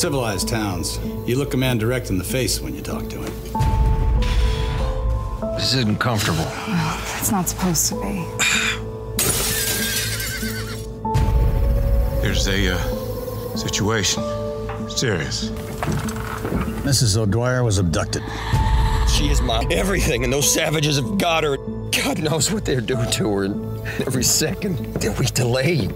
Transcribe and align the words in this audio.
civilized 0.00 0.48
towns, 0.48 0.98
you 1.26 1.36
look 1.36 1.52
a 1.52 1.58
man 1.58 1.76
direct 1.76 2.08
in 2.08 2.16
the 2.16 2.24
face 2.24 2.58
when 2.58 2.74
you 2.74 2.80
talk 2.80 3.06
to 3.10 3.18
him. 3.18 3.32
This 5.56 5.74
isn't 5.74 6.00
comfortable. 6.00 6.46
It's 7.18 7.30
not 7.30 7.46
supposed 7.46 7.86
to 7.90 8.00
be. 8.00 8.24
There's 12.22 12.48
a 12.48 12.76
uh, 12.76 13.56
situation. 13.56 14.22
Serious. 14.88 15.50
Mrs. 16.80 17.18
O'Dwyer 17.18 17.62
was 17.62 17.76
abducted. 17.76 18.22
She 19.06 19.28
is 19.28 19.42
my 19.42 19.66
everything, 19.70 20.24
and 20.24 20.32
those 20.32 20.50
savages 20.50 20.96
have 20.96 21.18
got 21.18 21.44
her. 21.44 21.58
God 21.58 22.22
knows 22.22 22.50
what 22.50 22.64
they're 22.64 22.80
doing 22.80 23.10
to 23.10 23.30
her. 23.34 23.44
And 23.44 23.86
every 24.06 24.24
second 24.24 24.78
that 24.94 25.18
we 25.18 25.26
delay, 25.26 25.90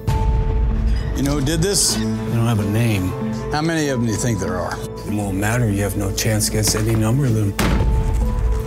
You 1.16 1.22
know 1.22 1.38
who 1.38 1.44
did 1.46 1.62
this? 1.62 1.96
You 1.96 2.04
don't 2.04 2.46
have 2.46 2.60
a 2.60 2.70
name. 2.70 3.23
How 3.54 3.62
many 3.62 3.88
of 3.90 4.00
them 4.00 4.06
do 4.06 4.12
you 4.12 4.18
think 4.18 4.40
there 4.40 4.56
are? 4.56 4.76
It 4.80 5.14
won't 5.14 5.38
matter. 5.38 5.70
You 5.70 5.82
have 5.82 5.96
no 5.96 6.12
chance 6.12 6.48
against 6.48 6.74
any 6.74 6.96
number 6.96 7.26
of 7.26 7.34
them. 7.34 7.54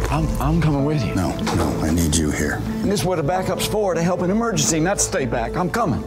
I'm, 0.10 0.26
I'm 0.42 0.62
coming 0.62 0.86
with 0.86 1.06
you. 1.06 1.14
No, 1.14 1.36
no, 1.56 1.68
I 1.82 1.92
need 1.92 2.16
you 2.16 2.32
here. 2.32 2.62
And 2.64 2.90
this 2.90 3.02
is 3.02 3.06
what 3.06 3.20
a 3.20 3.24
backup's 3.24 3.68
for, 3.68 3.94
to 3.96 4.02
help 4.02 4.22
an 4.22 4.32
emergency, 4.32 4.80
not 4.80 5.02
stay 5.02 5.26
back. 5.26 5.58
I'm 5.58 5.70
coming. 5.70 6.02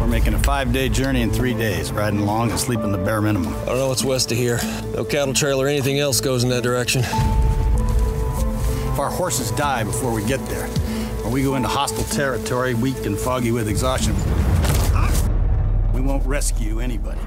We're 0.00 0.06
making 0.06 0.32
a 0.32 0.38
five 0.38 0.72
day 0.72 0.88
journey 0.88 1.20
in 1.20 1.30
three 1.30 1.52
days, 1.52 1.92
riding 1.92 2.20
along 2.20 2.50
and 2.50 2.58
sleeping 2.58 2.92
the 2.92 2.96
bare 2.96 3.20
minimum. 3.20 3.54
I 3.54 3.64
don't 3.66 3.76
know 3.76 3.88
what's 3.88 4.02
west 4.02 4.32
of 4.32 4.38
here. 4.38 4.58
No 4.94 5.04
cattle 5.04 5.34
trail 5.34 5.60
or 5.60 5.68
anything 5.68 5.98
else 5.98 6.18
goes 6.22 6.44
in 6.44 6.48
that 6.48 6.62
direction. 6.62 7.02
If 7.02 8.98
our 8.98 9.10
horses 9.10 9.50
die 9.50 9.84
before 9.84 10.14
we 10.14 10.24
get 10.24 10.40
there, 10.46 10.66
or 11.24 11.30
we 11.30 11.42
go 11.42 11.56
into 11.56 11.68
hostile 11.68 12.04
territory, 12.04 12.72
weak 12.72 13.04
and 13.04 13.18
foggy 13.18 13.50
with 13.50 13.68
exhaustion, 13.68 14.14
we 15.92 16.00
won't 16.00 16.24
rescue 16.24 16.80
anybody. 16.80 17.20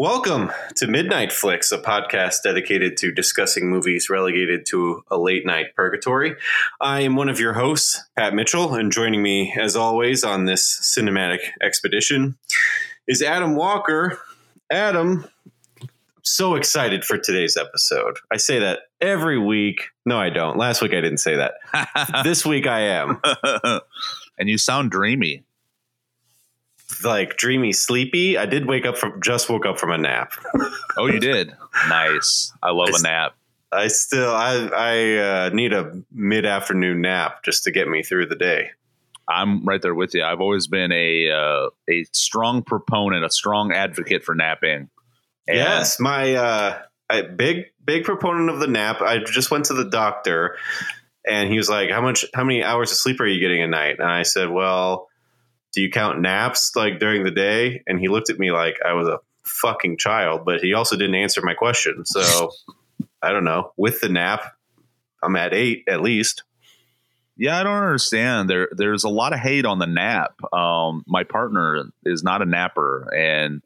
Welcome 0.00 0.52
to 0.76 0.86
Midnight 0.86 1.32
Flicks, 1.32 1.72
a 1.72 1.78
podcast 1.78 2.44
dedicated 2.44 2.96
to 2.98 3.10
discussing 3.10 3.68
movies 3.68 4.08
relegated 4.08 4.64
to 4.66 5.02
a 5.10 5.18
late 5.18 5.44
night 5.44 5.74
purgatory. 5.74 6.36
I 6.80 7.00
am 7.00 7.16
one 7.16 7.28
of 7.28 7.40
your 7.40 7.52
hosts, 7.52 8.00
Pat 8.16 8.32
Mitchell, 8.32 8.76
and 8.76 8.92
joining 8.92 9.24
me, 9.24 9.52
as 9.60 9.74
always, 9.74 10.22
on 10.22 10.44
this 10.44 10.96
cinematic 10.96 11.40
expedition 11.60 12.38
is 13.08 13.22
Adam 13.22 13.56
Walker. 13.56 14.20
Adam, 14.70 15.26
so 16.22 16.54
excited 16.54 17.04
for 17.04 17.18
today's 17.18 17.56
episode. 17.56 18.18
I 18.30 18.36
say 18.36 18.60
that 18.60 18.82
every 19.00 19.40
week. 19.40 19.88
No, 20.06 20.16
I 20.16 20.30
don't. 20.30 20.56
Last 20.56 20.80
week 20.80 20.92
I 20.92 21.00
didn't 21.00 21.18
say 21.18 21.34
that. 21.34 21.54
this 22.22 22.46
week 22.46 22.68
I 22.68 22.82
am. 22.82 23.20
and 24.38 24.48
you 24.48 24.58
sound 24.58 24.92
dreamy. 24.92 25.42
Like 27.04 27.36
dreamy, 27.36 27.72
sleepy. 27.72 28.38
I 28.38 28.46
did 28.46 28.66
wake 28.66 28.86
up 28.86 28.96
from 28.96 29.20
just 29.20 29.48
woke 29.48 29.66
up 29.66 29.78
from 29.78 29.90
a 29.90 29.98
nap. 29.98 30.32
Oh, 30.96 31.06
you 31.06 31.20
did. 31.20 31.54
nice. 31.88 32.52
I 32.60 32.72
love 32.72 32.88
a 32.92 33.02
nap. 33.02 33.36
I 33.70 33.88
still 33.88 34.30
I 34.30 34.68
I 34.74 35.16
uh, 35.16 35.50
need 35.52 35.72
a 35.72 36.02
mid 36.10 36.46
afternoon 36.46 37.02
nap 37.02 37.44
just 37.44 37.64
to 37.64 37.70
get 37.70 37.86
me 37.88 38.02
through 38.02 38.26
the 38.26 38.34
day. 38.34 38.70
I'm 39.28 39.64
right 39.64 39.80
there 39.80 39.94
with 39.94 40.14
you. 40.14 40.24
I've 40.24 40.40
always 40.40 40.66
been 40.66 40.90
a 40.90 41.30
uh, 41.30 41.68
a 41.88 42.04
strong 42.12 42.62
proponent, 42.62 43.24
a 43.24 43.30
strong 43.30 43.72
advocate 43.72 44.24
for 44.24 44.34
napping. 44.34 44.88
And 45.46 45.56
yes, 45.56 46.00
my 46.00 46.34
uh, 46.34 46.78
I, 47.10 47.22
big 47.22 47.66
big 47.84 48.04
proponent 48.04 48.50
of 48.50 48.60
the 48.60 48.66
nap. 48.66 49.02
I 49.02 49.18
just 49.18 49.50
went 49.50 49.66
to 49.66 49.74
the 49.74 49.84
doctor, 49.84 50.56
and 51.26 51.50
he 51.50 51.58
was 51.58 51.68
like, 51.68 51.90
"How 51.90 52.00
much? 52.00 52.24
How 52.34 52.44
many 52.44 52.64
hours 52.64 52.90
of 52.90 52.96
sleep 52.96 53.20
are 53.20 53.26
you 53.26 53.40
getting 53.40 53.62
a 53.62 53.66
night?" 53.66 53.96
And 53.98 54.08
I 54.08 54.22
said, 54.22 54.48
"Well, 54.50 55.08
do 55.72 55.82
you 55.82 55.90
count 55.90 56.20
naps 56.20 56.74
like 56.76 56.98
during 56.98 57.24
the 57.24 57.30
day?" 57.30 57.82
And 57.86 57.98
he 58.00 58.08
looked 58.08 58.30
at 58.30 58.38
me 58.38 58.50
like 58.50 58.76
I 58.84 58.94
was 58.94 59.08
a 59.08 59.20
fucking 59.44 59.98
child, 59.98 60.44
but 60.44 60.60
he 60.60 60.74
also 60.74 60.96
didn't 60.96 61.14
answer 61.14 61.40
my 61.42 61.54
question. 61.54 62.04
So 62.04 62.50
I 63.22 63.32
don't 63.32 63.44
know. 63.44 63.72
With 63.76 64.00
the 64.00 64.08
nap, 64.08 64.52
I'm 65.22 65.36
at 65.36 65.54
eight 65.54 65.84
at 65.88 66.02
least. 66.02 66.44
Yeah, 67.36 67.58
I 67.58 67.62
don't 67.62 67.72
understand. 67.72 68.50
There, 68.50 68.68
there's 68.72 69.04
a 69.04 69.08
lot 69.08 69.32
of 69.32 69.38
hate 69.38 69.64
on 69.64 69.78
the 69.78 69.86
nap. 69.86 70.34
Um, 70.52 71.04
my 71.06 71.22
partner 71.22 71.84
is 72.04 72.24
not 72.24 72.42
a 72.42 72.44
napper, 72.44 73.08
and 73.16 73.62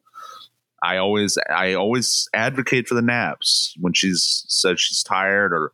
I 0.82 0.98
always, 0.98 1.38
I 1.48 1.72
always 1.74 2.28
advocate 2.34 2.86
for 2.86 2.94
the 2.94 3.02
naps 3.02 3.74
when 3.80 3.94
she's 3.94 4.44
says 4.48 4.78
she's 4.78 5.02
tired 5.02 5.54
or 5.54 5.72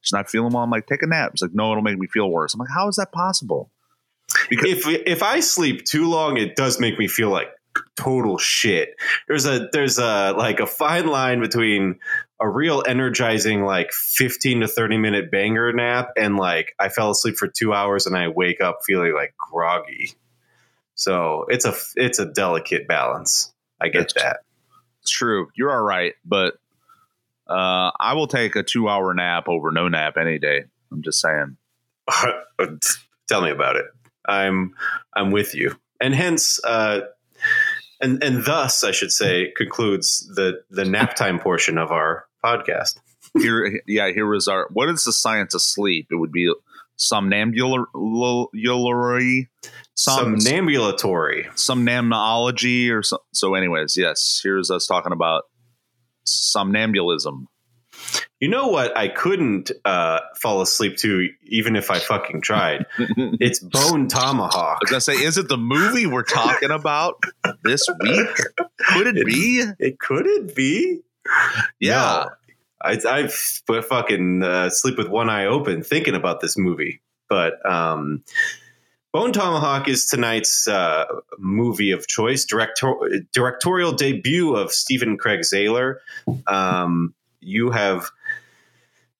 she's 0.00 0.12
not 0.12 0.28
feeling 0.28 0.52
well. 0.52 0.64
I'm 0.64 0.70
like, 0.70 0.86
take 0.86 1.02
a 1.02 1.06
nap. 1.06 1.32
It's 1.34 1.42
like, 1.42 1.54
no, 1.54 1.70
it'll 1.70 1.84
make 1.84 1.98
me 1.98 2.08
feel 2.08 2.28
worse. 2.28 2.52
I'm 2.52 2.58
like, 2.58 2.70
how 2.74 2.88
is 2.88 2.96
that 2.96 3.12
possible? 3.12 3.70
If 4.50 4.86
if 4.86 5.22
I 5.22 5.40
sleep 5.40 5.84
too 5.84 6.08
long, 6.08 6.36
it 6.36 6.56
does 6.56 6.80
make 6.80 6.98
me 6.98 7.08
feel 7.08 7.30
like 7.30 7.48
total 7.96 8.38
shit. 8.38 8.94
There's 9.28 9.46
a 9.46 9.68
there's 9.72 9.98
a 9.98 10.32
like 10.36 10.60
a 10.60 10.66
fine 10.66 11.06
line 11.06 11.40
between 11.40 11.98
a 12.40 12.48
real 12.48 12.82
energizing 12.86 13.64
like 13.64 13.92
15 13.92 14.60
to 14.60 14.68
30 14.68 14.98
minute 14.98 15.30
banger 15.30 15.72
nap 15.72 16.10
and 16.18 16.36
like 16.36 16.74
I 16.78 16.90
fell 16.90 17.10
asleep 17.10 17.36
for 17.36 17.48
2 17.48 17.72
hours 17.72 18.06
and 18.06 18.16
I 18.16 18.28
wake 18.28 18.60
up 18.60 18.80
feeling 18.84 19.14
like 19.14 19.34
groggy. 19.38 20.12
So, 20.98 21.44
it's 21.48 21.66
a 21.66 21.74
it's 21.96 22.18
a 22.18 22.24
delicate 22.24 22.88
balance. 22.88 23.52
I 23.80 23.88
get 23.88 24.14
that. 24.14 24.38
It's 25.02 25.10
true. 25.10 25.48
You're 25.54 25.70
all 25.70 25.84
right, 25.84 26.14
but 26.24 26.54
uh, 27.48 27.90
I 28.00 28.14
will 28.14 28.26
take 28.26 28.56
a 28.56 28.62
two 28.62 28.88
hour 28.88 29.12
nap 29.14 29.48
over 29.48 29.70
no 29.70 29.88
nap 29.88 30.16
any 30.18 30.38
day. 30.38 30.64
I'm 30.90 31.02
just 31.02 31.20
saying. 31.20 31.56
Tell 33.28 33.42
me 33.42 33.50
about 33.50 33.76
it. 33.76 33.84
I'm 34.28 34.74
I'm 35.14 35.30
with 35.30 35.54
you, 35.54 35.76
and 36.00 36.14
hence, 36.14 36.62
uh, 36.64 37.00
and 38.00 38.22
and 38.22 38.44
thus, 38.44 38.84
I 38.84 38.90
should 38.90 39.12
say, 39.12 39.52
concludes 39.56 40.30
the 40.34 40.62
the 40.70 40.84
nap 40.84 41.16
time 41.16 41.38
portion 41.38 41.78
of 41.78 41.90
our 41.90 42.26
podcast. 42.44 42.98
Here, 43.38 43.80
yeah, 43.86 44.10
here 44.12 44.26
was 44.26 44.48
our. 44.48 44.68
What 44.72 44.88
is 44.88 45.04
the 45.04 45.12
science 45.12 45.54
of 45.54 45.62
sleep? 45.62 46.08
It 46.10 46.16
would 46.16 46.32
be 46.32 46.52
somnambulary, 46.96 47.86
some 49.94 50.36
Somnambulatory. 50.36 51.46
somnamnology, 51.54 52.90
or 52.90 53.02
so. 53.02 53.18
So, 53.32 53.54
anyways, 53.54 53.96
yes, 53.96 54.40
here's 54.42 54.70
us 54.70 54.86
talking 54.86 55.12
about 55.12 55.44
somnambulism. 56.26 57.46
You 58.40 58.48
know 58.48 58.68
what? 58.68 58.96
I 58.96 59.08
couldn't 59.08 59.70
uh, 59.84 60.20
fall 60.36 60.60
asleep 60.60 60.98
to, 60.98 61.28
even 61.44 61.74
if 61.74 61.90
I 61.90 61.98
fucking 61.98 62.42
tried. 62.42 62.84
it's 62.98 63.60
Bone 63.60 64.08
Tomahawk. 64.08 64.76
I 64.76 64.78
was 64.82 64.90
gonna 64.90 65.00
say, 65.00 65.14
is 65.14 65.38
it 65.38 65.48
the 65.48 65.56
movie 65.56 66.06
we're 66.06 66.22
talking 66.22 66.70
about 66.70 67.22
this 67.64 67.88
week? 68.00 68.28
Could 68.78 69.16
it 69.16 69.26
be? 69.26 69.64
It 69.78 69.98
could 69.98 70.26
it 70.26 70.54
be? 70.54 71.00
Yeah. 71.80 72.24
No. 72.24 72.30
I 72.82 73.00
I 73.08 73.26
fucking 73.82 74.42
uh, 74.42 74.70
sleep 74.70 74.98
with 74.98 75.08
one 75.08 75.30
eye 75.30 75.46
open 75.46 75.82
thinking 75.82 76.14
about 76.14 76.40
this 76.40 76.58
movie. 76.58 77.00
But 77.28 77.54
um, 77.68 78.22
Bone 79.12 79.32
Tomahawk 79.32 79.88
is 79.88 80.06
tonight's 80.06 80.68
uh, 80.68 81.06
movie 81.38 81.90
of 81.90 82.06
choice, 82.06 82.44
director- 82.44 83.24
directorial 83.32 83.92
debut 83.92 84.54
of 84.54 84.72
Stephen 84.72 85.16
Craig 85.16 85.40
Zahler. 85.40 85.96
Um, 86.46 87.14
you 87.40 87.70
have 87.70 88.10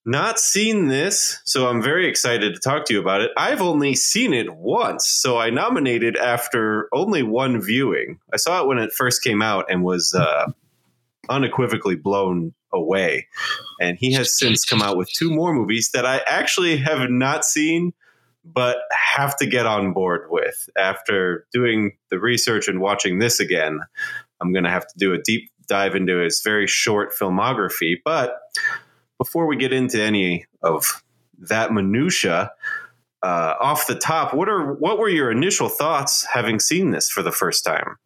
not 0.05 0.39
seen 0.39 0.87
this, 0.87 1.41
so 1.45 1.67
I'm 1.69 1.83
very 1.83 2.09
excited 2.09 2.55
to 2.55 2.61
talk 2.61 2.85
to 2.87 2.95
you 2.95 3.01
about 3.01 3.23
it. 3.23 3.33
I've 3.37 3.61
only 3.61 3.97
seen 3.97 4.33
it 4.33 4.55
once, 4.55 5.09
so 5.09 5.37
I 5.37 5.51
nominated 5.51 6.17
after 6.17 6.89
only 6.93 7.25
one 7.25 7.61
viewing. 7.61 8.21
I 8.33 8.37
saw 8.37 8.63
it 8.63 8.69
when 8.69 8.79
it 8.79 8.93
first 8.93 9.25
came 9.25 9.43
out 9.43 9.67
and 9.69 9.83
was 9.83 10.15
uh, 10.15 10.53
unequivocally 11.29 11.97
blown 11.97 12.55
away. 12.73 13.27
And 13.81 13.99
he 13.99 14.13
has 14.13 14.39
since 14.39 14.65
come 14.65 14.81
out 14.81 14.97
with 14.97 15.11
two 15.11 15.31
more 15.31 15.53
movies 15.53 15.91
that 15.93 16.07
I 16.07 16.21
actually 16.29 16.77
have 16.77 17.11
not 17.11 17.45
seen, 17.45 17.93
but 18.45 18.79
have 18.93 19.37
to 19.39 19.47
get 19.47 19.67
on 19.67 19.93
board 19.93 20.29
with. 20.31 20.69
After 20.79 21.47
doing 21.53 21.97
the 22.11 22.21
research 22.21 22.69
and 22.69 22.81
watching 22.81 23.19
this 23.19 23.41
again, 23.41 23.81
I'm 24.41 24.53
going 24.53 24.65
to 24.65 24.71
have 24.71 24.87
to 24.87 24.95
do 24.99 25.13
a 25.13 25.19
deep 25.19 25.51
dive 25.67 25.95
into 25.95 26.19
his 26.19 26.41
very 26.43 26.67
short 26.67 27.13
filmography. 27.19 27.95
But 28.05 28.37
before 29.19 29.47
we 29.47 29.57
get 29.57 29.73
into 29.73 30.03
any 30.03 30.47
of 30.63 31.03
that 31.39 31.73
minutia, 31.73 32.53
uh, 33.23 33.55
off 33.61 33.87
the 33.87 33.95
top, 33.95 34.35
what 34.35 34.49
are 34.49 34.73
what 34.75 34.99
were 34.99 35.09
your 35.09 35.31
initial 35.31 35.69
thoughts 35.69 36.27
having 36.33 36.61
seen 36.61 36.91
this 36.91 37.11
for 37.11 37.23
the 37.23 37.33
first 37.33 37.65
time? 37.65 37.97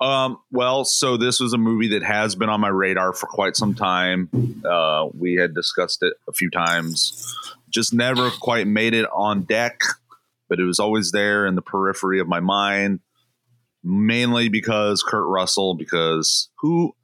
Um, 0.00 0.38
well, 0.50 0.84
so 0.84 1.16
this 1.16 1.40
was 1.40 1.52
a 1.52 1.58
movie 1.58 1.88
that 1.88 2.02
has 2.02 2.34
been 2.34 2.48
on 2.48 2.60
my 2.60 2.68
radar 2.68 3.12
for 3.12 3.26
quite 3.26 3.54
some 3.54 3.74
time. 3.74 4.30
Uh, 4.64 5.08
we 5.18 5.34
had 5.34 5.54
discussed 5.54 6.02
it 6.02 6.14
a 6.26 6.32
few 6.32 6.48
times, 6.50 7.36
just 7.68 7.92
never 7.92 8.30
quite 8.30 8.66
made 8.66 8.94
it 8.94 9.06
on 9.12 9.42
deck, 9.42 9.80
but 10.48 10.58
it 10.58 10.64
was 10.64 10.78
always 10.78 11.12
there 11.12 11.46
in 11.46 11.54
the 11.54 11.62
periphery 11.62 12.18
of 12.18 12.28
my 12.28 12.40
mind, 12.40 13.00
mainly 13.82 14.48
because 14.48 15.02
Kurt 15.02 15.26
Russell, 15.26 15.74
because 15.74 16.50
who 16.58 16.94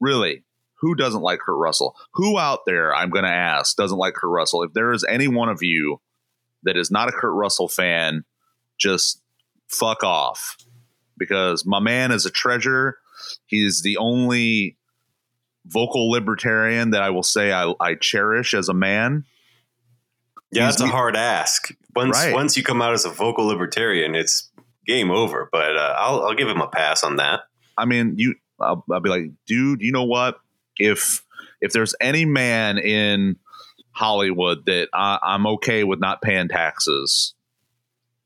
really, 0.00 0.44
who 0.80 0.94
doesn't 0.94 1.22
like 1.22 1.40
Kurt 1.40 1.56
Russell? 1.56 1.96
Who 2.14 2.38
out 2.38 2.60
there, 2.66 2.94
I'm 2.94 3.10
going 3.10 3.24
to 3.24 3.30
ask, 3.30 3.76
doesn't 3.76 3.96
like 3.98 4.14
Kurt 4.14 4.30
Russell? 4.30 4.62
If 4.62 4.72
there 4.72 4.92
is 4.92 5.04
any 5.08 5.28
one 5.28 5.48
of 5.48 5.62
you 5.62 6.00
that 6.64 6.76
is 6.76 6.90
not 6.90 7.08
a 7.08 7.12
Kurt 7.12 7.34
Russell 7.34 7.68
fan, 7.68 8.24
just 8.78 9.22
fuck 9.68 10.04
off 10.04 10.56
because 11.18 11.64
my 11.64 11.80
man 11.80 12.12
is 12.12 12.26
a 12.26 12.30
treasure. 12.30 12.98
He's 13.46 13.82
the 13.82 13.96
only 13.96 14.76
vocal 15.66 16.10
libertarian 16.10 16.90
that 16.90 17.02
I 17.02 17.10
will 17.10 17.22
say 17.22 17.52
I, 17.52 17.72
I 17.80 17.94
cherish 17.94 18.54
as 18.54 18.68
a 18.68 18.74
man. 18.74 19.24
Yeah, 20.52 20.66
He's 20.66 20.76
that's 20.76 20.88
a 20.88 20.92
hard 20.92 21.16
ask. 21.16 21.70
Once 21.94 22.16
Right. 22.16 22.34
once 22.34 22.56
you 22.56 22.62
come 22.62 22.80
out 22.82 22.92
as 22.92 23.04
a 23.04 23.10
vocal 23.10 23.46
libertarian, 23.46 24.14
it's 24.14 24.50
game 24.86 25.10
over. 25.10 25.48
But 25.50 25.76
uh, 25.76 25.94
I'll 25.98 26.22
I'll 26.26 26.34
give 26.34 26.48
him 26.48 26.60
a 26.60 26.68
pass 26.68 27.02
on 27.02 27.16
that. 27.16 27.40
I 27.76 27.84
mean, 27.84 28.14
you, 28.16 28.34
I'll, 28.60 28.84
I'll 28.90 29.00
be 29.00 29.10
like, 29.10 29.30
dude, 29.46 29.82
you 29.82 29.92
know 29.92 30.04
what? 30.04 30.38
If 30.78 31.22
if 31.60 31.72
there's 31.72 31.94
any 32.00 32.24
man 32.24 32.78
in 32.78 33.36
Hollywood 33.92 34.66
that 34.66 34.88
I, 34.92 35.18
I'm 35.22 35.46
okay 35.46 35.84
with 35.84 36.00
not 36.00 36.20
paying 36.22 36.48
taxes, 36.48 37.34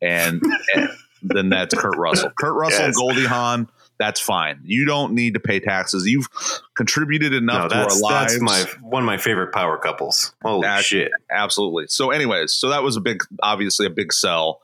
and, 0.01 0.43
and 0.75 0.89
then 1.23 1.49
that's 1.49 1.75
Kurt 1.75 1.97
Russell. 1.97 2.31
Kurt 2.39 2.55
Russell, 2.55 2.87
Yes. 2.87 2.97
Goldie 2.97 3.27
Hawn, 3.27 3.69
that's 4.01 4.19
fine. 4.19 4.61
You 4.65 4.87
don't 4.87 5.13
need 5.13 5.35
to 5.35 5.41
pay 5.41 5.61
taxes. 5.61 6.07
You've 6.09 6.27
contributed 6.75 7.33
No, 7.33 7.37
enough 7.37 7.69
to 7.71 7.77
our 7.77 7.83
lives. 7.85 8.01
that's 8.01 8.41
my 8.41 8.65
one 8.81 9.03
of 9.03 9.07
my 9.07 9.19
favorite 9.19 9.53
power 9.53 9.77
couples. 9.77 10.35
Holy 10.43 10.67
shit! 10.83 11.13
absolutely. 11.31 11.85
So, 11.89 12.11
anyways, 12.11 12.53
so 12.53 12.71
that 12.71 12.83
was 12.83 12.97
a 12.97 13.01
big, 13.01 13.23
obviously 13.43 13.85
a 13.87 13.91
big 13.91 14.13
sell, 14.13 14.63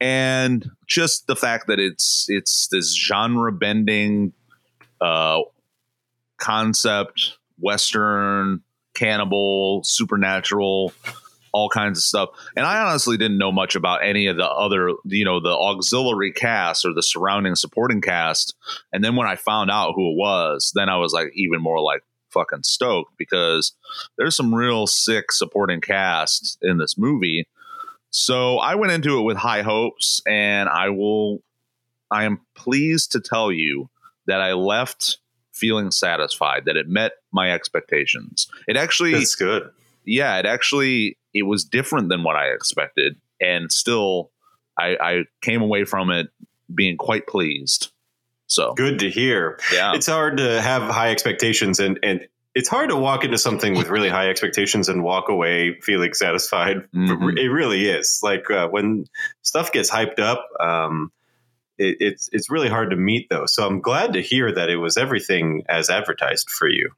and 0.00 0.70
just 0.86 1.26
the 1.26 1.34
fact 1.34 1.66
that 1.68 1.80
it's 1.80 2.26
it's 2.28 2.68
this 2.68 2.94
genre 2.94 3.50
bending 3.50 4.32
uh, 5.00 5.40
concept, 6.36 7.38
western, 7.58 8.62
cannibal, 8.94 9.82
supernatural, 9.84 10.92
all 11.56 11.70
kinds 11.70 11.98
of 11.98 12.04
stuff. 12.04 12.28
And 12.54 12.66
I 12.66 12.82
honestly 12.82 13.16
didn't 13.16 13.38
know 13.38 13.50
much 13.50 13.76
about 13.76 14.04
any 14.04 14.26
of 14.26 14.36
the 14.36 14.46
other, 14.46 14.90
you 15.06 15.24
know, 15.24 15.40
the 15.40 15.56
auxiliary 15.56 16.30
cast 16.30 16.84
or 16.84 16.92
the 16.92 17.02
surrounding 17.02 17.54
supporting 17.54 18.02
cast. 18.02 18.54
And 18.92 19.02
then 19.02 19.16
when 19.16 19.26
I 19.26 19.36
found 19.36 19.70
out 19.70 19.94
who 19.94 20.10
it 20.12 20.16
was, 20.18 20.70
then 20.74 20.90
I 20.90 20.98
was 20.98 21.14
like 21.14 21.28
even 21.34 21.62
more 21.62 21.80
like 21.80 22.02
fucking 22.28 22.64
stoked 22.64 23.16
because 23.16 23.72
there's 24.18 24.36
some 24.36 24.54
real 24.54 24.86
sick 24.86 25.32
supporting 25.32 25.80
cast 25.80 26.58
in 26.60 26.76
this 26.76 26.98
movie. 26.98 27.48
So 28.10 28.58
I 28.58 28.74
went 28.74 28.92
into 28.92 29.18
it 29.18 29.22
with 29.22 29.38
high 29.38 29.62
hopes, 29.62 30.20
and 30.26 30.68
I 30.68 30.90
will. 30.90 31.42
I 32.10 32.24
am 32.24 32.40
pleased 32.54 33.12
to 33.12 33.20
tell 33.20 33.50
you 33.50 33.88
that 34.26 34.42
I 34.42 34.52
left 34.52 35.18
feeling 35.52 35.90
satisfied 35.90 36.66
that 36.66 36.76
it 36.76 36.86
met 36.86 37.12
my 37.32 37.50
expectations. 37.52 38.46
It 38.68 38.76
actually, 38.76 39.12
That's 39.12 39.34
good. 39.34 39.70
Yeah, 40.06 40.38
it 40.38 40.46
actually 40.46 41.18
it 41.34 41.42
was 41.42 41.64
different 41.64 42.08
than 42.08 42.22
what 42.22 42.36
I 42.36 42.46
expected, 42.46 43.16
and 43.40 43.70
still, 43.70 44.30
I, 44.78 44.96
I 45.00 45.24
came 45.42 45.60
away 45.60 45.84
from 45.84 46.10
it 46.10 46.28
being 46.74 46.96
quite 46.96 47.26
pleased. 47.26 47.92
So 48.48 48.72
Good 48.74 49.00
to 49.00 49.10
hear. 49.10 49.58
yeah, 49.72 49.92
It's 49.94 50.06
hard 50.06 50.36
to 50.38 50.62
have 50.62 50.82
high 50.82 51.10
expectations 51.10 51.80
and 51.80 51.98
and 52.02 52.20
it's 52.54 52.68
hard 52.70 52.88
to 52.88 52.96
walk 52.96 53.22
into 53.24 53.36
something 53.36 53.74
with 53.74 53.88
really 53.88 54.08
high 54.08 54.30
expectations 54.30 54.88
and 54.88 55.02
walk 55.02 55.28
away 55.28 55.78
feeling 55.82 56.14
satisfied. 56.14 56.76
Mhm. 56.94 57.36
It 57.38 57.48
really 57.50 57.86
is. 57.88 58.20
Like 58.22 58.50
uh, 58.50 58.68
when 58.68 59.06
stuff 59.42 59.72
gets 59.72 59.90
hyped 59.90 60.20
up, 60.20 60.46
um, 60.60 61.10
it, 61.76 61.96
it's 62.00 62.30
it's 62.32 62.48
really 62.50 62.68
hard 62.70 62.90
to 62.90 62.96
meet 62.96 63.28
those. 63.28 63.52
So 63.54 63.66
I'm 63.66 63.80
glad 63.82 64.14
to 64.14 64.22
hear 64.22 64.50
that 64.54 64.70
it 64.70 64.76
was 64.76 64.96
everything 64.96 65.64
as 65.68 65.90
advertised 65.90 66.48
for 66.48 66.68
you. 66.68 66.88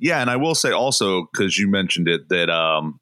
Yeah, 0.00 0.20
and 0.20 0.30
I 0.30 0.36
will 0.36 0.54
say 0.54 0.70
also 0.72 1.28
because 1.32 1.58
you 1.58 1.68
mentioned 1.68 2.08
it 2.08 2.28
that 2.28 2.50
um, 2.50 3.00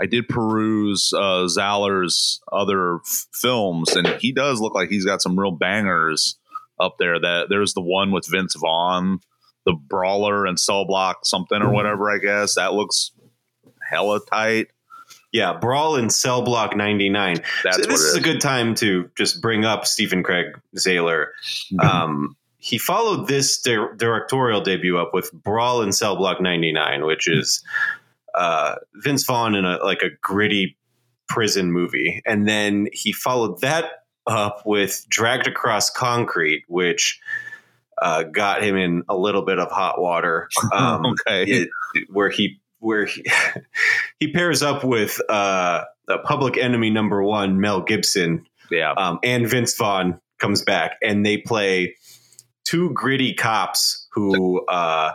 I 0.00 0.06
did 0.06 0.28
peruse 0.28 1.12
uh, 1.14 1.46
Zahler's 1.46 2.40
other 2.52 2.96
f- 2.96 3.26
films, 3.32 3.94
and 3.96 4.06
he 4.20 4.32
does 4.32 4.60
look 4.60 4.74
like 4.74 4.88
he's 4.90 5.04
got 5.04 5.22
some 5.22 5.38
real 5.38 5.52
bangers 5.52 6.38
up 6.78 6.96
there. 6.98 7.18
That 7.20 7.46
there's 7.50 7.74
the 7.74 7.82
one 7.82 8.10
with 8.12 8.26
Vince 8.30 8.54
Vaughn, 8.56 9.20
the 9.66 9.72
Brawler 9.74 10.46
and 10.46 10.58
Cell 10.58 10.84
Block 10.86 11.24
something 11.24 11.60
or 11.60 11.70
whatever. 11.70 12.10
I 12.10 12.18
guess 12.18 12.54
that 12.54 12.72
looks 12.74 13.12
hella 13.88 14.20
tight. 14.30 14.68
Yeah, 15.32 15.52
Brawl 15.60 15.94
in 15.94 16.10
Cell 16.10 16.42
Block 16.42 16.76
99. 16.76 17.36
That's 17.62 17.76
So 17.76 17.82
this 17.84 18.00
is 18.00 18.06
is. 18.06 18.16
a 18.16 18.20
good 18.20 18.40
time 18.40 18.74
to 18.76 19.10
just 19.16 19.40
bring 19.40 19.64
up 19.64 19.86
Stephen 19.86 20.24
Craig 20.24 20.46
Zahler. 20.76 21.26
Mhm. 21.72 21.84
Um, 21.84 22.36
he 22.60 22.78
followed 22.78 23.26
this 23.26 23.60
dir- 23.60 23.94
directorial 23.96 24.60
debut 24.60 24.98
up 24.98 25.12
with 25.12 25.32
Brawl 25.32 25.82
in 25.82 25.92
Cell 25.92 26.16
Block 26.16 26.40
99, 26.40 27.04
which 27.06 27.26
is 27.26 27.64
uh, 28.34 28.76
Vince 28.94 29.24
Vaughn 29.24 29.54
in 29.54 29.64
a 29.64 29.78
like 29.78 30.02
a 30.02 30.10
gritty 30.22 30.76
prison 31.28 31.72
movie, 31.72 32.22
and 32.26 32.46
then 32.46 32.88
he 32.92 33.12
followed 33.12 33.60
that 33.62 34.04
up 34.26 34.62
with 34.66 35.04
Dragged 35.08 35.46
Across 35.48 35.90
Concrete, 35.90 36.64
which 36.68 37.20
uh, 38.00 38.24
got 38.24 38.62
him 38.62 38.76
in 38.76 39.02
a 39.08 39.16
little 39.16 39.42
bit 39.42 39.58
of 39.58 39.70
hot 39.70 40.00
water. 40.00 40.48
Um, 40.72 41.06
okay. 41.06 41.44
it- 41.44 41.68
where 42.08 42.30
he 42.30 42.60
where 42.78 43.04
he, 43.04 43.24
he 44.20 44.32
pairs 44.32 44.62
up 44.62 44.84
with 44.84 45.20
uh, 45.28 45.84
Public 46.24 46.56
Enemy 46.56 46.90
number 46.90 47.22
one, 47.22 47.60
Mel 47.60 47.82
Gibson, 47.82 48.46
yeah. 48.70 48.92
um, 48.92 49.18
and 49.22 49.48
Vince 49.48 49.76
Vaughn 49.76 50.20
comes 50.38 50.62
back, 50.62 50.96
and 51.02 51.24
they 51.24 51.36
play 51.36 51.96
two 52.70 52.90
gritty 52.90 53.34
cops 53.34 54.06
who 54.12 54.64
uh, 54.66 55.12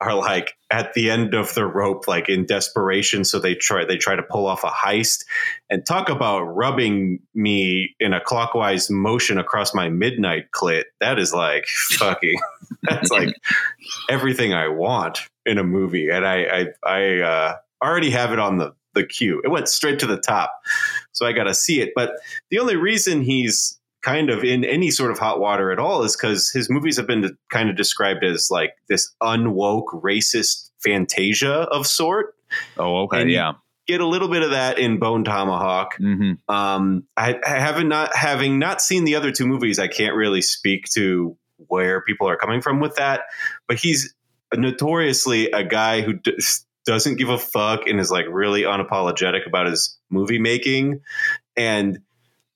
are 0.00 0.14
like 0.14 0.54
at 0.70 0.94
the 0.94 1.10
end 1.10 1.34
of 1.34 1.52
the 1.54 1.66
rope, 1.66 2.06
like 2.06 2.28
in 2.28 2.46
desperation. 2.46 3.24
So 3.24 3.40
they 3.40 3.56
try 3.56 3.84
they 3.84 3.96
try 3.96 4.14
to 4.14 4.22
pull 4.22 4.46
off 4.46 4.62
a 4.62 4.68
heist, 4.68 5.24
and 5.68 5.84
talk 5.84 6.08
about 6.08 6.42
rubbing 6.42 7.20
me 7.34 7.96
in 7.98 8.12
a 8.12 8.20
clockwise 8.20 8.90
motion 8.90 9.38
across 9.38 9.74
my 9.74 9.88
midnight 9.88 10.46
clit. 10.54 10.84
That 11.00 11.18
is 11.18 11.34
like 11.34 11.66
fucking. 11.98 12.38
That's 12.82 13.10
like 13.10 13.34
everything 14.08 14.54
I 14.54 14.68
want 14.68 15.18
in 15.44 15.58
a 15.58 15.64
movie, 15.64 16.10
and 16.10 16.24
I 16.24 16.44
I, 16.44 16.66
I 16.86 17.20
uh, 17.20 17.56
already 17.82 18.10
have 18.10 18.32
it 18.32 18.38
on 18.38 18.58
the 18.58 18.74
the 18.94 19.04
queue. 19.04 19.42
It 19.44 19.48
went 19.48 19.68
straight 19.68 19.98
to 20.00 20.06
the 20.06 20.18
top, 20.18 20.52
so 21.10 21.26
I 21.26 21.32
got 21.32 21.44
to 21.44 21.54
see 21.54 21.80
it. 21.80 21.90
But 21.96 22.12
the 22.50 22.60
only 22.60 22.76
reason 22.76 23.22
he's 23.22 23.80
kind 24.04 24.28
of 24.28 24.44
in 24.44 24.64
any 24.64 24.90
sort 24.90 25.10
of 25.10 25.18
hot 25.18 25.40
water 25.40 25.72
at 25.72 25.78
all 25.78 26.02
is 26.02 26.14
because 26.14 26.50
his 26.50 26.68
movies 26.68 26.98
have 26.98 27.06
been 27.06 27.36
kind 27.50 27.70
of 27.70 27.76
described 27.76 28.22
as 28.22 28.48
like 28.50 28.72
this 28.88 29.14
unwoke 29.22 29.86
racist 30.02 30.70
fantasia 30.82 31.52
of 31.52 31.86
sort. 31.86 32.34
Oh, 32.76 33.04
okay. 33.04 33.22
and 33.22 33.30
yeah. 33.30 33.52
Get 33.86 34.00
a 34.00 34.06
little 34.06 34.28
bit 34.28 34.42
of 34.42 34.50
that 34.52 34.78
in 34.78 34.98
Bone 34.98 35.24
Tomahawk. 35.24 35.96
hmm 35.98 36.32
Um, 36.48 37.04
I, 37.16 37.38
I 37.46 37.58
haven't 37.58 37.88
not 37.88 38.14
having 38.16 38.58
not 38.58 38.80
seen 38.80 39.04
the 39.04 39.16
other 39.16 39.30
two 39.30 39.46
movies. 39.46 39.78
I 39.78 39.88
can't 39.88 40.14
really 40.14 40.40
speak 40.42 40.84
to 40.94 41.36
where 41.56 42.00
people 42.02 42.28
are 42.28 42.36
coming 42.36 42.62
from 42.62 42.80
with 42.80 42.96
that. 42.96 43.22
But 43.68 43.78
he's 43.78 44.14
notoriously 44.54 45.50
a 45.50 45.64
guy 45.64 46.00
who 46.00 46.14
d- 46.14 46.38
doesn't 46.86 47.16
give 47.16 47.28
a 47.28 47.38
fuck 47.38 47.86
and 47.86 48.00
is 48.00 48.10
like 48.10 48.26
really 48.30 48.62
unapologetic 48.62 49.46
about 49.46 49.66
his 49.66 49.98
movie 50.10 50.38
making, 50.38 51.00
and 51.56 51.98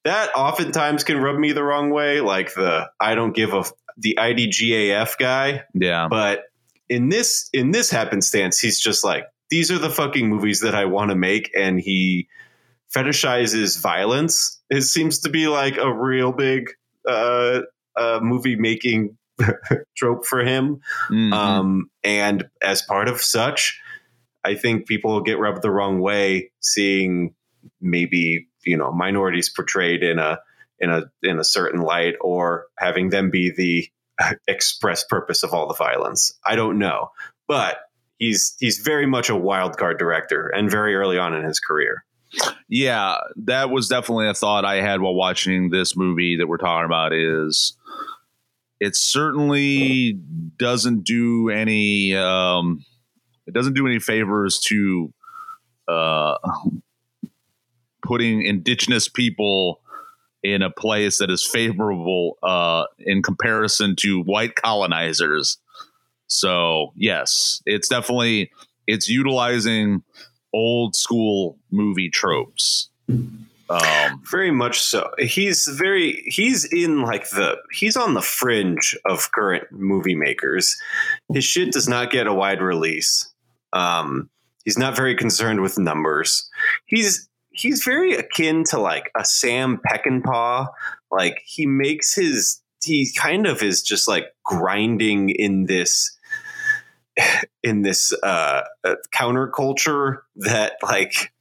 that 0.08 0.34
oftentimes 0.34 1.04
can 1.04 1.18
rub 1.20 1.38
me 1.38 1.52
the 1.52 1.62
wrong 1.62 1.90
way. 1.90 2.20
Like 2.20 2.54
the 2.54 2.88
I 2.98 3.14
don't 3.14 3.34
give 3.34 3.52
a 3.52 3.64
the 3.98 4.16
IDGAF 4.18 5.18
guy, 5.18 5.64
Yeah. 5.74 6.08
but 6.08 6.44
in 6.88 7.08
this 7.10 7.50
in 7.52 7.70
this 7.72 7.90
happenstance, 7.90 8.58
he's 8.58 8.80
just 8.80 9.04
like 9.04 9.24
these 9.50 9.70
are 9.70 9.78
the 9.78 9.90
fucking 9.90 10.28
movies 10.28 10.60
that 10.60 10.74
I 10.74 10.86
want 10.86 11.10
to 11.10 11.14
make, 11.16 11.50
and 11.56 11.80
he 11.80 12.28
fetishizes 12.94 13.80
violence. 13.80 14.60
It 14.70 14.82
seems 14.82 15.18
to 15.20 15.28
be 15.28 15.46
like 15.48 15.76
a 15.76 15.92
real 15.92 16.32
big 16.32 16.70
uh, 17.06 17.60
uh, 17.96 18.20
movie 18.22 18.56
making 18.56 19.16
trope 19.96 20.24
for 20.26 20.40
him. 20.44 20.80
Mhm. 21.10 21.32
Um, 21.32 21.90
and 22.02 22.48
as 22.62 22.82
part 22.82 23.08
of 23.08 23.20
such, 23.20 23.78
I 24.44 24.54
think 24.54 24.86
people 24.86 25.20
get 25.20 25.38
rubbed 25.38 25.62
the 25.62 25.70
wrong 25.70 26.00
way 26.00 26.50
seeing 26.60 27.34
maybe 27.80 28.47
you 28.68 28.76
know 28.76 28.92
minorities 28.92 29.48
portrayed 29.48 30.02
in 30.02 30.18
a 30.18 30.38
in 30.80 30.90
a 30.90 31.04
in 31.22 31.38
a 31.38 31.44
certain 31.44 31.80
light 31.80 32.14
or 32.20 32.66
having 32.78 33.10
them 33.10 33.30
be 33.30 33.50
the 33.50 33.88
express 34.48 35.04
purpose 35.04 35.42
of 35.42 35.52
all 35.52 35.66
the 35.66 35.74
violence. 35.74 36.32
I 36.46 36.56
don't 36.56 36.78
know, 36.78 37.10
but 37.46 37.78
he's 38.18 38.54
he's 38.58 38.78
very 38.78 39.06
much 39.06 39.28
a 39.28 39.36
wild 39.36 39.76
card 39.76 39.98
director 39.98 40.48
and 40.48 40.70
very 40.70 40.94
early 40.94 41.18
on 41.18 41.34
in 41.34 41.44
his 41.44 41.60
career. 41.60 42.04
Yeah, 42.68 43.16
that 43.44 43.70
was 43.70 43.88
definitely 43.88 44.28
a 44.28 44.34
thought 44.34 44.64
I 44.64 44.82
had 44.82 45.00
while 45.00 45.14
watching 45.14 45.70
this 45.70 45.96
movie 45.96 46.36
that 46.36 46.46
we're 46.46 46.58
talking 46.58 46.84
about 46.84 47.14
is 47.14 47.74
it 48.80 48.94
certainly 48.94 50.12
doesn't 50.58 51.04
do 51.04 51.48
any 51.48 52.14
um 52.14 52.84
it 53.46 53.54
doesn't 53.54 53.74
do 53.74 53.86
any 53.86 53.98
favors 53.98 54.60
to 54.60 55.12
uh 55.88 56.36
putting 58.08 58.42
indigenous 58.42 59.06
people 59.06 59.80
in 60.42 60.62
a 60.62 60.70
place 60.70 61.18
that 61.18 61.30
is 61.30 61.44
favorable 61.44 62.38
uh 62.42 62.84
in 62.98 63.22
comparison 63.22 63.94
to 63.96 64.22
white 64.22 64.54
colonizers. 64.56 65.58
So, 66.28 66.92
yes, 66.96 67.62
it's 67.66 67.88
definitely 67.88 68.50
it's 68.86 69.08
utilizing 69.08 70.02
old 70.52 70.96
school 70.96 71.58
movie 71.70 72.10
tropes. 72.10 72.88
Um, 73.70 74.22
very 74.30 74.50
much 74.50 74.80
so. 74.80 75.10
He's 75.18 75.66
very 75.66 76.22
he's 76.26 76.64
in 76.72 77.02
like 77.02 77.28
the 77.30 77.56
he's 77.70 77.96
on 77.96 78.14
the 78.14 78.22
fringe 78.22 78.96
of 79.04 79.30
current 79.32 79.64
movie 79.70 80.14
makers. 80.14 80.76
His 81.32 81.44
shit 81.44 81.72
does 81.72 81.88
not 81.88 82.10
get 82.10 82.26
a 82.26 82.32
wide 82.32 82.62
release. 82.62 83.30
Um, 83.74 84.30
he's 84.64 84.78
not 84.78 84.96
very 84.96 85.14
concerned 85.14 85.60
with 85.60 85.78
numbers. 85.78 86.48
He's 86.86 87.28
he's 87.58 87.82
very 87.82 88.14
akin 88.14 88.64
to 88.70 88.78
like 88.78 89.10
a 89.16 89.24
Sam 89.24 89.80
Peckinpah. 89.86 90.68
Like 91.10 91.42
he 91.44 91.66
makes 91.66 92.14
his 92.14 92.62
he 92.82 93.10
kind 93.16 93.46
of 93.46 93.62
is 93.62 93.82
just 93.82 94.06
like 94.06 94.26
grinding 94.44 95.30
in 95.30 95.66
this 95.66 96.16
in 97.62 97.82
this 97.82 98.12
uh, 98.22 98.62
uh, 98.84 98.94
counterculture 99.14 100.18
that 100.36 100.74
like 100.82 101.32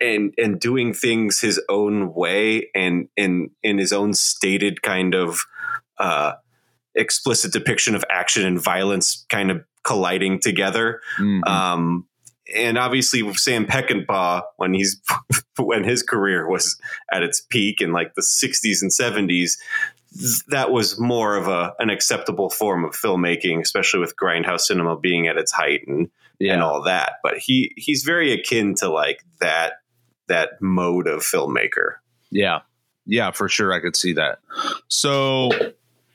and 0.00 0.32
and 0.38 0.60
doing 0.60 0.94
things 0.94 1.40
his 1.40 1.60
own 1.68 2.14
way 2.14 2.70
and 2.74 3.08
in 3.16 3.50
in 3.62 3.78
his 3.78 3.92
own 3.92 4.14
stated 4.14 4.82
kind 4.82 5.14
of 5.14 5.40
uh, 5.98 6.32
explicit 6.94 7.52
depiction 7.52 7.94
of 7.94 8.04
action 8.10 8.46
and 8.46 8.62
violence 8.62 9.26
kind 9.28 9.50
of 9.50 9.64
colliding 9.82 10.40
together. 10.40 11.00
mhm. 11.18 11.46
Um, 11.46 12.06
and 12.54 12.76
obviously, 12.76 13.32
Sam 13.34 13.66
Peckinpah, 13.66 14.42
when 14.56 14.74
he's 14.74 15.00
when 15.58 15.84
his 15.84 16.02
career 16.02 16.48
was 16.48 16.78
at 17.12 17.22
its 17.22 17.40
peak 17.40 17.80
in 17.80 17.92
like 17.92 18.14
the 18.14 18.22
'60s 18.22 18.82
and 18.82 18.90
'70s, 18.90 19.52
that 20.48 20.70
was 20.70 20.98
more 20.98 21.36
of 21.36 21.48
a 21.48 21.74
an 21.78 21.90
acceptable 21.90 22.50
form 22.50 22.84
of 22.84 22.92
filmmaking, 22.92 23.60
especially 23.60 24.00
with 24.00 24.16
grindhouse 24.16 24.62
cinema 24.62 24.98
being 24.98 25.26
at 25.26 25.36
its 25.36 25.52
height 25.52 25.86
and 25.86 26.10
and 26.40 26.62
all 26.62 26.82
that. 26.82 27.14
But 27.22 27.38
he 27.38 27.72
he's 27.76 28.02
very 28.02 28.32
akin 28.32 28.74
to 28.76 28.90
like 28.90 29.24
that 29.40 29.74
that 30.28 30.60
mode 30.60 31.06
of 31.06 31.20
filmmaker. 31.20 31.96
Yeah. 32.30 32.60
Yeah, 33.06 33.30
for 33.30 33.48
sure. 33.48 33.72
I 33.72 33.80
could 33.80 33.96
see 33.96 34.14
that. 34.14 34.38
So, 34.88 35.50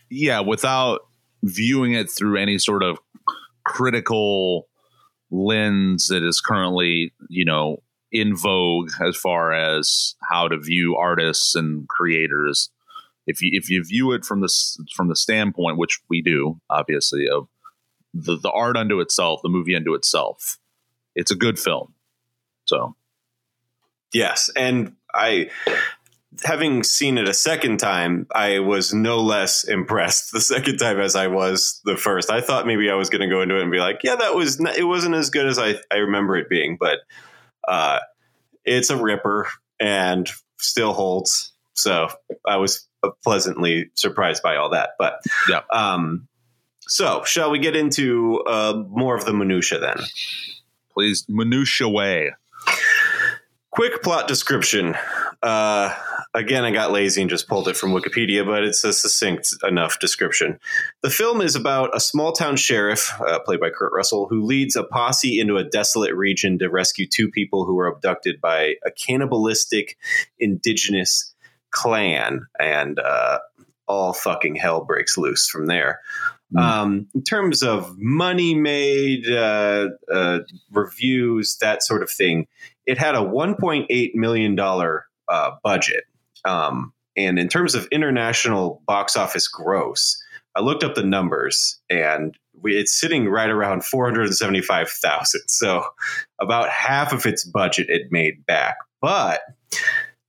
yeah, 0.09 0.39
without 0.39 1.01
viewing 1.43 1.93
it 1.93 2.09
through 2.09 2.37
any 2.37 2.57
sort 2.57 2.83
of 2.83 2.97
critical 3.63 4.67
lens 5.31 6.07
that 6.07 6.23
is 6.23 6.41
currently, 6.41 7.13
you 7.29 7.45
know, 7.45 7.81
in 8.11 8.35
vogue 8.35 8.89
as 9.01 9.15
far 9.15 9.53
as 9.53 10.15
how 10.29 10.47
to 10.47 10.57
view 10.57 10.95
artists 10.95 11.55
and 11.55 11.87
creators. 11.87 12.69
If 13.27 13.41
you 13.41 13.51
if 13.53 13.69
you 13.69 13.83
view 13.83 14.11
it 14.11 14.25
from 14.25 14.41
this 14.41 14.79
from 14.95 15.07
the 15.07 15.15
standpoint, 15.15 15.77
which 15.77 15.99
we 16.09 16.21
do, 16.21 16.59
obviously, 16.69 17.27
of 17.29 17.47
the 18.13 18.37
the 18.37 18.51
art 18.51 18.75
unto 18.75 18.99
itself, 18.99 19.41
the 19.43 19.49
movie 19.49 19.75
unto 19.75 19.93
itself, 19.93 20.57
it's 21.15 21.31
a 21.31 21.35
good 21.35 21.59
film. 21.59 21.93
So 22.65 22.95
Yes, 24.13 24.49
and 24.55 24.95
I 25.13 25.49
having 26.43 26.83
seen 26.83 27.17
it 27.17 27.27
a 27.27 27.33
second 27.33 27.79
time, 27.79 28.27
I 28.33 28.59
was 28.59 28.93
no 28.93 29.19
less 29.19 29.63
impressed 29.63 30.31
the 30.31 30.41
second 30.41 30.77
time 30.77 30.99
as 30.99 31.15
I 31.15 31.27
was 31.27 31.81
the 31.85 31.97
first. 31.97 32.29
I 32.29 32.41
thought 32.41 32.67
maybe 32.67 32.89
I 32.89 32.95
was 32.95 33.09
going 33.09 33.21
to 33.21 33.27
go 33.27 33.41
into 33.41 33.57
it 33.57 33.61
and 33.61 33.71
be 33.71 33.79
like, 33.79 34.01
"Yeah, 34.03 34.15
that 34.15 34.35
was 34.35 34.59
not, 34.59 34.77
it 34.77 34.83
wasn't 34.83 35.15
as 35.15 35.29
good 35.29 35.45
as 35.45 35.59
I 35.59 35.75
I 35.91 35.97
remember 35.97 36.37
it 36.37 36.49
being," 36.49 36.77
but 36.79 36.99
uh, 37.67 37.99
it's 38.65 38.89
a 38.89 38.97
ripper 38.97 39.47
and 39.79 40.29
still 40.57 40.93
holds. 40.93 41.53
So 41.73 42.09
I 42.45 42.57
was 42.57 42.87
pleasantly 43.23 43.91
surprised 43.95 44.43
by 44.43 44.57
all 44.57 44.71
that. 44.71 44.91
But 44.99 45.21
Yeah. 45.49 45.61
Um, 45.71 46.27
so 46.81 47.23
shall 47.23 47.51
we 47.51 47.59
get 47.59 47.75
into 47.75 48.41
uh, 48.47 48.83
more 48.89 49.15
of 49.15 49.25
the 49.25 49.33
minutia 49.33 49.79
then? 49.79 49.97
please 50.99 51.25
minutia 51.29 51.87
way. 51.87 52.33
Quick 53.79 54.03
plot 54.03 54.27
description. 54.27 54.93
Uh, 55.41 55.95
again, 56.33 56.65
I 56.65 56.71
got 56.71 56.91
lazy 56.91 57.21
and 57.21 57.29
just 57.29 57.47
pulled 57.47 57.69
it 57.69 57.77
from 57.77 57.93
Wikipedia, 57.93 58.45
but 58.45 58.65
it's 58.65 58.83
a 58.83 58.91
succinct 58.91 59.55
enough 59.63 59.99
description. 59.99 60.59
The 61.01 61.09
film 61.09 61.39
is 61.39 61.55
about 61.55 61.95
a 61.95 62.01
small 62.01 62.33
town 62.33 62.57
sheriff, 62.57 63.09
uh, 63.21 63.39
played 63.39 63.61
by 63.61 63.69
Kurt 63.69 63.93
Russell, 63.93 64.27
who 64.27 64.43
leads 64.43 64.75
a 64.75 64.83
posse 64.83 65.39
into 65.39 65.55
a 65.55 65.63
desolate 65.63 66.13
region 66.13 66.59
to 66.59 66.67
rescue 66.67 67.07
two 67.07 67.31
people 67.31 67.63
who 67.63 67.73
were 67.73 67.87
abducted 67.87 68.41
by 68.41 68.75
a 68.85 68.91
cannibalistic 68.91 69.97
indigenous 70.39 71.33
clan, 71.71 72.47
and 72.59 72.99
uh, 72.99 73.39
all 73.87 74.11
fucking 74.11 74.57
hell 74.57 74.83
breaks 74.83 75.17
loose 75.17 75.47
from 75.47 75.67
there. 75.67 76.01
Um, 76.57 77.07
in 77.13 77.23
terms 77.23 77.61
of 77.61 77.95
money 77.97 78.55
made, 78.55 79.29
uh, 79.29 79.89
uh, 80.11 80.39
reviews, 80.71 81.57
that 81.61 81.83
sort 81.83 82.01
of 82.01 82.09
thing, 82.09 82.47
it 82.85 82.97
had 82.97 83.15
a 83.15 83.19
1.8 83.19 84.15
million 84.15 84.55
dollar 84.55 85.05
uh, 85.27 85.51
budget. 85.63 86.05
Um, 86.45 86.93
and 87.15 87.37
in 87.37 87.49
terms 87.49 87.75
of 87.75 87.87
international 87.91 88.81
box 88.87 89.15
office 89.15 89.47
gross, 89.47 90.21
I 90.55 90.61
looked 90.61 90.83
up 90.83 90.95
the 90.95 91.03
numbers, 91.03 91.79
and 91.89 92.37
we, 92.59 92.75
it's 92.75 92.99
sitting 92.99 93.27
right 93.27 93.49
around 93.49 93.85
475,000. 93.85 95.41
So 95.47 95.83
about 96.39 96.69
half 96.69 97.13
of 97.13 97.25
its 97.25 97.43
budget 97.43 97.87
it 97.89 98.11
made 98.11 98.45
back. 98.45 98.77
But 99.01 99.41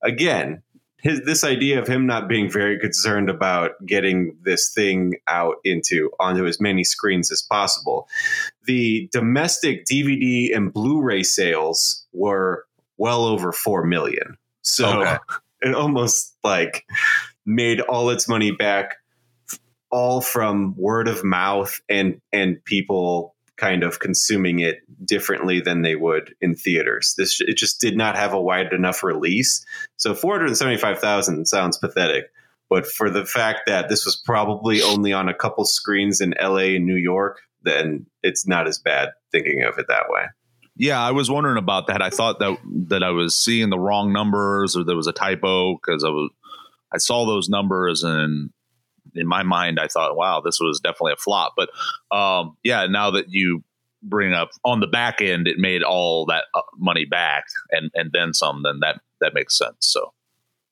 again, 0.02 0.62
his 1.02 1.22
this 1.24 1.44
idea 1.44 1.80
of 1.80 1.88
him 1.88 2.06
not 2.06 2.28
being 2.28 2.50
very 2.50 2.78
concerned 2.78 3.30
about 3.30 3.72
getting 3.86 4.36
this 4.42 4.70
thing 4.72 5.14
out 5.28 5.56
into 5.64 6.10
onto 6.20 6.46
as 6.46 6.60
many 6.60 6.84
screens 6.84 7.30
as 7.30 7.42
possible. 7.42 8.08
The 8.64 9.08
domestic 9.12 9.84
DVD 9.86 10.54
and 10.54 10.72
Blu-ray 10.72 11.22
sales 11.22 12.06
were 12.12 12.64
well 12.98 13.24
over 13.24 13.52
4 13.52 13.84
million. 13.84 14.36
So 14.62 15.02
Okay. 15.02 15.16
it 15.62 15.74
almost 15.74 16.36
like 16.44 16.84
made 17.44 17.80
all 17.80 18.10
its 18.10 18.28
money 18.28 18.50
back 18.50 18.96
all 19.90 20.20
from 20.20 20.74
word 20.76 21.08
of 21.08 21.24
mouth 21.24 21.80
and 21.88 22.20
and 22.32 22.64
people 22.64 23.34
kind 23.60 23.82
of 23.82 24.00
consuming 24.00 24.60
it 24.60 24.78
differently 25.04 25.60
than 25.60 25.82
they 25.82 25.94
would 25.94 26.34
in 26.40 26.54
theaters. 26.56 27.14
This 27.18 27.40
it 27.40 27.56
just 27.56 27.80
did 27.80 27.96
not 27.96 28.16
have 28.16 28.32
a 28.32 28.40
wide 28.40 28.72
enough 28.72 29.02
release. 29.02 29.64
So 29.96 30.14
475,000 30.14 31.46
sounds 31.46 31.76
pathetic, 31.76 32.30
but 32.70 32.86
for 32.86 33.10
the 33.10 33.26
fact 33.26 33.60
that 33.66 33.90
this 33.90 34.06
was 34.06 34.16
probably 34.16 34.80
only 34.82 35.12
on 35.12 35.28
a 35.28 35.34
couple 35.34 35.64
screens 35.66 36.22
in 36.22 36.34
LA 36.40 36.74
and 36.76 36.86
New 36.86 36.96
York, 36.96 37.40
then 37.62 38.06
it's 38.22 38.46
not 38.46 38.66
as 38.66 38.78
bad 38.78 39.10
thinking 39.30 39.62
of 39.62 39.78
it 39.78 39.86
that 39.88 40.06
way. 40.08 40.24
Yeah, 40.76 40.98
I 40.98 41.10
was 41.10 41.30
wondering 41.30 41.58
about 41.58 41.88
that. 41.88 42.00
I 42.00 42.08
thought 42.08 42.38
that 42.38 42.56
that 42.88 43.02
I 43.02 43.10
was 43.10 43.36
seeing 43.36 43.68
the 43.68 43.78
wrong 43.78 44.14
numbers 44.14 44.74
or 44.74 44.84
there 44.84 44.96
was 44.96 45.06
a 45.06 45.12
typo 45.12 45.74
because 45.74 46.02
I 46.02 46.08
was 46.08 46.30
I 46.92 46.96
saw 46.96 47.26
those 47.26 47.50
numbers 47.50 48.02
and 48.02 48.50
in 49.14 49.26
my 49.26 49.42
mind 49.42 49.78
I 49.80 49.86
thought, 49.88 50.16
wow, 50.16 50.40
this 50.44 50.58
was 50.60 50.80
definitely 50.80 51.12
a 51.12 51.16
flop. 51.16 51.54
But 51.56 51.70
um, 52.16 52.56
yeah, 52.62 52.86
now 52.86 53.10
that 53.12 53.26
you 53.28 53.62
bring 54.02 54.32
up 54.32 54.50
on 54.64 54.80
the 54.80 54.86
back 54.86 55.20
end, 55.20 55.46
it 55.46 55.58
made 55.58 55.82
all 55.82 56.26
that 56.26 56.44
uh, 56.54 56.62
money 56.78 57.04
back 57.04 57.44
and 57.70 57.90
and 57.94 58.10
then 58.12 58.32
some. 58.34 58.62
Then 58.64 58.80
that 58.80 59.00
that 59.20 59.34
makes 59.34 59.56
sense. 59.58 59.76
So 59.80 60.12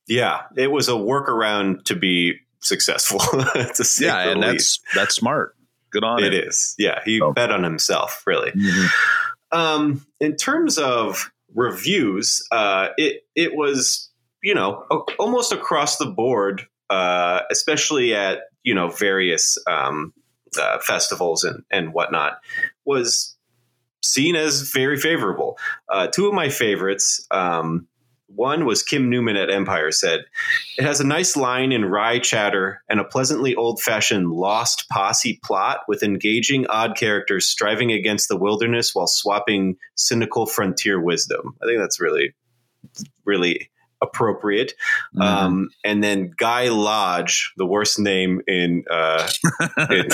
Yeah, 0.07 0.43
it 0.57 0.71
was 0.71 0.89
a 0.89 0.93
workaround 0.93 1.85
to 1.85 1.95
be 1.97 2.35
successful. 2.61 3.19
to 3.31 3.85
yeah, 4.01 4.31
and 4.31 4.41
least. 4.41 4.81
that's 4.85 4.95
that's 4.97 5.15
smart. 5.15 5.55
Good 5.91 6.05
on 6.05 6.23
It 6.23 6.35
it. 6.35 6.45
is. 6.49 6.75
Yeah, 6.79 7.01
he 7.05 7.21
Oh. 7.21 7.33
bet 7.33 7.51
on 7.51 7.63
himself, 7.65 8.23
really. 8.27 8.51
Mhm. 8.53 8.89
Um, 9.53 10.07
in 10.21 10.37
terms 10.37 10.77
of 10.79 11.31
reviews, 11.55 12.47
uh, 12.53 12.89
it 12.99 13.23
it 13.35 13.55
was 13.55 14.11
you 14.43 14.55
know 14.55 14.85
almost 15.19 15.53
across 15.53 15.97
the 15.99 16.07
board, 16.07 16.67
uh, 16.90 17.40
especially 17.50 18.14
at 18.14 18.40
you 18.62 18.75
know 18.75 18.88
various 18.88 19.59
um, 19.66 20.12
uh, 20.61 20.78
festivals 20.80 21.45
and 21.45 21.64
and 21.71 21.92
whatnot, 21.92 22.38
was 22.85 23.37
seen 24.02 24.37
as 24.37 24.71
very 24.71 24.99
favorable. 24.99 25.59
Uh, 25.88 26.07
two 26.07 26.26
of 26.26 26.35
my 26.35 26.49
favorites, 26.49 27.26
um, 27.30 27.87
one 28.28 28.66
was 28.66 28.83
Kim 28.83 29.09
Newman 29.09 29.37
at 29.37 29.50
Empire 29.50 29.90
said, 29.90 30.25
It 30.76 30.85
has 30.85 31.00
a 31.00 31.07
nice 31.07 31.37
line 31.37 31.73
in 31.73 31.85
wry 31.85 32.18
chatter 32.18 32.83
and 32.88 33.00
a 33.00 33.04
pleasantly 33.04 33.54
old 33.54 33.80
fashioned 33.80 34.30
lost 34.30 34.88
posse 34.90 35.40
plot 35.42 35.80
with 35.88 36.02
engaging 36.02 36.66
odd 36.66 36.97
characters 36.97 37.47
striving 37.47 37.90
against 37.90 38.28
the 38.28 38.37
wilderness 38.37 38.95
while 38.95 39.07
swapping 39.07 39.76
cynical 39.97 40.47
frontier 40.47 41.00
wisdom. 41.00 41.57
I 41.62 41.66
think 41.66 41.78
that's 41.78 42.00
really, 42.00 42.35
really 43.25 43.71
appropriate. 44.02 44.75
Mm-hmm. 45.14 45.23
Um, 45.23 45.71
and 45.85 46.02
then 46.02 46.33
Guy 46.37 46.69
Lodge, 46.69 47.52
the 47.57 47.67
worst 47.67 47.99
name 47.99 48.40
in, 48.47 48.85
uh, 48.90 49.28
in 49.90 50.09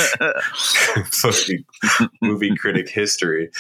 movie 2.23 2.57
critic 2.57 2.89
history, 2.89 3.51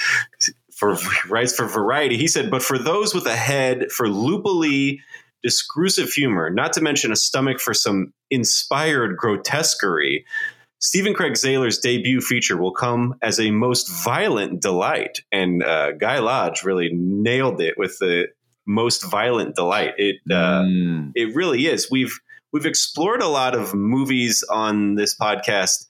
for 0.74 0.96
writes 1.28 1.54
for 1.54 1.66
Variety. 1.66 2.16
He 2.16 2.28
said, 2.28 2.50
"But 2.50 2.62
for 2.62 2.78
those 2.78 3.14
with 3.14 3.26
a 3.26 3.36
head 3.36 3.90
for 3.92 4.06
loopily 4.06 4.98
discursive 5.42 6.10
humor, 6.10 6.50
not 6.50 6.72
to 6.74 6.80
mention 6.80 7.12
a 7.12 7.16
stomach 7.16 7.60
for 7.60 7.74
some 7.74 8.12
inspired 8.30 9.16
grotesquerie." 9.16 10.24
Stephen 10.80 11.14
Craig 11.14 11.32
Zahler's 11.32 11.78
debut 11.78 12.20
feature 12.20 12.58
will 12.58 12.72
come 12.72 13.14
as 13.22 13.40
a 13.40 13.50
most 13.50 13.88
violent 14.04 14.60
delight, 14.60 15.20
and 15.32 15.62
uh, 15.62 15.92
Guy 15.92 16.18
Lodge 16.18 16.62
really 16.62 16.90
nailed 16.92 17.62
it 17.62 17.78
with 17.78 17.98
the 18.00 18.26
most 18.66 19.04
violent 19.04 19.54
delight. 19.56 19.94
It 19.98 20.16
uh, 20.30 20.62
Mm. 20.62 21.12
it 21.14 21.34
really 21.34 21.66
is. 21.66 21.90
We've 21.90 22.18
we've 22.52 22.66
explored 22.66 23.22
a 23.22 23.28
lot 23.28 23.54
of 23.54 23.74
movies 23.74 24.44
on 24.50 24.94
this 24.94 25.16
podcast 25.16 25.86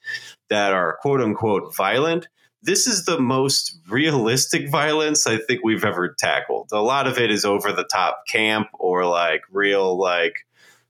that 0.51 0.73
are 0.73 0.99
quote 1.03 1.21
unquote 1.21 1.75
violent. 1.75 2.29
This 2.63 2.87
is 2.87 3.05
the 3.05 3.21
most 3.21 3.79
realistic 3.91 4.71
violence 4.71 5.27
I 5.27 5.37
think 5.37 5.61
we've 5.63 5.85
ever 5.85 6.15
tackled. 6.19 6.71
A 6.73 6.81
lot 6.81 7.07
of 7.07 7.19
it 7.19 7.31
is 7.31 7.45
over 7.45 7.73
the 7.73 7.85
top 7.85 8.23
camp 8.27 8.69
or 8.75 9.05
like 9.05 9.43
real 9.53 9.99
like 9.99 10.47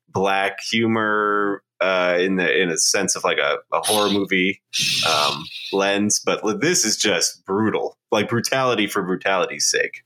black 0.09 0.61
humor 0.61 1.63
uh, 1.81 2.17
in 2.21 2.37
the 2.37 2.63
in 2.63 2.71
a 2.71 2.79
sense 2.79 3.17
of 3.17 3.25
like 3.25 3.39
a, 3.39 3.57
a 3.73 3.81
horror 3.85 4.09
movie 4.09 4.63
um, 5.09 5.45
lens, 5.73 6.21
but 6.25 6.41
this 6.61 6.85
is 6.85 6.97
just 6.97 7.45
brutal, 7.45 7.99
like 8.13 8.29
brutality 8.29 8.87
for 8.87 9.03
brutality's 9.03 9.69
sake. 9.69 10.05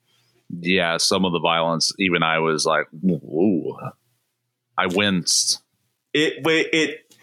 Yeah, 0.50 0.96
some 0.96 1.24
of 1.24 1.32
the 1.32 1.40
violence, 1.40 1.92
even 1.98 2.22
I 2.22 2.38
was 2.38 2.64
like, 2.66 2.86
ooh, 3.04 3.76
I 4.76 4.86
winced. 4.86 5.60
it 6.14 6.42
it 6.46 7.14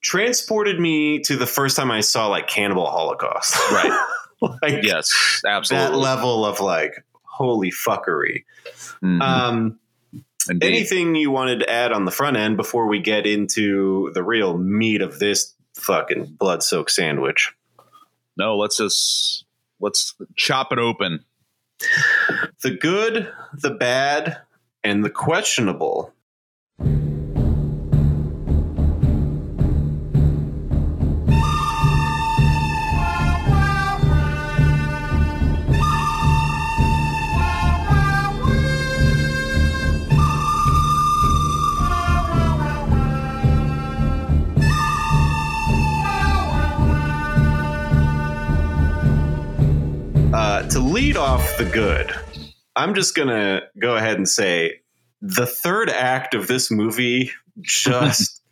transported 0.00 0.78
me 0.78 1.20
to 1.20 1.36
the 1.36 1.46
first 1.46 1.76
time 1.76 1.90
I 1.90 2.00
saw 2.00 2.28
like 2.28 2.46
Cannibal 2.48 2.86
Holocaust. 2.86 3.56
Right. 4.42 4.56
like 4.62 4.82
Yes, 4.84 5.40
that 5.42 5.94
level 5.94 6.46
of 6.46 6.60
like 6.60 7.04
holy 7.24 7.70
fuckery. 7.70 8.44
Mhm. 9.02 9.20
Um, 9.20 9.78
Indeed. 10.48 10.66
anything 10.66 11.14
you 11.14 11.30
wanted 11.30 11.60
to 11.60 11.70
add 11.70 11.92
on 11.92 12.06
the 12.06 12.10
front 12.10 12.38
end 12.38 12.56
before 12.56 12.86
we 12.86 13.00
get 13.00 13.26
into 13.26 14.10
the 14.14 14.22
real 14.22 14.56
meat 14.56 15.02
of 15.02 15.18
this 15.18 15.54
fucking 15.74 16.36
blood 16.38 16.62
soaked 16.62 16.90
sandwich? 16.90 17.52
No, 18.38 18.56
let's 18.56 18.78
just 18.78 19.44
let's 19.78 20.14
chop 20.36 20.72
it 20.72 20.78
open. 20.78 21.22
The 22.62 22.70
good, 22.70 23.32
the 23.54 23.70
bad, 23.70 24.38
and 24.84 25.04
the 25.04 25.10
questionable. 25.10 26.12
To 50.80 50.86
lead 50.86 51.16
off 51.16 51.58
the 51.58 51.64
good, 51.64 52.10
I'm 52.74 52.94
just 52.94 53.14
gonna 53.14 53.62
go 53.78 53.96
ahead 53.96 54.16
and 54.16 54.26
say 54.28 54.80
the 55.20 55.44
third 55.44 55.90
act 55.90 56.34
of 56.34 56.46
this 56.46 56.70
movie 56.70 57.32
just 57.60 58.42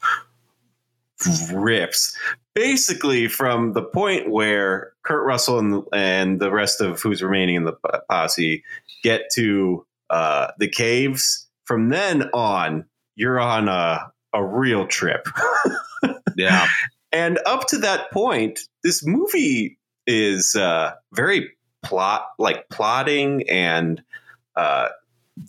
rips. 1.52 2.14
Basically, 2.54 3.28
from 3.28 3.72
the 3.72 3.82
point 3.82 4.30
where 4.30 4.92
Kurt 5.04 5.24
Russell 5.24 5.58
and, 5.58 5.82
and 5.94 6.38
the 6.38 6.50
rest 6.50 6.82
of 6.82 7.00
who's 7.00 7.22
remaining 7.22 7.56
in 7.56 7.64
the 7.64 7.76
posse 8.10 8.62
get 9.02 9.30
to 9.34 9.86
uh, 10.10 10.48
the 10.58 10.68
caves, 10.68 11.48
from 11.64 11.88
then 11.88 12.28
on, 12.34 12.84
you're 13.16 13.40
on 13.40 13.68
a, 13.68 14.12
a 14.34 14.44
real 14.44 14.86
trip. 14.86 15.26
Yeah, 16.36 16.68
And 17.10 17.40
up 17.46 17.66
to 17.68 17.78
that 17.78 18.12
point, 18.12 18.60
this 18.84 19.04
movie 19.04 19.76
is 20.06 20.54
uh, 20.54 20.92
very 21.12 21.57
plot, 21.82 22.26
like 22.38 22.68
plotting 22.68 23.48
and 23.48 24.02
uh, 24.56 24.88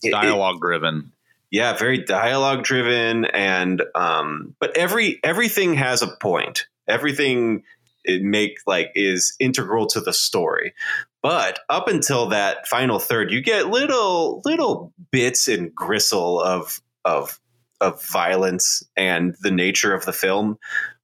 it- 0.03 0.09
it- 0.09 0.11
dialogue 0.11 0.59
driven. 0.61 1.11
yeah, 1.51 1.73
very 1.77 2.03
dialogue 2.03 2.63
driven, 2.63 3.25
and 3.25 3.81
um, 3.95 4.55
but 4.59 4.75
every 4.77 5.19
everything 5.23 5.73
has 5.75 6.01
a 6.01 6.07
point. 6.21 6.67
Everything 6.87 7.63
it 8.05 8.21
make 8.23 8.59
like 8.65 8.91
is 8.95 9.35
integral 9.39 9.87
to 9.87 9.99
the 10.01 10.13
story. 10.13 10.73
But 11.21 11.59
up 11.69 11.87
until 11.89 12.27
that 12.29 12.65
final 12.67 12.97
third, 12.99 13.31
you 13.31 13.41
get 13.41 13.67
little 13.67 14.41
little 14.45 14.93
bits 15.11 15.47
and 15.47 15.73
gristle 15.75 16.39
of 16.41 16.79
of 17.03 17.39
of 17.81 18.03
violence 18.05 18.83
and 18.95 19.35
the 19.41 19.51
nature 19.51 19.93
of 19.93 20.05
the 20.05 20.13
film. 20.13 20.57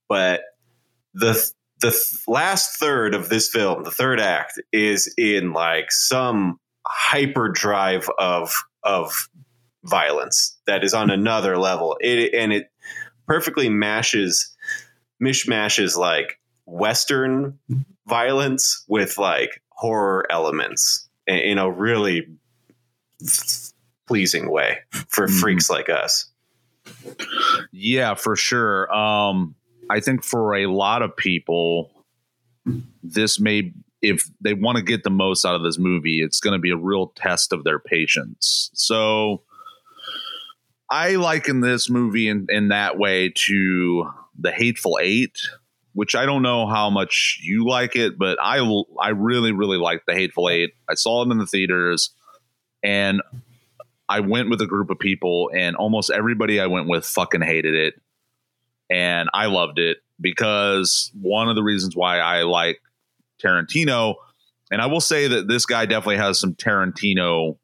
But 0.08 0.42
the 1.14 1.50
the 1.80 1.90
th- 1.90 2.22
last 2.26 2.78
third 2.78 3.14
of 3.14 3.28
this 3.28 3.48
film, 3.48 3.84
the 3.84 3.90
third 3.90 4.20
act, 4.20 4.60
is 4.72 5.12
in 5.18 5.52
like 5.52 5.90
some 5.92 6.58
hyperdrive 6.86 8.08
of 8.18 8.54
of 8.82 9.28
violence 9.84 10.56
that 10.66 10.84
is 10.84 10.94
on 10.94 11.10
another 11.10 11.58
level. 11.58 11.96
It 12.00 12.32
and 12.34 12.52
it 12.52 12.70
perfectly 13.26 13.68
mashes 13.68 14.54
mishmashes 15.22 15.96
like 15.96 16.38
western 16.66 17.58
violence 18.06 18.84
with 18.88 19.18
like 19.18 19.62
horror 19.70 20.26
elements 20.30 21.08
in, 21.26 21.58
a 21.58 21.70
really 21.70 22.26
pleasing 24.06 24.50
way 24.50 24.78
for 25.08 25.26
Mhm. 25.26 25.40
freaks 25.40 25.68
like 25.70 25.88
us. 25.88 26.30
Yeah, 27.72 28.14
for 28.14 28.36
sure. 28.36 28.92
Um, 28.94 29.54
I 29.90 30.00
think 30.00 30.24
for 30.24 30.54
a 30.54 30.66
lot 30.66 31.02
of 31.02 31.16
people, 31.16 31.90
this 33.02 33.38
may, 33.38 33.72
if 34.02 34.28
they 34.40 34.54
want 34.54 34.76
to 34.76 34.82
get 34.82 35.04
the 35.04 35.10
most 35.10 35.44
out 35.44 35.54
of 35.54 35.62
this 35.62 35.78
movie, 35.78 36.20
it's 36.20 36.40
going 36.40 36.52
to 36.52 36.58
be 36.58 36.70
a 36.70 36.76
real 36.76 37.12
test 37.16 37.52
of 37.52 37.64
their 37.64 37.78
patience. 37.78 38.70
So 38.74 39.42
I 40.90 41.16
liken 41.16 41.60
this 41.60 41.88
movie 41.90 42.28
in, 42.28 42.46
in 42.48 42.68
that 42.68 42.98
way 42.98 43.32
to 43.46 44.10
The 44.38 44.52
Hateful 44.52 44.98
Eight, 45.00 45.38
which 45.92 46.14
I 46.14 46.26
don't 46.26 46.42
know 46.42 46.66
how 46.66 46.90
much 46.90 47.40
you 47.42 47.66
like 47.66 47.96
it, 47.96 48.18
but 48.18 48.38
I, 48.40 48.58
I 49.00 49.10
really, 49.10 49.52
really 49.52 49.78
like 49.78 50.02
The 50.06 50.14
Hateful 50.14 50.48
Eight. 50.48 50.74
I 50.88 50.94
saw 50.94 51.22
it 51.22 51.30
in 51.30 51.38
the 51.38 51.46
theaters 51.46 52.10
and 52.82 53.22
I 54.08 54.20
went 54.20 54.50
with 54.50 54.60
a 54.60 54.66
group 54.66 54.90
of 54.90 55.00
people, 55.00 55.50
and 55.52 55.74
almost 55.74 56.10
everybody 56.10 56.60
I 56.60 56.66
went 56.66 56.88
with 56.88 57.04
fucking 57.04 57.40
hated 57.40 57.74
it. 57.74 57.94
And 58.90 59.28
I 59.34 59.46
loved 59.46 59.78
it 59.78 59.98
because 60.20 61.10
one 61.20 61.48
of 61.48 61.56
the 61.56 61.62
reasons 61.62 61.96
why 61.96 62.18
I 62.18 62.42
like 62.42 62.80
Tarantino, 63.42 64.14
and 64.70 64.80
I 64.80 64.86
will 64.86 65.00
say 65.00 65.28
that 65.28 65.48
this 65.48 65.66
guy 65.66 65.86
definitely 65.86 66.18
has 66.18 66.38
some 66.38 66.54
Tarantino 66.54 67.58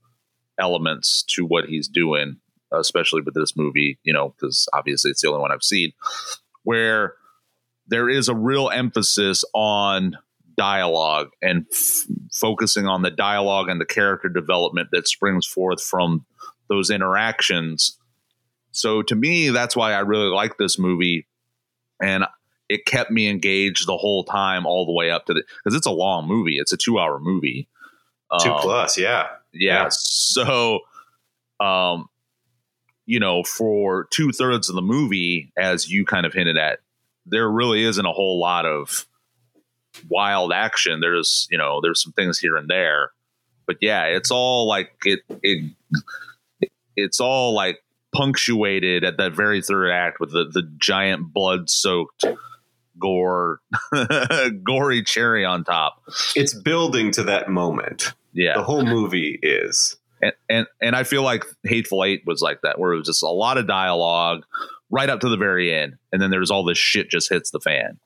elements 0.59 1.23
to 1.29 1.45
what 1.45 1.67
he's 1.67 1.89
doing, 1.89 2.37
especially 2.73 3.23
with 3.23 3.35
this 3.35 3.57
movie, 3.57 3.99
you 4.03 4.13
know, 4.13 4.31
because 4.31 4.69
obviously 4.73 5.11
it's 5.11 5.23
the 5.23 5.29
only 5.29 5.41
one 5.41 5.53
I've 5.53 5.63
seen, 5.63 5.93
where 6.65 7.15
there 7.87 8.09
is 8.09 8.29
a 8.29 8.35
real 8.35 8.71
emphasis 8.71 9.45
on 9.55 10.17
dialogue 10.57 11.31
and 11.41 11.67
f- 11.73 12.05
focusing 12.33 12.87
on 12.87 13.03
the 13.03 13.11
dialogue 13.11 13.69
and 13.69 13.81
the 13.81 13.87
character 13.87 14.29
development 14.29 14.89
that 14.93 15.09
springs 15.09 15.47
forth 15.47 15.83
from 15.83 16.25
those 16.69 16.91
interactions. 16.91 17.99
So 18.73 19.03
to 19.03 19.15
me, 19.15 19.51
that's 19.51 19.77
why 19.77 19.93
I 19.93 20.01
really 20.01 20.29
like 20.29 20.59
this 20.59 20.79
movie, 20.79 21.27
and 22.03 22.25
it 22.69 22.87
kept 22.87 23.11
me 23.11 23.29
engaged 23.29 23.87
the 23.87 23.97
whole 23.97 24.25
time, 24.25 24.67
all 24.67 24.87
the 24.87 24.93
way 24.93 25.11
up 25.11 25.27
to 25.27 25.35
the 25.35 25.45
because 25.63 25.77
it's 25.77 25.87
a 25.87 25.91
long 25.91 26.27
movie. 26.27 26.57
It's 26.57 26.73
a 26.73 26.77
two-hour 26.77 27.21
movie. 27.21 27.69
Two 28.41 28.51
Um, 28.51 28.61
plus, 28.61 28.97
yeah. 28.97 29.29
yeah. 29.53 29.83
Yeah. 29.83 29.89
So, 29.91 30.81
um, 31.61 32.09
you 33.05 33.21
know, 33.21 33.43
for 33.43 34.09
two 34.11 34.33
thirds 34.33 34.71
of 34.71 34.75
the 34.75 34.81
movie, 34.81 35.53
as 35.59 35.91
you 35.91 36.07
kind 36.07 36.25
of 36.25 36.33
hinted 36.33 36.57
at, 36.57 36.79
there 37.27 37.51
really 37.51 37.85
isn't 37.85 38.07
a 38.07 38.13
whole 38.13 38.41
lot 38.41 38.65
of 38.65 39.07
wild 40.09 40.51
action. 40.51 41.01
There's, 41.01 41.47
you 41.51 41.59
know, 41.59 41.81
there's 41.83 42.03
some 42.03 42.13
things 42.13 42.39
here 42.39 42.57
and 42.57 42.69
there, 42.69 43.11
but 43.67 43.77
yeah, 43.83 44.05
it's 44.05 44.31
all 44.31 44.67
like 44.67 44.93
it, 45.05 45.21
it, 45.43 45.71
it's 46.97 47.21
all 47.21 47.53
like 47.53 47.82
punctuated 48.14 49.05
at 49.05 49.16
that 49.18 49.33
very 49.35 49.62
third 49.62 49.90
act 49.90 50.20
with 50.20 50.33
the 50.33 50.44
the 50.53 50.62
giant 50.79 51.33
blood 51.33 51.68
soaked 51.70 52.25
gore 52.98 53.61
gory 54.64 55.03
cherry 55.03 55.44
on 55.44 55.64
top. 55.64 56.03
It's 56.37 56.55
building 56.55 57.11
to 57.12 57.22
that 57.25 57.48
moment. 57.48 58.12
Yeah. 58.33 58.55
The 58.57 58.62
whole 58.62 58.85
movie 58.85 59.38
is. 59.42 59.96
and 60.20 60.33
and 60.48 60.66
and 60.81 60.96
I 60.96 61.05
feel 61.05 61.22
like 61.22 61.44
Hateful 61.64 62.05
Eight 62.05 62.22
was 62.27 62.40
like 62.42 62.61
that, 62.62 62.79
where 62.79 62.92
it 62.92 62.98
was 62.98 63.07
just 63.07 63.22
a 63.22 63.29
lot 63.29 63.59
of 63.59 63.66
dialogue 63.66 64.44
right 64.90 65.09
up 65.09 65.20
to 65.20 65.29
the 65.29 65.37
very 65.38 65.72
end, 65.75 65.96
and 66.12 66.20
then 66.20 66.31
there's 66.31 66.51
all 66.51 66.64
this 66.64 66.79
shit 66.79 67.09
just 67.11 67.29
hits 67.31 67.51
the 67.51 67.61
fan, 67.61 67.98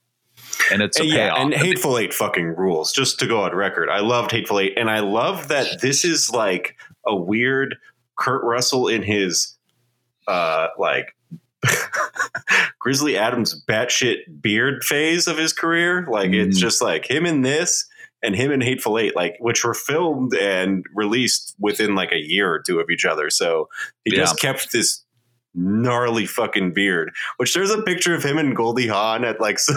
and 0.73 0.83
it's 0.83 0.99
And 1.01 1.09
yeah, 1.09 1.31
payoff. 1.35 1.39
and 1.41 1.55
Hateful 1.55 1.99
Eight 1.99 2.15
fucking 2.15 2.47
rules. 2.57 2.93
Just 2.93 3.19
to 3.21 3.27
go 3.27 3.43
on 3.43 3.55
record, 3.55 3.89
I 3.91 4.01
loved 4.01 4.31
Hateful 4.31 4.61
Eight, 4.61 4.75
and 4.79 4.89
I 4.89 5.01
love 5.01 5.49
that 5.49 5.81
this 5.83 6.05
is 6.05 6.31
like 6.31 6.77
a 7.07 7.15
weird 7.15 7.77
Kurt 8.17 8.43
Russell 8.45 8.89
in 8.89 9.03
his 9.03 9.56
uh 10.27 10.69
like 10.79 11.15
Grizzly 12.79 13.17
Adams 13.17 13.61
batshit 13.69 14.19
beard 14.41 14.85
phase 14.85 15.27
of 15.27 15.39
his 15.39 15.53
career. 15.53 16.07
Like 16.11 16.33
it's 16.33 16.57
Mhm. 16.57 16.61
just 16.61 16.81
like 16.83 17.11
him 17.11 17.27
in 17.27 17.43
this 17.43 17.87
and 18.23 18.35
him 18.37 18.51
in 18.53 18.61
Hateful 18.61 18.99
Eight, 18.99 19.17
like 19.17 19.37
which 19.41 19.65
were 19.65 19.75
filmed 19.75 20.35
and 20.35 20.85
released 20.95 21.55
within 21.59 21.95
like 21.95 22.13
a 22.13 22.19
year 22.19 22.53
or 22.53 22.61
two 22.61 22.79
of 22.81 22.91
each 22.91 23.05
other. 23.05 23.31
So 23.31 23.69
he 24.05 24.13
Yeah. 24.15 24.21
just 24.23 24.39
kept 24.41 24.73
this 24.73 25.05
gnarly 25.55 26.27
fucking 26.27 26.73
beard. 26.75 27.13
Which 27.39 27.55
there's 27.55 27.71
a 27.71 27.83
picture 27.83 28.15
of 28.15 28.23
him 28.23 28.39
and 28.39 28.55
Goldie 28.55 28.89
Hawn 28.89 29.25
at 29.25 29.41
like 29.41 29.59
some, 29.59 29.77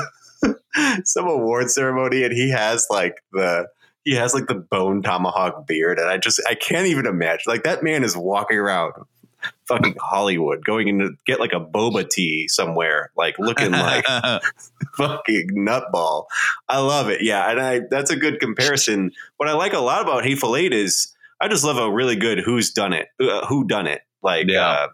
some 1.04 1.28
award 1.28 1.72
ceremony, 1.72 2.24
and 2.24 2.34
he 2.34 2.50
has 2.52 2.88
like 2.90 3.16
the 3.32 3.68
he 4.06 4.16
has 4.16 4.34
like 4.34 4.48
the 4.48 4.56
bone 4.56 5.02
tomahawk 5.04 5.68
beard, 5.68 6.00
and 6.00 6.10
I 6.10 6.18
just 6.18 6.42
I 6.48 6.56
can't 6.56 6.88
even 6.88 7.06
imagine 7.06 7.44
like 7.48 7.64
that 7.64 7.84
man 7.84 8.04
is 8.04 8.16
walking 8.16 8.58
around 8.58 8.94
fucking 9.68 9.96
Hollywood, 10.00 10.64
going 10.66 10.88
in 10.88 11.00
to 11.00 11.12
get 11.26 11.40
like 11.40 11.54
a 11.54 11.60
boba 11.60 12.08
tea 12.10 12.48
somewhere, 12.48 13.12
like 13.16 13.38
looking 13.40 13.72
like 13.72 14.06
fucking 14.96 15.50
nutball. 15.56 16.26
I 16.68 16.80
love 16.80 17.10
it. 17.10 17.22
Yeah, 17.22 17.50
and 17.50 17.60
I 17.60 17.82
that's 17.90 18.12
a 18.12 18.16
good 18.16 18.40
comparison. 18.40 19.12
What 19.38 19.50
I 19.50 19.54
like 19.54 19.74
a 19.74 19.80
lot 19.80 20.02
about 20.02 20.24
Hateful 20.26 20.56
Eight 20.56 20.74
is 20.74 21.16
I 21.42 21.48
just 21.48 21.64
love 21.64 21.78
a 21.78 21.92
really 21.92 22.16
good 22.16 22.40
who's 22.40 22.72
done 22.72 22.94
it, 22.94 23.08
uh, 23.22 23.46
who 23.48 23.66
done 23.68 23.88
it. 23.88 24.02
Like 24.22 24.48
Yeah. 24.48 24.68
uh, 24.68 24.88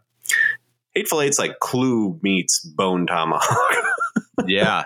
Hateful 0.94 1.22
Eight's 1.22 1.40
like 1.40 1.60
Clue 1.60 2.20
meets 2.22 2.60
Bone 2.60 3.08
Tomahawk. 3.08 3.84
yeah, 4.46 4.84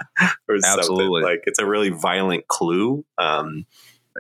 or 0.48 0.56
Absolutely. 0.56 1.22
something. 1.22 1.22
Like 1.24 1.42
it's 1.46 1.60
a 1.60 1.66
really 1.66 1.90
violent 1.90 2.48
Clue. 2.48 3.06
Um, 3.18 3.66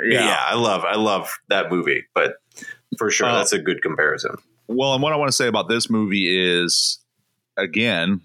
yeah. 0.03 0.25
yeah. 0.25 0.39
I 0.45 0.55
love 0.55 0.83
I 0.85 0.95
love 0.97 1.31
that 1.49 1.71
movie, 1.71 2.03
but 2.13 2.33
for 2.97 3.09
sure 3.09 3.27
Uh, 3.27 3.37
that's 3.37 3.53
a 3.53 3.59
good 3.59 3.81
comparison. 3.81 4.35
Well, 4.69 4.93
and 4.93 5.01
what 5.01 5.13
I 5.13 5.15
want 5.15 5.29
to 5.29 5.35
say 5.35 5.47
about 5.47 5.67
this 5.67 5.89
movie 5.89 6.27
is, 6.61 6.99
again, 7.57 8.21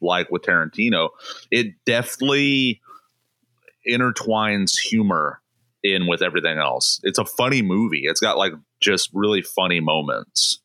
like 0.00 0.30
with 0.30 0.42
Tarantino, 0.42 1.10
it 1.50 1.74
deftly 1.84 2.80
intertwines 3.86 4.78
humor 4.78 5.40
in 5.82 6.06
with 6.06 6.22
everything 6.22 6.58
else. 6.58 7.00
It's 7.02 7.18
a 7.18 7.24
funny 7.24 7.62
movie. 7.62 8.02
It's 8.04 8.20
got 8.20 8.38
like 8.38 8.52
just 8.80 9.10
really 9.12 9.42
funny 9.42 9.80
moments. 9.80 10.60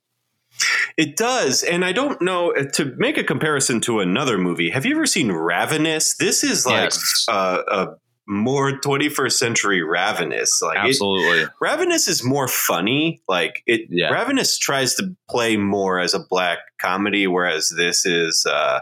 It 0.98 1.18
does, 1.18 1.63
and 1.63 1.84
I 1.84 1.92
don't 1.92 2.22
know 2.22 2.54
uh, 2.56 2.66
to 2.74 2.94
make 2.98 3.18
a 3.18 3.24
comparison 3.24 3.82
to 3.82 4.00
another 4.00 4.38
movie. 4.38 4.70
Have 4.70 4.86
you 4.86 4.96
ever 4.96 5.08
seen 5.08 5.32
Ravenous? 5.32 6.16
This 6.16 6.44
is 6.44 6.66
like 6.66 6.84
Yes. 6.92 7.26
uh, 7.28 7.62
a 7.68 7.88
more 8.26 8.72
21st 8.80 9.34
century 9.34 9.84
Ravenous. 9.84 10.62
Like 10.62 10.78
it, 10.78 10.90
Absolutely. 10.90 11.46
Ravenous 11.60 12.08
is 12.08 12.24
more 12.24 12.48
funny. 12.48 13.22
Like 13.28 13.64
it, 13.66 13.88
Yeah. 13.90 14.10
Ravenous 14.10 14.58
tries 14.58 14.96
to 14.96 15.16
play 15.30 15.58
more 15.58 16.00
as 16.00 16.14
a 16.14 16.20
black 16.20 16.60
comedy, 16.80 17.28
whereas 17.28 17.70
this 17.70 18.06
is 18.06 18.46
uh, 18.46 18.80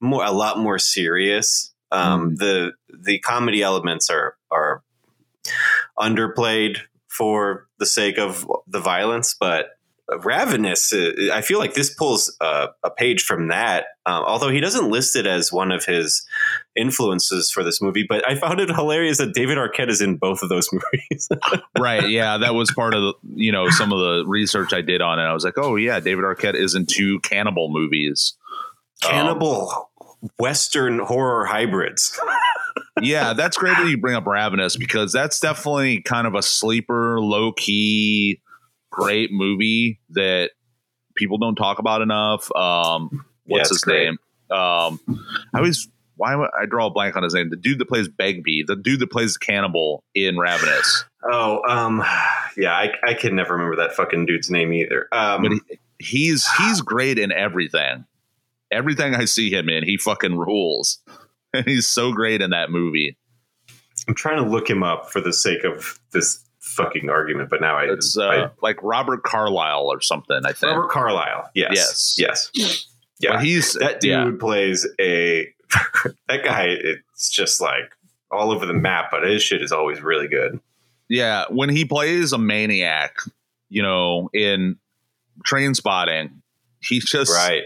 more 0.00 0.24
a 0.24 0.32
lot 0.32 0.58
more 0.58 0.78
serious. 0.78 1.72
Um, 1.90 2.36
The 2.36 2.72
the 2.88 3.18
comedy 3.18 3.62
elements 3.62 4.08
are 4.10 4.36
are 4.50 4.82
underplayed 5.98 6.78
for 7.08 7.66
the 7.78 7.86
sake 7.86 8.18
of 8.18 8.46
the 8.66 8.80
violence, 8.80 9.34
but 9.38 9.78
Ravenous, 10.24 10.92
uh, 10.92 11.12
I 11.32 11.40
feel 11.42 11.58
like 11.58 11.74
this 11.74 11.92
pulls 11.94 12.34
uh, 12.40 12.68
a 12.82 12.90
page 12.90 13.22
from 13.22 13.48
that. 13.48 13.86
Um, 14.04 14.24
although 14.24 14.48
he 14.48 14.58
doesn't 14.58 14.90
list 14.90 15.14
it 15.14 15.26
as 15.26 15.52
one 15.52 15.70
of 15.70 15.84
his 15.84 16.26
influences 16.74 17.52
for 17.52 17.62
this 17.62 17.80
movie, 17.80 18.04
but 18.08 18.28
I 18.28 18.34
found 18.34 18.58
it 18.58 18.68
hilarious 18.68 19.18
that 19.18 19.32
David 19.32 19.58
Arquette 19.58 19.88
is 19.88 20.00
in 20.00 20.16
both 20.16 20.42
of 20.42 20.48
those 20.48 20.68
movies. 20.72 21.28
right. 21.78 22.08
Yeah. 22.08 22.38
That 22.38 22.54
was 22.54 22.72
part 22.72 22.94
of 22.94 23.02
the, 23.02 23.14
you 23.34 23.52
know, 23.52 23.70
some 23.70 23.92
of 23.92 24.00
the 24.00 24.24
research 24.26 24.72
I 24.72 24.80
did 24.80 25.00
on 25.02 25.20
it. 25.20 25.22
I 25.22 25.32
was 25.32 25.44
like, 25.44 25.56
oh, 25.56 25.76
yeah, 25.76 26.00
David 26.00 26.24
Arquette 26.24 26.54
is 26.54 26.74
in 26.74 26.86
two 26.86 27.20
cannibal 27.20 27.70
movies. 27.70 28.36
Um, 29.04 29.10
Cannibal 29.10 29.90
Western 30.38 30.98
horror 30.98 31.44
hybrids. 31.44 32.18
yeah, 33.02 33.32
that's 33.32 33.56
great 33.56 33.76
that 33.76 33.88
you 33.88 33.98
bring 33.98 34.14
up 34.14 34.26
Ravenous 34.26 34.76
because 34.76 35.12
that's 35.12 35.40
definitely 35.40 36.00
kind 36.02 36.26
of 36.26 36.34
a 36.34 36.42
sleeper, 36.42 37.20
low 37.20 37.52
key, 37.52 38.40
great 38.90 39.30
movie 39.32 40.00
that 40.10 40.50
people 41.16 41.38
don't 41.38 41.56
talk 41.56 41.78
about 41.78 42.02
enough. 42.02 42.50
Um, 42.54 43.26
what's 43.46 43.70
it's 43.70 43.76
his 43.78 43.82
great. 43.82 44.04
name? 44.04 44.18
Um, 44.50 45.00
I 45.54 45.58
always 45.58 45.88
why 46.16 46.34
I 46.34 46.66
draw 46.66 46.86
a 46.86 46.90
blank 46.90 47.16
on 47.16 47.22
his 47.22 47.34
name? 47.34 47.50
The 47.50 47.56
dude 47.56 47.78
that 47.78 47.88
plays 47.88 48.06
Begbie, 48.08 48.64
the 48.66 48.76
dude 48.76 49.00
that 49.00 49.10
plays 49.10 49.36
Cannibal 49.36 50.04
in 50.14 50.38
Ravenous. 50.38 51.04
Oh, 51.24 51.62
um, 51.66 51.98
yeah, 52.56 52.72
I, 52.72 52.90
I 53.04 53.14
can 53.14 53.34
never 53.34 53.54
remember 53.54 53.76
that 53.76 53.94
fucking 53.94 54.26
dude's 54.26 54.50
name 54.50 54.72
either. 54.72 55.08
Um, 55.10 55.42
But 55.42 55.52
he, 55.52 55.60
he's 55.98 56.46
he's 56.58 56.80
great 56.80 57.18
in 57.18 57.32
everything. 57.32 58.04
Everything 58.70 59.14
I 59.14 59.24
see 59.24 59.50
him 59.50 59.68
in, 59.68 59.84
he 59.84 59.96
fucking 59.96 60.36
rules. 60.36 60.98
And 61.54 61.66
he's 61.66 61.86
so 61.86 62.12
great 62.12 62.40
in 62.40 62.48
that 62.50 62.70
movie. 62.70 63.18
I'm 64.08 64.14
trying 64.14 64.42
to 64.42 64.50
look 64.50 64.70
him 64.70 64.82
up 64.82 65.10
for 65.10 65.20
the 65.20 65.34
sake 65.34 65.64
of 65.64 66.00
this 66.10 66.42
fucking 66.60 67.10
argument, 67.10 67.50
but 67.50 67.60
now 67.60 67.76
I, 67.76 67.92
It's 67.92 68.16
uh, 68.16 68.26
I 68.26 68.50
like 68.62 68.78
Robert 68.82 69.22
Carlyle 69.22 69.82
or 69.92 70.00
something. 70.00 70.40
I 70.46 70.52
think. 70.52 70.72
Robert 70.74 70.88
Carlyle. 70.90 71.50
Yes, 71.54 72.14
Yes. 72.16 72.50
yes, 72.54 72.86
yeah. 73.22 73.32
But 73.32 73.44
he's 73.44 73.72
that 73.74 74.00
dude 74.00 74.10
yeah. 74.10 74.30
plays 74.38 74.86
a 75.00 75.46
that 76.28 76.44
guy. 76.44 76.66
It's 76.68 77.30
just 77.30 77.60
like 77.60 77.90
all 78.30 78.50
over 78.50 78.66
the 78.66 78.74
map, 78.74 79.10
but 79.10 79.22
his 79.24 79.42
shit 79.42 79.62
is 79.62 79.72
always 79.72 80.00
really 80.02 80.28
good. 80.28 80.58
Yeah, 81.08 81.44
when 81.50 81.68
he 81.68 81.84
plays 81.84 82.32
a 82.32 82.38
maniac, 82.38 83.16
you 83.68 83.82
know, 83.82 84.30
in 84.32 84.76
train 85.44 85.74
spotting, 85.74 86.42
he 86.80 87.00
just 87.00 87.30
Right. 87.32 87.64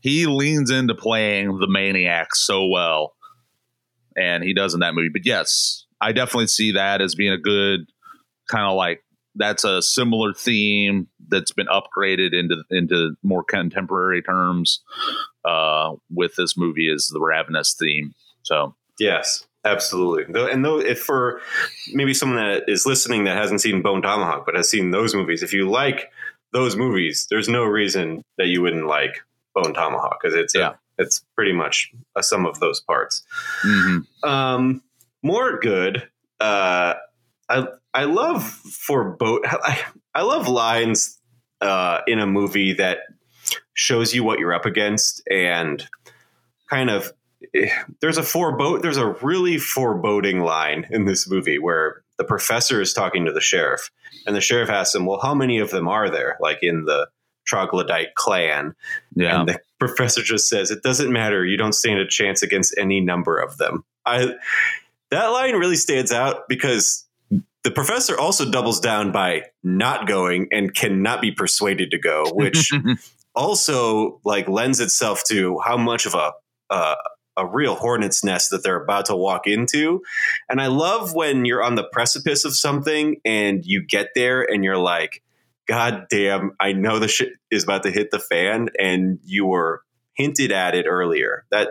he 0.00 0.26
leans 0.26 0.70
into 0.70 0.94
playing 0.94 1.58
the 1.58 1.68
maniac 1.68 2.34
so 2.34 2.66
well. 2.66 3.14
And 4.16 4.42
he 4.42 4.54
does 4.54 4.72
in 4.72 4.80
that 4.80 4.94
movie. 4.94 5.10
But 5.12 5.26
yes, 5.26 5.84
I 6.00 6.12
definitely 6.12 6.46
see 6.46 6.72
that 6.72 7.02
as 7.02 7.14
being 7.14 7.32
a 7.32 7.38
good 7.38 7.80
kind 8.48 8.64
of 8.66 8.74
like 8.76 9.04
that's 9.36 9.64
a 9.64 9.80
similar 9.82 10.32
theme 10.32 11.06
that's 11.28 11.52
been 11.52 11.66
upgraded 11.68 12.32
into 12.32 12.62
into 12.70 13.14
more 13.22 13.44
contemporary 13.44 14.22
terms 14.22 14.80
uh 15.44 15.92
with 16.10 16.34
this 16.36 16.56
movie 16.56 16.90
is 16.92 17.08
the 17.12 17.20
ravenous 17.20 17.74
theme. 17.78 18.14
So 18.42 18.74
Yes, 18.98 19.46
absolutely. 19.64 20.24
Though, 20.32 20.46
and 20.48 20.64
though, 20.64 20.80
if 20.80 21.00
for 21.00 21.40
maybe 21.92 22.14
someone 22.14 22.38
that 22.38 22.64
is 22.66 22.86
listening 22.86 23.24
that 23.24 23.36
hasn't 23.36 23.60
seen 23.60 23.82
Bone 23.82 24.00
Tomahawk 24.00 24.46
but 24.46 24.54
has 24.54 24.70
seen 24.70 24.90
those 24.90 25.14
movies, 25.14 25.42
if 25.42 25.52
you 25.52 25.68
like 25.68 26.10
those 26.52 26.76
movies, 26.76 27.26
there's 27.28 27.48
no 27.48 27.64
reason 27.64 28.22
that 28.38 28.46
you 28.46 28.62
wouldn't 28.62 28.86
like 28.86 29.18
Bone 29.54 29.74
Tomahawk 29.74 30.18
because 30.22 30.34
it's 30.34 30.54
Yeah. 30.54 30.70
a, 30.70 31.02
it's 31.02 31.22
pretty 31.34 31.52
much 31.52 31.92
a 32.16 32.22
sum 32.22 32.46
of 32.46 32.58
those 32.58 32.80
parts. 32.80 33.22
mhm. 33.64 34.06
Um, 34.24 34.82
more 35.22 35.58
good. 35.58 36.08
Uh, 36.40 36.94
I 37.50 37.66
I 37.96 38.04
love 38.04 38.42
for 38.44 39.10
boat. 39.10 39.42
I, 39.46 39.82
I 40.14 40.22
love 40.22 40.48
lines 40.48 41.18
uh, 41.60 42.00
in 42.06 42.18
a 42.18 42.26
movie 42.26 42.74
that 42.74 42.98
shows 43.74 44.14
you 44.14 44.22
what 44.24 44.38
you're 44.38 44.54
up 44.54 44.66
against 44.66 45.22
and 45.30 45.86
kind 46.68 46.90
of. 46.90 47.12
eh, 47.54 47.70
There's 48.00 48.18
a 48.18 48.22
forebode. 48.22 48.82
There's 48.82 48.96
a 48.98 49.12
really 49.22 49.58
foreboding 49.58 50.40
line 50.40 50.86
in 50.90 51.04
this 51.06 51.28
movie 51.28 51.58
where 51.58 52.02
the 52.18 52.24
professor 52.24 52.80
is 52.80 52.92
talking 52.92 53.24
to 53.26 53.32
the 53.32 53.40
sheriff, 53.40 53.90
and 54.26 54.34
the 54.36 54.40
sheriff 54.40 54.70
asks 54.70 54.94
him, 54.94 55.06
"Well, 55.06 55.20
how 55.20 55.34
many 55.34 55.58
of 55.58 55.70
them 55.70 55.88
are 55.88 56.08
there? 56.10 56.36
Like 56.40 56.58
in 56.62 56.84
the 56.84 57.08
troglodyte 57.46 58.14
clan?" 58.14 58.74
yeah. 59.14 59.40
And 59.40 59.48
the 59.48 59.60
professor 59.78 60.22
just 60.22 60.48
says, 60.48 60.70
"It 60.70 60.82
doesn't 60.82 61.12
matter. 61.12 61.44
You 61.44 61.56
don't 61.56 61.74
stand 61.74 62.00
a 62.00 62.06
chance 62.06 62.42
against 62.42 62.74
any 62.78 63.00
number 63.00 63.38
of 63.38 63.56
them." 63.58 63.84
I 64.04 64.34
that 65.10 65.26
line 65.28 65.54
really 65.56 65.76
stands 65.76 66.10
out 66.12 66.48
because 66.48 67.05
the 67.66 67.72
professor 67.72 68.16
also 68.16 68.48
doubles 68.48 68.78
down 68.78 69.10
by 69.10 69.42
not 69.64 70.06
going 70.06 70.46
and 70.52 70.72
cannot 70.72 71.20
be 71.20 71.32
persuaded 71.32 71.90
to 71.90 71.98
go, 71.98 72.24
which 72.32 72.70
also 73.34 74.20
like 74.24 74.48
lends 74.48 74.78
itself 74.78 75.24
to 75.24 75.58
how 75.64 75.76
much 75.76 76.06
of 76.06 76.14
a 76.14 76.30
uh, 76.70 76.94
a 77.36 77.44
real 77.44 77.74
hornet's 77.74 78.22
nest 78.22 78.50
that 78.50 78.62
they're 78.62 78.80
about 78.80 79.06
to 79.06 79.16
walk 79.16 79.48
into. 79.48 80.00
And 80.48 80.60
I 80.60 80.68
love 80.68 81.12
when 81.12 81.44
you're 81.44 81.62
on 81.62 81.74
the 81.74 81.88
precipice 81.90 82.44
of 82.44 82.56
something 82.56 83.16
and 83.24 83.64
you 83.64 83.84
get 83.84 84.10
there 84.14 84.42
and 84.42 84.62
you're 84.62 84.78
like, 84.78 85.24
God 85.66 86.06
damn, 86.08 86.52
I 86.60 86.72
know 86.72 87.00
the 87.00 87.08
shit 87.08 87.32
is 87.50 87.64
about 87.64 87.82
to 87.82 87.90
hit 87.90 88.12
the 88.12 88.20
fan, 88.20 88.68
and 88.78 89.18
you 89.24 89.44
were 89.44 89.82
hinted 90.14 90.52
at 90.52 90.76
it 90.76 90.86
earlier. 90.88 91.44
That 91.50 91.70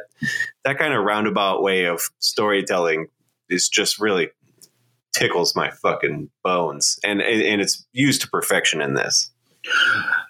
that 0.66 0.78
kind 0.78 0.94
of 0.94 1.06
roundabout 1.06 1.64
way 1.64 1.86
of 1.86 2.02
storytelling 2.20 3.08
is 3.50 3.70
just 3.70 3.98
really 3.98 4.28
tickles 5.16 5.56
my 5.56 5.72
fucking 5.72 6.30
bones, 6.44 7.00
and 7.04 7.22
and, 7.22 7.62
it's 7.62 7.86
used 7.94 8.22
to 8.22 8.30
perfection 8.30 8.82
in 8.82 8.94
this. 8.94 9.32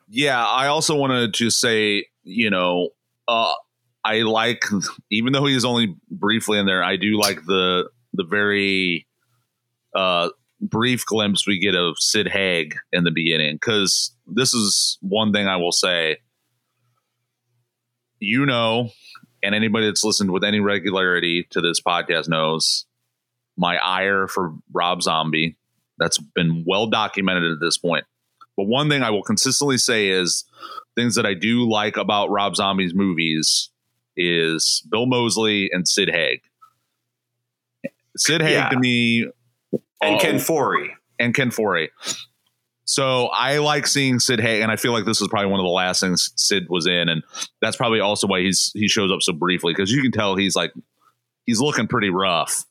Yeah, 0.09 0.45
I 0.45 0.67
also 0.67 0.95
want 0.95 1.11
to 1.11 1.27
just 1.27 1.59
say, 1.59 2.05
you 2.23 2.49
know, 2.49 2.89
uh, 3.27 3.53
I 4.03 4.21
like, 4.21 4.63
even 5.11 5.33
though 5.33 5.45
he's 5.45 5.65
only 5.65 5.95
briefly 6.09 6.59
in 6.59 6.65
there, 6.65 6.83
I 6.83 6.95
do 6.95 7.19
like 7.19 7.43
the 7.45 7.89
the 8.13 8.23
very 8.23 9.07
uh, 9.95 10.29
brief 10.61 11.05
glimpse 11.05 11.47
we 11.47 11.59
get 11.59 11.75
of 11.75 11.95
Sid 11.99 12.27
Haig 12.27 12.75
in 12.93 13.03
the 13.03 13.11
beginning. 13.11 13.55
Because 13.55 14.15
this 14.27 14.53
is 14.53 14.97
one 15.01 15.33
thing 15.33 15.47
I 15.47 15.57
will 15.57 15.71
say. 15.71 16.17
You 18.19 18.45
know, 18.45 18.91
and 19.43 19.53
anybody 19.53 19.87
that's 19.87 20.03
listened 20.03 20.31
with 20.31 20.43
any 20.43 20.59
regularity 20.59 21.45
to 21.51 21.61
this 21.61 21.81
podcast 21.81 22.29
knows 22.29 22.85
my 23.57 23.77
ire 23.77 24.27
for 24.27 24.53
Rob 24.73 25.01
Zombie. 25.01 25.57
That's 25.97 26.17
been 26.17 26.63
well 26.67 26.87
documented 26.87 27.51
at 27.51 27.59
this 27.61 27.77
point. 27.77 28.05
But 28.57 28.65
one 28.67 28.89
thing 28.89 29.01
I 29.03 29.09
will 29.11 29.23
consistently 29.23 29.77
say 29.77 30.09
is 30.09 30.43
things 30.95 31.15
that 31.15 31.25
I 31.25 31.33
do 31.33 31.69
like 31.69 31.97
about 31.97 32.29
Rob 32.29 32.55
Zombie's 32.55 32.93
movies 32.93 33.69
is 34.17 34.81
Bill 34.89 35.05
Moseley 35.05 35.69
and 35.71 35.87
Sid 35.87 36.09
Haig. 36.09 36.41
Sid 38.17 38.41
Haig 38.41 38.51
Yeah. 38.53 38.69
to 38.69 38.79
me 38.79 39.25
And 40.01 40.19
Ken 40.19 40.35
Foree. 40.35 40.89
and 41.19 41.33
Ken 41.33 41.49
Foree. 41.51 41.89
So 42.85 43.27
I 43.27 43.57
like 43.57 43.87
seeing 43.87 44.19
Sid 44.19 44.39
Haig, 44.39 44.61
and 44.61 44.71
I 44.71 44.75
feel 44.75 44.91
like 44.93 45.05
this 45.05 45.19
is 45.19 45.27
probably 45.27 45.49
one 45.49 45.59
of 45.59 45.63
the 45.65 45.69
last 45.71 46.01
things 46.01 46.31
Sid 46.35 46.67
was 46.69 46.85
in, 46.85 47.09
and 47.09 47.23
that's 47.61 47.75
probably 47.75 47.99
also 47.99 48.27
why 48.27 48.41
he's 48.41 48.71
he 48.75 48.87
shows 48.87 49.11
up 49.11 49.21
so 49.21 49.33
briefly 49.33 49.73
because 49.73 49.91
you 49.91 50.01
can 50.03 50.11
tell 50.11 50.35
he's 50.35 50.55
like 50.55 50.71
he's 51.45 51.59
looking 51.59 51.87
pretty 51.87 52.09
rough. 52.09 52.63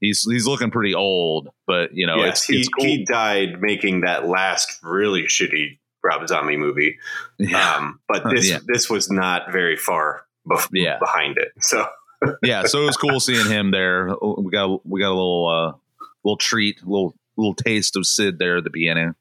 He's 0.00 0.22
he's 0.30 0.46
looking 0.46 0.70
pretty 0.70 0.94
old, 0.94 1.48
but 1.66 1.90
you 1.94 2.06
know 2.06 2.22
it's, 2.22 2.44
he, 2.44 2.58
it's 2.60 2.68
cool. 2.68 2.84
he 2.84 3.04
died 3.04 3.60
making 3.60 4.02
that 4.02 4.26
last 4.28 4.78
really 4.82 5.22
shitty 5.22 5.78
Rob 6.04 6.26
Zombie 6.28 6.56
movie. 6.56 6.98
yeah. 7.38 7.74
Um, 7.76 8.00
but 8.08 8.24
this 8.30 8.48
Yeah. 8.48 8.58
this 8.66 8.90
was 8.90 9.10
not 9.10 9.50
very 9.52 9.76
far 9.76 10.26
bef- 10.48 10.68
Yeah. 10.72 10.98
behind 10.98 11.38
it. 11.38 11.52
So 11.60 11.86
yeah, 12.42 12.64
so 12.64 12.82
it 12.82 12.86
was 12.86 12.96
cool 12.96 13.20
seeing 13.20 13.46
him 13.46 13.70
there. 13.70 14.14
We 14.20 14.50
got 14.50 14.86
we 14.86 15.00
got 15.00 15.08
a 15.08 15.16
little 15.16 15.48
uh 15.48 15.72
little 16.24 16.36
treat, 16.36 16.82
little 16.86 17.14
little 17.36 17.54
taste 17.54 17.96
of 17.96 18.06
Sid 18.06 18.38
there 18.38 18.58
at 18.58 18.64
the 18.64 18.70
beginning. 18.70 19.14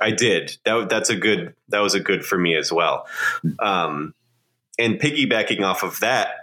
I 0.00 0.10
did. 0.10 0.56
That 0.64 0.88
that's 0.88 1.10
a 1.10 1.16
good. 1.16 1.54
That 1.68 1.80
was 1.80 1.94
a 1.94 2.00
good 2.00 2.24
for 2.24 2.38
me 2.38 2.56
as 2.56 2.72
well. 2.72 3.06
Um, 3.58 4.14
and 4.78 4.98
piggybacking 4.98 5.60
off 5.62 5.82
of 5.82 6.00
that, 6.00 6.41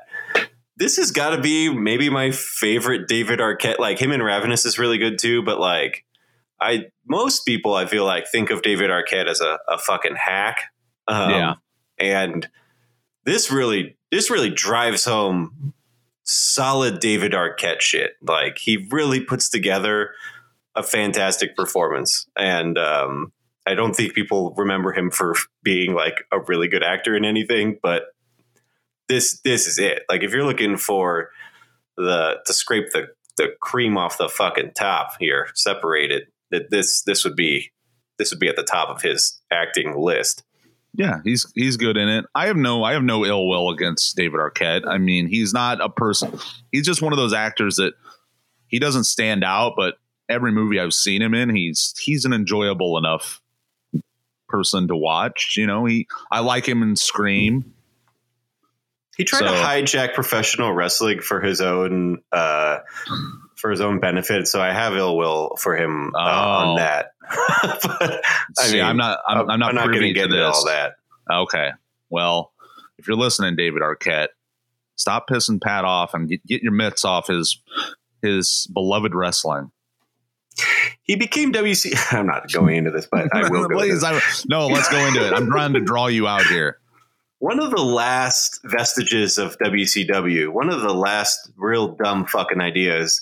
this 0.80 0.98
has 0.98 1.12
got 1.12 1.36
to 1.36 1.42
be 1.42 1.72
maybe 1.72 2.10
my 2.10 2.32
favorite 2.32 3.08
David 3.08 3.40
Arquette. 3.40 3.78
Like 3.80 4.00
him 4.00 4.12
and 4.12 4.24
Ravenous 4.24 4.66
is 4.66 4.80
really 4.80 4.98
good 4.98 5.20
too, 5.20 5.44
but 5.44 5.60
like 5.60 6.06
I 6.60 6.86
most 7.08 7.46
people 7.46 7.74
I 7.76 7.86
feel 7.86 8.06
like 8.06 8.28
think 8.28 8.50
of 8.50 8.62
David 8.62 8.90
Arquette 8.90 9.28
as 9.28 9.42
a, 9.42 9.60
a 9.68 9.78
fucking 9.78 10.16
hack. 10.16 10.64
Um, 11.08 11.30
Yeah. 11.32 11.54
and 12.00 12.48
this 13.26 13.52
really 13.52 13.98
this 14.12 14.30
really 14.32 14.50
drives 14.50 15.06
home 15.06 15.74
solid 16.24 17.00
David 17.00 17.34
Arquette 17.34 17.82
shit. 17.82 18.12
Like 18.22 18.58
he 18.58 18.88
really 18.92 19.20
puts 19.22 19.50
together 19.50 20.12
a 20.76 20.84
fantastic 20.84 21.56
performance, 21.56 22.28
and 22.38 22.78
um, 22.78 23.34
I 23.68 23.74
don't 23.74 23.96
think 23.96 24.14
people 24.14 24.54
remember 24.56 24.94
him 24.94 25.12
for 25.12 25.36
being 25.64 25.94
like 25.94 26.24
a 26.32 26.40
really 26.48 26.68
good 26.68 26.84
actor 26.84 27.16
in 27.16 27.26
anything, 27.26 27.80
but 27.84 28.04
this 29.10 29.42
this 29.44 29.68
is 29.68 29.78
it. 29.78 30.04
Like 30.08 30.24
if 30.24 30.32
you're 30.32 30.46
looking 30.46 30.78
for 30.78 31.32
the 31.98 32.38
to 32.46 32.54
scrape 32.54 32.92
the 32.94 33.08
the 33.38 33.50
cream 33.62 33.98
off 33.98 34.18
the 34.18 34.30
fucking 34.30 34.72
top 34.76 35.14
here, 35.20 35.50
separated, 35.56 36.28
that 36.52 36.70
this 36.70 37.02
this 37.02 37.26
would 37.26 37.36
be 37.36 37.72
this 38.18 38.32
would 38.32 38.40
be 38.40 38.48
at 38.48 38.56
the 38.56 38.64
top 38.64 38.90
of 38.90 39.02
his 39.02 39.42
acting 39.52 39.98
list. 39.98 40.44
Yeah, 40.94 41.20
he's 41.24 41.52
he's 41.56 41.78
good 41.78 41.98
in 41.98 42.10
it. 42.10 42.26
I 42.36 42.48
have 42.48 42.58
no 42.58 42.84
I 42.84 42.94
have 42.94 43.04
no 43.04 43.26
ill 43.26 43.48
will 43.48 43.70
against 43.70 44.16
David 44.16 44.40
Arquette. 44.40 44.88
I 44.88 44.98
mean, 44.98 45.28
he's 45.28 45.54
not 45.54 45.82
a 45.82 45.90
person. 45.90 46.38
He's 46.72 46.86
just 46.86 47.02
one 47.02 47.14
of 47.14 47.18
those 47.18 47.34
actors 47.34 47.76
that 47.78 47.94
he 48.68 48.80
doesn't 48.80 49.06
stand 49.06 49.44
out, 49.44 49.74
but 49.76 49.96
every 50.28 50.52
movie 50.52 50.80
I've 50.80 50.94
seen 50.94 51.22
him 51.22 51.34
in, 51.34 51.56
he's 51.56 51.94
he's 52.00 52.26
an 52.26 52.34
enjoyable 52.34 52.98
enough 52.98 53.42
person 54.48 54.88
to 54.88 54.96
watch. 54.96 55.56
You 55.58 55.68
know, 55.68 55.86
he 55.86 56.08
I 56.32 56.40
like 56.40 56.68
him 56.68 56.84
in 56.84 56.96
Scream. 56.96 57.74
He 59.20 59.26
tried 59.26 59.42
to 59.42 59.48
hijack 59.48 60.14
professional 60.14 60.72
wrestling 60.72 61.20
for 61.20 61.42
his 61.42 61.60
own 61.60 62.22
uh, 62.32 62.78
for 63.58 63.70
his 63.70 63.82
own 63.82 64.00
benefit, 64.00 64.48
so 64.48 64.62
I 64.62 64.72
have 64.72 64.96
ill 64.96 65.18
will 65.18 65.58
for 65.58 65.76
him 65.76 66.14
uh, 66.16 66.20
Oh. 66.20 66.22
on 66.22 66.76
that. 66.78 67.12
but 67.62 68.22
I 68.58 68.64
See, 68.64 68.78
mean, 68.78 68.86
I'm 68.86 68.96
not 68.96 69.20
I'm, 69.28 69.50
I'm 69.50 69.60
not, 69.60 69.74
going 69.74 69.88
privy 69.90 70.08
to 70.08 70.14
get 70.14 70.28
to 70.28 70.36
into 70.36 70.48
all 70.48 70.66
that. 70.68 70.94
Okay. 71.30 71.72
Well, 72.10 72.54
if 72.98 73.10
you're 73.10 73.18
listening, 73.18 73.58
David 73.58 73.82
Arquette, 73.82 74.30
stop 74.96 75.28
pissing 75.30 75.62
Pat 75.62 75.84
off 75.84 76.14
and 76.14 76.30
get, 76.30 76.46
get 76.46 76.64
your 76.64 76.72
mitts 76.72 77.04
off 77.04 77.28
his 77.28 77.62
his 78.22 78.70
beloved 78.74 79.14
wrestling. 79.14 79.70
He 81.02 81.18
became 81.18 81.52
WC. 81.52 81.92
I'm 82.18 82.26
not 82.26 82.50
going 82.54 82.78
into 82.78 82.92
this, 82.92 83.06
but 83.12 83.28
I 83.36 83.50
will. 83.50 83.68
Please, 83.68 84.02
I, 84.02 84.18
no, 84.48 84.68
let's 84.68 84.88
go 84.88 85.06
into 85.06 85.28
it. 85.28 85.34
I'm 85.34 85.48
trying 85.48 85.74
to 85.74 85.82
draw 85.82 86.08
you 86.08 86.26
out 86.26 86.46
here. 86.46 86.80
One 87.40 87.60
of 87.60 87.72
the 87.72 87.82
last 87.82 88.60
vestiges 88.66 89.38
of 89.38 89.58
WCW, 89.60 90.50
one 90.50 90.70
of 90.70 90.82
the 90.82 90.94
last 90.94 91.50
real 91.58 91.90
dumb 91.96 92.26
fucking 92.26 92.62
ideas 92.62 93.22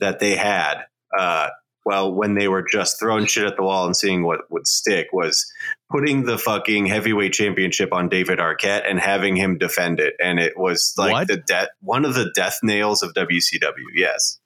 that 0.00 0.20
they 0.20 0.36
had, 0.36 0.84
uh, 1.18 1.48
well, 1.84 2.12
when 2.12 2.34
they 2.34 2.48
were 2.48 2.64
just 2.70 3.00
throwing 3.00 3.24
shit 3.24 3.46
at 3.46 3.56
the 3.56 3.62
wall 3.62 3.86
and 3.86 3.96
seeing 3.96 4.22
what 4.22 4.40
would 4.50 4.66
stick, 4.66 5.06
was 5.12 5.50
putting 5.90 6.24
the 6.24 6.36
fucking 6.36 6.84
heavyweight 6.86 7.32
championship 7.32 7.92
on 7.94 8.10
David 8.10 8.38
Arquette 8.38 8.82
and 8.88 9.00
having 9.00 9.34
him 9.36 9.56
defend 9.56 9.98
it. 9.98 10.12
And 10.22 10.38
it 10.38 10.58
was 10.58 10.92
like 10.98 11.12
What? 11.12 11.28
the 11.28 11.38
death, 11.38 11.68
one 11.80 12.04
of 12.04 12.14
the 12.14 12.30
death 12.34 12.58
nails 12.62 13.02
of 13.02 13.14
WCW. 13.14 13.72
Yes. 13.94 14.38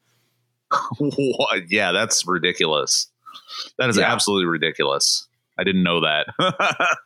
what? 0.98 1.64
Yeah, 1.68 1.90
that's 1.90 2.24
ridiculous. 2.26 3.08
That 3.76 3.90
is 3.90 3.98
Yeah. 3.98 4.12
absolutely 4.12 4.46
ridiculous. 4.46 5.26
I 5.58 5.64
didn't 5.64 5.82
know 5.82 6.00
that. 6.00 6.26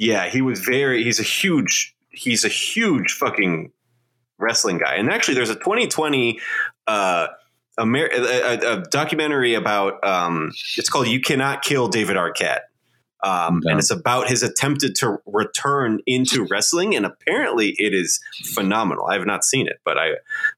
Yeah, 0.00 0.30
he 0.30 0.40
was 0.40 0.60
very. 0.60 1.04
He's 1.04 1.20
a 1.20 1.22
huge. 1.22 1.94
He's 2.08 2.42
a 2.42 2.48
huge 2.48 3.12
fucking 3.12 3.70
wrestling 4.38 4.78
guy. 4.78 4.94
And 4.94 5.10
actually, 5.10 5.34
there's 5.34 5.50
a 5.50 5.54
2020 5.54 6.40
uh, 6.86 7.26
Amer- 7.78 8.08
a, 8.10 8.18
a, 8.18 8.78
a 8.78 8.82
documentary 8.84 9.52
about. 9.52 10.02
Um, 10.02 10.52
it's 10.78 10.88
called 10.88 11.06
"You 11.06 11.20
Cannot 11.20 11.60
Kill 11.60 11.88
David 11.88 12.16
Arquette," 12.16 12.62
um, 13.22 13.60
and 13.66 13.78
it's 13.78 13.90
about 13.90 14.30
his 14.30 14.42
attempted 14.42 14.94
to 14.96 15.18
return 15.26 16.00
into 16.06 16.46
wrestling. 16.50 16.96
And 16.96 17.04
apparently, 17.04 17.74
it 17.76 17.92
is 17.92 18.20
phenomenal. 18.54 19.04
I 19.04 19.18
have 19.18 19.26
not 19.26 19.44
seen 19.44 19.66
it, 19.66 19.80
but 19.84 19.98
I 19.98 20.12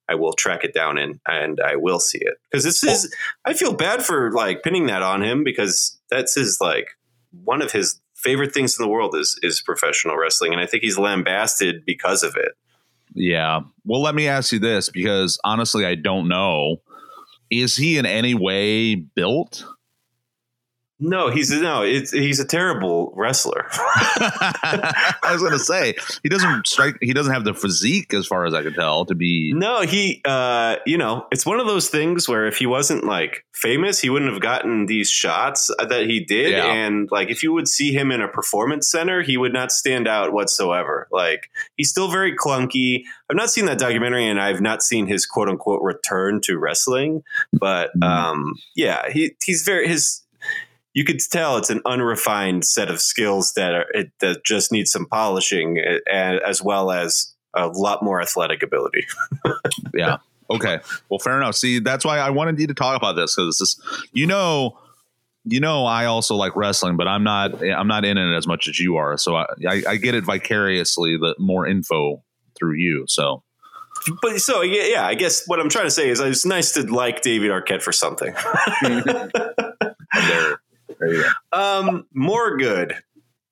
I 0.09 0.15
will 0.15 0.35
track 0.35 0.63
it 0.63 0.73
down 0.73 0.99
and 0.99 1.19
and 1.27 1.59
I 1.61 1.75
will 1.75 1.99
see 1.99 2.21
it 2.21 2.35
because 2.49 2.63
this 2.63 2.85
is. 2.85 3.13
I 3.45 3.55
feel 3.55 3.75
bad 3.75 4.05
for 4.05 4.31
like 4.31 4.63
pinning 4.63 4.87
that 4.87 5.03
on 5.03 5.21
him 5.21 5.43
because 5.43 5.99
that's 6.11 6.37
his 6.37 6.59
like 6.61 6.91
one 7.43 7.61
of 7.61 7.73
his 7.73 8.01
favorite 8.23 8.53
things 8.55 8.79
in 8.79 8.85
the 8.85 8.91
world 8.91 9.15
is 9.17 9.39
is 9.43 9.61
professional 9.61 10.17
wrestling, 10.17 10.53
and 10.53 10.61
I 10.61 10.67
think 10.67 10.83
he's 10.83 10.99
lambasted 10.99 11.85
because 11.85 12.23
of 12.23 12.37
it. 12.37 12.53
yeah. 13.15 13.61
Well, 13.85 14.01
let 14.03 14.15
me 14.15 14.29
ask 14.29 14.53
you 14.53 14.59
this 14.59 14.89
because 14.89 15.39
honestly, 15.45 15.85
I 15.85 15.95
don't 15.97 16.29
know. 16.29 16.77
Is 17.51 17.77
he 17.77 17.99
in 17.99 18.07
any 18.07 18.35
way 18.35 18.95
built? 18.95 19.65
No, 21.05 21.31
he's 21.31 21.51
no, 21.51 21.83
it's, 21.83 22.11
he's 22.13 22.39
a 22.41 22.45
terrible 22.45 23.13
wrestler. 23.17 23.67
I 23.73 25.29
was 25.33 25.41
going 25.41 25.53
to 25.53 25.59
say 25.59 25.95
he 26.23 26.29
doesn't 26.29 26.67
strike. 26.67 26.97
He 27.01 27.13
doesn't 27.13 27.33
have 27.33 27.45
the 27.45 27.55
physique, 27.55 28.15
as 28.15 28.27
far 28.27 28.47
as 28.47 28.55
I 28.55 28.63
can 28.63 28.73
tell, 28.75 29.05
to 29.07 29.15
be. 29.15 29.53
no, 29.55 29.81
he, 29.83 30.21
uh, 30.25 30.77
you 30.87 30.97
know, 30.99 31.27
it's 31.31 31.45
one 31.45 31.61
of 31.61 31.67
those 31.67 31.89
things 31.89 32.29
where 32.29 32.47
if 32.47 32.57
he 32.59 32.67
wasn't 32.67 33.05
like 33.05 33.45
famous, 33.53 34.01
he 34.01 34.11
wouldn't 34.11 34.31
have 34.33 34.41
gotten 34.41 34.87
these 34.87 35.11
shots 35.11 35.71
that 35.79 36.07
he 36.07 36.21
did. 36.25 36.53
Yeah. 36.53 36.67
And 36.73 37.09
like, 37.11 37.31
if 37.31 37.43
you 37.43 37.53
would 37.53 37.69
see 37.69 37.93
him 37.93 38.11
in 38.11 38.21
a 38.21 38.29
performance 38.29 38.91
center, 38.91 39.23
he 39.23 39.37
would 39.37 39.53
not 39.53 39.73
stand 39.73 40.07
out 40.09 40.33
whatsoever. 40.33 41.09
Like, 41.11 41.51
he's 41.77 41.91
still 41.91 42.11
very 42.11 42.37
clunky. 42.37 43.03
I've 43.31 43.37
not 43.37 43.51
seen 43.51 43.67
that 43.67 43.79
documentary, 43.79 44.27
and 44.29 44.41
I've 44.41 44.61
not 44.61 44.83
seen 44.83 45.07
his 45.07 45.27
quote 45.27 45.49
unquote 45.49 45.83
return 45.83 46.41
to 46.45 46.59
wrestling. 46.59 47.23
But 47.53 47.91
Mhm. 47.99 48.07
um, 48.07 48.55
yeah, 48.77 49.11
he 49.11 49.35
he's 49.45 49.63
very 49.63 49.89
his. 49.89 50.22
You 50.95 51.05
could 51.05 51.21
tell 51.21 51.57
it's 51.57 51.71
an 51.71 51.81
unrefined 51.87 52.65
set 52.65 52.91
of 52.91 53.01
skills 53.01 53.55
that 53.55 53.75
are 53.75 53.87
it, 53.93 54.13
that 54.21 54.45
just 54.45 54.73
need 54.73 54.89
some 54.89 55.07
polishing, 55.07 55.79
eh, 55.79 55.99
and 56.11 56.41
as 56.41 56.63
well 56.63 56.91
as 56.91 57.35
a 57.55 57.69
lot 57.69 58.03
more 58.03 58.21
athletic 58.21 58.63
ability. 58.63 59.07
Yeah. 59.95 60.19
Okay. 60.49 60.81
Well, 61.11 61.19
fair 61.19 61.37
enough. 61.37 61.55
See, 61.55 61.79
that's 61.79 62.05
why 62.05 62.19
I 62.19 62.31
wanted 62.31 62.59
you 62.59 62.67
to 62.67 62.75
talk 62.75 62.97
about 62.97 63.15
this 63.15 63.37
because 63.37 63.59
this, 63.59 63.79
you 64.13 64.27
know, 64.27 64.79
you 65.45 65.61
know, 65.61 65.85
I 65.85 66.07
also 66.07 66.35
like 66.35 66.57
wrestling, 66.57 66.97
but 66.97 67.09
I'm 67.09 67.25
not. 67.25 67.63
Eh, 67.63 67.73
I'm 67.73 67.89
not 67.89 68.05
in 68.05 68.17
it 68.17 68.35
as 68.35 68.47
much 68.47 68.69
as 68.69 68.79
you 68.79 68.97
are. 68.97 69.19
So 69.19 69.37
I, 69.37 69.47
I, 69.69 69.83
I 69.89 69.97
get 69.97 70.15
it 70.15 70.25
vicariously. 70.25 71.19
The 71.19 71.35
more 71.39 71.67
info 71.67 72.23
through 72.59 72.77
you. 72.77 73.05
So 73.07 73.43
But 74.21 74.41
so 74.41 74.63
yeah, 74.63 74.85
yeah, 74.85 75.07
I 75.07 75.15
guess 75.15 75.47
what 75.47 75.61
I'm 75.61 75.69
trying 75.69 75.87
to 75.87 75.91
say 75.91 76.09
is 76.09 76.21
it's 76.21 76.45
nice 76.45 76.73
to 76.73 76.83
like 76.83 77.23
David 77.23 77.51
Arquette 77.51 77.83
for 77.83 77.93
something. 77.93 78.35
there, 78.83 80.62
there 81.03 81.15
you 81.15 81.23
go. 81.23 81.59
Um, 81.59 82.07
more 82.15 82.57
good. 82.57 82.95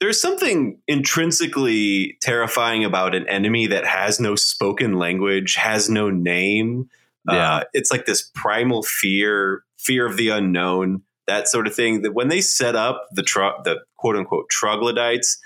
There's 0.00 0.20
something 0.20 0.78
intrinsically 0.88 2.16
terrifying 2.22 2.84
about 2.84 3.14
an 3.14 3.28
enemy 3.28 3.66
that 3.66 3.84
has 3.84 4.18
no 4.18 4.34
spoken 4.34 4.94
language, 4.94 5.56
has 5.56 5.90
no 5.90 6.08
name. 6.08 6.88
Yeah. 7.28 7.56
Uh, 7.56 7.64
it's 7.74 7.90
like 7.90 8.06
this 8.06 8.30
primal 8.34 8.82
fear, 8.82 9.62
fear 9.78 10.06
of 10.06 10.16
the 10.16 10.30
unknown, 10.30 11.02
that 11.26 11.48
sort 11.48 11.66
of 11.66 11.74
thing. 11.74 12.00
That 12.02 12.14
when 12.14 12.28
they 12.28 12.40
set 12.40 12.76
up 12.76 13.08
the 13.12 13.22
tro- 13.22 13.60
the 13.64 13.80
quote 13.96 14.16
unquote 14.16 14.48
troglodytes, 14.48 15.38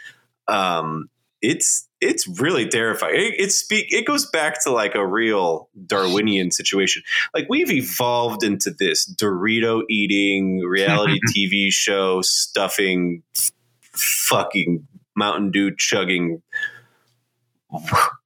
um, 0.47 1.09
it's 1.43 1.89
it's 2.05 2.29
really 2.41 2.69
terrifying. 2.69 3.15
It, 3.15 3.35
it 3.39 3.53
speak 3.53 3.87
it 3.89 4.07
goes 4.07 4.27
back 4.31 4.63
to 4.65 4.71
like 4.71 4.95
a 4.95 5.07
real 5.07 5.69
Darwinian 5.87 6.51
situation. 6.51 7.03
Like 7.35 7.47
we've 7.49 7.71
evolved 7.71 8.43
into 8.45 8.71
this 8.71 9.13
Dorito 9.13 9.83
eating 9.89 10.61
reality 10.61 11.19
TV 11.37 11.71
show 11.71 12.21
stuffing 12.23 13.23
fucking 13.93 14.87
Mountain 15.17 15.51
Dew 15.51 15.75
chugging 15.77 16.43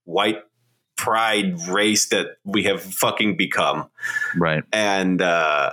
white 0.05 0.39
pride 0.97 1.59
race 1.69 2.09
that 2.09 2.27
we 2.45 2.65
have 2.65 2.83
fucking 2.83 3.37
become 3.37 3.89
Right. 4.37 4.65
and 4.73 5.23
uh, 5.23 5.71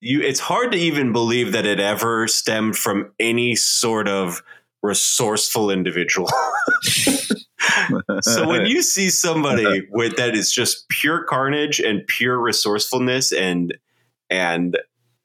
you 0.00 0.20
it's 0.20 0.40
hard 0.40 0.72
to 0.72 0.78
even 0.78 1.12
believe 1.12 1.52
that 1.52 1.64
it 1.66 1.80
ever 1.80 2.28
stemmed 2.28 2.76
from 2.76 3.12
any 3.18 3.56
sort 3.56 4.08
of 4.08 4.42
resourceful 4.82 5.70
individual. 5.70 6.28
so 8.22 8.48
when 8.48 8.66
you 8.66 8.82
see 8.82 9.10
somebody 9.10 9.86
with 9.90 10.16
that 10.16 10.34
is 10.34 10.52
just 10.52 10.88
pure 10.88 11.24
carnage 11.24 11.80
and 11.80 12.06
pure 12.06 12.38
resourcefulness 12.38 13.32
and 13.32 13.76
and 14.30 14.78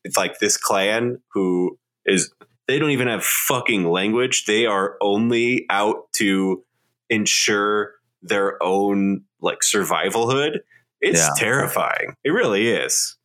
it's 0.04 0.18
like 0.18 0.40
this 0.40 0.58
clan 0.58 1.20
who 1.32 1.78
is 2.06 2.32
they 2.68 2.80
don't 2.80 2.92
even 2.92 3.08
have 3.08 3.24
fucking 3.24 3.86
language. 3.86 4.46
They 4.46 4.66
are 4.66 4.98
only 5.02 5.66
out 5.70 6.12
to 6.14 6.64
ensure 7.10 7.94
their 8.22 8.62
own 8.62 9.22
like 9.42 9.60
survivalhood. 9.64 10.60
It's 11.00 11.20
Yeah. 11.20 11.30
terrifying. 11.38 12.16
It 12.24 12.32
really 12.32 12.70
is. 12.70 13.16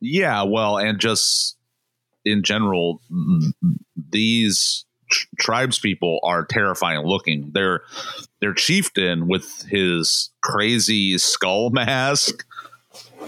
Yeah, 0.00 0.44
well, 0.44 0.78
and 0.78 0.98
just 1.00 1.56
in 2.24 2.42
general, 2.42 3.00
these 4.10 4.84
tr- 5.10 5.26
tribes 5.38 5.78
people 5.78 6.20
are 6.22 6.44
terrifying 6.44 7.00
looking. 7.04 7.50
Their 7.52 7.82
their 8.40 8.54
chieftain 8.54 9.26
with 9.28 9.62
his 9.68 10.30
crazy 10.42 11.18
skull 11.18 11.70
mask, 11.72 12.46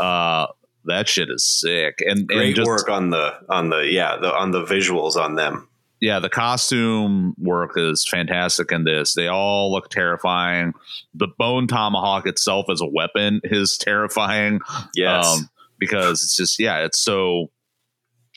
uh, 0.01 0.47
that 0.85 1.09
shit 1.09 1.31
is 1.31 1.45
sick. 1.45 1.99
And 2.01 2.27
Great 2.27 2.47
and 2.49 2.57
just, 2.57 2.67
work 2.67 2.89
on 2.89 3.11
the 3.11 3.35
on 3.49 3.71
the 3.71 3.87
yeah 3.87 4.17
the 4.17 4.35
on 4.35 4.51
the 4.51 4.65
visuals 4.65 5.17
on 5.17 5.35
them. 5.35 5.69
yeah, 6.01 6.19
the 6.19 6.29
costume 6.31 7.35
work 7.39 7.73
is 7.77 8.07
fantastic 8.09 8.73
in 8.73 8.85
this. 8.85 9.15
They 9.15 9.29
all 9.29 9.71
look 9.71 9.89
terrifying. 9.89 10.73
The 11.15 11.29
bone 11.39 11.69
tomahawk 11.69 12.27
itself 12.27 12.67
as 12.71 12.81
a 12.81 12.87
weapon 12.87 13.41
is 13.45 13.77
terrifying. 13.79 14.61
Yes. 14.95 15.27
Um, 15.27 15.49
because 15.79 16.23
it's 16.23 16.37
just 16.37 16.59
yeah, 16.59 16.85
it's 16.85 17.01
so 17.01 17.51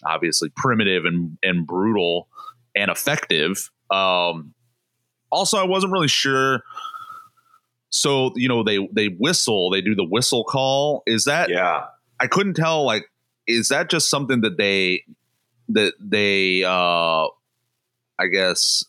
obviously 0.06 0.50
primitive 0.56 1.06
and 1.06 1.38
and 1.42 1.66
brutal 1.66 2.28
and 2.76 2.92
effective. 2.92 3.70
Um, 3.90 4.54
also, 5.32 5.58
I 5.58 5.64
wasn't 5.64 5.94
really 5.94 6.08
sure. 6.08 6.64
So 7.90 8.32
you 8.36 8.50
know 8.50 8.64
they 8.64 8.88
they 8.92 9.08
whistle, 9.08 9.70
they 9.70 9.82
do 9.82 9.96
the 9.96 10.04
whistle 10.04 10.44
call. 10.44 11.04
Is 11.06 11.26
that 11.26 11.50
yeah. 11.50 11.86
I 12.20 12.28
couldn't 12.28 12.56
tell 12.56 12.86
like 12.86 13.06
is 13.48 13.70
that 13.70 13.90
just 13.90 14.10
something 14.10 14.42
that 14.42 14.58
they 14.58 15.04
that 15.70 15.94
they 16.00 16.64
uh 16.64 17.28
I 18.18 18.28
guess 18.32 18.86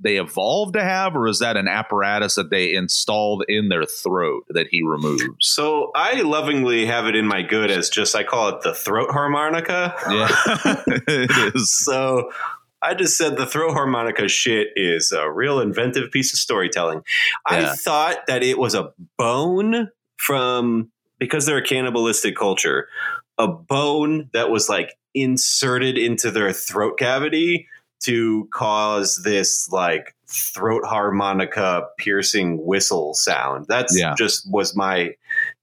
they 0.00 0.18
evolved 0.18 0.74
to 0.74 0.82
have 0.82 1.16
or 1.16 1.26
is 1.28 1.38
that 1.38 1.56
an 1.56 1.68
apparatus 1.68 2.34
that 2.34 2.50
they 2.50 2.74
installed 2.74 3.44
in 3.48 3.68
their 3.68 3.84
throat 3.84 4.44
that 4.50 4.66
he 4.70 4.82
removes? 4.82 5.24
So 5.40 5.92
I 5.94 6.22
lovingly 6.22 6.86
have 6.86 7.06
it 7.06 7.16
in 7.16 7.26
my 7.26 7.42
good 7.42 7.70
as 7.70 7.88
just 7.90 8.14
I 8.14 8.24
call 8.24 8.48
it 8.50 8.62
the 8.62 8.74
throat 8.74 9.10
harmonica. 9.10 9.94
Yeah. 10.10 10.82
it 11.08 11.54
is. 11.54 11.74
So 11.74 12.30
I 12.84 12.94
just 12.94 13.16
said 13.16 13.36
the 13.36 13.46
throat 13.46 13.72
harmonica 13.72 14.28
shit 14.28 14.68
is 14.76 15.10
a 15.12 15.30
real 15.30 15.60
inventive 15.60 16.10
piece 16.10 16.32
of 16.32 16.38
storytelling. 16.38 17.02
Yeah. 17.50 17.72
I 17.72 17.74
thought 17.74 18.26
that 18.26 18.42
it 18.42 18.58
was 18.58 18.74
a 18.74 18.92
bone 19.16 19.90
from 20.16 20.90
because 21.18 21.46
they're 21.46 21.58
a 21.58 21.64
cannibalistic 21.64 22.36
culture, 22.36 22.88
a 23.38 23.48
bone 23.48 24.28
that 24.32 24.50
was 24.50 24.68
like 24.68 24.90
inserted 25.14 25.96
into 25.96 26.30
their 26.30 26.52
throat 26.52 26.98
cavity 26.98 27.68
to 28.00 28.48
cause 28.52 29.22
this 29.24 29.68
like 29.70 30.14
throat 30.26 30.82
harmonica 30.84 31.86
piercing 31.98 32.64
whistle 32.64 33.14
sound. 33.14 33.66
That's 33.68 33.98
Yeah. 33.98 34.14
just 34.16 34.50
was 34.50 34.76
my 34.76 35.14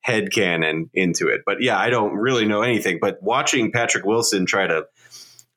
head 0.01 0.31
canon 0.31 0.89
into 0.93 1.27
it. 1.27 1.41
But 1.45 1.61
yeah, 1.61 1.77
I 1.77 1.89
don't 1.89 2.13
really 2.13 2.45
know 2.45 2.61
anything. 2.61 2.97
But 2.99 3.21
watching 3.21 3.71
Patrick 3.71 4.05
Wilson 4.05 4.45
try 4.45 4.65
to 4.65 4.85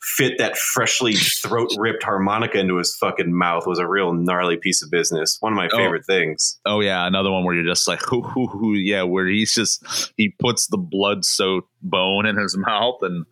fit 0.05 0.39
that 0.39 0.57
freshly 0.57 1.15
throat 1.15 1.71
ripped 1.79 2.03
harmonica 2.03 2.59
into 2.59 2.77
his 2.77 2.95
fucking 2.97 3.33
mouth 3.37 3.67
was 3.67 3.79
a 3.79 3.87
real 3.89 4.13
gnarly 4.13 4.57
piece 4.57 4.83
of 4.83 4.91
business. 4.91 5.37
One 5.41 5.53
of 5.53 5.57
my 5.57 5.69
Oh. 5.73 5.77
favorite 5.77 6.05
things. 6.07 6.61
Oh 6.67 6.81
yeah, 6.81 7.07
another 7.07 7.31
one 7.31 7.45
where 7.45 7.55
you're 7.55 7.65
just 7.65 7.89
like, 7.89 8.01
hoo, 8.03 8.23
hoo, 8.23 8.47
hoo, 8.47 8.75
yeah, 8.75 9.03
where 9.03 9.27
he's 9.27 9.55
just 9.55 10.13
he 10.17 10.29
puts 10.39 10.67
the 10.69 10.79
blood 10.79 11.25
soaked 11.25 11.71
bone 11.83 12.27
in 12.27 12.37
his 12.37 12.57
mouth 12.57 12.99
and 13.03 13.25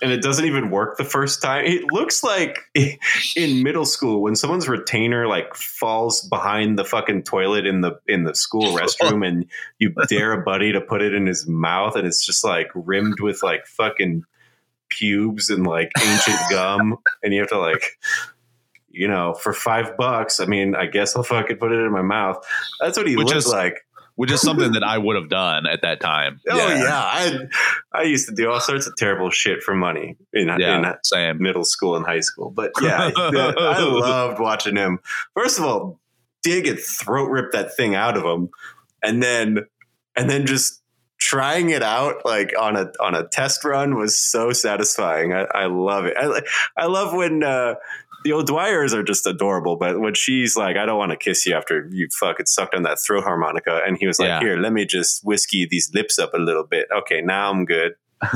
And 0.00 0.10
it 0.10 0.20
doesn't 0.22 0.46
even 0.46 0.70
work 0.70 0.96
the 0.96 1.04
first 1.04 1.40
time. 1.42 1.64
It 1.64 1.84
looks 1.92 2.24
like 2.24 2.58
in 3.36 3.62
middle 3.62 3.84
school 3.84 4.20
when 4.22 4.34
someone's 4.34 4.68
retainer 4.68 5.28
like 5.28 5.54
falls 5.54 6.22
behind 6.28 6.76
the 6.78 6.84
fucking 6.84 7.22
toilet 7.22 7.66
in 7.66 7.82
the 7.82 7.92
in 8.08 8.24
the 8.24 8.34
school 8.34 8.76
restroom 8.76 9.26
and 9.26 9.46
you 9.78 9.94
dare 10.08 10.32
a 10.32 10.42
buddy 10.42 10.72
to 10.72 10.80
put 10.80 11.02
it 11.02 11.14
in 11.14 11.26
his 11.26 11.46
mouth 11.46 11.94
and 11.96 12.06
it's 12.06 12.24
just 12.26 12.42
like 12.44 12.68
rimmed 12.74 13.20
with 13.20 13.42
like 13.42 13.66
fucking 13.66 14.24
pubes 14.96 15.50
and 15.50 15.66
like 15.66 15.90
ancient 16.00 16.38
gum 16.50 16.96
and 17.22 17.32
you 17.34 17.40
have 17.40 17.48
to 17.50 17.58
like 17.58 17.98
you 18.94 19.08
know, 19.08 19.32
for 19.32 19.54
five 19.54 19.96
bucks, 19.96 20.38
I 20.38 20.44
mean, 20.44 20.74
I 20.74 20.84
guess 20.84 21.16
I'll 21.16 21.22
fucking 21.22 21.56
put 21.56 21.72
it 21.72 21.76
in 21.78 21.90
my 21.92 22.02
mouth. 22.02 22.44
That's 22.78 22.98
what 22.98 23.06
he 23.08 23.16
Which 23.16 23.28
looks 23.28 23.46
is- 23.46 23.50
like. 23.50 23.86
which 24.16 24.30
is 24.30 24.42
something 24.42 24.72
that 24.72 24.84
I 24.84 24.98
would 24.98 25.16
have 25.16 25.30
done 25.30 25.66
at 25.66 25.80
that 25.80 25.98
time. 26.00 26.40
Oh 26.46 26.56
yeah, 26.68 27.00
I 27.02 27.38
I 27.94 28.02
used 28.02 28.28
to 28.28 28.34
do 28.34 28.50
all 28.50 28.60
sorts 28.60 28.86
of 28.86 28.94
terrible 28.96 29.30
shit 29.30 29.62
for 29.62 29.74
money 29.74 30.18
in, 30.34 30.48
Yeah, 30.58 30.90
in 30.90 30.94
same. 31.04 31.40
middle 31.42 31.64
school 31.64 31.96
and 31.96 32.04
high 32.04 32.20
school. 32.20 32.50
But 32.50 32.72
yeah, 32.82 33.10
I 33.16 33.80
loved 33.82 34.38
watching 34.38 34.76
him. 34.76 34.98
First 35.34 35.58
of 35.58 35.64
all, 35.64 35.98
dig 36.42 36.66
and 36.66 36.78
throat 36.78 37.30
rip 37.30 37.52
that 37.52 37.74
thing 37.74 37.94
out 37.94 38.18
of 38.18 38.24
him, 38.24 38.50
and 39.02 39.22
then 39.22 39.60
and 40.16 40.28
then 40.28 40.44
just 40.44 40.81
trying 41.22 41.70
it 41.70 41.82
out 41.82 42.24
like 42.24 42.52
on 42.58 42.76
a 42.76 42.90
on 43.00 43.14
a 43.14 43.26
test 43.28 43.64
run 43.64 43.96
was 43.96 44.16
so 44.20 44.52
satisfying. 44.52 45.32
I, 45.32 45.42
I 45.54 45.66
love 45.66 46.04
it. 46.06 46.14
I 46.18 46.42
I 46.76 46.86
love 46.86 47.14
when. 47.14 47.42
Uh, 47.44 47.74
the 48.24 48.32
O'Dwyers 48.32 48.92
are 48.94 49.02
just 49.02 49.26
adorable, 49.26 49.74
but 49.74 49.98
when 49.98 50.14
she's 50.14 50.54
like, 50.56 50.76
"I 50.76 50.86
don't 50.86 50.96
want 50.96 51.10
to 51.10 51.16
kiss 51.16 51.44
you 51.44 51.54
after 51.56 51.88
you 51.90 52.06
fucking 52.20 52.46
sucked 52.46 52.72
on 52.72 52.84
that 52.84 53.00
throat 53.00 53.24
harmonica," 53.24 53.80
and 53.84 53.96
he 53.98 54.06
was 54.06 54.20
like, 54.20 54.28
Yeah. 54.28 54.38
"Here, 54.38 54.56
let 54.58 54.72
me 54.72 54.84
just 54.86 55.24
whiskey 55.24 55.66
these 55.68 55.90
lips 55.92 56.20
up 56.20 56.32
a 56.32 56.38
little 56.38 56.62
bit. 56.62 56.86
Okay, 56.98 57.20
now 57.20 57.50
I'm 57.50 57.64
good." 57.64 57.94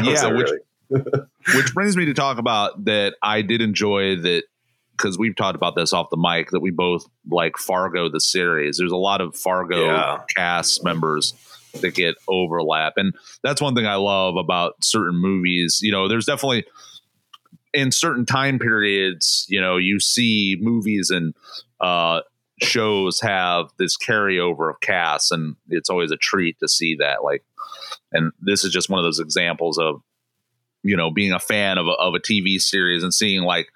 Yeah, 0.00 0.26
which 0.32 0.46
really- 0.46 0.60
which 1.56 1.74
brings 1.74 1.96
me 1.96 2.04
to 2.06 2.14
talk 2.14 2.38
about 2.38 2.84
that 2.84 3.14
I 3.22 3.42
did 3.42 3.60
enjoy 3.60 4.14
that 4.16 4.44
because 4.98 5.16
we've 5.18 5.36
talked 5.36 5.56
about 5.56 5.76
this 5.76 5.92
off 5.92 6.10
the 6.10 6.16
mic 6.18 6.50
that 6.50 6.60
we 6.60 6.70
both 6.70 7.04
like 7.30 7.56
Fargo 7.56 8.08
the 8.10 8.20
series. 8.20 8.76
There's 8.78 8.92
a 8.92 8.96
lot 8.96 9.20
of 9.20 9.36
Fargo 9.36 9.86
Yeah. 9.86 10.18
cast 10.36 10.84
members 10.84 11.32
that 11.80 11.94
get 11.94 12.16
overlap, 12.28 12.94
and 12.96 13.14
that's 13.42 13.60
one 13.62 13.74
thing 13.74 13.86
I 13.86 13.94
love 13.96 14.36
about 14.36 14.74
certain 14.82 15.16
movies. 15.20 15.78
You 15.82 15.92
know, 15.92 16.08
there's 16.08 16.26
definitely 16.26 16.64
in 17.74 17.92
certain 17.92 18.26
time 18.26 18.58
periods, 18.58 19.46
you 19.48 19.60
know, 19.60 19.76
you 19.76 20.00
see 20.00 20.56
movies 20.60 21.10
and 21.10 21.34
uh, 21.80 22.22
shows 22.62 23.20
have 23.20 23.66
this 23.78 23.96
carryover 23.96 24.70
of 24.70 24.80
casts, 24.80 25.30
and 25.30 25.54
it's 25.68 25.90
always 25.90 26.10
a 26.10 26.16
treat 26.16 26.58
to 26.60 26.66
see 26.68 26.96
that. 26.96 27.22
Like, 27.22 27.44
and 28.12 28.32
this 28.40 28.64
is 28.64 28.72
just 28.72 28.88
one 28.90 28.98
of 28.98 29.04
those 29.04 29.20
examples 29.20 29.78
of 29.78 30.02
you 30.82 30.96
know 30.96 31.10
being 31.10 31.32
a 31.32 31.38
fan 31.40 31.76
of 31.76 31.86
a, 31.86 31.90
of 31.92 32.14
a 32.14 32.20
TV 32.20 32.58
series 32.60 33.02
and 33.02 33.12
seeing 33.12 33.42
like 33.42 33.68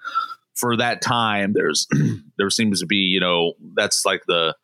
for 0.55 0.77
that 0.77 1.01
time 1.01 1.53
there's 1.53 1.87
there 2.37 2.49
seems 2.49 2.79
to 2.79 2.85
be 2.85 2.97
you 2.97 3.19
know 3.19 3.53
that's 3.75 4.05
like 4.05 4.23
the 4.27 4.55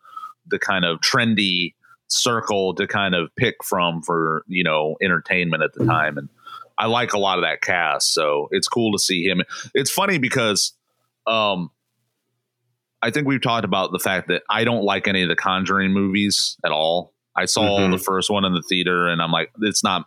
the 0.48 0.60
kind 0.60 0.86
of 0.86 1.00
trendy 1.02 1.74
circle 2.08 2.74
to 2.76 2.88
kind 2.88 3.14
of 3.16 3.30
pick 3.36 3.64
from 3.64 4.02
for 4.02 4.44
you 4.48 4.64
know 4.64 4.96
entertainment 5.02 5.62
at 5.64 5.74
the 5.74 5.86
time 5.86 6.18
and 6.18 6.30
I 6.78 6.86
like 6.86 7.12
a 7.12 7.20
lot 7.20 7.38
of 7.40 7.44
that 7.44 7.60
cast, 7.62 8.14
so 8.14 8.48
it's 8.52 8.70
cool 8.70 8.94
to 8.94 9.00
see 9.00 9.26
him. 9.26 9.42
It's 9.76 9.92
funny 9.92 10.18
because 10.18 10.72
um 11.28 11.72
I 13.02 13.12
think 13.12 13.28
we've 13.28 13.42
talked 13.42 13.66
about 13.66 13.92
the 13.92 14.00
fact 14.00 14.30
that 14.30 14.44
I 14.50 14.64
don't 14.64 14.84
like 14.86 15.06
any 15.08 15.22
of 15.24 15.28
the 15.30 15.36
Conjuring 15.36 15.92
movies 15.92 16.56
at 16.66 16.72
all. 16.72 17.14
I 17.36 17.46
saw 17.46 17.80
Mhm. 17.80 17.92
the 17.92 17.98
first 17.98 18.30
one 18.30 18.46
in 18.46 18.54
the 18.54 18.62
theater 18.62 19.08
and 19.10 19.22
I'm 19.22 19.32
like, 19.32 19.52
it's 19.62 19.84
not 19.84 20.06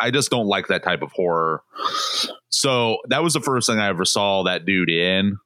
I 0.00 0.10
just 0.10 0.30
don't 0.30 0.46
like 0.46 0.68
that 0.68 0.82
type 0.84 1.02
of 1.02 1.10
horror. 1.12 1.62
So 2.50 2.98
that 3.08 3.22
was 3.22 3.34
the 3.34 3.40
first 3.40 3.68
thing 3.68 3.78
I 3.78 3.88
ever 3.88 4.04
saw 4.04 4.44
that 4.44 4.64
dude 4.64 4.90
in, 4.90 5.36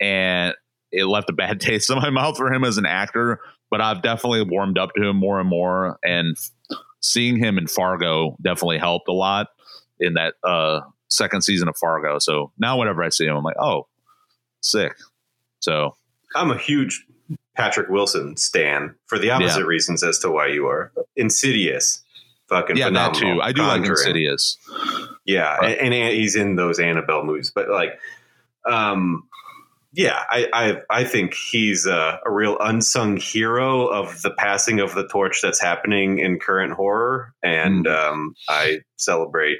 and 0.00 0.54
it 0.92 1.04
left 1.06 1.30
a 1.30 1.32
bad 1.32 1.60
taste 1.60 1.90
in 1.90 1.96
my 1.96 2.10
mouth 2.10 2.36
for 2.36 2.52
him 2.52 2.64
as 2.64 2.78
an 2.78 2.86
actor. 2.86 3.40
But 3.70 3.80
I've 3.80 4.02
definitely 4.02 4.42
warmed 4.42 4.78
up 4.78 4.90
to 4.96 5.02
him 5.08 5.16
more 5.16 5.40
and 5.40 5.48
more, 5.48 5.98
and 6.04 6.36
seeing 7.00 7.36
him 7.36 7.58
in 7.58 7.66
Fargo 7.66 8.36
definitely 8.40 8.78
helped 8.78 9.08
a 9.08 9.12
lot 9.12 9.48
in 9.98 10.14
that 10.14 10.34
uh, 10.44 10.80
second 11.08 11.42
season 11.42 11.68
of 11.68 11.76
Fargo. 11.76 12.18
So 12.18 12.52
now 12.58 12.78
whenever 12.78 13.02
I 13.02 13.08
see 13.08 13.26
him, 13.26 13.36
I'm 13.36 13.42
like, 13.44 13.58
oh, 13.58 13.86
sick. 14.60 14.94
So 15.60 15.96
I'm 16.36 16.50
a 16.50 16.58
huge 16.58 17.04
Patrick 17.56 17.88
Wilson 17.88 18.36
stan 18.36 18.94
for 19.06 19.18
the 19.18 19.30
opposite 19.30 19.60
Yeah. 19.60 19.66
reasons 19.66 20.02
as 20.04 20.18
to 20.20 20.30
why 20.30 20.48
you 20.48 20.66
are. 20.66 20.92
Insidious. 21.16 22.02
Fucking 22.48 22.76
yeah, 22.76 22.90
that 22.90 23.14
phenomenal. 23.16 23.36
too. 23.36 23.42
I 23.42 23.52
do 23.52 23.62
like 23.62 23.84
Insidious. 23.84 24.58
Yeah, 25.24 25.56
Uh, 25.62 25.66
and, 25.66 25.94
and 25.94 26.14
he's 26.14 26.36
in 26.36 26.56
those 26.56 26.78
Annabelle 26.78 27.24
movies, 27.24 27.50
but 27.54 27.68
like, 27.70 27.98
um, 28.68 29.26
yeah, 29.92 30.24
I 30.28 30.48
I, 30.52 30.76
I 30.90 31.04
think 31.04 31.34
he's 31.34 31.86
a, 31.86 32.20
a 32.26 32.30
real 32.30 32.56
unsung 32.60 33.16
hero 33.16 33.86
of 33.86 34.20
the 34.22 34.30
passing 34.32 34.80
of 34.80 34.94
the 34.94 35.06
torch 35.08 35.40
that's 35.40 35.60
happening 35.60 36.18
in 36.18 36.38
current 36.38 36.72
horror, 36.74 37.32
and 37.42 37.86
Mm. 37.86 38.10
um, 38.10 38.34
I 38.48 38.80
celebrate. 38.96 39.58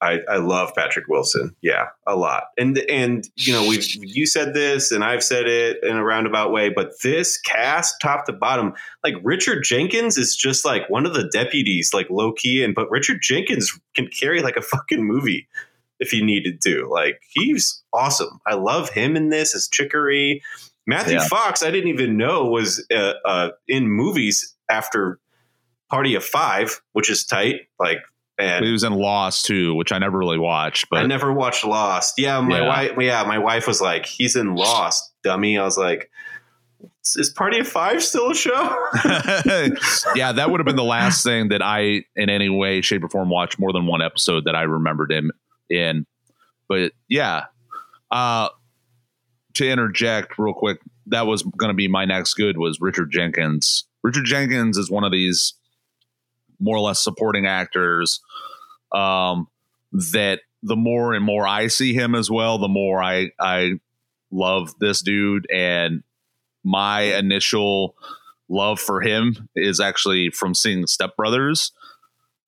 I, 0.00 0.20
I 0.28 0.36
love 0.36 0.72
Patrick 0.76 1.08
Wilson, 1.08 1.56
yeah, 1.60 1.86
a 2.06 2.14
lot, 2.14 2.44
and 2.56 2.78
and 2.88 3.28
you 3.36 3.52
know 3.52 3.66
we've 3.68 3.84
you 3.94 4.26
said 4.26 4.54
this 4.54 4.92
and 4.92 5.02
I've 5.02 5.24
said 5.24 5.46
it 5.46 5.82
in 5.82 5.96
a 5.96 6.04
roundabout 6.04 6.52
way, 6.52 6.68
but 6.68 6.92
this 7.02 7.38
cast, 7.40 8.00
top 8.00 8.26
to 8.26 8.32
bottom, 8.32 8.74
like 9.02 9.14
Richard 9.22 9.64
Jenkins 9.64 10.16
is 10.16 10.36
just 10.36 10.64
like 10.64 10.88
one 10.88 11.04
of 11.04 11.14
the 11.14 11.28
deputies, 11.32 11.92
like 11.92 12.08
low 12.10 12.32
key, 12.32 12.62
and 12.62 12.74
but 12.74 12.90
Richard 12.90 13.18
Jenkins 13.22 13.72
can 13.96 14.06
carry 14.08 14.40
like 14.40 14.56
a 14.56 14.62
fucking 14.62 15.04
movie 15.04 15.48
if 16.00 16.10
he 16.10 16.22
needed 16.24 16.60
to. 16.62 16.88
Like 16.88 17.20
he's 17.30 17.82
awesome. 17.92 18.40
I 18.46 18.54
love 18.54 18.90
him 18.90 19.16
in 19.16 19.30
this 19.30 19.54
as 19.54 19.68
Chicory. 19.68 20.42
Matthew 20.86 21.16
Yeah. 21.16 21.26
Fox, 21.28 21.62
I 21.62 21.70
didn't 21.70 21.90
even 21.90 22.16
know 22.16 22.46
was 22.46 22.86
uh, 22.94 23.14
uh, 23.24 23.50
in 23.66 23.90
movies 23.90 24.54
after 24.70 25.18
Party 25.90 26.14
of 26.14 26.24
Five, 26.24 26.80
which 26.92 27.10
is 27.10 27.24
tight. 27.26 27.62
Like, 27.78 27.98
He 28.38 28.70
was 28.70 28.84
in 28.84 28.92
Lost 28.92 29.46
too, 29.46 29.74
which 29.74 29.90
I 29.92 29.98
never 29.98 30.16
really 30.16 30.38
watched, 30.38 30.88
but 30.90 31.00
I 31.02 31.06
never 31.06 31.32
watched 31.32 31.64
Lost. 31.64 32.14
Yeah, 32.18 32.40
my 32.40 32.60
Yeah. 32.60 32.68
wife. 32.68 32.92
Yeah, 33.00 33.24
my 33.24 33.38
wife 33.38 33.66
was 33.66 33.80
like, 33.80 34.06
"He's 34.06 34.36
in 34.36 34.54
Lost, 34.54 35.12
dummy." 35.24 35.58
I 35.58 35.64
was 35.64 35.76
like, 35.76 36.08
"Is 37.16 37.30
Party 37.30 37.58
of 37.58 37.66
Five 37.66 38.02
still 38.02 38.30
a 38.30 38.34
show?" 38.36 38.52
yeah, 40.14 40.30
that 40.32 40.50
would 40.50 40.60
have 40.60 40.66
been 40.66 40.76
the 40.76 40.84
last 40.84 41.24
thing 41.24 41.48
that 41.48 41.62
I, 41.62 42.04
in 42.14 42.30
any 42.30 42.48
way, 42.48 42.80
shape, 42.80 43.02
or 43.02 43.08
form, 43.08 43.28
watched 43.28 43.58
more 43.58 43.72
than 43.72 43.86
one 43.86 44.02
episode 44.02 44.44
that 44.44 44.54
I 44.54 44.62
remembered 44.62 45.10
him 45.10 45.32
in. 45.68 46.06
But 46.68 46.92
yeah, 47.08 47.44
uh, 48.12 48.50
to 49.54 49.68
interject 49.68 50.38
real 50.38 50.54
quick, 50.54 50.78
that 51.06 51.26
was 51.26 51.42
going 51.42 51.70
to 51.70 51.74
be 51.74 51.88
my 51.88 52.04
next 52.04 52.34
good 52.34 52.56
was 52.56 52.78
Richard 52.80 53.10
Jenkins. 53.10 53.84
Richard 54.04 54.26
Jenkins 54.26 54.78
is 54.78 54.90
one 54.90 55.02
of 55.02 55.10
these 55.10 55.54
more 56.60 56.76
or 56.76 56.80
less 56.80 57.02
supporting 57.02 57.46
actors 57.46 58.20
um, 58.92 59.48
that 59.92 60.40
the 60.62 60.76
more 60.76 61.14
and 61.14 61.24
more 61.24 61.46
I 61.46 61.68
see 61.68 61.94
him 61.94 62.14
as 62.14 62.30
well, 62.30 62.58
the 62.58 62.68
more 62.68 63.02
I 63.02 63.30
I 63.38 63.74
love 64.30 64.74
this 64.78 65.00
dude 65.00 65.46
and 65.50 66.02
my 66.64 67.00
initial 67.00 67.94
love 68.48 68.80
for 68.80 69.00
him 69.00 69.48
is 69.54 69.80
actually 69.80 70.30
from 70.30 70.54
seeing 70.54 70.86
Step 70.86 71.16
Brothers. 71.16 71.72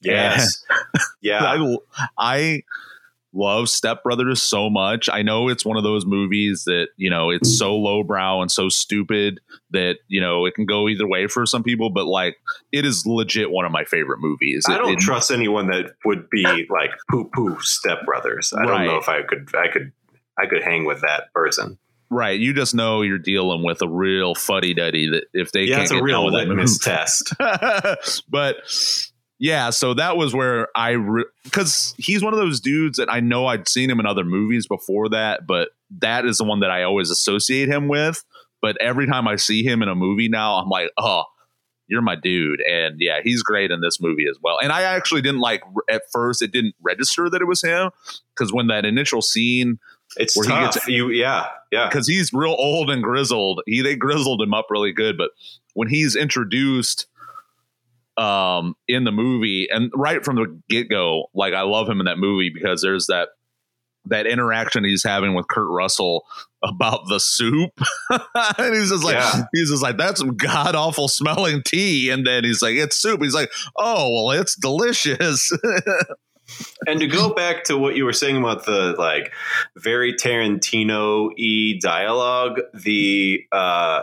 yes. 0.01 0.65
Yeah. 1.23 1.45
I 1.45 1.77
I 2.19 2.63
love 3.33 3.69
Step 3.69 4.03
Brothers 4.03 4.43
so 4.43 4.69
much. 4.71 5.09
I 5.13 5.23
know 5.23 5.49
it's 5.49 5.65
one 5.65 5.77
of 5.77 5.83
those 5.85 6.05
movies 6.07 6.65
that 6.65 6.89
you 6.97 7.11
know 7.11 7.31
it's 7.31 7.57
so 7.57 7.77
lowbrow 7.77 8.41
and 8.41 8.51
so 8.51 8.69
stupid 8.69 9.41
that 9.71 9.97
you 10.09 10.21
know 10.21 10.47
it 10.47 10.55
can 10.55 10.67
go 10.67 10.89
either 10.89 11.07
way 11.07 11.27
for 11.27 11.47
some 11.47 11.63
people, 11.63 11.91
but 11.91 12.07
like 12.07 12.37
it 12.73 12.85
is 12.85 13.05
legit 13.07 13.51
one 13.51 13.65
of 13.65 13.73
my 13.73 13.85
favorite 13.85 14.19
movies. 14.21 14.65
I 14.69 14.75
It- 14.75 14.79
don't 14.79 14.93
it- 14.95 14.99
trust 15.01 15.31
anyone 15.31 15.69
that 15.69 15.93
would 16.05 16.29
be 16.31 16.45
like 16.71 16.91
poo 17.11 17.31
poo 17.35 17.59
Step 17.61 18.05
Brothers. 18.05 18.53
I 18.57 18.65
don't 18.67 18.85
know 18.87 18.97
if 18.97 19.09
I 19.09 19.23
could. 19.23 19.49
I 19.55 19.69
could. 19.69 19.93
I 20.39 20.47
could 20.47 20.63
hang 20.63 20.87
with 20.87 21.03
that 21.03 21.31
person. 21.35 21.79
right. 22.09 22.41
You 22.41 22.55
just 22.55 22.75
know 22.75 23.03
you're 23.03 23.19
dealing 23.19 23.63
with 23.63 23.83
a 23.83 23.89
real 23.89 24.35
fuddy 24.35 24.73
duddy 24.75 25.11
that 25.11 25.25
if 25.35 25.53
they 25.53 25.65
yeah, 25.65 25.75
can't 25.77 25.83
it's 25.83 25.91
a 25.93 25.95
get 25.97 26.03
real 26.03 26.25
litmus 26.33 26.79
test. 26.79 27.33
but 28.31 28.57
yeah, 29.41 29.71
so 29.71 29.95
that 29.95 30.17
was 30.19 30.35
where 30.35 30.69
I 30.77 30.97
because 31.45 31.95
he's 31.99 32.23
one 32.23 32.33
of 32.35 32.39
those 32.39 32.61
dudes 32.61 32.99
that 32.99 33.11
I 33.11 33.21
know 33.21 33.47
I'd 33.47 33.67
seen 33.67 33.91
him 33.91 33.99
in 33.99 34.07
other 34.07 34.23
movies 34.25 34.67
before 34.67 35.09
that, 35.09 35.47
but 35.47 35.71
that 35.99 36.27
is 36.27 36.39
the 36.39 36.45
one 36.45 36.61
that 36.61 36.71
I 36.71 36.83
always 36.85 37.11
associate 37.11 37.69
him 37.69 37.89
with. 37.89 38.23
But 38.63 38.77
every 38.81 39.07
time 39.07 39.27
I 39.27 39.37
see 39.37 39.65
him 39.65 39.83
in 39.83 39.89
a 39.89 39.95
movie 39.95 40.29
now, 40.29 40.57
I'm 40.57 40.69
like, 40.69 40.91
oh, 40.99 41.25
you're 41.89 42.03
my 42.03 42.15
dude, 42.15 42.61
and 42.61 42.97
yeah, 43.01 43.21
he's 43.25 43.43
great 43.43 43.71
in 43.71 43.81
this 43.81 43.99
movie 44.01 44.27
as 44.31 44.37
well. 44.43 44.59
And 44.63 44.71
I 44.71 44.83
actually 44.83 45.23
didn't 45.23 45.41
like 45.41 45.63
at 45.89 46.03
first; 46.13 46.43
it 46.43 46.53
didn't 46.53 46.75
register 46.83 47.29
that 47.31 47.41
it 47.41 47.47
was 47.47 47.63
him 47.63 47.91
because 48.37 48.53
when 48.53 48.67
that 48.69 48.85
initial 48.85 49.23
scene 49.23 49.79
It's 50.17 50.37
Where 50.37 50.45
he 50.45 50.51
tough. 50.53 50.75
gets- 50.75 50.89
you, 50.89 51.09
yeah, 51.11 51.47
yeah. 51.73 51.89
because 51.89 52.07
he's 52.07 52.33
real 52.33 52.55
old 52.59 52.91
and 52.91 53.03
grizzled. 53.03 53.63
He 53.67 53.81
they 53.81 53.97
grizzled 53.97 54.43
him 54.43 54.53
up 54.53 54.67
really 54.69 54.93
good, 54.93 55.17
but 55.17 55.31
when 55.75 55.89
he's 55.89 56.15
introduced 56.15 57.07
um 58.17 58.75
in 58.89 59.05
the 59.05 59.13
movie 59.13 59.69
and 59.71 59.91
right 59.95 60.25
from 60.25 60.37
the 60.37 60.61
get-go, 60.69 61.27
like 61.35 61.55
I 61.55 61.63
love 61.63 61.89
him 61.89 62.01
in 62.01 62.07
that 62.07 62.19
movie 62.19 62.51
because 62.53 62.83
there's 62.83 63.07
that 63.07 63.29
that 64.07 64.27
interaction 64.27 64.83
he's 64.85 65.05
having 65.05 65.35
with 65.35 65.47
Kurt 65.49 65.69
Russell 65.69 66.25
about 66.65 67.07
the 67.09 67.21
soup. 67.21 67.71
and 68.11 68.75
he's 68.75 68.89
just 68.91 69.05
like 69.05 69.15
Yeah. 69.15 69.43
he's 69.53 69.71
just 69.71 69.83
like, 69.83 69.99
that's 69.99 70.21
some 70.21 70.37
god 70.37 70.75
awful 70.75 71.07
smelling 71.09 71.63
tea. 71.63 72.11
And 72.11 72.27
then 72.27 72.45
he's 72.45 72.63
like, 72.63 72.77
it's 72.77 72.97
soup. 72.97 73.23
He's 73.23 73.35
like, 73.35 73.51
oh 73.77 74.13
well, 74.13 74.41
it's 74.41 74.55
delicious. 74.57 75.51
And 76.87 76.99
to 76.99 77.07
go 77.07 77.33
back 77.33 77.65
to 77.65 77.79
what 77.79 77.95
you 77.95 78.05
were 78.05 78.13
saying 78.13 78.37
about 78.37 78.65
the 78.67 78.95
like 78.99 79.33
very 79.77 80.15
Tarantino 80.15 81.31
e 81.37 81.79
dialogue, 81.79 82.61
the 82.75 83.45
uh 83.53 84.03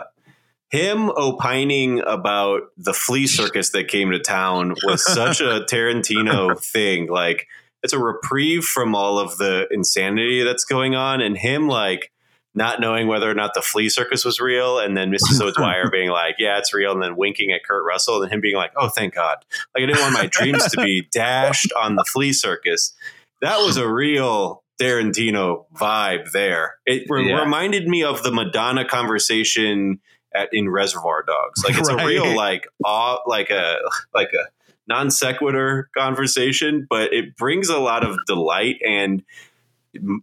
him 0.70 1.10
opining 1.16 2.00
about 2.00 2.62
the 2.76 2.92
flea 2.92 3.26
circus 3.26 3.70
that 3.70 3.88
came 3.88 4.10
to 4.10 4.18
town 4.18 4.74
was 4.84 5.04
such 5.04 5.40
a 5.40 5.60
Tarantino 5.70 6.58
thing. 6.62 7.08
Like 7.08 7.46
it's 7.82 7.92
a 7.92 7.98
reprieve 7.98 8.64
from 8.64 8.94
all 8.94 9.18
of 9.18 9.38
the 9.38 9.66
insanity 9.70 10.42
that's 10.42 10.64
going 10.64 10.94
on, 10.94 11.20
and 11.20 11.36
him 11.38 11.68
like 11.68 12.12
not 12.54 12.80
knowing 12.80 13.06
whether 13.06 13.30
or 13.30 13.34
not 13.34 13.54
the 13.54 13.62
flea 13.62 13.88
circus 13.88 14.24
was 14.24 14.40
real, 14.40 14.78
and 14.78 14.96
then 14.96 15.12
Mrs. 15.12 15.40
O'Dwyer 15.46 15.90
being 15.90 16.10
like, 16.10 16.34
"Yeah, 16.38 16.58
it's 16.58 16.74
real," 16.74 16.92
and 16.92 17.02
then 17.02 17.16
winking 17.16 17.52
at 17.52 17.60
Kurt 17.64 17.84
Russell, 17.86 18.22
and 18.22 18.32
him 18.32 18.40
being 18.40 18.56
like, 18.56 18.72
"Oh, 18.76 18.88
thank 18.88 19.14
God!" 19.14 19.36
Like 19.74 19.84
I 19.84 19.86
didn't 19.86 20.00
want 20.00 20.14
my 20.14 20.26
dreams 20.26 20.64
to 20.72 20.82
be 20.82 21.06
dashed 21.12 21.72
on 21.80 21.94
the 21.96 22.04
flea 22.04 22.32
circus. 22.32 22.94
That 23.42 23.58
was 23.60 23.76
a 23.76 23.88
real 23.88 24.64
Tarantino 24.80 25.66
vibe 25.74 26.32
there. 26.32 26.74
It 26.84 27.04
re- 27.08 27.28
Yeah. 27.28 27.40
reminded 27.40 27.86
me 27.86 28.02
of 28.02 28.22
the 28.24 28.32
Madonna 28.32 28.84
conversation 28.84 30.00
at 30.34 30.48
in 30.52 30.68
Reservoir 30.70 31.22
Dogs. 31.26 31.62
Like 31.64 31.78
it's 31.78 31.88
Right. 31.92 32.02
a 32.02 32.06
real 32.06 32.36
like 32.36 32.66
awe, 32.84 33.18
like 33.26 33.50
a 33.50 33.76
like 34.14 34.32
a 34.32 34.48
non 34.86 35.10
sequitur 35.10 35.90
conversation, 35.96 36.86
but 36.88 37.12
it 37.12 37.36
brings 37.36 37.68
a 37.68 37.78
lot 37.78 38.04
of 38.04 38.18
delight 38.26 38.76
and 38.86 39.22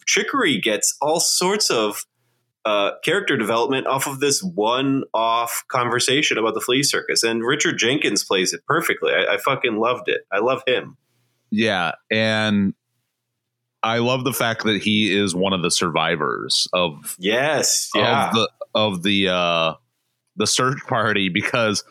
trickery 0.05 0.59
gets 0.59 0.95
all 1.01 1.19
sorts 1.19 1.69
of 1.69 2.05
uh, 2.65 2.91
character 3.03 3.37
development 3.37 3.85
off 3.85 4.07
of 4.07 4.19
this 4.19 4.41
one-off 4.41 5.63
conversation 5.67 6.37
about 6.37 6.55
the 6.55 6.61
flea 6.61 6.81
circus, 6.81 7.21
and 7.21 7.43
Richard 7.45 7.77
Jenkins 7.77 8.23
plays 8.23 8.53
it 8.53 8.65
perfectly. 8.65 9.11
I, 9.13 9.35
I 9.35 9.37
fucking 9.37 9.77
loved 9.77 10.07
it. 10.09 10.21
I 10.31 10.39
love 10.39 10.63
him. 10.65 10.97
Yeah, 11.51 11.91
and 12.09 12.73
I 13.83 13.99
love 13.99 14.23
the 14.23 14.33
fact 14.33 14.63
that 14.63 14.81
he 14.81 15.15
is 15.15 15.35
one 15.35 15.53
of 15.53 15.61
the 15.61 15.69
survivors 15.69 16.67
of 16.73 17.15
Yes, 17.19 17.91
yeah, 17.93 18.29
of 18.29 18.33
the 18.33 18.49
of 18.73 19.03
the 19.03 19.27
uh 19.29 19.73
the 20.35 20.47
search 20.47 20.79
party 20.87 21.29
because 21.29 21.83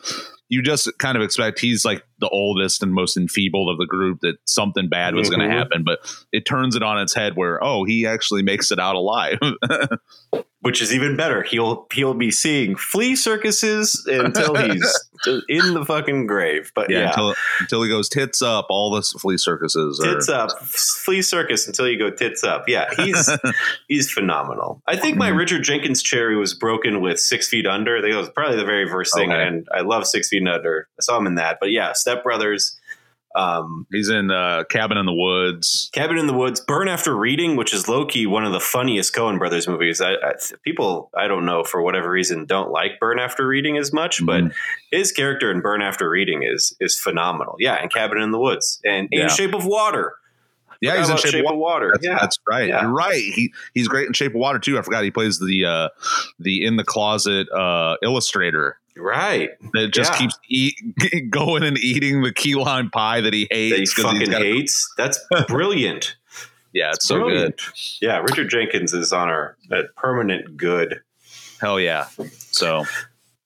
you 0.49 0.61
just 0.61 0.89
kind 0.99 1.17
of 1.17 1.23
expect 1.23 1.59
he's 1.59 1.83
like 1.85 2.03
the 2.25 2.29
oldest 2.29 2.81
and 2.83 2.93
most 2.93 3.17
enfeebled 3.17 3.69
of 3.69 3.77
the 3.77 3.85
group 3.85 4.19
that 4.21 4.35
something 4.45 4.89
bad 4.89 5.13
was 5.15 5.29
going 5.29 5.41
Mhm. 5.41 5.51
to 5.51 5.57
happen 5.57 5.83
but 5.83 5.99
it 6.31 6.45
turns 6.45 6.75
it 6.75 6.81
on 6.83 6.99
its 6.99 7.13
head 7.13 7.35
where 7.35 7.63
oh 7.63 7.83
he 7.83 8.05
actually 8.07 8.41
makes 8.43 8.71
it 8.71 8.79
out 8.79 8.95
alive 8.95 9.37
which 10.61 10.81
is 10.81 10.91
even 10.95 11.15
better. 11.15 11.43
He'll 11.43 11.85
he'll 11.93 12.15
be 12.15 12.31
seeing 12.31 12.75
flea 12.75 13.15
circuses 13.15 14.03
until 14.07 14.55
he's 14.55 15.09
in 15.47 15.75
the 15.75 15.85
fucking 15.85 16.25
grave. 16.25 16.71
But 16.73 16.89
Yeah, 16.89 17.01
yeah, 17.01 17.07
Until, 17.09 17.35
until 17.59 17.83
he 17.83 17.89
goes 17.89 18.09
tits 18.09 18.41
up, 18.41 18.65
all 18.71 18.89
the 18.89 19.03
flea 19.19 19.37
circuses 19.37 19.99
are. 19.99 20.13
tits 20.15 20.27
up, 20.27 20.49
flea 20.63 21.21
circus 21.21 21.67
until 21.67 21.87
you 21.87 21.99
go 21.99 22.09
tits 22.09 22.43
up. 22.43 22.67
Yeah, 22.67 22.89
he's 22.97 23.29
he's 23.87 24.11
phenomenal. 24.11 24.81
I 24.87 24.95
think 24.95 25.17
my 25.17 25.29
Mhm. 25.29 25.37
Richard 25.37 25.63
Jenkins 25.63 26.01
cherry 26.01 26.35
was 26.35 26.55
broken 26.55 26.99
with 26.99 27.19
Six 27.19 27.47
Feet 27.47 27.67
Under. 27.67 27.97
I 27.97 28.01
think 28.01 28.13
that 28.13 28.19
was 28.19 28.29
probably 28.31 28.57
the 28.57 28.65
very 28.65 28.89
first 28.89 29.13
thing, 29.15 29.31
Okay. 29.31 29.43
and 29.47 29.67
I 29.71 29.81
love 29.81 30.07
Six 30.07 30.29
Feet 30.29 30.47
Under. 30.47 30.87
I 30.99 31.01
saw 31.01 31.15
him 31.19 31.27
in 31.27 31.35
that. 31.35 31.57
But 31.59 31.69
yeah, 31.71 31.91
Step 32.15 32.23
Brothers. 32.23 32.79
Um, 33.35 33.85
He's 33.91 34.07
in 34.09 34.31
uh, 34.31 34.63
Cabin 34.69 34.97
in 34.97 35.05
the 35.05 35.13
Woods. 35.13 35.89
Cabin 35.93 36.17
in 36.17 36.25
the 36.25 36.33
Woods, 36.33 36.61
Burn 36.61 36.87
After 36.87 37.13
Reading, 37.13 37.57
which 37.57 37.73
is 37.73 37.89
low 37.89 38.05
key 38.05 38.25
one 38.25 38.45
of 38.45 38.53
the 38.53 38.61
funniest 38.61 39.13
Coen 39.13 39.37
Brothers 39.37 39.67
movies. 39.67 39.99
I, 39.99 40.13
I, 40.13 40.33
people, 40.63 41.09
I 41.17 41.27
don't 41.27 41.45
know 41.45 41.65
for 41.65 41.81
whatever 41.81 42.09
reason, 42.09 42.45
don't 42.45 42.71
like 42.71 42.97
Burn 43.01 43.19
After 43.19 43.45
Reading 43.45 43.77
as 43.77 43.91
much, 43.91 44.25
but 44.25 44.41
Mhm. 44.41 44.53
his 44.89 45.11
character 45.11 45.51
in 45.51 45.59
Burn 45.59 45.81
After 45.81 46.09
Reading 46.09 46.43
is 46.43 46.77
is 46.79 46.97
phenomenal. 46.97 47.57
Yeah, 47.59 47.73
and 47.75 47.91
Cabin 47.91 48.21
in 48.21 48.31
the 48.31 48.39
Woods, 48.39 48.79
and 48.85 49.09
Yeah. 49.11 49.23
In 49.23 49.29
Shape 49.29 49.53
of 49.53 49.65
Water. 49.65 50.13
Yeah, 50.81 50.97
he's 50.97 51.07
in 51.09 51.13
about 51.15 51.27
Shape, 51.27 51.45
of 51.49 51.57
Water. 51.57 51.89
That's, 51.93 52.05
yeah, 52.05 52.17
that's 52.21 52.39
right. 52.47 52.67
Yeah. 52.69 52.83
You're 52.83 52.91
right. 52.91 53.15
He 53.15 53.53
he's 53.73 53.87
great 53.89 54.07
in 54.07 54.13
Shape 54.13 54.31
of 54.33 54.39
Water 54.39 54.59
too. 54.59 54.77
I 54.79 54.81
forgot 54.81 55.03
he 55.03 55.11
plays 55.11 55.39
the 55.39 55.65
uh, 55.65 55.89
the 56.39 56.63
in 56.65 56.77
the 56.77 56.83
closet 56.85 57.49
uh, 57.51 57.95
illustrator 58.01 58.77
right. 58.97 59.49
that 59.73 59.89
just 59.91 60.13
Yeah. 60.13 60.17
keeps 60.19 60.35
eat, 60.49 61.29
going 61.29 61.63
and 61.63 61.77
eating 61.77 62.21
the 62.23 62.33
key 62.33 62.55
lime 62.55 62.89
pie 62.89 63.21
that 63.21 63.33
he 63.33 63.47
That 63.49 63.55
he 63.57 63.69
hates. 63.75 63.93
'cause 63.93 64.11
he's 64.11 64.27
fucking 64.29 64.33
a- 64.33 64.37
hates. 64.39 64.93
That's 64.97 65.19
brilliant. 65.47 66.15
yeah, 66.73 66.91
it's 66.93 67.07
so 67.07 67.27
good. 67.29 67.59
Yeah, 68.01 68.19
Richard 68.19 68.49
Jenkins 68.49 68.93
is 68.93 69.11
on 69.13 69.29
our 69.29 69.57
uh, 69.71 69.83
permanent 69.95 70.57
good. 70.57 71.01
Hell 71.61 71.79
yeah. 71.79 72.07
So 72.51 72.85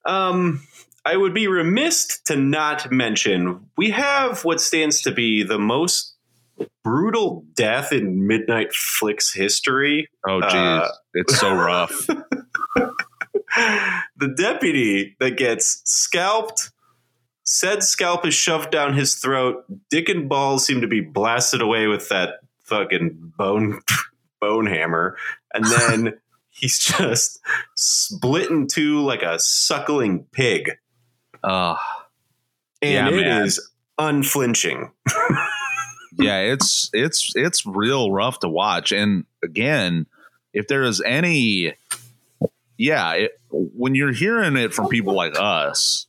Um, 0.06 0.62
I 1.06 1.16
would 1.16 1.34
be 1.34 1.47
remiss 1.47 2.20
to 2.26 2.36
not 2.36 2.91
mention 2.91 3.68
we 3.78 3.91
have 3.91 4.43
what 4.45 4.60
stands 4.62 5.02
to 5.04 5.12
be 5.12 5.43
the 5.43 5.60
most 5.60 6.16
brutal 6.84 7.45
death 7.56 7.91
in 7.93 8.28
Midnight 8.28 8.74
Flicks 8.74 9.34
history. 9.34 10.10
oh 10.28 10.41
geez, 10.41 10.54
Uh, 10.54 10.89
it's 11.14 11.39
so 11.39 11.54
rough. 11.54 12.08
The 14.18 14.34
deputy 14.38 15.16
that 15.20 15.38
gets 15.38 15.82
scalped. 15.86 16.72
Said 17.43 17.84
scalp 17.84 18.28
is 18.28 18.34
shoved 18.36 18.70
down 18.72 18.93
his 18.93 19.16
throat. 19.16 19.66
Dick 19.89 20.07
and 20.07 20.30
balls 20.30 20.66
seem 20.66 20.82
to 20.82 20.88
be 20.88 21.01
blasted 21.01 21.62
away 21.62 21.88
with 21.88 22.07
that 22.10 22.36
fucking 22.66 23.34
bone 23.38 23.82
bone 24.39 24.68
hammer, 24.68 25.18
and 25.53 25.66
then 25.66 26.14
he's 26.49 26.78
just 26.80 27.39
split 27.76 28.49
in 28.51 28.68
two 28.68 28.99
like 29.01 29.24
a 29.24 29.39
suckling 29.39 30.26
pig. 30.32 30.72
Uh, 31.43 31.76
and 32.84 33.14
Yeah, 33.14 33.20
it 33.20 33.26
man. 33.26 33.45
is 33.45 33.72
unflinching. 33.97 34.91
yeah, 36.20 36.39
it's 36.41 36.91
it's 36.93 37.32
it's 37.36 37.66
real 37.66 38.12
rough 38.12 38.39
to 38.41 38.47
watch. 38.49 38.91
And 38.91 39.26
again, 39.43 40.05
if 40.53 40.68
there 40.68 40.84
is 40.84 41.01
any, 41.01 41.74
yeah, 42.80 43.11
it, 43.11 43.32
when 43.51 43.93
you're 43.93 44.13
hearing 44.13 44.55
it 44.55 44.73
from 44.73 44.88
people 44.88 45.13
like 45.13 45.34
us 45.38 46.07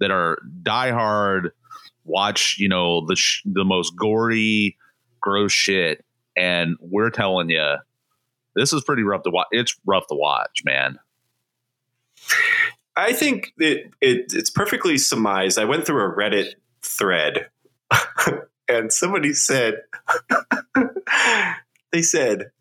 that 0.00 0.10
are 0.10 0.38
diehard, 0.62 1.50
watch 2.04 2.56
you 2.58 2.68
know 2.68 3.06
the 3.06 3.14
sh- 3.14 3.42
the 3.44 3.64
most 3.64 3.94
gory, 3.94 4.78
gross 5.20 5.52
shit, 5.52 6.02
and 6.34 6.76
we're 6.80 7.10
telling 7.10 7.50
you 7.50 7.76
this 8.54 8.72
is 8.72 8.82
pretty 8.82 9.02
rough 9.02 9.24
to 9.24 9.30
watch. 9.30 9.48
It's 9.50 9.78
rough 9.84 10.06
to 10.08 10.14
watch, 10.14 10.62
man. 10.64 10.98
I 12.96 13.12
think 13.12 13.52
it, 13.58 13.90
it 14.00 14.32
it's 14.32 14.50
perfectly 14.50 14.96
surmised. 14.96 15.58
I 15.58 15.66
went 15.66 15.84
through 15.84 16.02
a 16.02 16.16
Reddit 16.16 16.54
thread, 16.80 17.50
and 18.68 18.90
somebody 18.90 19.34
said, 19.34 19.82
they 21.92 22.00
said, 22.00 22.52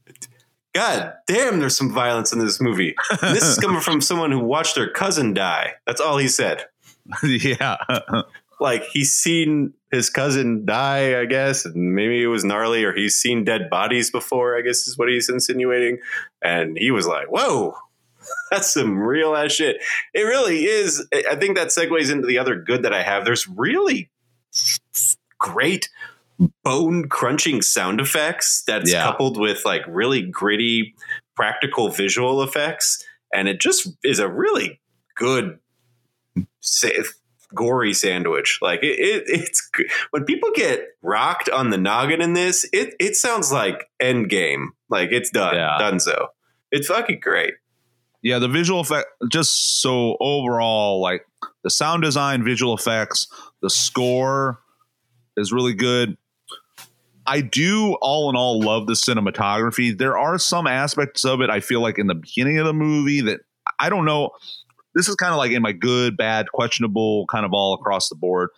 "God 0.75 1.13
damn, 1.25 1.59
there's 1.59 1.75
some 1.75 1.91
violence 1.91 2.31
in 2.31 2.39
this 2.39 2.61
movie." 2.61 2.95
And 3.21 3.35
this 3.35 3.43
is 3.43 3.57
coming 3.57 3.81
from 3.81 4.01
someone 4.01 4.31
who 4.31 4.39
watched 4.39 4.75
their 4.75 4.91
cousin 4.91 5.33
die. 5.33 5.73
That's 5.87 6.01
all 6.01 6.17
he 6.17 6.27
said. 6.27 6.65
yeah, 7.23 7.77
Like 8.59 8.83
he's 8.85 9.11
seen 9.11 9.73
his 9.91 10.09
cousin 10.09 10.65
die, 10.65 11.19
I 11.19 11.25
guess, 11.25 11.65
and 11.65 11.93
maybe 11.93 12.23
it 12.23 12.27
was 12.27 12.45
gnarly, 12.45 12.83
or 12.83 12.93
he's 12.93 13.15
seen 13.15 13.43
dead 13.43 13.69
bodies 13.69 14.11
before. 14.11 14.57
I 14.57 14.61
guess 14.61 14.87
is 14.87 14.97
what 14.97 15.09
he's 15.09 15.29
insinuating, 15.29 15.99
and 16.41 16.77
he 16.77 16.91
was 16.91 17.07
like, 17.07 17.27
"Whoa." 17.27 17.75
That's 18.51 18.73
some 18.73 18.97
real 18.97 19.35
ass 19.35 19.51
shit. 19.51 19.77
It 20.13 20.21
really 20.21 20.65
is. 20.65 21.05
I 21.13 21.35
think 21.35 21.57
that 21.57 21.67
segues 21.67 22.11
into 22.11 22.25
the 22.25 22.39
other 22.39 22.55
good 22.55 22.83
that 22.83 22.93
I 22.93 23.03
have. 23.03 23.23
There's 23.23 23.47
really 23.47 24.09
great 25.37 25.89
bone 26.63 27.07
crunching 27.07 27.61
sound 27.61 28.01
effects 28.01 28.63
that's 28.67 28.91
Yeah. 28.91 29.03
coupled 29.03 29.39
with 29.39 29.63
like 29.65 29.83
really 29.87 30.21
gritty 30.21 30.95
practical 31.35 31.89
visual 31.89 32.41
effects. 32.43 33.03
And 33.33 33.47
it 33.47 33.59
just 33.59 33.87
is 34.03 34.19
a 34.19 34.27
really 34.29 34.79
good, 35.15 35.59
sa- 36.61 36.89
gory 37.53 37.93
sandwich. 37.93 38.59
Like 38.61 38.81
it, 38.83 38.99
it, 38.99 39.23
it's 39.27 39.69
when 40.11 40.25
people 40.25 40.49
get 40.53 40.87
rocked 41.01 41.49
on 41.49 41.69
the 41.69 41.77
noggin 41.77 42.21
in 42.21 42.33
this, 42.33 42.67
it, 42.73 42.95
it 42.99 43.15
sounds 43.15 43.51
like 43.51 43.85
Endgame. 44.01 44.67
Like 44.89 45.09
it's 45.11 45.29
done, 45.29 45.55
Yeah. 45.55 45.77
done 45.79 45.99
so. 45.99 46.27
It's 46.71 46.87
fucking 46.87 47.19
great. 47.21 47.53
yeah. 48.21 48.39
The 48.39 48.47
visual 48.49 48.79
effect, 48.81 49.07
just 49.31 49.81
so 49.81 50.17
overall, 50.19 50.99
like 51.01 51.25
the 51.63 51.69
sound 51.69 52.03
design, 52.03 52.43
visual 52.43 52.73
effects, 52.73 53.27
the 53.61 53.69
score 53.69 54.59
is 55.37 55.53
really 55.53 55.73
good. 55.73 56.17
I 57.27 57.41
do, 57.41 57.95
all 58.01 58.29
in 58.29 58.35
all, 58.35 58.61
love 58.61 58.87
the 58.87 58.93
cinematography. 58.93 59.97
There 59.97 60.17
are 60.17 60.37
some 60.37 60.67
aspects 60.67 61.25
of 61.25 61.41
it 61.41 61.49
I 61.49 61.59
feel 61.59 61.81
like 61.81 61.97
in 61.97 62.07
the 62.07 62.15
beginning 62.15 62.57
of 62.57 62.65
the 62.65 62.73
movie 62.73 63.21
that 63.21 63.41
I 63.79 63.89
don't 63.89 64.05
know. 64.05 64.31
This 64.93 65.09
is 65.09 65.15
kind 65.15 65.33
of 65.33 65.37
like 65.37 65.51
in 65.51 65.61
my 65.61 65.73
good, 65.73 66.15
bad, 66.15 66.51
questionable, 66.53 67.25
kind 67.27 67.45
of 67.45 67.51
all 67.53 67.73
across 67.73 68.07
the 68.07 68.15
board. 68.15 68.49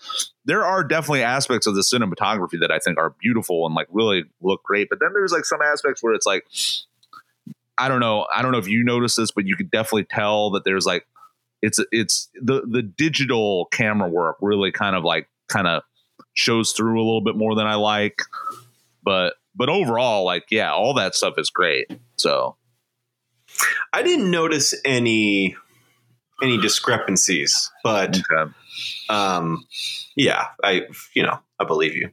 There 0.46 0.64
are 0.64 0.84
definitely 0.84 1.24
aspects 1.24 1.66
of 1.66 1.74
the 1.74 1.82
cinematography 1.82 2.60
that 2.62 2.70
I 2.70 2.78
think 2.78 3.00
are 3.00 3.16
beautiful 3.20 3.66
and 3.66 3.74
like 3.74 3.88
really 3.90 4.24
look 4.42 4.62
great. 4.62 4.88
But 4.90 5.00
then 5.00 5.10
there's 5.14 5.32
like 5.32 5.46
some 5.46 5.62
aspects 5.64 6.04
where 6.04 6.14
it's 6.14 6.28
like, 6.28 6.46
I 7.80 7.88
don't 7.88 8.00
know. 8.00 8.28
I 8.34 8.44
don't 8.44 8.52
know 8.52 8.60
if 8.60 8.68
you 8.68 8.84
notice 8.84 9.16
this, 9.16 9.32
but 9.32 9.48
you 9.48 9.56
could 9.56 9.72
definitely 9.72 10.04
tell 10.04 10.52
that 10.52 10.64
there's 10.64 10.86
like, 10.86 11.08
it's 11.64 11.80
it's 11.92 12.30
the 12.40 12.62
the 12.70 12.84
digital 12.84 13.66
camera 13.72 14.08
work 14.08 14.38
really 14.42 14.72
kind 14.72 14.96
of 14.96 15.04
like 15.04 15.28
kind 15.48 15.66
of 15.66 15.82
shows 16.38 16.72
through 16.72 16.98
a 16.98 17.04
little 17.04 17.22
bit 17.22 17.36
more 17.36 17.56
than 17.56 17.68
I 17.68 17.76
like. 17.76 18.22
But 19.04 19.34
but 19.56 19.70
overall, 19.70 20.24
like 20.24 20.46
yeah, 20.52 20.72
all 20.72 20.94
that 20.94 21.16
stuff 21.16 21.34
is 21.38 21.50
great. 21.50 21.92
So 22.16 22.56
I 23.92 24.04
didn't 24.04 24.30
notice 24.30 24.74
any 24.86 25.56
any 26.42 26.58
discrepancies, 26.60 27.72
but 27.84 28.18
okay. 28.32 28.52
um, 29.10 29.66
yeah, 30.16 30.48
I 30.64 30.84
you 31.14 31.24
know 31.24 31.40
I 31.60 31.66
believe 31.66 31.96
you. 31.96 32.12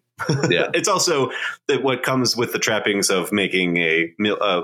Yeah. 0.49 0.70
it's 0.75 0.89
also 0.89 1.31
that 1.68 1.83
what 1.83 2.03
comes 2.03 2.37
with 2.37 2.53
the 2.53 2.59
trappings 2.59 3.11
of 3.11 3.33
making 3.33 3.77
a 3.77 4.12
mil- 4.18 4.39
uh, 4.41 4.62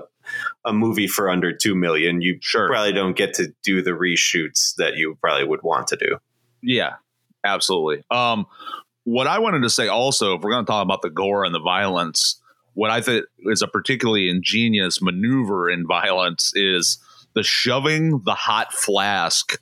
a 0.65 0.73
movie 0.73 1.09
for 1.09 1.29
under 1.29 1.53
two 1.53 1.75
million. 1.75 2.23
You 2.23 2.39
Sure. 2.41 2.69
probably 2.69 2.93
don't 2.93 3.17
get 3.17 3.35
to 3.35 3.53
do 3.63 3.83
the 3.83 3.91
reshoots 3.91 4.75
that 4.77 4.95
you 4.97 5.19
probably 5.21 5.45
would 5.45 5.63
want 5.63 5.89
to 5.89 5.97
do. 5.97 6.19
Yeah, 6.63 6.95
absolutely. 7.45 8.05
Um, 8.11 8.47
what 9.05 9.27
I 9.27 9.39
wanted 9.39 9.63
to 9.63 9.71
say 9.71 9.89
also, 9.89 10.35
if 10.37 10.43
we're 10.43 10.53
going 10.53 10.65
to 10.65 10.71
talk 10.71 10.85
about 10.85 11.03
the 11.03 11.11
gore 11.11 11.45
and 11.45 11.55
the 11.55 11.61
violence, 11.61 12.41
what 12.75 12.91
I 12.91 13.01
think 13.01 13.25
is 13.47 13.63
a 13.63 13.67
particularly 13.69 14.29
ingenious 14.29 15.01
maneuver 15.03 15.71
in 15.71 15.87
violence 15.87 16.53
is 16.55 16.99
the 17.35 17.43
shoving 17.43 18.23
the 18.25 18.35
hot 18.35 18.73
flask 18.73 19.61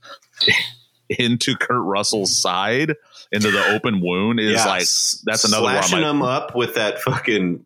into 1.08 1.56
Kurt 1.56 1.84
Russell's 1.84 2.40
side 2.40 2.94
into 3.32 3.50
the 3.50 3.72
open 3.74 4.00
wound 4.00 4.40
is 4.40 4.52
Yeah, 4.52 4.64
like 4.66 4.86
that's 5.24 5.44
another 5.44 5.64
slashing 5.66 6.00
my- 6.00 6.06
them 6.06 6.22
up 6.22 6.54
with 6.54 6.74
that 6.74 7.00
fucking. 7.00 7.64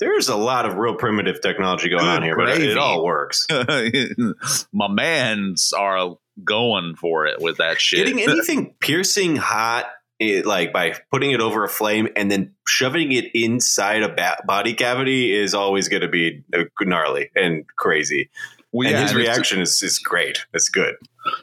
There's 0.00 0.28
a 0.28 0.36
lot 0.36 0.66
of 0.66 0.74
real 0.74 0.96
primitive 0.96 1.40
technology 1.40 1.88
going 1.90 2.00
Good 2.02 2.08
on 2.08 2.22
here, 2.24 2.36
but 2.36 2.48
it, 2.48 2.70
it 2.70 2.76
all 2.76 3.04
works. 3.04 3.46
my 4.72 4.88
mans 4.88 5.72
are 5.72 6.16
going 6.42 6.96
for 6.96 7.26
it 7.26 7.40
with 7.40 7.58
that 7.58 7.80
shit. 7.80 8.04
Getting 8.04 8.20
anything 8.20 8.74
piercing 8.80 9.36
hot, 9.36 9.86
it, 10.20 10.46
like 10.46 10.72
by 10.72 10.94
putting 11.10 11.32
it 11.32 11.40
over 11.40 11.64
a 11.64 11.68
flame 11.68 12.08
and 12.14 12.30
then 12.30 12.54
shoving 12.66 13.10
it 13.10 13.24
inside 13.34 14.02
a 14.02 14.08
ba- 14.14 14.42
body 14.46 14.74
cavity, 14.74 15.36
is 15.36 15.54
always 15.54 15.88
going 15.88 16.02
to 16.02 16.08
be 16.08 16.44
uh, 16.54 16.64
gnarly 16.82 17.30
and 17.34 17.64
crazy. 17.76 18.30
Well, 18.72 18.86
and 18.86 18.94
yeah, 18.94 19.02
his 19.02 19.10
and 19.10 19.18
reaction 19.18 19.60
is, 19.60 19.82
is 19.82 19.98
great. 19.98 20.44
It's 20.54 20.68
good. 20.68 20.94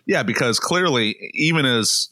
Yeah, 0.05 0.23
because 0.23 0.59
clearly, 0.59 1.31
even 1.33 1.65
as 1.65 2.09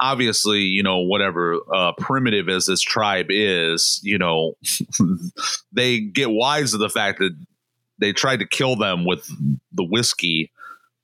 obviously, 0.00 0.60
you 0.60 0.82
know, 0.82 0.98
whatever 0.98 1.58
uh, 1.72 1.92
primitive 1.98 2.48
as 2.48 2.66
this 2.66 2.80
tribe 2.80 3.26
is, 3.28 4.00
you 4.02 4.18
know, 4.18 4.54
they 5.72 6.00
get 6.00 6.30
wise 6.30 6.72
to 6.72 6.78
the 6.78 6.90
fact 6.90 7.20
that 7.20 7.36
they 7.98 8.12
tried 8.12 8.40
to 8.40 8.46
kill 8.46 8.76
them 8.76 9.04
with 9.04 9.28
the 9.72 9.84
whiskey. 9.84 10.50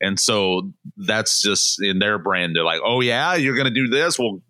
And 0.01 0.19
so 0.19 0.73
that's 0.97 1.41
just 1.41 1.81
in 1.83 1.99
their 1.99 2.19
brand. 2.19 2.57
They're 2.57 2.65
like, 2.65 2.81
oh, 2.85 3.01
yeah, 3.01 3.35
you're 3.35 3.55
going 3.55 3.67
to 3.67 3.71
do 3.71 3.89
this? 3.89 4.19
Well, 4.19 4.41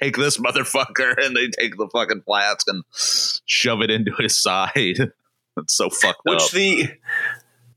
take 0.00 0.16
this 0.16 0.36
motherfucker. 0.38 1.14
And 1.24 1.36
they 1.36 1.48
take 1.48 1.76
the 1.76 1.88
fucking 1.92 2.22
flask 2.22 2.66
and 2.68 2.84
shove 2.92 3.80
it 3.82 3.90
into 3.90 4.12
his 4.18 4.36
side. 4.36 4.96
That's 5.56 5.74
so 5.74 5.90
fucked 5.90 6.20
Which 6.24 6.42
up. 6.42 6.50
the 6.52 6.88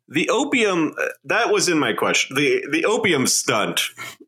the 0.07 0.29
opium 0.29 0.93
that 1.25 1.51
was 1.51 1.67
in 1.69 1.79
my 1.79 1.93
question. 1.93 2.35
The 2.35 2.65
the 2.71 2.85
opium 2.85 3.25
stunt 3.27 3.81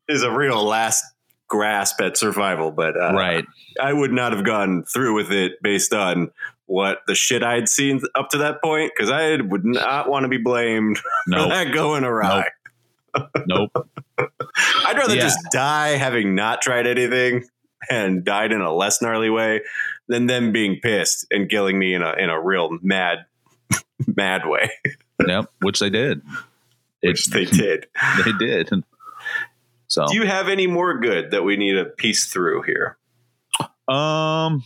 is 0.07 0.23
a 0.23 0.31
real 0.31 0.63
last 0.63 1.03
grasp 1.49 2.01
at 2.01 2.17
survival, 2.17 2.71
but 2.71 2.95
uh, 2.99 3.13
right. 3.13 3.45
I 3.79 3.93
would 3.93 4.11
not 4.11 4.31
have 4.33 4.43
gone 4.43 4.85
through 4.91 5.13
with 5.15 5.31
it 5.31 5.61
based 5.61 5.93
on 5.93 6.31
what 6.65 6.99
the 7.05 7.13
shit 7.13 7.43
I'd 7.43 7.69
seen 7.69 8.01
up 8.15 8.29
to 8.29 8.39
that 8.39 8.63
point 8.63 8.91
because 8.95 9.11
I 9.11 9.35
would 9.35 9.65
not 9.65 10.09
want 10.09 10.23
to 10.23 10.29
be 10.29 10.37
blamed 10.37 10.97
for 10.97 11.11
Nope. 11.27 11.49
that 11.49 11.73
going 11.73 12.03
awry. 12.05 12.47
Nope. 13.45 13.71
I'd 14.17 14.97
rather 14.97 15.15
Yeah. 15.15 15.21
just 15.21 15.37
die 15.51 15.89
having 15.97 16.33
not 16.33 16.61
tried 16.61 16.87
anything 16.87 17.43
and 17.89 18.23
died 18.23 18.51
in 18.51 18.61
a 18.61 18.73
less 18.73 19.01
gnarly 19.01 19.29
way 19.29 19.61
than 20.07 20.25
them 20.27 20.51
being 20.51 20.79
pissed 20.81 21.25
and 21.31 21.49
killing 21.49 21.77
me 21.79 21.93
in 21.93 22.01
a 22.01 22.13
in 22.13 22.29
a 22.29 22.39
real 22.41 22.77
mad 22.81 23.25
mad 24.07 24.45
way, 24.47 24.69
Yep. 25.25 25.51
Which 25.61 25.79
they 25.79 25.89
did. 25.89 26.21
which 27.01 27.27
they 27.27 27.45
did. 27.45 27.87
they 28.25 28.31
did. 28.39 28.69
So, 29.87 30.07
Do 30.07 30.15
you 30.15 30.25
have 30.25 30.47
any 30.49 30.65
more 30.67 30.99
good 30.99 31.31
that 31.31 31.43
we 31.43 31.55
need 31.57 31.73
to 31.73 31.85
piece 31.85 32.25
through 32.27 32.63
here? 32.63 32.97
um, 33.87 34.63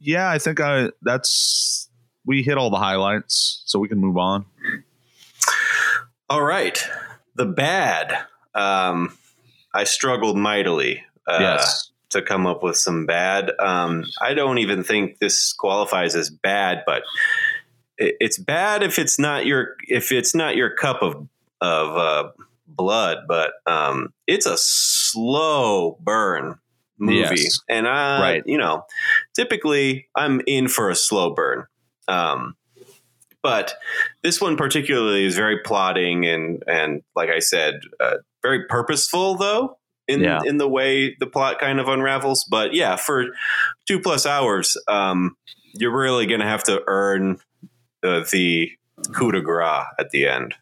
yeah, 0.00 0.28
I 0.30 0.38
think 0.38 0.60
I 0.60 0.90
that's 1.02 1.88
we 2.26 2.42
hit 2.42 2.58
all 2.58 2.70
the 2.70 2.76
highlights, 2.76 3.62
so 3.64 3.78
we 3.78 3.88
can 3.88 3.98
move 3.98 4.16
on. 4.18 4.44
All 6.28 6.42
right, 6.42 6.84
the 7.36 7.46
bad. 7.46 8.26
Um, 8.54 9.16
I 9.74 9.84
struggled 9.84 10.36
mightily. 10.36 11.04
Uh, 11.28 11.38
yes. 11.40 11.90
to 12.10 12.22
come 12.22 12.46
up 12.46 12.62
with 12.62 12.76
some 12.76 13.04
bad. 13.06 13.52
Um, 13.60 14.04
I 14.20 14.32
don't 14.34 14.58
even 14.58 14.82
think 14.82 15.18
this 15.18 15.52
qualifies 15.52 16.14
as 16.16 16.30
bad, 16.30 16.82
but 16.86 17.02
it, 17.98 18.16
it's 18.18 18.38
bad 18.38 18.82
if 18.82 18.98
it's 18.98 19.18
not 19.18 19.44
your 19.46 19.76
if 19.88 20.10
it's 20.10 20.34
not 20.34 20.56
your 20.56 20.70
cup 20.70 21.02
of 21.02 21.28
of 21.60 21.96
uh, 21.96 22.30
blood. 22.66 23.18
But 23.28 23.52
um, 23.66 24.12
it's 24.26 24.46
a 24.46 24.56
slow 24.56 25.98
burn 26.00 26.58
movie, 26.98 27.18
Yes. 27.42 27.60
and 27.68 27.86
I, 27.86 28.20
Right. 28.20 28.42
you 28.46 28.58
know, 28.58 28.84
typically 29.36 30.08
I'm 30.16 30.40
in 30.46 30.68
for 30.68 30.90
a 30.90 30.96
slow 30.96 31.34
burn. 31.34 31.64
Um, 32.08 32.56
but 33.42 33.74
this 34.24 34.40
one 34.40 34.56
particularly 34.56 35.24
is 35.24 35.36
very 35.36 35.60
plotting 35.60 36.26
and 36.26 36.62
and 36.66 37.02
like 37.14 37.28
I 37.30 37.38
said, 37.38 37.80
uh, 38.00 38.16
very 38.42 38.64
purposeful 38.66 39.36
though 39.36 39.77
in 40.08 40.20
Yeah. 40.20 40.40
in 40.44 40.56
the 40.56 40.68
way 40.68 41.14
the 41.20 41.26
plot 41.26 41.58
kind 41.60 41.78
of 41.78 41.88
unravels. 41.88 42.44
But 42.50 42.74
yeah, 42.74 42.96
for 42.96 43.26
two 43.86 44.00
plus 44.00 44.26
hours, 44.26 44.76
um, 44.88 45.36
you're 45.74 45.96
really 45.96 46.26
going 46.26 46.40
to 46.40 46.46
have 46.46 46.64
to 46.64 46.82
earn 46.86 47.38
uh, 48.02 48.24
the 48.32 48.70
coup 49.14 49.30
de 49.32 49.40
grace 49.40 49.84
at 49.98 50.10
the 50.10 50.26
end. 50.26 50.54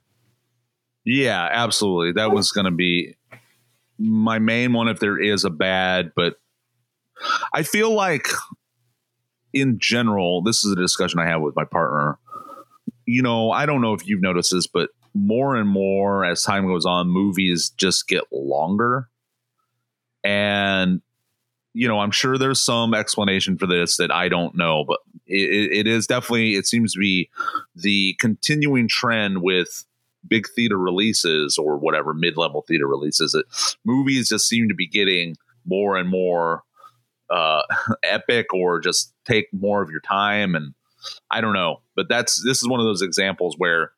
Yeah, 1.05 1.49
absolutely. 1.51 2.13
That 2.13 2.33
was 2.33 2.51
going 2.51 2.65
to 2.65 2.71
be 2.73 3.15
my 3.99 4.39
main 4.39 4.73
one 4.73 4.89
if 4.89 4.99
there 4.99 5.19
is 5.19 5.45
a 5.45 5.51
bad, 5.51 6.13
but 6.17 6.35
I 7.55 7.63
feel 7.63 7.95
like 7.95 8.27
in 9.55 9.79
general, 9.79 10.43
this 10.43 10.65
is 10.65 10.73
a 10.73 10.77
discussion 10.77 11.21
I 11.21 11.27
have 11.27 11.41
with 11.41 11.57
my 11.57 11.65
partner. 11.65 12.19
You 13.07 13.23
know, 13.23 13.53
I 13.53 13.65
don't 13.67 13.81
know 13.81 13.95
if 13.95 14.07
you've 14.07 14.21
noticed 14.21 14.51
this, 14.53 14.67
but 14.67 14.91
more 15.15 15.57
and 15.57 15.69
more 15.69 16.25
as 16.25 16.43
time 16.43 16.67
goes 16.67 16.85
on, 16.85 17.09
movies 17.09 17.71
just 17.79 18.09
get 18.09 18.25
longer. 18.33 19.09
And, 20.27 21.01
you 21.73 21.87
know, 21.87 22.01
I'm 22.01 22.11
sure 22.11 22.37
there's 22.37 22.63
some 22.65 22.95
explanation 22.95 23.57
for 23.57 23.67
this 23.67 23.97
that 23.99 24.11
I 24.11 24.29
don't 24.29 24.57
know, 24.57 24.85
but 24.87 24.99
it, 25.27 25.73
it- 25.73 25.87
is 25.87 26.07
definitely, 26.07 26.55
it 26.55 26.67
seems 26.67 26.95
to 26.95 26.99
be 26.99 27.31
the 27.75 28.15
continuing 28.19 28.89
trend 28.89 29.43
with 29.43 29.85
big 30.27 30.47
theater 30.57 30.77
releases 30.79 31.57
or 31.59 31.77
whatever 31.77 32.13
mid-level 32.13 32.63
theater 32.67 32.87
releases 32.89 33.33
that 33.33 33.45
movies 33.85 34.29
just 34.29 34.49
seem 34.49 34.69
to 34.69 34.75
be 34.75 34.87
getting 34.87 35.37
more 35.65 35.97
and 35.97 36.09
more 36.09 36.63
uh 37.31 37.63
epic 38.03 38.53
or 38.53 38.81
just 38.81 39.13
take 39.25 39.47
more 39.53 39.83
of 39.83 39.91
your 39.91 40.01
time. 40.01 40.55
And 40.57 40.75
i 41.31 41.41
don't 41.41 41.55
know 41.55 41.81
but 41.95 42.09
that's 42.09 42.43
this 42.45 42.61
is 42.63 42.69
one 42.69 42.81
of 42.81 42.87
those 42.87 43.03
examples 43.03 43.55
where 43.59 43.93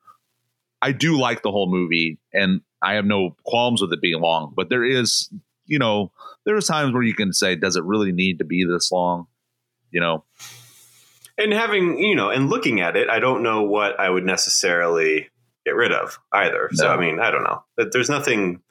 i 0.83 0.91
do 0.91 1.19
like 1.19 1.41
the 1.41 1.49
whole 1.51 1.67
movie 1.71 2.19
and 2.33 2.61
i 2.83 2.93
have 2.93 3.05
no 3.05 3.35
qualms 3.45 3.81
with 3.81 3.91
it 3.91 4.01
being 4.01 4.21
long 4.21 4.53
but 4.55 4.69
there 4.69 4.83
is 4.83 5.27
you 5.69 5.79
know 5.79 6.11
there's 6.45 6.67
times 6.67 6.93
where 6.93 7.03
you 7.03 7.13
can 7.13 7.31
say 7.31 7.55
does 7.55 7.77
it 7.77 7.83
really 7.85 8.11
need 8.11 8.39
to 8.39 8.45
be 8.45 8.65
this 8.65 8.91
long 8.91 9.27
you 9.91 10.01
know 10.01 10.25
And 11.39 11.53
having 11.53 11.97
you 11.99 12.15
know, 12.15 12.29
and 12.29 12.49
looking 12.49 12.81
at 12.81 12.97
it, 12.97 13.09
I 13.09 13.19
don't 13.19 13.43
know 13.43 13.63
what 13.63 13.97
I 13.97 14.09
would 14.09 14.25
necessarily 14.25 15.29
get 15.65 15.75
rid 15.75 15.93
of 15.93 16.19
either. 16.33 16.69
So 16.73 16.89
I 16.89 16.99
mean, 16.99 17.19
I 17.21 17.31
don't 17.31 17.43
know. 17.43 17.63
But 17.77 17.93
There's 17.93 18.09
nothing 18.09 18.61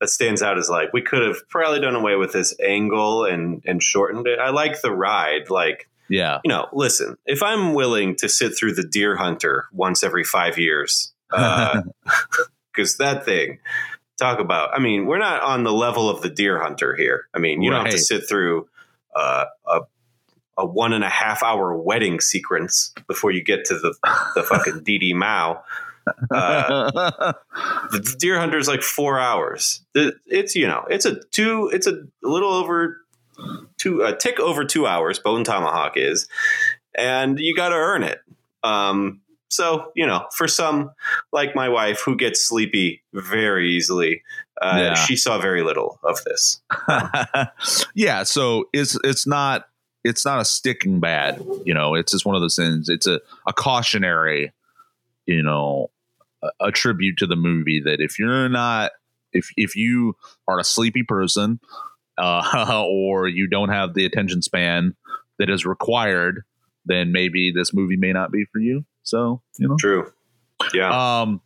that 0.00 0.08
stands 0.08 0.42
out 0.42 0.58
as 0.58 0.68
like 0.68 0.92
we 0.92 1.00
could 1.00 1.22
have 1.22 1.48
probably 1.48 1.80
done 1.80 1.94
away 1.94 2.16
with 2.16 2.32
this 2.32 2.54
angle 2.60 3.24
and 3.24 3.62
and 3.64 3.82
shortened 3.82 4.26
it. 4.26 4.38
I 4.38 4.50
like 4.50 4.82
the 4.82 4.90
ride, 4.90 5.48
like 5.48 5.88
yeah 6.10 6.40
you 6.44 6.50
know, 6.50 6.66
listen, 6.74 7.16
if 7.24 7.42
I'm 7.42 7.72
willing 7.72 8.16
to 8.16 8.28
sit 8.28 8.54
through 8.54 8.74
the 8.74 8.86
Deer 8.86 9.16
Hunter 9.16 9.64
once 9.72 10.04
every 10.04 10.24
five 10.24 10.58
years, 10.58 11.14
uh, 11.32 11.80
because 12.74 12.98
that 12.98 13.24
thing, 13.24 13.60
talk 14.18 14.38
about, 14.38 14.74
I 14.74 14.78
mean, 14.78 15.06
we're 15.06 15.18
not 15.18 15.42
on 15.42 15.64
the 15.64 15.72
level 15.72 16.08
of 16.08 16.22
the 16.22 16.30
Deer 16.30 16.60
Hunter 16.60 16.94
here. 16.94 17.26
I 17.34 17.38
mean, 17.38 17.62
you 17.62 17.70
don't 17.70 17.84
have 17.84 17.94
to 17.94 17.98
sit 17.98 18.28
through 18.28 18.68
uh, 19.14 19.46
a 19.66 19.80
a 20.56 20.64
one 20.64 20.92
and 20.92 21.04
a 21.04 21.08
half 21.08 21.42
hour 21.42 21.76
wedding 21.76 22.20
sequence 22.20 22.92
before 23.06 23.30
you 23.30 23.42
get 23.42 23.64
to 23.66 23.74
the 23.74 23.94
the 24.34 24.42
fucking 24.42 24.80
DD 24.84 25.14
Mao. 25.14 25.62
Uh, 26.30 27.32
the 27.90 28.16
Deer 28.18 28.38
Hunter 28.38 28.58
is 28.58 28.68
like 28.68 28.82
four 28.82 29.18
hours. 29.18 29.82
It's 29.94 30.54
you 30.54 30.66
know, 30.66 30.84
it's 30.88 31.06
a 31.06 31.20
two, 31.30 31.70
it's 31.72 31.86
a 31.86 32.04
little 32.22 32.52
over 32.52 32.98
two, 33.78 34.02
a 34.02 34.14
tick 34.14 34.38
over 34.38 34.64
two 34.64 34.86
hours. 34.86 35.18
Bone 35.18 35.44
Tomahawk 35.44 35.96
is, 35.96 36.28
and 36.96 37.38
you 37.38 37.56
got 37.56 37.70
to 37.70 37.76
earn 37.76 38.02
it. 38.02 38.20
Um, 38.62 39.20
so 39.54 39.90
you 39.94 40.06
know, 40.06 40.26
for 40.34 40.48
some 40.48 40.90
like 41.32 41.54
my 41.54 41.68
wife 41.68 42.00
who 42.04 42.16
gets 42.16 42.40
sleepy 42.46 43.02
very 43.12 43.70
easily, 43.70 44.22
uh, 44.60 44.78
Yeah. 44.80 44.94
she 44.94 45.16
saw 45.16 45.38
very 45.38 45.62
little 45.62 45.98
of 46.02 46.22
this. 46.24 46.60
yeah 47.94 48.22
so 48.22 48.64
it's 48.72 48.98
it's 49.04 49.26
not 49.26 49.66
it's 50.04 50.24
not 50.24 50.40
a 50.40 50.44
sticking 50.44 51.00
bad 51.00 51.42
you 51.64 51.72
know 51.74 51.94
it's 51.94 52.12
just 52.12 52.26
one 52.26 52.34
of 52.34 52.40
those 52.42 52.56
things 52.56 52.88
it's 52.88 53.06
a, 53.06 53.20
a 53.46 53.52
cautionary 53.52 54.52
you 55.26 55.42
know 55.42 55.90
a, 56.42 56.66
a 56.66 56.70
tribute 56.72 57.16
to 57.18 57.26
the 57.26 57.36
movie 57.36 57.80
that 57.84 58.00
if 58.00 58.18
you're 58.18 58.48
not 58.48 58.92
if 59.32 59.48
if 59.56 59.74
you 59.76 60.14
are 60.46 60.58
a 60.58 60.64
sleepy 60.64 61.02
person 61.02 61.58
uh, 62.18 62.84
or 62.86 63.26
you 63.28 63.48
don't 63.48 63.70
have 63.70 63.94
the 63.94 64.04
attention 64.04 64.42
span 64.42 64.94
that 65.38 65.48
is 65.50 65.64
required 65.64 66.42
then 66.86 67.12
maybe 67.12 67.50
this 67.50 67.72
movie 67.72 67.96
may 67.96 68.12
not 68.12 68.30
be 68.30 68.44
for 68.52 68.58
you 68.60 68.84
so 69.04 69.40
you 69.58 69.68
know 69.68 69.76
True. 69.78 70.12
Yeah. 70.72 71.20
um, 71.22 71.40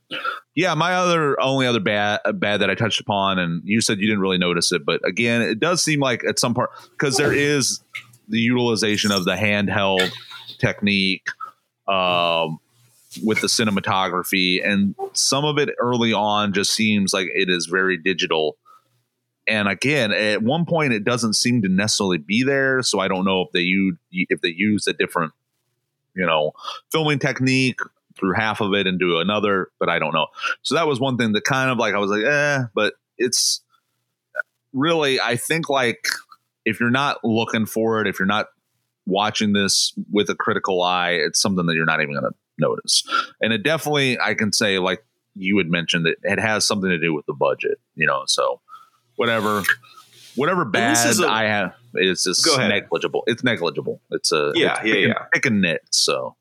yeah, 0.55 0.75
my 0.75 0.95
other 0.95 1.41
only 1.41 1.67
other 1.67 1.81
bad 1.81 2.21
bad 2.35 2.61
that 2.61 2.71
I 2.71 2.75
touched 2.75 3.01
upon, 3.01 3.39
and 3.39 3.63
you 3.65 3.81
said 3.81 3.99
you 3.99 4.07
didn't 4.07 4.21
really 4.21 4.39
notice 4.39 4.73
it, 4.73 4.85
but 4.85 5.07
again, 5.07 5.41
it 5.43 5.61
does 5.61 5.83
seem 5.83 6.01
like 6.01 6.25
at 6.25 6.39
some 6.39 6.55
part 6.55 6.71
because 6.91 7.17
there 7.17 7.33
is 7.33 7.81
the 8.29 8.41
utilization 8.41 9.13
of 9.13 9.25
the 9.25 9.35
handheld 9.35 10.11
technique 10.59 11.29
um, 11.87 12.59
with 13.23 13.41
the 13.41 13.47
cinematography, 13.47 14.67
and 14.67 14.95
some 15.13 15.45
of 15.45 15.59
it 15.59 15.71
early 15.79 16.13
on 16.13 16.53
just 16.53 16.75
seems 16.75 17.13
like 17.13 17.29
it 17.33 17.49
is 17.49 17.67
very 17.67 17.97
digital. 17.97 18.57
And 19.47 19.69
again, 19.69 20.13
at 20.13 20.43
one 20.43 20.67
point, 20.67 20.93
it 20.93 21.05
doesn't 21.05 21.35
seem 21.35 21.63
to 21.63 21.69
necessarily 21.69 22.19
be 22.19 22.43
there, 22.43 22.83
so 22.83 22.99
I 22.99 23.09
don't 23.09 23.25
know 23.25 23.43
if 23.43 23.53
they 23.53 23.61
use 23.61 23.97
if 24.11 24.41
they 24.41 24.53
use 24.55 24.87
a 24.87 24.93
different, 24.93 25.33
you 26.19 26.27
know, 26.27 26.53
filming 26.91 27.19
technique 27.19 27.79
through 28.19 28.35
half 28.35 28.61
of 28.61 28.75
it 28.75 28.87
and 28.87 28.99
do 28.99 29.19
another, 29.19 29.69
but 29.79 29.89
I 29.89 29.99
don't 29.99 30.13
know. 30.13 30.27
So 30.63 30.75
that 30.75 30.89
was 30.89 30.99
one 31.01 31.17
thing 31.17 31.33
that 31.33 31.45
kind 31.45 31.71
of 31.71 31.79
like 31.79 31.95
I 31.95 31.99
was 31.99 32.11
like, 32.11 32.25
eh, 32.25 32.65
but 32.75 32.95
it's 33.17 33.63
really 34.73 35.21
I 35.21 35.37
think 35.37 35.69
like 35.71 36.05
if 36.65 36.81
you're 36.81 36.91
not 36.91 37.25
looking 37.25 37.65
for 37.65 38.01
it, 38.01 38.09
if 38.09 38.19
you're 38.19 38.27
not 38.27 38.49
watching 39.07 39.53
this 39.53 39.95
with 40.13 40.29
a 40.29 40.35
critical 40.35 40.83
eye, 40.83 41.13
it's 41.13 41.41
something 41.41 41.67
that 41.67 41.75
you're 41.75 41.87
not 41.87 42.03
even 42.03 42.15
going 42.15 42.31
to 42.31 42.37
notice. 42.59 43.05
And 43.41 43.53
it 43.53 43.63
definitely 43.63 44.19
I 44.21 44.35
can 44.35 44.53
say 44.53 44.79
like 44.79 45.05
you 45.37 45.57
had 45.59 45.69
mentioned 45.69 46.05
that 46.07 46.17
it 46.25 46.41
has 46.41 46.65
something 46.65 46.91
to 46.91 46.99
do 46.99 47.15
with 47.15 47.27
the 47.27 47.33
budget, 47.33 47.79
you 47.95 48.07
know. 48.07 48.25
So 48.27 48.61
whatever 49.15 49.63
whatever 50.35 50.65
bad 50.65 50.97
a- 51.21 51.29
I 51.29 51.45
have 51.45 51.75
is 51.95 52.23
just 52.25 52.47
negligible. 52.59 53.23
It's 53.27 53.45
negligible. 53.45 54.01
It's 54.11 54.33
a 54.33 54.53
Yeah, 54.55 54.79
it's 54.81 54.87
yeah, 54.87 54.93
pick 54.93 55.07
yeah. 55.09 55.25
pick 55.33 55.47
and 55.47 55.61
knit. 55.61 55.83
So 55.91 56.37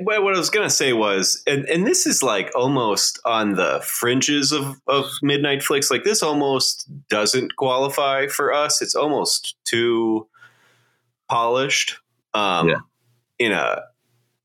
Well, 0.00 0.22
what 0.24 0.34
I 0.34 0.38
was 0.38 0.50
gonna 0.50 0.70
say 0.70 0.92
was, 0.92 1.42
and, 1.46 1.64
and 1.66 1.86
this 1.86 2.06
is 2.06 2.22
like 2.22 2.50
almost 2.54 3.20
on 3.24 3.54
the 3.54 3.80
fringes 3.84 4.52
of 4.52 4.76
of 4.86 5.10
midnight 5.22 5.62
flicks. 5.62 5.90
Like 5.90 6.04
this 6.04 6.22
almost 6.22 6.88
doesn't 7.08 7.56
qualify 7.56 8.26
for 8.26 8.52
us. 8.52 8.82
It's 8.82 8.94
almost 8.94 9.56
too 9.64 10.28
polished. 11.28 11.98
Um, 12.34 12.68
Yeah. 12.68 12.80
In 13.38 13.52
a 13.52 13.82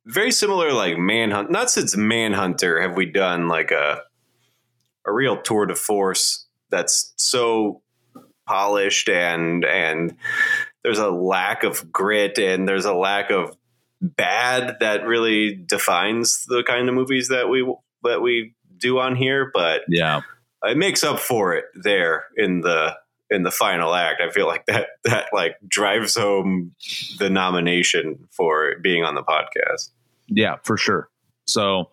very 0.05 0.31
similar 0.31 0.73
like 0.73 0.97
manhunt. 0.97 1.49
Not 1.51 1.71
since 1.71 1.95
Manhunter 1.95 2.81
have 2.81 2.95
we 2.95 3.05
done 3.05 3.47
like 3.47 3.71
a 3.71 4.01
a 5.05 5.11
real 5.11 5.41
tour 5.41 5.65
de 5.65 5.75
force 5.75 6.45
that's 6.69 7.13
so 7.17 7.81
polished 8.51 9.07
and 9.09 9.63
and 9.63 10.15
there's 10.83 10.99
a 10.99 11.09
lack 11.09 11.63
of 11.63 11.91
grit 11.91 12.37
and 12.37 12.67
there's 12.67 12.85
a 12.85 12.93
lack 12.93 13.29
of 13.31 13.55
bad 14.01 14.77
that 14.79 15.05
really 15.05 15.55
defines 15.55 16.43
the 16.47 16.63
kind 16.63 16.89
of 16.89 16.95
movies 16.95 17.29
that 17.29 17.47
we 17.49 17.61
that 18.03 18.21
we 18.21 18.53
do 18.77 18.99
on 18.99 19.15
here 19.15 19.51
but 19.53 19.81
Yeah. 19.87 20.21
it 20.65 20.75
makes 20.77 21.03
up 21.03 21.19
for 21.19 21.53
it 21.55 21.65
there 21.75 22.25
in 22.35 22.61
the 22.61 22.97
in 23.29 23.43
the 23.43 23.51
final 23.51 23.93
act 23.93 24.21
i 24.21 24.29
feel 24.31 24.47
like 24.47 24.65
that 24.65 24.87
that 25.05 25.27
like 25.31 25.55
drives 25.67 26.15
home 26.15 26.73
the 27.19 27.29
nomination 27.29 28.27
for 28.31 28.73
being 28.81 29.03
on 29.05 29.15
the 29.15 29.23
podcast 29.23 29.91
Yeah, 30.27 30.55
for 30.63 30.77
sure. 30.77 31.07
So 31.47 31.89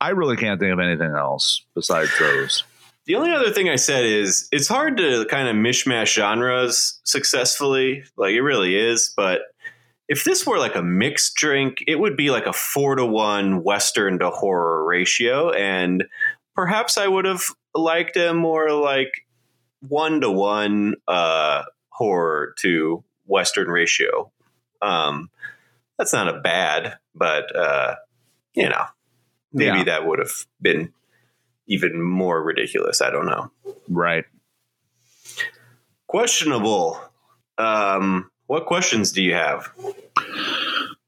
I 0.00 0.10
really 0.10 0.36
can't 0.36 0.58
think 0.60 0.72
of 0.72 0.78
anything 0.78 1.14
else 1.14 1.64
besides 1.74 2.10
those. 2.18 2.64
The 3.06 3.16
only 3.16 3.32
other 3.32 3.50
thing 3.50 3.68
I 3.68 3.76
said 3.76 4.04
is 4.04 4.48
it's 4.52 4.68
hard 4.68 4.96
to 4.98 5.26
kind 5.28 5.48
of 5.48 5.56
mishmash 5.56 6.14
genres 6.14 7.00
successfully. 7.04 8.04
Like 8.16 8.32
it 8.34 8.42
really 8.42 8.76
is. 8.76 9.12
But 9.16 9.40
if 10.08 10.24
this 10.24 10.46
were 10.46 10.58
like 10.58 10.76
a 10.76 10.82
mixed 10.82 11.34
drink, 11.34 11.82
it 11.86 11.96
would 11.98 12.16
be 12.16 12.30
like 12.30 12.46
a 12.46 12.52
four 12.52 12.94
to 12.96 13.04
one 13.04 13.62
Western 13.64 14.18
to 14.20 14.30
horror 14.30 14.84
ratio. 14.84 15.50
And 15.50 16.04
perhaps 16.54 16.96
I 16.96 17.08
would 17.08 17.24
have 17.24 17.42
liked 17.74 18.16
a 18.16 18.34
more 18.34 18.70
like 18.72 19.26
one 19.88 20.20
to 20.20 20.30
one 20.30 20.94
uh, 21.08 21.62
horror 21.88 22.54
to 22.60 23.02
Western 23.26 23.68
ratio. 23.68 24.30
Um, 24.80 25.28
that's 25.98 26.12
not 26.12 26.28
a 26.28 26.40
bad, 26.40 26.98
but 27.14 27.54
uh, 27.56 27.96
you 28.54 28.68
know, 28.68 28.84
maybe 29.52 29.78
Yeah. 29.78 29.84
that 29.84 30.06
would 30.06 30.18
have 30.20 30.32
been 30.60 30.92
even 31.72 32.02
more 32.02 32.42
ridiculous. 32.42 33.00
I 33.00 33.10
don't 33.10 33.26
know. 33.26 33.50
Right. 33.88 34.24
Questionable. 36.06 37.00
Um, 37.58 38.30
what 38.46 38.66
questions 38.66 39.12
do 39.12 39.22
you 39.22 39.34
have? 39.34 39.72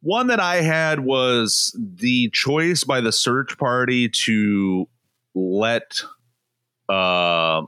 One 0.01 0.29
that 0.29 0.41
I 0.41 0.57
had 0.57 1.01
was 1.01 1.77
the 1.79 2.31
choice 2.31 2.85
by 2.85 3.01
the 3.01 3.13
search 3.13 3.59
party 3.59 4.09
to 4.09 4.89
let 5.35 6.03
uh 6.89 7.63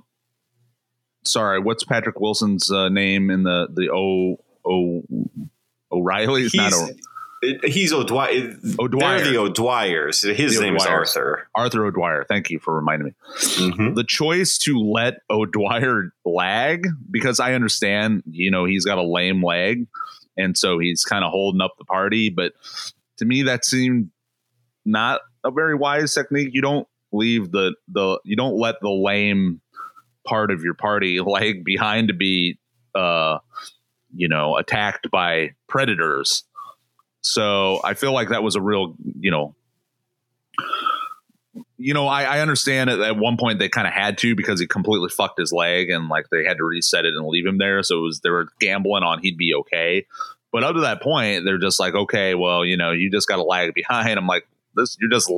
sorry, 1.24 1.60
what's 1.60 1.84
Patrick 1.84 2.20
Wilson's 2.20 2.70
uh, 2.70 2.88
name 2.88 3.30
in 3.30 3.42
the 3.42 3.68
the 3.72 3.90
O 3.90 4.38
O 4.64 5.02
O'Reilly? 5.90 6.44
It's 6.44 6.54
not 6.54 6.72
o, 6.72 6.88
he's 7.64 7.92
O'Dwyer. 7.92 8.56
O'Dwyer. 8.78 9.18
They're 9.22 9.32
the 9.32 9.38
O'Dwyers. 9.38 10.22
His 10.36 10.56
The 10.56 10.62
name 10.62 10.76
is 10.76 10.82
O'Dwyers. 10.84 10.90
Arthur. 11.16 11.48
Arthur 11.54 11.84
O'Dwyer. 11.86 12.24
Thank 12.28 12.50
you 12.50 12.58
for 12.58 12.74
reminding 12.74 13.06
me. 13.08 13.14
Mhm. 13.36 13.94
the 13.94 14.04
choice 14.04 14.58
to 14.58 14.78
let 14.78 15.18
O'Dwyer 15.30 16.12
lag 16.24 16.86
because 17.10 17.38
I 17.40 17.54
understand, 17.54 18.22
you 18.30 18.50
know, 18.50 18.64
he's 18.64 18.84
got 18.84 18.98
a 18.98 19.02
lame 19.02 19.44
leg 19.44 19.86
and 20.36 20.56
so 20.56 20.78
he's 20.78 21.04
kind 21.04 21.24
of 21.24 21.30
holding 21.30 21.60
up 21.60 21.74
the 21.78 21.84
party. 21.84 22.30
But 22.30 22.52
to 23.18 23.24
me, 23.24 23.42
that 23.42 23.64
seemed 23.64 24.10
not 24.84 25.20
a 25.44 25.50
very 25.50 25.74
wise 25.74 26.14
technique. 26.14 26.50
You 26.52 26.62
don't 26.62 26.88
leave 27.12 27.50
the 27.52 27.74
the 27.88 28.18
you 28.24 28.36
don't 28.36 28.56
let 28.58 28.76
the 28.80 28.90
lame 28.90 29.60
part 30.26 30.50
of 30.50 30.62
your 30.62 30.74
party 30.74 31.20
lag 31.24 31.64
behind 31.64 32.08
to 32.08 32.14
be 32.14 32.58
uh 32.94 33.38
you 34.14 34.28
know 34.28 34.56
attacked 34.56 35.10
by 35.10 35.50
predators. 35.68 36.44
So 37.26 37.80
I 37.82 37.94
feel 37.94 38.12
like 38.12 38.28
that 38.28 38.44
was 38.44 38.54
a 38.54 38.60
real, 38.60 38.94
you 39.18 39.32
know, 39.32 39.56
you 41.76 41.92
know, 41.92 42.06
I, 42.06 42.22
I 42.22 42.40
understand 42.40 42.88
at, 42.88 43.00
at 43.00 43.16
one 43.16 43.36
point 43.36 43.58
they 43.58 43.68
kind 43.68 43.88
of 43.88 43.92
had 43.92 44.18
to 44.18 44.36
because 44.36 44.60
he 44.60 44.68
completely 44.68 45.08
fucked 45.08 45.38
his 45.38 45.52
leg 45.52 45.90
and 45.90 46.08
like 46.08 46.26
they 46.30 46.44
had 46.44 46.58
to 46.58 46.64
reset 46.64 47.04
it 47.04 47.14
and 47.14 47.26
leave 47.26 47.44
him 47.44 47.58
there. 47.58 47.82
So 47.82 47.98
it 47.98 48.02
was 48.02 48.20
they 48.20 48.30
were 48.30 48.46
gambling 48.60 49.02
on 49.02 49.18
he'd 49.22 49.36
be 49.36 49.54
okay. 49.54 50.06
But 50.52 50.62
up 50.62 50.76
to 50.76 50.82
that 50.82 51.02
point, 51.02 51.44
they're 51.44 51.58
just 51.58 51.80
like, 51.80 51.94
okay, 51.94 52.36
well, 52.36 52.64
you 52.64 52.76
know, 52.76 52.92
you 52.92 53.10
just 53.10 53.26
got 53.26 53.36
to 53.36 53.42
lag 53.42 53.74
behind. 53.74 54.18
I'm 54.18 54.28
like, 54.28 54.46
this, 54.76 54.96
you're 55.00 55.10
just 55.10 55.28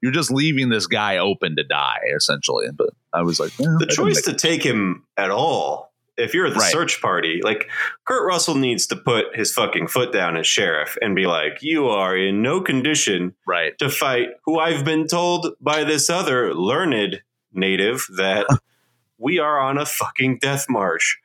you're 0.00 0.12
just 0.12 0.30
leaving 0.30 0.68
this 0.68 0.86
guy 0.86 1.18
open 1.18 1.56
to 1.56 1.64
die 1.64 2.02
essentially. 2.14 2.68
But 2.72 2.90
I 3.12 3.22
was 3.22 3.40
like, 3.40 3.52
well, 3.58 3.78
The 3.78 3.86
choice 3.86 4.22
to 4.22 4.34
take 4.34 4.62
him 4.62 5.04
at 5.16 5.32
all, 5.32 5.92
if 6.16 6.34
you're 6.34 6.48
the 6.50 6.56
Right. 6.60 6.72
search 6.72 7.00
party, 7.00 7.40
like 7.42 7.68
Kurt 8.04 8.26
Russell 8.26 8.54
needs 8.54 8.86
to 8.88 8.96
put 8.96 9.34
his 9.36 9.52
fucking 9.52 9.88
foot 9.88 10.12
down 10.12 10.36
as 10.36 10.46
sheriff 10.46 10.96
and 11.02 11.14
be 11.14 11.26
like, 11.26 11.58
"You 11.62 11.88
are 11.88 12.16
in 12.16 12.42
no 12.42 12.60
condition 12.60 13.34
right, 13.46 13.76
to 13.78 13.88
fight 13.90 14.28
who 14.44 14.58
I've 14.58 14.84
been 14.84 15.06
told 15.06 15.54
by 15.60 15.84
this 15.84 16.08
other 16.10 16.54
learned 16.54 17.22
native 17.52 18.06
that 18.16 18.46
we 19.18 19.38
are 19.38 19.58
on 19.60 19.78
a 19.78 19.86
fucking 19.86 20.38
death 20.40 20.66
march 20.68 21.18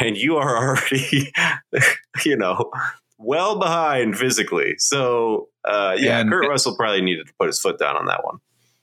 and 0.00 0.16
you 0.16 0.36
are 0.36 0.56
already 0.56 1.32
you 2.24 2.36
know 2.36 2.70
well 3.18 3.58
behind 3.58 4.16
physically. 4.18 4.74
So 4.78 5.48
uh 5.64 5.96
yeah 5.98 6.18
And- 6.20 6.30
Kurt 6.30 6.48
Russell 6.48 6.76
probably 6.76 7.00
needed 7.02 7.26
to 7.28 7.34
put 7.38 7.46
his 7.48 7.60
foot 7.60 7.78
down 7.78 7.96
on 7.96 8.06
that 8.06 8.24
one 8.24 8.38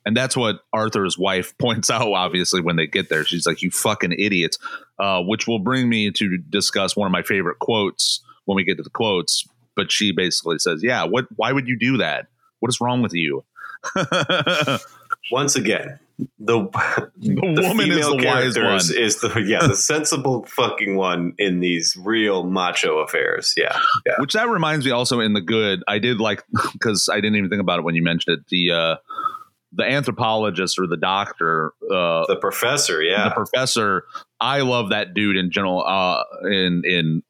and 0.06 0.16
that's 0.16 0.36
what 0.36 0.60
Arthur's 0.72 1.18
wife 1.18 1.58
points 1.60 1.89
out. 1.89 2.12
Obviously, 2.12 2.62
when 2.62 2.76
they 2.76 2.88
get 2.88 3.10
there, 3.10 3.26
she's 3.26 3.45
like, 3.45 3.62
"You 3.62 3.72
fucking 3.72 4.14
idiots," 4.14 4.58
uh, 4.99 5.22
which 5.22 5.47
will 5.47 5.60
bring 5.60 5.89
me 5.89 6.12
to 6.12 6.38
discuss 6.38 6.95
one 6.95 7.06
of 7.06 7.12
my 7.12 7.24
favorite 7.24 7.60
quotes 7.60 8.22
when 8.45 8.56
we 8.56 8.64
get 8.64 8.78
to 8.78 8.84
the 8.84 8.89
quotes. 8.89 9.47
But 9.76 9.91
she 9.91 10.12
basically 10.12 10.60
says, 10.60 10.84
"Yeah, 10.84 11.04
what? 11.06 11.26
Why 11.36 11.51
would 11.51 11.68
you 11.68 11.78
do 11.78 11.97
that? 11.97 12.28
What 12.60 12.70
is 12.70 12.80
wrong 12.82 13.01
with 13.01 13.14
you?" 13.14 13.43
once 15.32 15.56
again 15.58 15.99
the, 16.39 16.70
the 17.18 17.62
woman 17.68 17.91
is 17.91 18.06
the 18.08 18.16
wise 18.24 18.58
one. 18.58 18.76
is 18.76 19.20
the 19.22 19.43
yeah 19.45 19.66
the 19.66 19.76
sensible 19.76 20.45
fucking 20.45 20.95
one 20.95 21.34
in 21.38 21.60
these 21.60 21.97
real 21.97 22.43
macho 22.43 22.99
affairs 22.99 23.54
yeah 23.58 23.80
yeah 24.06 24.14
Which 24.20 24.34
that 24.34 24.47
reminds 24.47 24.86
me 24.86 24.91
also 24.91 25.20
in 25.20 25.34
the 25.34 25.41
good, 25.41 25.84
I 25.88 25.99
did 25.99 26.20
like 26.20 26.43
because 26.74 27.10
I 27.12 27.16
didn't 27.16 27.36
even 27.36 27.49
think 27.49 27.62
about 27.62 27.80
it 27.80 27.82
when 27.84 27.95
you 27.95 28.04
mentioned 28.04 28.39
it. 28.39 28.47
The 28.49 28.72
uh, 28.72 28.95
the 29.76 29.84
anthropologist 29.84 30.80
or 30.80 30.88
the 30.88 30.97
doctor, 30.97 31.74
uh, 31.91 32.26
the 32.28 32.38
professor 32.39 33.01
yeah 33.01 33.30
the 33.30 33.36
professor. 33.36 34.05
I 34.39 34.61
love 34.61 34.89
that 34.89 35.13
dude 35.13 35.38
in 35.38 35.51
general. 35.51 35.84
Uh, 35.86 36.24
in 36.43 36.84
in 36.86 37.24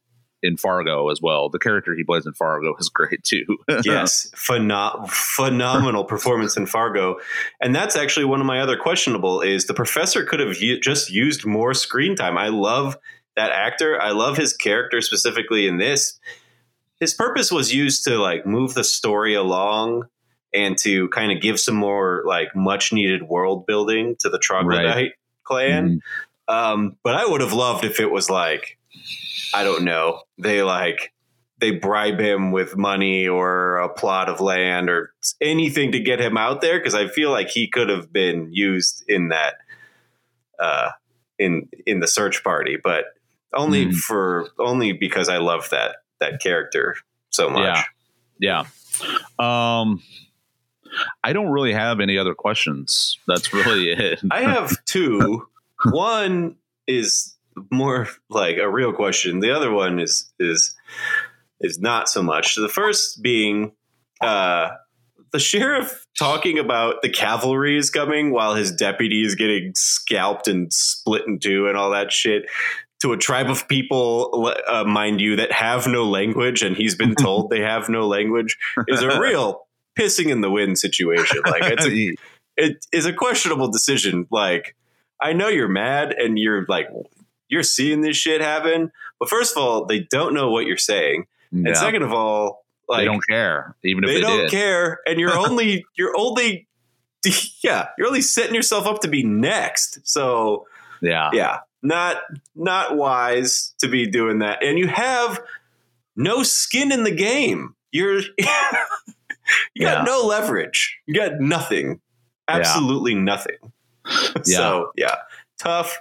in 0.44 0.58
Fargo 0.58 1.10
as 1.10 1.22
well. 1.22 1.50
The 1.50 1.58
character 1.58 1.96
he 1.96 2.04
plays 2.04 2.26
in 2.26 2.34
Fargo 2.34 2.76
is 2.78 2.90
great 2.90 3.24
too. 3.24 3.46
yes, 3.84 4.30
pheno- 4.36 5.10
phenomenal 5.10 6.04
performance 6.04 6.58
in 6.58 6.66
Fargo, 6.68 7.18
and 7.62 7.74
that's 7.74 7.96
actually 7.96 8.26
one 8.26 8.42
of 8.42 8.46
my 8.46 8.60
other 8.60 8.78
questionable. 8.78 9.42
Is 9.42 9.66
the 9.66 9.74
professor 9.74 10.24
could 10.26 10.42
have 10.42 10.62
u- 10.62 10.80
just 10.80 11.10
used 11.10 11.46
more 11.46 11.74
screen 11.74 12.16
time? 12.16 12.38
I 12.38 12.50
love 12.50 12.98
that 13.36 13.52
actor. 13.52 14.00
I 14.00 14.12
love 14.12 14.38
his 14.38 14.54
character 14.54 15.02
specifically 15.02 15.66
in 15.66 15.78
this. 15.78 16.20
His 17.00 17.14
purpose 17.14 17.52
was 17.52 17.74
used 17.74 18.04
to 18.04 18.18
like 18.18 18.46
move 18.46 18.76
the 18.76 18.84
story 18.84 19.34
along 19.34 20.04
and 20.54 20.78
to 20.80 21.08
kind 21.10 21.32
of 21.32 21.42
give 21.42 21.60
some 21.60 21.76
more 21.76 22.24
like 22.26 22.56
much 22.56 22.94
needed 22.94 23.24
world 23.24 23.66
building 23.66 24.16
to 24.20 24.30
the 24.30 24.40
troglodyte 24.40 24.96
Right. 24.96 25.12
clan. 25.44 26.02
Um, 26.48 26.98
but 27.04 27.16
I 27.16 27.26
would 27.26 27.42
have 27.42 27.54
loved 27.54 27.84
if 27.86 28.00
it 28.00 28.12
was 28.12 28.30
like, 28.30 28.78
I 29.54 29.64
don't 29.64 29.84
know, 29.84 30.22
they 30.38 30.62
like 30.64 31.12
they 31.60 31.72
bribe 31.72 32.20
him 32.20 32.52
with 32.52 32.76
money 32.76 33.28
or 33.28 33.78
a 33.78 33.88
plot 33.88 34.28
of 34.28 34.42
land 34.42 34.90
or 34.90 35.14
anything 35.40 35.94
to 35.94 36.00
get 36.00 36.20
him 36.20 36.38
out 36.38 36.60
there 36.62 36.78
because 36.78 36.94
I 36.96 37.08
feel 37.08 37.32
like 37.32 37.50
he 37.50 37.68
could 37.70 37.88
have 37.90 38.12
been 38.12 38.50
used 38.52 39.04
in 39.08 39.30
that 39.30 39.56
uh 40.60 40.90
in 41.40 41.70
in 41.86 42.00
the 42.00 42.08
search 42.08 42.44
party, 42.44 42.78
but 42.84 43.06
only 43.54 43.86
Mhm. 43.88 43.96
for 43.96 44.50
only 44.60 44.92
because 44.92 45.30
I 45.30 45.38
love 45.38 45.70
that 45.70 45.96
that 46.20 46.42
character 46.42 46.96
so 47.30 47.50
much. 47.50 47.84
Yeah. 48.40 48.66
Yeah. 49.40 49.80
Um, 49.80 50.02
I 51.24 51.34
don't 51.34 51.50
really 51.50 51.74
have 51.74 52.00
any 52.00 52.18
other 52.18 52.34
questions. 52.34 53.18
That's 53.28 53.54
really 53.54 53.92
it. 53.92 54.20
I 54.32 54.42
have 54.42 54.84
two. 54.86 55.48
one 55.92 56.56
is 56.88 57.36
more 57.72 58.08
like 58.30 58.58
a 58.58 58.70
real 58.70 58.94
question. 58.94 59.40
The 59.40 59.52
other 59.52 59.72
one 59.72 60.00
is 60.00 60.32
is 60.40 60.76
is 61.60 61.80
not 61.80 62.10
so 62.10 62.22
much. 62.22 62.56
The 62.56 62.70
first 62.70 63.22
being 63.22 63.74
uh, 64.22 64.70
the 65.32 65.40
sheriff 65.40 66.06
talking 66.18 66.60
about 66.60 67.02
the 67.02 67.10
cavalry 67.10 67.78
is 67.78 67.90
coming 67.90 68.32
while 68.32 68.56
his 68.56 68.72
deputy 68.72 69.24
is 69.24 69.36
getting 69.36 69.74
scalped 69.76 70.48
and 70.48 70.72
split 70.72 71.24
in 71.28 71.40
two 71.40 71.68
and 71.68 71.78
all 71.78 71.92
that 71.92 72.12
shit 72.12 72.46
to 73.04 73.12
a 73.12 73.18
tribe 73.18 73.50
of 73.50 73.68
people, 73.68 74.54
uh, 74.66 74.86
mind 74.86 75.20
you, 75.20 75.36
that 75.36 75.52
have 75.52 75.88
no 75.88 76.06
language, 76.06 76.62
and 76.62 76.78
he's 76.78 76.96
been 76.96 77.16
told 77.20 77.50
they 77.50 77.60
have 77.60 77.90
no 77.90 78.08
language, 78.08 78.58
is 78.88 79.02
a 79.02 79.20
real 79.20 79.68
pissing 79.98 80.30
in 80.30 80.42
the 80.42 80.50
wind 80.50 80.78
situation. 80.80 81.42
Like 81.46 81.64
it's 81.64 81.86
a, 81.86 82.16
it 82.58 82.86
is 82.92 83.06
a 83.06 83.14
questionable 83.14 83.70
decision. 83.70 84.28
Like 84.32 84.76
I 85.22 85.34
know 85.34 85.48
you're 85.48 85.68
mad 85.68 86.14
and 86.14 86.38
you're 86.38 86.66
like 86.68 86.88
you're 87.48 87.64
seeing 87.64 88.02
this 88.02 88.18
shit 88.18 88.42
happen, 88.42 88.92
but 89.20 89.30
first 89.30 89.56
of 89.56 89.62
all, 89.62 89.86
they 89.86 90.00
don't 90.00 90.34
know 90.34 90.50
what 90.50 90.66
you're 90.66 90.78
saying, 90.78 91.28
and 91.52 91.78
second 91.78 92.02
of 92.04 92.12
all, 92.12 92.66
like 92.90 93.02
they 93.02 93.06
don't 93.06 93.24
care, 93.30 93.76
even 93.84 94.04
if 94.04 94.10
they 94.10 94.16
they, 94.16 94.22
don't 94.22 94.40
did. 94.42 94.52
care, 94.52 95.00
and 95.06 95.20
you're 95.20 95.38
only 95.38 95.86
you're 95.96 96.16
only 96.18 96.68
yeah 97.64 97.90
you're 97.98 98.08
only 98.08 98.22
setting 98.22 98.56
yourself 98.56 98.86
up 98.86 99.02
to 99.02 99.08
be 99.08 99.24
next. 99.24 100.00
So 100.04 100.68
Yeah, 101.02 101.30
yeah, 101.34 101.60
not 101.82 102.18
not 102.56 102.98
wise 102.98 103.74
to 103.80 103.88
be 103.88 104.08
doing 104.08 104.40
that, 104.40 104.64
and 104.64 104.78
you 104.78 104.88
have 104.88 105.40
no 106.16 106.44
skin 106.44 106.92
in 106.92 107.04
the 107.04 107.16
game. 107.16 107.76
You're 107.92 108.22
you 109.74 109.86
got 109.86 110.00
Yeah. 110.00 110.04
no 110.04 110.26
leverage. 110.26 110.98
You 111.08 111.16
got 111.16 111.40
nothing. 111.40 112.00
Absolutely 112.48 113.16
nothing. 113.16 113.56
so 114.44 114.92
yeah, 114.98 115.16
tough, 115.60 115.98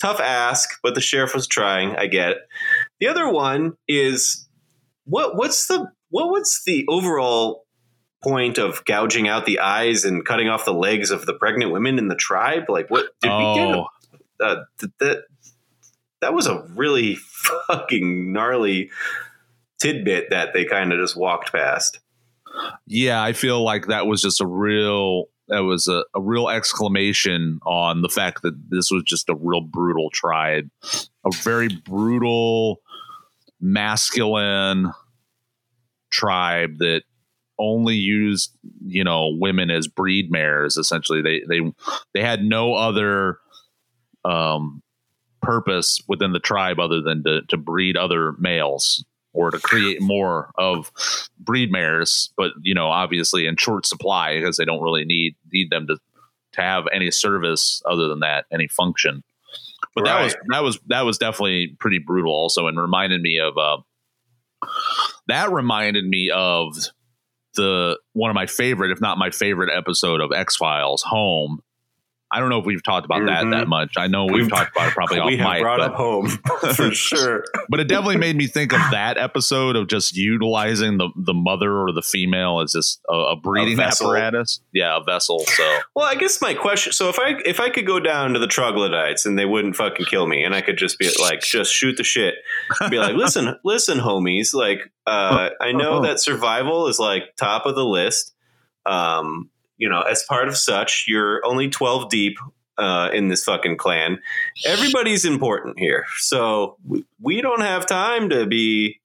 tough 0.00 0.20
ask, 0.20 0.70
but 0.82 0.94
the 0.94 1.00
sheriff 1.00 1.34
was 1.34 1.46
trying. 1.46 1.94
I 1.96 2.06
get 2.06 2.30
it. 2.32 2.38
The 3.00 3.08
other 3.08 3.30
one 3.30 3.74
is 3.86 4.48
what? 5.04 5.36
What's 5.36 5.66
the 5.66 5.86
what? 6.10 6.30
What's 6.30 6.62
the 6.64 6.84
overall 6.88 7.64
point 8.24 8.58
of 8.58 8.84
gouging 8.84 9.28
out 9.28 9.46
the 9.46 9.60
eyes 9.60 10.04
and 10.04 10.24
cutting 10.24 10.48
off 10.48 10.64
the 10.64 10.74
legs 10.74 11.12
of 11.12 11.26
the 11.26 11.34
pregnant 11.34 11.70
women 11.70 11.98
in 11.98 12.08
the 12.08 12.16
tribe? 12.16 12.64
Like, 12.68 12.90
what 12.90 13.06
did 13.20 13.28
we 13.30 13.54
get? 13.54 13.74
oh, 13.76 13.86
A, 14.40 14.44
uh, 14.44 14.64
th- 14.80 14.92
that 14.98 15.18
that 16.20 16.34
was 16.34 16.48
a 16.48 16.64
really 16.74 17.14
fucking 17.68 18.32
gnarly 18.32 18.90
tidbit 19.80 20.30
that 20.30 20.52
they 20.52 20.64
kind 20.64 20.92
of 20.92 20.98
just 20.98 21.16
walked 21.16 21.52
past. 21.52 22.00
Yeah. 22.86 23.22
I 23.22 23.32
feel 23.32 23.62
like 23.62 23.86
that 23.86 24.06
was 24.06 24.22
just 24.22 24.40
a 24.40 24.46
real. 24.46 25.24
That 25.48 25.60
was 25.60 25.88
a, 25.88 26.04
a 26.14 26.20
real 26.20 26.50
exclamation 26.50 27.58
on 27.64 28.02
the 28.02 28.10
fact 28.10 28.42
that 28.42 28.54
this 28.68 28.90
was 28.90 29.02
just 29.04 29.30
a 29.30 29.34
real 29.34 29.62
brutal 29.62 30.10
tribe, 30.10 30.68
a 31.24 31.30
very 31.42 31.68
brutal, 31.68 32.82
masculine 33.60 34.92
tribe 36.10 36.78
that 36.78 37.02
only 37.58 37.96
used 37.96 38.56
you 38.86 39.02
know 39.02 39.36
women 39.40 39.70
as 39.70 39.88
breed 39.88 40.30
mares 40.30 40.76
essentially 40.76 41.20
they 41.22 41.42
they 41.48 41.60
they 42.14 42.22
had 42.22 42.42
no 42.42 42.74
other 42.74 43.38
um 44.24 44.80
purpose 45.42 46.00
within 46.08 46.32
the 46.32 46.40
tribe 46.40 46.78
other 46.78 47.00
than 47.00 47.22
to, 47.24 47.42
to 47.48 47.56
breed 47.56 47.96
other 47.96 48.34
males 48.38 49.04
or 49.38 49.50
to 49.50 49.58
create 49.58 50.00
more 50.00 50.50
of 50.56 50.90
breed 51.38 51.70
mares 51.70 52.32
but 52.36 52.50
you 52.62 52.74
know 52.74 52.88
obviously 52.88 53.46
in 53.46 53.56
short 53.56 53.86
supply 53.86 54.34
because 54.34 54.56
they 54.56 54.64
don't 54.64 54.82
really 54.82 55.04
need 55.04 55.34
need 55.52 55.70
them 55.70 55.86
to 55.86 55.96
to 56.52 56.60
have 56.60 56.84
any 56.92 57.10
service 57.10 57.82
other 57.86 58.08
than 58.08 58.20
that 58.20 58.44
any 58.52 58.68
function 58.68 59.22
but 59.94 60.04
that 60.04 60.22
was 60.22 60.36
that 60.48 60.62
was 60.62 60.78
that 60.86 61.02
was 61.02 61.18
definitely 61.18 61.76
pretty 61.78 61.98
brutal 61.98 62.32
also 62.32 62.66
and 62.66 62.80
reminded 62.80 63.20
me 63.20 63.38
of 63.38 63.56
uh 63.56 63.76
that 65.26 65.52
reminded 65.52 66.04
me 66.06 66.30
of 66.30 66.74
the 67.54 67.98
one 68.12 68.30
of 68.30 68.34
my 68.34 68.46
favorite, 68.46 68.90
if 68.90 69.00
not 69.00 69.18
my 69.18 69.30
favorite 69.30 69.70
episode 69.76 70.20
of 70.20 70.32
X 70.32 70.56
Files, 70.56 71.02
Home. 71.02 71.60
I 72.30 72.40
don't 72.40 72.50
know 72.50 72.58
if 72.58 72.66
we've 72.66 72.82
talked 72.82 73.06
about 73.06 73.24
that 73.26 73.44
Mhm. 73.44 73.52
that 73.52 73.68
much. 73.68 73.94
I 73.96 74.06
know 74.06 74.24
we've, 74.26 74.34
We've- 74.34 74.48
talked 74.50 74.76
about 74.76 74.88
it 74.88 74.94
probably 74.94 75.20
we 75.26 75.36
have 75.38 75.60
brought 75.60 75.78
but, 75.78 75.90
up 75.92 75.94
home 75.94 76.28
for 76.74 76.90
sure. 76.92 77.42
but 77.70 77.80
it 77.80 77.88
definitely 77.88 78.18
made 78.18 78.36
me 78.36 78.46
think 78.46 78.72
of 78.74 78.80
that 78.90 79.16
episode 79.16 79.76
of 79.76 79.88
just 79.88 80.14
utilizing 80.16 80.98
the 80.98 81.08
the 81.16 81.32
mother 81.32 81.78
or 81.78 81.92
the 81.92 82.02
female 82.02 82.60
as 82.60 82.72
just 82.72 83.00
a, 83.08 83.14
a 83.14 83.36
breeding 83.36 83.76
vessel. 83.76 84.08
apparatus. 84.14 84.60
Yeah, 84.72 84.98
a 84.98 85.02
vessel. 85.02 85.38
So 85.40 85.78
Well, 85.94 86.04
I 86.06 86.16
guess 86.16 86.40
my 86.42 86.52
question. 86.54 86.92
So 86.92 87.08
if 87.08 87.18
I 87.18 87.34
if 87.46 87.60
I 87.60 87.70
could 87.70 87.86
go 87.86 87.98
down 87.98 88.34
to 88.34 88.38
the 88.38 88.46
troglodytes 88.46 89.24
and 89.24 89.38
they 89.38 89.46
wouldn't 89.46 89.76
fucking 89.76 90.06
kill 90.06 90.26
me, 90.26 90.44
and 90.44 90.54
I 90.54 90.60
could 90.60 90.76
just 90.76 90.98
be 90.98 91.08
like, 91.20 91.40
just 91.40 91.72
shoot 91.72 91.96
the 91.96 92.04
shit, 92.04 92.34
be 92.90 92.98
like, 92.98 93.14
listen, 93.14 93.56
listen, 93.64 93.98
homies, 93.98 94.52
like, 94.52 94.90
uh, 95.06 95.48
I 95.60 95.72
know 95.72 96.02
that 96.02 96.20
survival 96.20 96.88
is 96.88 96.98
like 96.98 97.36
top 97.36 97.64
of 97.64 97.74
the 97.74 97.84
list. 97.86 98.34
Um, 98.86 99.50
you 99.78 99.88
know, 99.88 100.02
as 100.02 100.24
part 100.28 100.48
of 100.48 100.56
such, 100.56 101.04
you're 101.08 101.44
only 101.44 101.68
twelve 101.68 102.08
deep. 102.10 102.36
Uh, 102.80 103.10
in 103.12 103.26
this 103.26 103.42
fucking 103.42 103.76
clan, 103.76 104.20
everybody's 104.64 105.24
important 105.24 105.76
here. 105.80 106.04
So 106.18 106.76
we, 106.86 107.04
we 107.20 107.40
don't 107.40 107.62
have 107.62 107.86
time 107.86 108.28
to 108.28 108.46
be 108.46 109.00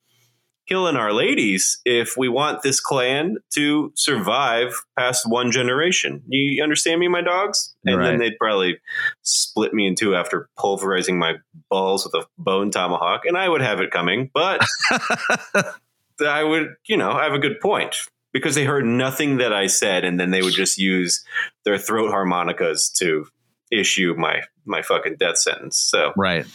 killing 0.67 0.95
our 0.95 1.11
ladies 1.11 1.79
if 1.85 2.15
we 2.17 2.29
want 2.29 2.61
this 2.61 2.79
clan 2.79 3.37
to 3.53 3.91
survive 3.95 4.73
past 4.97 5.25
one 5.27 5.51
generation. 5.51 6.21
You 6.27 6.63
understand 6.63 6.99
me, 6.99 7.07
my 7.07 7.21
dogs? 7.21 7.75
And 7.85 8.03
then 8.03 8.19
they'd 8.19 8.37
probably 8.39 8.79
split 9.23 9.73
me 9.73 9.87
in 9.87 9.95
two 9.95 10.15
after 10.15 10.49
pulverizing 10.57 11.19
my 11.19 11.35
balls 11.69 12.05
with 12.05 12.13
a 12.13 12.25
bone 12.37 12.71
tomahawk, 12.71 13.25
and 13.25 13.37
I 13.37 13.47
would 13.49 13.61
have 13.61 13.81
it 13.81 13.91
coming. 13.91 14.29
But 14.33 14.65
I 16.21 16.43
would, 16.43 16.75
you 16.87 16.97
know, 16.97 17.11
I 17.11 17.23
have 17.23 17.33
a 17.33 17.39
good 17.39 17.59
point 17.59 17.95
because 18.33 18.55
they 18.55 18.65
heard 18.65 18.85
nothing 18.85 19.37
that 19.37 19.53
I 19.53 19.67
said, 19.67 20.03
and 20.03 20.19
then 20.19 20.31
they 20.31 20.41
would 20.41 20.53
just 20.53 20.77
use 20.77 21.23
their 21.63 21.77
throat 21.77 22.11
harmonicas 22.11 22.89
to 22.97 23.27
issue 23.71 24.13
my 24.17 24.41
my 24.65 24.81
fucking 24.81 25.15
death 25.17 25.37
sentence. 25.37 25.77
So 25.77 26.13
right, 26.15 26.45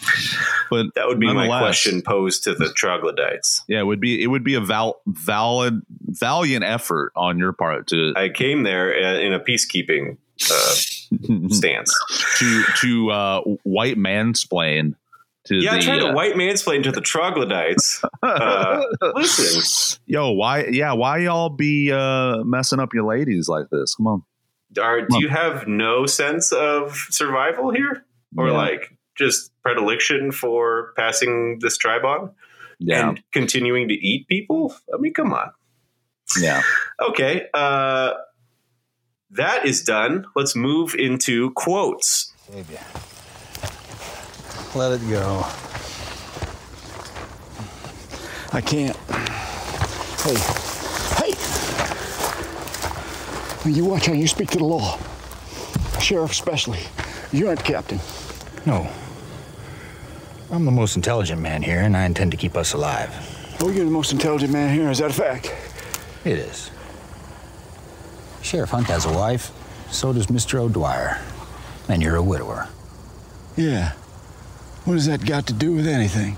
but 0.71 0.87
that 0.95 1.07
would 1.07 1.21
be 1.21 1.33
my 1.33 1.47
question 1.47 2.03
posed 2.03 2.45
to 2.45 2.55
the 2.55 2.73
troglodytes. 2.73 3.63
yeah, 3.69 3.81
it 3.81 3.87
would 3.87 4.01
be 4.01 4.23
it 4.23 4.27
would 4.27 4.45
be 4.45 4.55
a 4.55 4.61
val, 4.61 5.01
valid 5.07 5.83
valiant 5.91 6.65
effort 6.65 7.13
on 7.17 7.39
your 7.39 7.53
part 7.53 7.87
to 7.89 8.13
I 8.17 8.29
came 8.29 8.63
there 8.63 8.95
uh, 8.95 9.19
in 9.19 9.33
a 9.33 9.41
peacekeeping 9.41 10.17
uh, 10.51 11.49
stance. 11.55 11.95
to 12.39 12.65
to 12.81 13.11
uh, 13.11 13.41
white 13.63 13.97
mansplain 13.97 14.95
Yeah, 15.51 15.73
I 15.73 15.77
the 15.79 15.83
tried 15.83 16.01
uh, 16.03 16.09
to 16.09 16.15
white 16.15 16.35
mansplain 16.35 16.83
to 16.85 16.93
the 16.93 17.01
troglodytes. 17.01 18.03
Uh, 18.23 18.83
listen, 19.15 19.99
yo 20.07 20.31
why 20.33 20.67
yeah 20.67 20.93
why 20.93 21.19
y'all 21.19 21.49
be 21.51 21.91
uh 21.93 22.43
messing 22.45 22.81
up 22.81 22.93
your 22.95 23.05
ladies 23.05 23.49
like 23.49 23.67
this 23.71 23.95
come 23.95 24.07
on 24.07 24.23
are, 24.79 25.01
do 25.03 25.19
you 25.21 25.29
have 25.29 25.67
no 25.67 26.05
sense 26.07 26.53
of 26.53 26.95
survival 27.11 27.71
here, 27.71 28.05
or 28.37 28.49
Yeah. 28.49 28.53
like 28.57 28.97
just 29.17 29.51
predilection 29.63 30.31
for 30.31 30.93
passing 30.97 31.59
this 31.61 31.77
tribe 31.79 32.05
on 32.05 32.31
yeah 32.79 33.09
and 33.09 33.23
continuing 33.33 33.89
to 33.89 33.95
eat 33.95 34.29
people? 34.29 34.75
I 34.93 34.99
mean, 34.99 35.15
come 35.15 35.33
on. 35.33 35.51
yeah 36.41 36.63
Okay, 37.09 37.47
uh, 37.55 38.13
that 39.31 39.67
is 39.67 39.83
done. 39.83 40.27
Let's 40.37 40.55
move 40.55 40.95
into 40.95 41.51
quotes. 41.53 42.33
Baby. 42.51 42.79
Let 44.75 44.93
it 44.93 45.09
go. 45.09 45.45
I 48.53 48.61
can't. 48.61 48.97
Hey, 50.25 50.37
hey! 51.17 51.35
You 53.71 53.85
watch 53.85 54.07
how 54.07 54.13
you 54.13 54.27
speak 54.27 54.51
to 54.51 54.59
the 54.59 54.65
law. 54.65 54.99
Sheriff, 56.01 56.31
especially. 56.31 56.81
You 57.33 57.49
aren't 57.49 57.65
captain. 57.65 58.01
No. 58.67 58.91
I'm 60.51 60.65
the 60.65 60.71
most 60.71 60.97
intelligent 60.97 61.41
man 61.41 61.63
here, 61.63 61.81
and 61.81 61.97
I 61.97 62.05
intend 62.05 62.31
to 62.31 62.37
keep 62.37 62.57
us 62.57 62.73
alive. 62.73 63.11
Oh, 63.61 63.71
you're 63.71 63.85
the 63.85 63.91
most 63.91 64.13
intelligent 64.13 64.53
man 64.53 64.75
here. 64.75 64.91
Is 64.91 64.99
that 64.99 65.11
a 65.11 65.15
fact? 65.15 65.55
It 66.25 66.39
is. 66.39 66.71
Sheriff 68.43 68.71
Hunt 68.71 68.87
has 68.87 69.05
a 69.05 69.13
wife. 69.13 69.51
So 69.91 70.13
does 70.13 70.29
Mr. 70.29 70.59
O'Dwyer. 70.59 71.21
And 71.89 72.03
you're 72.03 72.17
a 72.17 72.23
widower. 72.23 72.69
Yeah. 73.57 73.93
What 74.85 74.95
does 74.95 75.07
that 75.07 75.25
got 75.27 75.47
to 75.49 75.53
do 75.53 75.73
with 75.73 75.87
anything? 75.87 76.37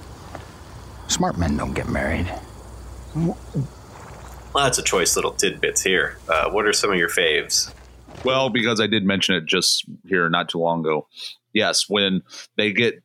Smart 1.09 1.39
men 1.39 1.57
don't 1.57 1.75
get 1.75 1.89
married. 1.89 2.33
Lots 4.55 4.79
of 4.79 4.85
choice 4.85 5.15
little 5.17 5.33
tidbits 5.33 5.83
here. 5.83 6.19
Uh, 6.29 6.51
what 6.51 6.67
are 6.67 6.73
some 6.73 6.91
of 6.91 6.97
your 6.99 7.09
faves? 7.09 7.73
well 8.25 8.51
because 8.51 8.81
i 8.81 8.87
did 8.89 9.05
mention 9.05 9.37
it 9.37 9.47
just 9.47 9.85
here 10.05 10.29
not 10.29 10.49
too 10.49 10.59
long 10.59 10.81
ago 10.81 11.07
yes 11.55 11.89
when 11.89 12.21
they 12.57 12.73
get 12.73 13.01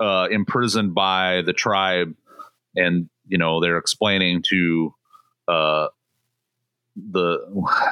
uh 0.00 0.28
imprisoned 0.30 0.94
by 0.94 1.40
the 1.46 1.52
tribe 1.54 2.14
and 2.76 3.08
you 3.26 3.38
know 3.38 3.60
they're 3.60 3.78
explaining 3.78 4.42
to 4.46 4.94
uh 5.48 5.88
the 6.94 7.38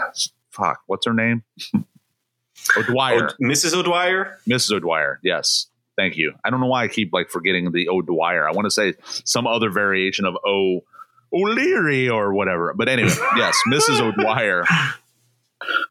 fuck 0.50 0.80
what's 0.86 1.06
her 1.06 1.14
name 1.14 1.42
o'dwyer 2.76 3.30
Oh, 3.30 3.34
Mrs. 3.44 3.74
O'Dwyer? 3.74 4.38
Mrs. 4.46 4.72
O'Dwyer, 4.72 5.18
yes. 5.22 5.67
Thank 5.98 6.16
you. 6.16 6.32
I 6.44 6.50
don't 6.50 6.60
know 6.60 6.68
why 6.68 6.84
I 6.84 6.88
keep 6.88 7.12
like 7.12 7.28
forgetting 7.28 7.72
the 7.72 7.88
O'Dwyer. 7.88 8.48
I 8.48 8.52
want 8.52 8.66
to 8.66 8.70
say 8.70 8.94
some 9.24 9.48
other 9.48 9.68
variation 9.68 10.24
of 10.24 10.36
O 10.46 10.84
O'Leary 11.32 12.08
or 12.08 12.32
whatever. 12.32 12.72
But 12.74 12.88
anyway, 12.88 13.10
yes, 13.36 13.58
Mrs. 13.68 14.00
O'Dwyer. 14.00 14.64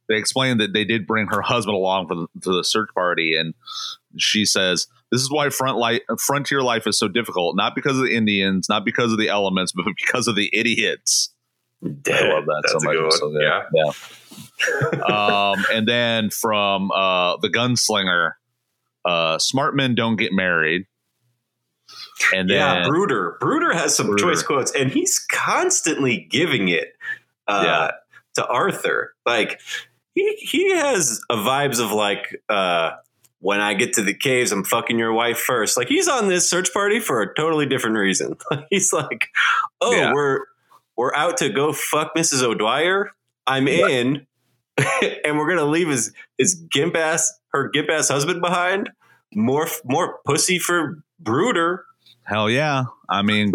They 0.07 0.15
explained 0.15 0.61
that 0.61 0.71
they 0.71 0.85
did 0.85 1.05
bring 1.05 1.27
her 1.27 1.41
husband 1.41 1.75
along 1.75 2.07
for 2.07 2.15
the, 2.15 2.27
for 2.41 2.53
the 2.55 2.63
search 2.63 2.89
party, 2.95 3.35
and 3.35 3.53
she 4.17 4.45
says, 4.45 4.87
"This 5.11 5.21
is 5.21 5.29
why 5.29 5.49
front 5.49 5.77
light, 5.77 6.03
frontier 6.19 6.61
life 6.61 6.87
is 6.87 6.97
so 6.97 7.09
difficult. 7.09 7.57
Not 7.57 7.75
because 7.75 7.97
of 7.97 8.03
the 8.05 8.15
Indians, 8.15 8.69
not 8.69 8.85
because 8.85 9.11
of 9.11 9.17
the 9.19 9.27
elements, 9.27 9.73
but 9.73 9.85
because 9.97 10.29
of 10.29 10.35
the 10.35 10.49
idiots." 10.53 11.33
I 11.83 11.87
love 11.87 12.45
that 12.45 12.63
That's 12.63 12.71
so 12.71 12.79
much. 12.79 13.13
so 13.13 13.29
good. 13.29 13.43
Yeah. 13.75 15.51
um, 15.53 15.65
and 15.71 15.87
then 15.87 16.29
from 16.31 16.91
uh, 16.91 17.37
the 17.37 17.49
gunslinger, 17.49 18.31
uh, 19.07 19.39
smart 19.39 19.75
men 19.75 19.95
don't 19.95 20.17
get 20.17 20.33
married. 20.33 20.85
And 22.33 22.49
then 22.49 22.57
yeah, 22.57 22.87
Brooder. 22.87 23.37
Brooder 23.39 23.73
has 23.73 23.95
some 23.95 24.07
Brooder. 24.07 24.23
choice 24.23 24.43
quotes, 24.43 24.71
and 24.75 24.91
he's 24.91 25.19
constantly 25.31 26.27
giving 26.29 26.67
it 26.67 26.93
uh, 27.47 27.63
Yeah. 27.65 27.91
to 28.35 28.45
Arthur. 28.47 29.13
Like 29.25 29.61
he 30.13 30.35
he 30.39 30.71
has 30.75 31.21
a 31.29 31.35
vibes 31.37 31.79
of 31.83 31.91
like 31.91 32.41
uh, 32.49 32.91
when 33.39 33.61
I 33.61 33.73
get 33.75 33.93
to 33.93 34.01
the 34.01 34.13
caves, 34.15 34.51
I'm 34.51 34.63
fucking 34.65 34.97
your 34.99 35.13
wife 35.13 35.37
first. 35.37 35.77
Like 35.77 35.87
he's 35.87 36.07
on 36.09 36.27
this 36.27 36.49
search 36.49 36.73
party 36.73 36.99
for 36.99 37.21
a 37.21 37.33
totally 37.35 37.65
different 37.67 37.95
reason. 37.97 38.35
he's 38.69 38.91
like, 38.91 39.27
oh, 39.79 39.93
Yeah. 39.95 40.11
we're 40.13 40.39
we're 40.97 41.13
out 41.15 41.37
to 41.37 41.49
go 41.49 41.71
fuck 41.71 42.15
Mrs. 42.17 42.41
O'Dwyer. 42.43 43.11
I'm 43.45 43.67
in, 43.67 44.25
and 45.23 45.37
we're 45.37 45.47
gonna 45.47 45.63
leave 45.69 45.87
his 45.87 46.11
his 46.37 46.55
gimp 46.55 46.97
ass 46.97 47.31
her 47.63 47.69
gimp 47.69 47.89
ass 47.89 48.09
husband 48.09 48.41
behind. 48.41 48.89
More 49.33 49.67
more 49.85 50.19
pussy 50.25 50.57
for 50.59 51.03
Brooder. 51.19 51.83
hell 52.23 52.49
yeah. 52.49 52.85
I 53.09 53.21
mean, 53.21 53.51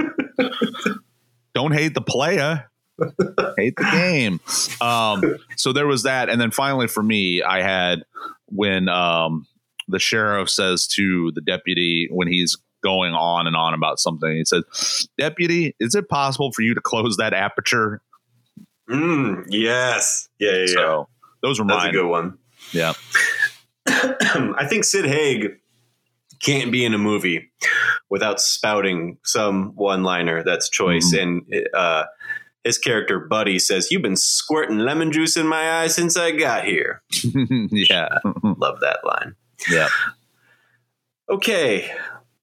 don't 1.54 1.72
hate 1.72 1.94
the 1.94 2.00
player. 2.02 2.70
hate 3.56 3.74
the 3.76 3.88
game. 3.90 4.40
Um, 4.80 5.36
so 5.56 5.72
there 5.72 5.86
was 5.86 6.02
that, 6.04 6.28
and 6.28 6.40
then 6.40 6.50
finally 6.50 6.86
for 6.88 7.02
me, 7.02 7.42
I 7.42 7.62
had 7.62 8.04
when 8.46 8.88
um, 8.88 9.46
the 9.88 9.98
sheriff 9.98 10.50
says 10.50 10.86
to 10.88 11.32
the 11.34 11.40
deputy 11.40 12.08
when 12.10 12.28
he's 12.28 12.56
going 12.84 13.14
on 13.14 13.46
and 13.46 13.56
on 13.56 13.74
about 13.74 13.98
something, 13.98 14.30
he 14.30 14.44
says, 14.44 15.08
"Deputy, 15.18 15.74
is 15.80 15.94
it 15.94 16.08
possible 16.08 16.52
for 16.52 16.62
you 16.62 16.74
to 16.74 16.80
close 16.80 17.16
that 17.16 17.32
aperture?" 17.32 18.02
Mm, 18.90 19.46
yes. 19.48 20.28
Yeah, 20.38 20.50
yeah, 20.66 20.74
yeah. 20.76 21.02
Those 21.42 21.58
were 21.58 21.66
That's 21.66 21.82
a 21.82 21.86
mine. 21.86 21.92
good 21.92 22.06
one. 22.08 22.38
Yeah, 22.72 22.92
I 24.58 24.66
think 24.68 24.84
Sid 24.84 25.04
Haig 25.04 25.58
can't 26.40 26.72
be 26.72 26.84
in 26.84 26.92
a 26.94 26.98
movie 26.98 27.50
without 28.10 28.40
spouting 28.40 29.18
some 29.24 29.72
one 29.76 30.02
liner 30.02 30.42
that's 30.42 30.68
choice. 30.68 31.12
And 31.12 31.42
uh, 31.72 32.04
his 32.64 32.78
character, 32.78 33.20
Buddy, 33.20 33.58
says, 33.58 33.90
You've 33.90 34.02
been 34.02 34.16
squirting 34.16 34.78
lemon 34.78 35.12
juice 35.12 35.36
in 35.36 35.46
my 35.46 35.82
eye 35.82 35.86
since 35.86 36.16
I 36.16 36.32
got 36.32 36.64
here. 36.64 37.02
yeah, 37.70 38.18
Love 38.24 38.80
that 38.80 39.00
line. 39.04 39.36
yeah. 39.70 39.88
Okay. 41.28 41.90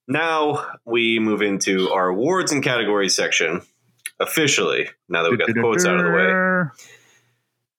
Now 0.07 0.65
we 0.85 1.19
move 1.19 1.41
into 1.41 1.91
our 1.91 2.07
awards 2.07 2.51
and 2.51 2.63
categories 2.63 3.15
section. 3.15 3.61
Officially, 4.21 4.89
now 5.07 5.23
that 5.23 5.31
we 5.31 5.37
got 5.37 5.47
the 5.47 5.53
quotes 5.53 5.85
out 5.85 5.97
of 5.97 6.03
the 6.03 6.11
way. 6.11 6.83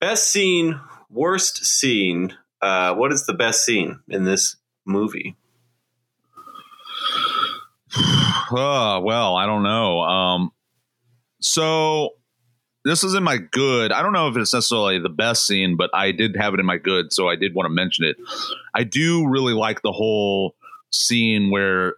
Best 0.01 0.31
scene, 0.31 0.81
worst 1.11 1.67
scene. 1.67 2.35
Uh, 2.63 2.95
what 2.95 3.13
is 3.13 3.27
the 3.27 3.35
best 3.35 3.65
scene 3.65 4.01
in 4.09 4.25
this 4.25 4.57
movie? 4.85 5.37
Oh, 7.97 9.01
well, 9.05 9.37
I 9.37 9.47
don't 9.47 9.63
know. 9.63 10.01
Um, 10.01 10.53
so 11.41 12.11
this 12.85 13.05
is 13.05 13.15
in 13.15 13.23
my 13.23 13.39
good. 13.39 13.93
I 13.93 14.03
don't 14.03 14.13
know 14.13 14.29
if 14.29 14.37
it's 14.37 14.55
necessarily 14.55 14.99
the 14.99 15.09
best 15.09 15.47
scene, 15.47 15.77
but 15.77 15.91
I 15.95 16.13
did 16.13 16.37
have 16.37 16.55
it 16.55 16.61
in 16.61 16.67
my 16.67 16.79
good, 16.79 17.13
so 17.13 17.29
I 17.29 17.37
did 17.37 17.55
want 17.55 17.67
to 17.67 17.75
mention 17.75 18.05
it. 18.05 18.17
I 18.75 18.85
do 18.85 19.29
really 19.29 19.55
like 19.55 19.83
the 19.83 19.93
whole 19.93 20.55
scene 20.91 21.51
where 21.51 21.95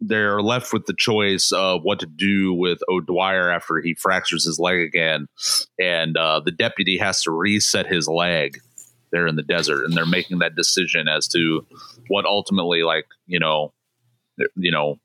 they're 0.00 0.40
left 0.40 0.72
with 0.72 0.86
the 0.86 0.94
choice 0.94 1.50
of 1.52 1.82
what 1.82 1.98
to 2.00 2.06
do 2.06 2.54
with 2.54 2.78
O'Dwyer 2.88 3.50
after 3.50 3.80
he 3.80 3.94
fractures 3.94 4.44
his 4.44 4.58
leg 4.58 4.80
again, 4.80 5.26
and 5.78 6.16
uh, 6.16 6.40
the 6.40 6.52
deputy 6.52 6.98
has 6.98 7.22
to 7.22 7.32
reset 7.32 7.86
his 7.86 8.06
leg 8.06 8.60
there 9.10 9.26
in 9.26 9.36
the 9.36 9.42
desert, 9.42 9.84
and 9.84 9.94
they're 9.94 10.06
making 10.06 10.38
that 10.38 10.54
decision 10.54 11.08
as 11.08 11.28
to 11.28 11.66
what 12.08 12.24
ultimately, 12.24 12.82
like 12.82 13.06
you 13.26 13.38
know, 13.38 13.72
you 14.56 14.70
know, 14.70 14.98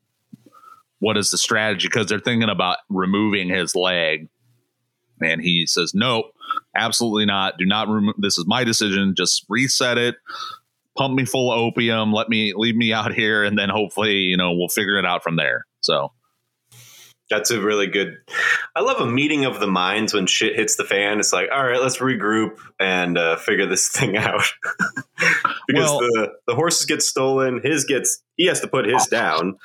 what 0.98 1.16
is 1.16 1.30
the 1.30 1.38
strategy? 1.38 1.88
Because 1.88 2.06
they're 2.06 2.20
thinking 2.20 2.48
about 2.48 2.78
removing 2.88 3.48
his 3.48 3.74
leg, 3.74 4.28
and 5.20 5.40
he 5.42 5.66
says, 5.66 5.92
"Nope, 5.94 6.26
absolutely 6.76 7.26
not. 7.26 7.58
Do 7.58 7.66
not 7.66 7.88
remove. 7.88 8.14
This 8.18 8.38
is 8.38 8.46
my 8.46 8.64
decision. 8.64 9.14
Just 9.16 9.44
reset 9.48 9.98
it." 9.98 10.16
Pump 10.96 11.14
me 11.14 11.24
full 11.24 11.52
of 11.52 11.58
opium. 11.58 12.12
Let 12.12 12.28
me 12.28 12.52
leave 12.54 12.76
me 12.76 12.92
out 12.92 13.12
here, 13.12 13.42
and 13.42 13.58
then 13.58 13.68
hopefully, 13.68 14.18
you 14.18 14.36
know, 14.36 14.52
we'll 14.52 14.68
figure 14.68 14.96
it 14.96 15.04
out 15.04 15.24
from 15.24 15.34
there. 15.34 15.66
So, 15.80 16.12
That's 17.30 17.50
a 17.50 17.60
really 17.60 17.86
good. 17.86 18.16
I 18.76 18.80
love 18.80 19.00
a 19.00 19.06
meeting 19.10 19.46
of 19.46 19.58
the 19.58 19.66
minds 19.66 20.12
when 20.12 20.26
shit 20.26 20.56
hits 20.56 20.76
the 20.76 20.84
fan. 20.84 21.20
It's 21.20 21.32
like, 21.32 21.48
all 21.50 21.64
right, 21.64 21.80
let's 21.80 21.96
regroup 21.98 22.58
and 22.78 23.16
uh, 23.16 23.36
figure 23.36 23.66
this 23.66 23.88
thing 23.96 24.16
out. 24.16 24.44
because 25.66 25.88
Well- 25.90 25.98
the 26.00 26.32
the 26.46 26.54
horses 26.54 26.86
get 26.86 27.02
stolen, 27.02 27.60
his 27.62 27.84
gets 27.84 28.22
he 28.36 28.46
has 28.46 28.60
to 28.60 28.68
put 28.68 28.86
his 28.86 29.06
down, 29.06 29.56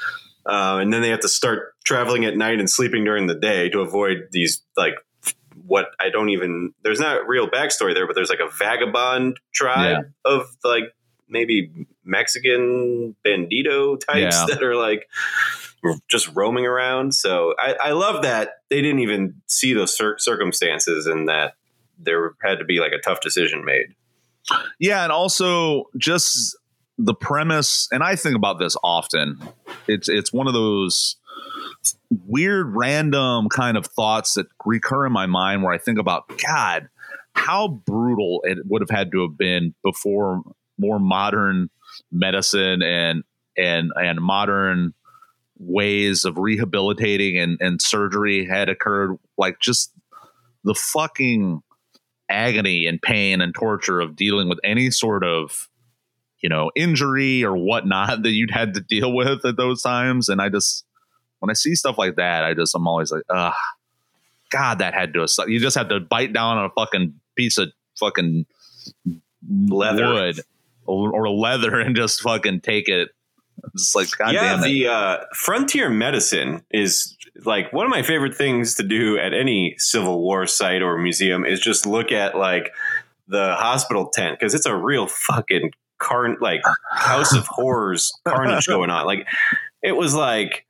uh, 0.46 0.78
and 0.82 0.94
then 0.94 1.02
they 1.02 1.10
have 1.10 1.20
to 1.22 1.30
start 1.30 1.76
traveling 1.84 2.26
at 2.26 2.38
night 2.38 2.60
and 2.60 2.70
sleeping 2.70 3.04
during 3.04 3.28
the 3.28 3.36
day 3.36 3.70
to 3.70 3.82
avoid 3.82 4.30
these 4.32 4.62
like 4.78 4.94
what 5.68 5.88
I 6.00 6.10
don't 6.10 6.30
even. 6.30 6.74
There's 6.84 7.00
not 7.00 7.28
real 7.28 7.50
backstory 7.50 7.94
there, 7.94 8.08
but 8.08 8.16
there's 8.16 8.30
like 8.30 8.40
a 8.40 8.50
vagabond 8.58 9.38
tribe 9.54 10.06
of 10.24 10.48
like 10.64 10.96
maybe 11.28 11.72
Mexican 12.06 13.16
bandito 13.26 14.00
types 14.00 14.36
Yeah. 14.36 14.46
that 14.50 14.64
are 14.64 14.76
like 14.76 15.08
just 16.10 16.34
roaming 16.36 16.66
around. 16.66 17.14
So 17.16 17.54
I, 17.58 17.76
I 17.86 17.92
love 17.92 18.24
that 18.24 18.62
they 18.70 18.82
didn't 18.82 19.00
even 19.00 19.36
see 19.48 19.74
those 19.74 19.96
cir- 19.96 20.18
circumstances 20.18 21.06
and 21.06 21.28
that 21.30 21.54
there 21.98 22.34
had 22.42 22.60
to 22.60 22.66
be 22.66 22.80
like 22.80 22.92
a 22.92 23.00
tough 23.00 23.22
decision 23.22 23.66
made. 23.66 23.96
Yeah, 24.80 25.04
and 25.04 25.12
also 25.12 25.86
just 25.98 26.58
the 26.98 27.14
premise, 27.14 27.88
and 27.92 28.04
I 28.04 28.16
think 28.16 28.36
about 28.36 28.60
this 28.60 28.76
often. 28.84 29.40
It's 29.88 30.10
it's 30.10 30.34
one 30.34 30.48
of 30.48 30.54
those 30.54 31.18
weird, 32.26 32.76
random 32.76 33.50
kind 33.50 33.78
of 33.78 33.86
thoughts 33.86 34.34
that 34.34 34.48
recur 34.66 35.06
in 35.06 35.12
my 35.12 35.26
mind 35.26 35.64
where 35.64 35.74
I 35.74 35.78
think 35.78 36.00
about 36.00 36.42
God, 36.46 36.90
how 37.34 37.68
brutal 37.68 38.42
it 38.44 38.60
would 38.66 38.82
have 38.82 38.90
had 38.90 39.12
to 39.12 39.22
have 39.22 39.38
been 39.38 39.74
before 39.84 40.42
more 40.78 41.00
modern 41.00 41.70
medicine 42.12 42.82
and 42.82 43.24
and 43.58 43.92
and 43.96 44.20
modern 44.20 44.94
ways 45.60 46.24
of 46.24 46.38
rehabilitating 46.38 47.38
and, 47.38 47.58
and 47.60 47.82
surgery 47.82 48.46
had 48.46 48.70
occurred 48.70 49.18
like 49.38 49.60
just 49.60 49.92
the 50.64 50.74
fucking 50.74 51.62
agony 52.30 52.86
and 52.86 53.02
pain 53.02 53.42
and 53.42 53.54
torture 53.54 54.00
of 54.00 54.16
dealing 54.16 54.48
with 54.48 54.60
any 54.64 54.90
sort 54.90 55.24
of 55.24 55.68
you 56.42 56.48
know 56.48 56.72
injury 56.76 57.44
or 57.44 57.56
whatnot 57.58 58.22
that 58.24 58.32
you'd 58.32 58.52
had 58.52 58.74
to 58.74 58.80
deal 58.80 59.14
with 59.14 59.44
at 59.46 59.58
those 59.58 59.82
times 59.82 60.30
and 60.30 60.42
i 60.42 60.48
just 60.48 60.86
when 61.40 61.50
i 61.50 61.54
see 61.54 61.76
stuff 61.76 61.98
like 61.98 62.16
that 62.16 62.44
i 62.44 62.54
just 62.54 62.74
i'm 62.76 62.88
always 62.88 63.12
like 63.12 63.24
ugh 63.30 63.54
god 64.50 64.80
that 64.80 64.94
had 64.94 65.14
to 65.14 65.28
you 65.48 65.60
just 65.60 65.78
had 65.78 65.90
to 65.90 66.00
bite 66.00 66.32
down 66.32 66.58
on 66.58 66.66
a 66.66 66.70
fucking 66.70 67.14
piece 67.36 67.58
of 67.58 67.72
fucking 68.00 68.46
Leather. 69.48 70.14
wood 70.14 70.40
or, 70.86 71.14
or 71.14 71.30
leather 71.30 71.80
and 71.80 71.96
just 71.96 72.22
fucking 72.22 72.62
take 72.62 72.88
it 72.88 73.10
it's 73.74 73.96
like 73.96 74.10
god 74.18 74.34
yeah, 74.34 74.58
the 74.62 74.88
uh, 74.88 75.18
frontier 75.34 75.90
medicine 75.90 76.64
is 76.72 77.16
like 77.46 77.72
one 77.74 77.86
of 77.86 77.90
my 77.90 78.02
favorite 78.02 78.36
things 78.36 78.76
to 78.76 78.84
do 78.84 79.18
at 79.18 79.34
any 79.34 79.76
Civil 79.78 80.22
War 80.22 80.46
site 80.48 80.82
or 80.82 80.98
museum 80.98 81.46
is 81.46 81.60
just 81.60 81.86
look 81.86 82.12
at 82.12 82.36
like 82.36 82.72
the 83.28 83.56
hospital 83.56 84.10
tent 84.10 84.40
because 84.40 84.54
it's 84.54 84.66
a 84.66 84.76
real 84.76 85.08
fucking 85.08 85.72
carn 86.00 86.38
like 86.42 86.62
house 86.92 87.34
of 87.34 87.46
horrors 87.48 88.12
carnage 88.28 88.68
going 88.68 88.90
on. 88.90 89.06
Like 89.06 89.28
it 89.84 89.94
was 89.94 90.14
like 90.14 90.66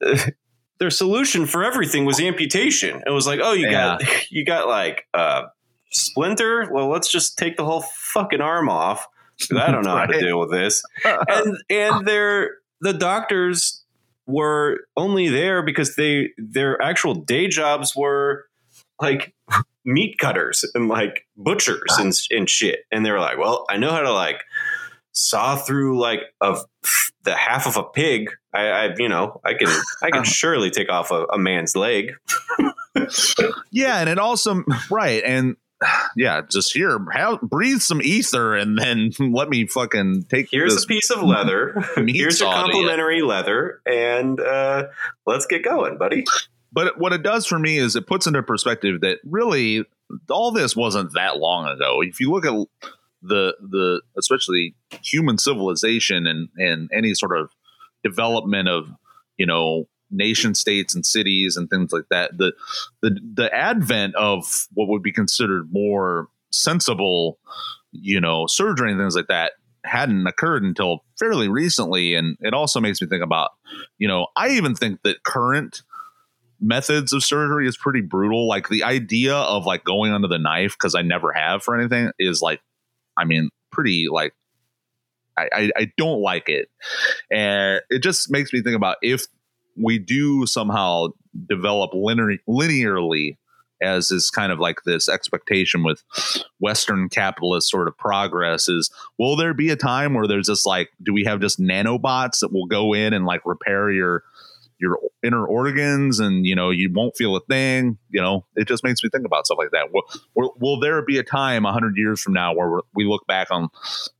their 0.78 0.90
solution 0.90 1.46
for 1.46 1.64
everything 1.64 2.04
was 2.04 2.20
amputation. 2.20 3.02
It 3.06 3.10
was 3.10 3.26
like, 3.26 3.40
oh, 3.42 3.52
you 3.52 3.70
got 3.70 4.02
you 4.30 4.44
got 4.44 4.68
like 4.68 5.06
a 5.14 5.44
splinter. 5.90 6.68
Well, 6.70 6.88
let's 6.88 7.10
just 7.10 7.36
take 7.36 7.56
the 7.56 7.64
whole 7.64 7.82
fucking 7.82 8.40
arm 8.40 8.68
off. 8.68 9.06
I 9.56 9.70
don't 9.70 9.84
know 9.84 9.96
how 9.96 10.06
to 10.06 10.20
deal 10.20 10.40
with 10.40 10.50
this. 10.50 10.82
And 11.04 11.56
and 11.68 12.06
their 12.06 12.58
the 12.80 12.92
doctors 12.92 13.84
were 14.26 14.80
only 14.96 15.28
there 15.28 15.62
because 15.62 15.96
they 15.96 16.30
their 16.38 16.80
actual 16.80 17.14
day 17.14 17.48
jobs 17.48 17.94
were 17.96 18.46
like 19.00 19.34
meat 19.84 20.18
cutters 20.18 20.64
and 20.74 20.88
like 20.88 21.26
butchers 21.36 21.96
and 21.98 22.12
and 22.30 22.48
shit. 22.48 22.80
And 22.90 23.04
they 23.04 23.10
were 23.10 23.20
like, 23.20 23.38
well, 23.38 23.64
I 23.68 23.76
know 23.76 23.90
how 23.90 24.00
to 24.00 24.12
like 24.12 24.42
saw 25.12 25.56
through 25.56 26.00
like 26.00 26.20
a 26.40 26.56
the 27.24 27.34
half 27.34 27.66
of 27.66 27.76
a 27.76 27.82
pig. 27.82 28.30
I, 28.54 28.68
I 28.68 28.94
you 28.96 29.08
know 29.08 29.40
I 29.44 29.54
can 29.54 29.68
I 30.02 30.10
can 30.10 30.20
uh-huh. 30.20 30.24
surely 30.24 30.70
take 30.70 30.90
off 30.90 31.10
a, 31.10 31.24
a 31.26 31.38
man's 31.38 31.76
leg. 31.76 32.14
Yeah, 33.70 34.00
and 34.00 34.08
it 34.08 34.18
also 34.18 34.64
right 34.90 35.22
and 35.24 35.56
yeah, 36.16 36.42
just 36.48 36.72
here, 36.72 36.98
have, 37.12 37.40
breathe 37.40 37.80
some 37.80 38.00
ether, 38.02 38.54
and 38.54 38.78
then 38.78 39.12
let 39.32 39.48
me 39.48 39.66
fucking 39.66 40.24
take. 40.24 40.48
Here's 40.50 40.74
this 40.74 40.84
a 40.84 40.86
piece 40.86 41.10
of 41.10 41.22
leather. 41.22 41.74
Here's 41.96 42.40
your 42.40 42.48
you. 42.48 42.54
complimentary 42.54 43.22
leather, 43.22 43.80
and 43.86 44.40
uh, 44.40 44.88
let's 45.26 45.46
get 45.46 45.64
going, 45.64 45.98
buddy. 45.98 46.24
but 46.72 46.98
what 46.98 47.12
it 47.12 47.22
does 47.22 47.46
for 47.46 47.58
me 47.58 47.78
is 47.78 47.96
it 47.96 48.06
puts 48.06 48.26
into 48.26 48.42
perspective 48.42 49.00
that 49.00 49.18
really 49.24 49.84
all 50.28 50.50
this 50.50 50.76
wasn't 50.76 51.12
that 51.14 51.38
long 51.38 51.66
ago. 51.66 52.02
If 52.02 52.20
you 52.20 52.30
look 52.30 52.44
at 52.44 52.52
the 53.22 53.54
the 53.60 54.02
especially 54.18 54.74
human 55.02 55.38
civilization 55.38 56.26
and 56.26 56.48
and 56.56 56.90
any 56.92 57.14
sort 57.14 57.38
of 57.38 57.50
development 58.02 58.68
of 58.68 58.88
you 59.36 59.46
know 59.46 59.86
nation 60.10 60.54
states 60.54 60.94
and 60.94 61.06
cities 61.06 61.56
and 61.56 61.70
things 61.70 61.92
like 61.92 62.04
that 62.10 62.36
the 62.36 62.52
the 63.00 63.18
the 63.34 63.54
advent 63.54 64.14
of 64.16 64.44
what 64.74 64.88
would 64.88 65.02
be 65.02 65.12
considered 65.12 65.68
more 65.72 66.28
sensible 66.50 67.38
you 67.92 68.20
know 68.20 68.46
surgery 68.46 68.90
and 68.90 69.00
things 69.00 69.14
like 69.14 69.28
that 69.28 69.52
hadn't 69.84 70.26
occurred 70.26 70.62
until 70.62 71.04
fairly 71.18 71.48
recently. 71.48 72.14
And 72.14 72.36
it 72.40 72.54
also 72.54 72.80
makes 72.80 73.00
me 73.00 73.08
think 73.08 73.22
about 73.22 73.50
you 73.98 74.08
know 74.08 74.26
i 74.36 74.50
even 74.50 74.74
think 74.74 75.02
that 75.02 75.22
current 75.22 75.82
methods 76.60 77.12
of 77.12 77.24
surgery 77.24 77.66
is 77.66 77.76
pretty 77.76 78.02
brutal. 78.02 78.46
Like 78.46 78.68
the 78.68 78.84
idea 78.84 79.34
of 79.34 79.64
like 79.64 79.84
going 79.84 80.12
under 80.12 80.28
the 80.28 80.38
knife 80.38 80.72
because 80.72 80.94
i 80.94 81.02
never 81.02 81.32
have 81.32 81.62
for 81.62 81.78
anything 81.78 82.10
is 82.18 82.42
like 82.42 82.60
i 83.16 83.24
mean 83.24 83.50
pretty 83.70 84.06
like 84.10 84.34
I, 85.38 85.48
I, 85.54 85.70
I 85.76 85.92
don't 85.96 86.20
like 86.20 86.50
it. 86.50 86.68
And 87.30 87.80
it 87.88 88.00
just 88.00 88.30
makes 88.30 88.52
me 88.52 88.60
think 88.60 88.76
about 88.76 88.96
if 89.00 89.26
we 89.76 89.98
do 89.98 90.46
somehow 90.46 91.08
develop 91.48 91.92
linear, 91.94 92.38
linearly 92.48 93.36
as 93.82 94.10
is 94.10 94.30
kind 94.30 94.52
of 94.52 94.58
like 94.58 94.82
this 94.84 95.08
expectation 95.08 95.82
with 95.82 96.02
western 96.58 97.08
capitalist 97.08 97.70
sort 97.70 97.88
of 97.88 97.96
progress 97.96 98.68
is 98.68 98.90
will 99.18 99.36
there 99.36 99.54
be 99.54 99.70
a 99.70 99.76
time 99.76 100.14
where 100.14 100.26
there's 100.26 100.48
just 100.48 100.66
like 100.66 100.90
do 101.02 101.12
we 101.12 101.24
have 101.24 101.40
just 101.40 101.58
nanobots 101.58 102.40
that 102.40 102.52
will 102.52 102.66
go 102.66 102.92
in 102.92 103.14
and 103.14 103.24
like 103.24 103.40
repair 103.44 103.90
your 103.90 104.22
your 104.80 104.98
inner 105.22 105.44
organs 105.44 106.18
and 106.18 106.46
you 106.46 106.54
know 106.54 106.70
you 106.70 106.90
won't 106.92 107.14
feel 107.16 107.36
a 107.36 107.40
thing 107.40 107.98
you 108.08 108.20
know 108.20 108.44
it 108.56 108.66
just 108.66 108.82
makes 108.82 109.02
me 109.04 109.10
think 109.10 109.26
about 109.26 109.46
stuff 109.46 109.58
like 109.58 109.70
that. 109.72 109.92
Will, 109.92 110.02
will, 110.34 110.54
will 110.60 110.80
there 110.80 111.02
be 111.02 111.18
a 111.18 111.22
time 111.22 111.64
100 111.64 111.96
years 111.96 112.20
from 112.20 112.32
now 112.32 112.54
where 112.54 112.80
we 112.94 113.04
look 113.04 113.26
back 113.26 113.48
on 113.50 113.68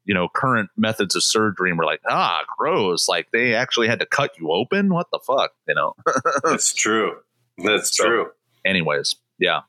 you 0.04 0.14
know 0.14 0.28
current 0.34 0.70
methods 0.76 1.16
of 1.16 1.22
surgery 1.22 1.70
and 1.70 1.78
we're 1.78 1.86
like 1.86 2.00
ah 2.08 2.42
gross 2.58 3.08
like 3.08 3.28
they 3.32 3.54
actually 3.54 3.88
had 3.88 4.00
to 4.00 4.06
cut 4.06 4.32
you 4.38 4.50
open? 4.52 4.92
What 4.92 5.06
the 5.11 5.20
fuck? 5.26 5.52
You 5.66 5.74
know? 5.74 5.94
That's 6.44 6.74
true. 6.74 7.16
That's 7.58 7.96
so, 7.96 8.04
true. 8.04 8.30
anyways 8.64 9.16
yeah. 9.40 9.61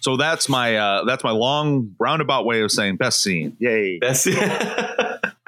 So 0.00 0.16
that's 0.16 0.48
my 0.48 0.76
uh 0.76 1.04
that's 1.04 1.22
my 1.22 1.30
long 1.32 1.94
roundabout 2.00 2.46
way 2.46 2.62
of 2.62 2.72
saying 2.72 2.96
best 2.96 3.22
scene. 3.22 3.56
Yay. 3.60 3.98
Best 3.98 4.26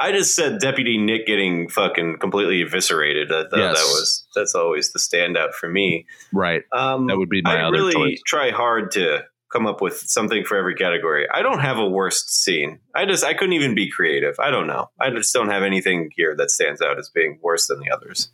I 0.00 0.12
just 0.12 0.34
said 0.34 0.60
Deputy 0.60 0.96
Nick 0.96 1.26
getting 1.26 1.68
fucking 1.68 2.16
completely 2.20 2.62
eviscerated. 2.62 3.30
I 3.30 3.42
thought 3.42 3.58
yes. 3.58 3.76
that 3.76 3.84
was 3.84 4.26
that's 4.34 4.54
always 4.54 4.92
the 4.92 4.98
standout 4.98 5.52
for 5.52 5.68
me. 5.68 6.06
Right. 6.32 6.62
Um, 6.72 7.06
that 7.08 7.18
would 7.18 7.28
be 7.28 7.42
my 7.42 7.52
other. 7.52 7.60
I 7.60 7.68
other 7.68 7.76
really 7.76 7.92
choice. 7.92 8.22
try 8.24 8.50
hard 8.50 8.92
to 8.92 9.24
come 9.52 9.66
up 9.66 9.82
with 9.82 9.98
something 9.98 10.44
for 10.44 10.56
every 10.56 10.74
category. 10.74 11.28
I 11.32 11.42
don't 11.42 11.58
have 11.58 11.76
a 11.76 11.86
worst 11.86 12.32
scene. 12.32 12.80
I 12.94 13.04
just 13.04 13.24
I 13.24 13.34
couldn't 13.34 13.52
even 13.52 13.74
be 13.74 13.90
creative. 13.90 14.36
I 14.38 14.50
don't 14.50 14.66
know. 14.66 14.88
I 14.98 15.10
just 15.10 15.34
don't 15.34 15.50
have 15.50 15.62
anything 15.62 16.10
here 16.16 16.34
that 16.36 16.50
stands 16.50 16.80
out 16.80 16.98
as 16.98 17.10
being 17.10 17.38
worse 17.42 17.66
than 17.66 17.80
the 17.80 17.90
others. 17.90 18.30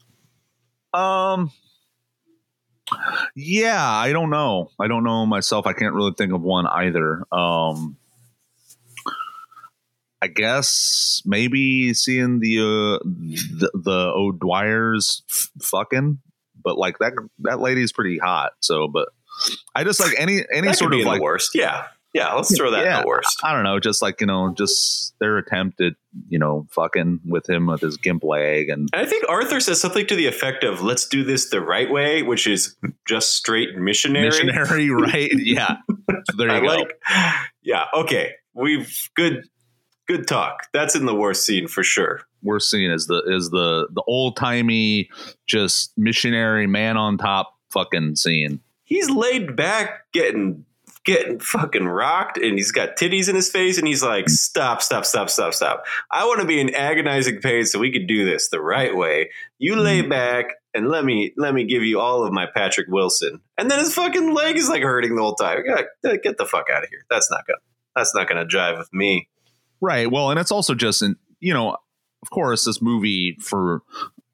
Um 0.94 1.50
yeah, 3.34 3.84
I 3.84 4.12
don't 4.12 4.30
know. 4.30 4.70
I 4.78 4.86
don't 4.86 5.02
know 5.02 5.26
myself. 5.26 5.66
I 5.66 5.72
can't 5.72 5.94
really 5.94 6.12
think 6.16 6.32
of 6.32 6.42
one 6.42 6.66
either. 6.66 7.24
Um 7.32 7.96
I 10.22 10.28
guess 10.28 11.22
maybe 11.24 11.92
seeing 11.94 12.40
the 12.40 12.58
uh, 12.58 12.98
the, 13.04 13.70
the 13.74 14.12
O'Dwyer's 14.14 15.22
f- 15.30 15.50
fucking, 15.60 16.18
but 16.62 16.78
like 16.78 16.98
that 16.98 17.12
that 17.40 17.60
lady's 17.60 17.92
pretty 17.92 18.18
hot. 18.18 18.52
So, 18.60 18.88
but 18.88 19.08
I 19.74 19.84
just 19.84 20.00
like 20.00 20.14
any 20.18 20.42
any 20.52 20.72
sort 20.72 20.94
of 20.94 21.00
like 21.00 21.20
worst. 21.20 21.50
Yeah, 21.54 21.88
yeah. 22.14 22.32
Let's 22.32 22.56
throw 22.56 22.70
that 22.70 22.84
yeah, 22.84 22.96
in 22.96 23.02
the 23.02 23.08
worst. 23.08 23.40
I, 23.42 23.50
I 23.50 23.54
don't 23.54 23.64
know, 23.64 23.78
just 23.78 24.00
like 24.00 24.22
you 24.22 24.26
know, 24.26 24.54
just 24.56 25.14
their 25.18 25.36
attempt 25.36 25.82
at 25.82 25.92
you 26.28 26.38
know 26.38 26.66
fucking 26.70 27.20
with 27.26 27.48
him 27.48 27.66
with 27.66 27.82
his 27.82 27.98
gimp 27.98 28.24
leg, 28.24 28.70
and, 28.70 28.88
and 28.94 29.02
I 29.02 29.04
think 29.04 29.28
Arthur 29.28 29.60
says 29.60 29.80
something 29.80 30.06
to 30.06 30.16
the 30.16 30.26
effect 30.26 30.64
of 30.64 30.82
"Let's 30.82 31.06
do 31.06 31.24
this 31.24 31.50
the 31.50 31.60
right 31.60 31.90
way," 31.90 32.22
which 32.22 32.46
is 32.46 32.74
just 33.06 33.34
straight 33.34 33.76
missionary. 33.76 34.26
Missionary, 34.26 34.88
right? 34.88 35.30
yeah. 35.34 35.76
So 36.30 36.36
there 36.38 36.48
you 36.48 36.54
I 36.54 36.60
go. 36.60 36.66
Like, 36.66 36.98
yeah. 37.62 37.84
Okay. 37.94 38.32
We've 38.54 39.10
good 39.14 39.44
good 40.06 40.26
talk. 40.26 40.68
That's 40.72 40.94
in 40.94 41.06
the 41.06 41.14
worst 41.14 41.44
scene 41.44 41.68
for 41.68 41.82
sure. 41.82 42.20
Worst 42.42 42.70
scene 42.70 42.90
is 42.90 43.06
the 43.06 43.22
is 43.26 43.50
the 43.50 43.88
the 43.90 44.02
old 44.06 44.36
timey 44.36 45.10
just 45.46 45.92
missionary 45.96 46.66
man 46.66 46.96
on 46.96 47.18
top 47.18 47.54
fucking 47.70 48.16
scene. 48.16 48.60
He's 48.84 49.10
laid 49.10 49.56
back, 49.56 50.12
getting 50.12 50.64
getting 51.04 51.38
fucking 51.38 51.86
rocked, 51.86 52.36
and 52.36 52.58
he's 52.58 52.72
got 52.72 52.96
titties 52.96 53.28
in 53.28 53.34
his 53.34 53.50
face, 53.50 53.78
and 53.78 53.86
he's 53.86 54.02
like, 54.02 54.28
"Stop, 54.28 54.82
stop, 54.82 55.04
stop, 55.04 55.30
stop, 55.30 55.54
stop! 55.54 55.84
I 56.10 56.24
want 56.26 56.40
to 56.40 56.46
be 56.46 56.60
in 56.60 56.74
agonizing 56.74 57.40
pain, 57.40 57.64
so 57.64 57.78
we 57.78 57.92
could 57.92 58.06
do 58.06 58.24
this 58.24 58.48
the 58.48 58.60
right 58.60 58.94
way. 58.94 59.30
You 59.58 59.76
lay 59.76 60.00
mm-hmm. 60.00 60.10
back." 60.10 60.46
And 60.74 60.90
let 60.90 61.06
me 61.06 61.32
let 61.38 61.54
me 61.54 61.64
give 61.64 61.84
you 61.84 62.00
all 62.00 62.22
of 62.22 62.34
my 62.34 62.44
Patrick 62.44 62.88
Wilson, 62.90 63.40
and 63.56 63.70
then 63.70 63.78
his 63.78 63.94
fucking 63.94 64.34
leg 64.34 64.58
is 64.58 64.68
like 64.68 64.82
hurting 64.82 65.16
the 65.16 65.22
whole 65.22 65.34
time. 65.34 65.62
Get 66.02 66.36
the 66.36 66.44
fuck 66.44 66.66
out 66.70 66.82
of 66.82 66.90
here. 66.90 67.06
That's 67.08 67.30
not 67.30 67.46
gonna 67.46 67.60
that's 67.94 68.14
not 68.14 68.28
gonna 68.28 68.44
jive 68.44 68.76
with 68.76 68.92
me. 68.92 69.30
Right. 69.80 70.10
Well, 70.10 70.30
and 70.30 70.40
it's 70.40 70.52
also 70.52 70.74
just, 70.74 71.02
in, 71.02 71.16
you 71.40 71.52
know, 71.52 71.76
of 72.22 72.30
course, 72.30 72.64
this 72.64 72.80
movie 72.80 73.36
for 73.40 73.82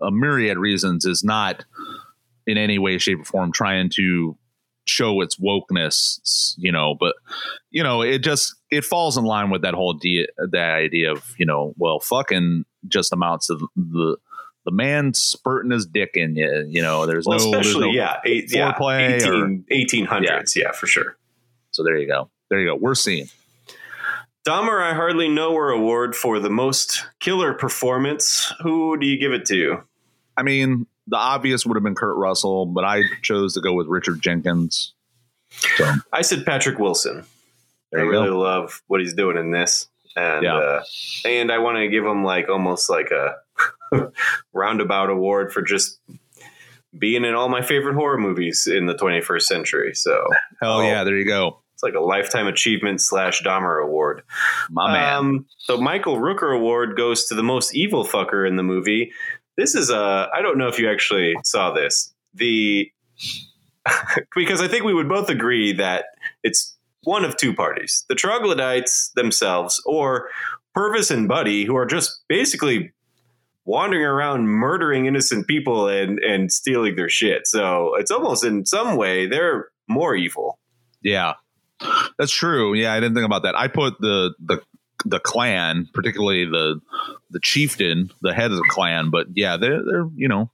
a 0.00 0.10
myriad 0.10 0.58
reasons 0.58 1.04
is 1.04 1.22
not 1.22 1.64
in 2.46 2.58
any 2.58 2.78
way, 2.78 2.98
shape, 2.98 3.20
or 3.20 3.24
form 3.24 3.52
trying 3.52 3.90
to 3.90 4.36
show 4.84 5.20
its 5.20 5.36
wokeness, 5.36 6.54
you 6.56 6.72
know, 6.72 6.94
but 6.98 7.14
you 7.70 7.82
know, 7.82 8.02
it 8.02 8.18
just 8.18 8.54
it 8.70 8.84
falls 8.84 9.16
in 9.16 9.24
line 9.24 9.50
with 9.50 9.62
that 9.62 9.74
whole 9.74 9.94
de- 9.94 10.28
that 10.50 10.70
idea 10.70 11.12
of 11.12 11.24
you 11.38 11.46
know, 11.46 11.74
well, 11.76 12.00
fucking 12.00 12.64
just 12.88 13.12
amounts 13.12 13.46
to 13.46 13.68
the 13.76 14.16
the 14.64 14.70
man 14.70 15.12
spurting 15.14 15.72
his 15.72 15.86
dick 15.86 16.10
in 16.14 16.36
you. 16.36 16.66
You 16.68 16.82
know, 16.82 17.06
there's 17.06 17.26
well, 17.26 17.38
no 17.38 17.44
especially 17.44 17.72
there's 17.72 17.84
no 17.84 17.92
yeah, 17.92 18.20
eight, 18.24 18.52
yeah, 18.52 18.72
18, 18.76 19.64
1800s, 19.70 20.56
yeah. 20.56 20.64
yeah, 20.64 20.72
for 20.72 20.86
sure. 20.86 21.16
So 21.70 21.82
there 21.84 21.96
you 21.96 22.06
go, 22.06 22.30
there 22.50 22.60
you 22.60 22.68
go. 22.68 22.76
We're 22.76 22.94
seeing. 22.94 23.28
Dahmer, 24.46 24.82
I 24.82 24.94
hardly 24.94 25.28
know 25.28 25.54
her 25.54 25.70
award 25.70 26.16
for 26.16 26.40
the 26.40 26.50
most 26.50 27.04
killer 27.20 27.54
performance. 27.54 28.52
Who 28.62 28.98
do 28.98 29.06
you 29.06 29.18
give 29.18 29.32
it 29.32 29.46
to? 29.46 29.82
I 30.36 30.42
mean, 30.42 30.86
the 31.06 31.16
obvious 31.16 31.64
would 31.64 31.76
have 31.76 31.84
been 31.84 31.94
Kurt 31.94 32.16
Russell, 32.16 32.66
but 32.66 32.84
I 32.84 33.02
chose 33.22 33.54
to 33.54 33.60
go 33.60 33.72
with 33.72 33.86
Richard 33.86 34.20
Jenkins. 34.20 34.94
So 35.76 35.92
I 36.12 36.22
said 36.22 36.44
Patrick 36.44 36.78
Wilson. 36.78 37.24
I 37.94 37.98
really 37.98 38.30
go. 38.30 38.40
love 38.40 38.82
what 38.86 39.00
he's 39.00 39.12
doing 39.12 39.36
in 39.36 39.50
this, 39.50 39.86
and 40.16 40.44
yeah. 40.44 40.54
uh, 40.54 40.82
and 41.26 41.52
I 41.52 41.58
want 41.58 41.76
to 41.76 41.88
give 41.88 42.04
him 42.04 42.24
like 42.24 42.48
almost 42.48 42.88
like 42.88 43.10
a 43.10 43.36
roundabout 44.52 45.10
award 45.10 45.52
for 45.52 45.60
just 45.60 46.00
being 46.98 47.24
in 47.24 47.34
all 47.34 47.48
my 47.48 47.62
favorite 47.62 47.94
horror 47.94 48.18
movies 48.18 48.66
in 48.66 48.86
the 48.86 48.94
21st 48.94 49.42
century. 49.42 49.94
So 49.94 50.26
hell 50.60 50.82
yeah, 50.82 51.04
there 51.04 51.16
you 51.16 51.26
go. 51.26 51.61
It's 51.82 51.94
like 51.94 52.00
a 52.00 52.04
lifetime 52.04 52.46
achievement 52.46 53.00
slash 53.00 53.42
Dahmer 53.42 53.82
award. 53.82 54.22
My 54.70 54.92
man. 54.92 55.14
Um, 55.14 55.46
the 55.66 55.78
Michael 55.78 56.16
Rooker 56.16 56.54
award 56.54 56.96
goes 56.96 57.26
to 57.26 57.34
the 57.34 57.42
most 57.42 57.74
evil 57.74 58.04
fucker 58.04 58.46
in 58.46 58.56
the 58.56 58.62
movie. 58.62 59.12
This 59.56 59.74
is 59.74 59.90
a. 59.90 60.28
I 60.32 60.42
don't 60.42 60.58
know 60.58 60.68
if 60.68 60.78
you 60.78 60.90
actually 60.90 61.34
saw 61.44 61.72
this. 61.72 62.14
The 62.34 62.90
because 64.34 64.60
I 64.60 64.68
think 64.68 64.84
we 64.84 64.94
would 64.94 65.08
both 65.08 65.28
agree 65.28 65.72
that 65.74 66.06
it's 66.42 66.76
one 67.02 67.24
of 67.24 67.36
two 67.36 67.52
parties: 67.52 68.04
the 68.08 68.14
troglodytes 68.14 69.10
themselves, 69.16 69.82
or 69.84 70.28
Purvis 70.74 71.10
and 71.10 71.28
Buddy, 71.28 71.64
who 71.64 71.76
are 71.76 71.86
just 71.86 72.22
basically 72.28 72.92
wandering 73.64 74.04
around 74.04 74.46
murdering 74.46 75.06
innocent 75.06 75.46
people 75.46 75.88
and 75.88 76.20
and 76.20 76.52
stealing 76.52 76.94
their 76.94 77.08
shit. 77.08 77.46
So 77.46 77.94
it's 77.96 78.10
almost 78.10 78.44
in 78.44 78.66
some 78.66 78.96
way 78.96 79.26
they're 79.26 79.68
more 79.88 80.14
evil. 80.14 80.58
Yeah, 81.02 81.34
that's 82.18 82.32
true. 82.32 82.74
Yeah, 82.74 82.92
I 82.92 83.00
didn't 83.00 83.14
think 83.14 83.26
about 83.26 83.42
that. 83.44 83.56
I 83.56 83.68
put 83.68 84.00
the 84.00 84.34
the 84.38 84.60
the 85.04 85.20
clan, 85.20 85.88
particularly 85.92 86.44
the 86.44 86.80
the 87.30 87.40
chieftain, 87.40 88.10
the 88.20 88.32
head 88.32 88.50
of 88.50 88.56
the 88.56 88.68
clan. 88.70 89.10
But 89.10 89.28
yeah, 89.34 89.56
they're 89.56 89.82
they're 89.84 90.08
you 90.14 90.28
know 90.28 90.50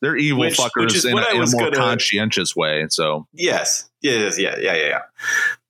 they're 0.00 0.16
evil 0.16 0.40
which, 0.40 0.58
fuckers 0.58 0.92
which 0.92 1.04
in, 1.04 1.18
a, 1.18 1.34
in 1.34 1.42
a 1.42 1.50
more 1.50 1.70
gonna, 1.70 1.76
conscientious 1.76 2.54
way. 2.54 2.86
So 2.90 3.26
yes, 3.32 3.88
yes, 4.02 4.38
yeah, 4.38 4.56
yeah, 4.58 4.74
yeah, 4.74 4.88
yeah. 4.88 5.02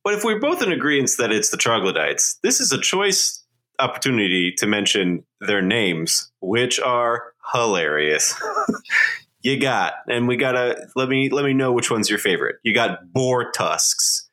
But 0.02 0.14
if 0.14 0.24
we're 0.24 0.40
both 0.40 0.62
in 0.62 0.72
agreement 0.72 1.12
that 1.18 1.32
it's 1.32 1.50
the 1.50 1.56
troglodytes, 1.56 2.38
this 2.42 2.60
is 2.60 2.72
a 2.72 2.80
choice 2.80 3.42
opportunity 3.78 4.52
to 4.58 4.66
mention 4.66 5.24
their 5.40 5.62
names, 5.62 6.30
which 6.40 6.78
are 6.80 7.32
hilarious. 7.52 8.34
you 9.42 9.58
got, 9.58 9.94
and 10.08 10.28
we 10.28 10.36
gotta 10.36 10.88
let 10.96 11.08
me 11.08 11.28
let 11.30 11.44
me 11.44 11.54
know 11.54 11.72
which 11.72 11.90
one's 11.90 12.10
your 12.10 12.18
favorite. 12.18 12.56
You 12.62 12.74
got 12.74 13.12
boar 13.12 13.50
tusks. 13.52 14.23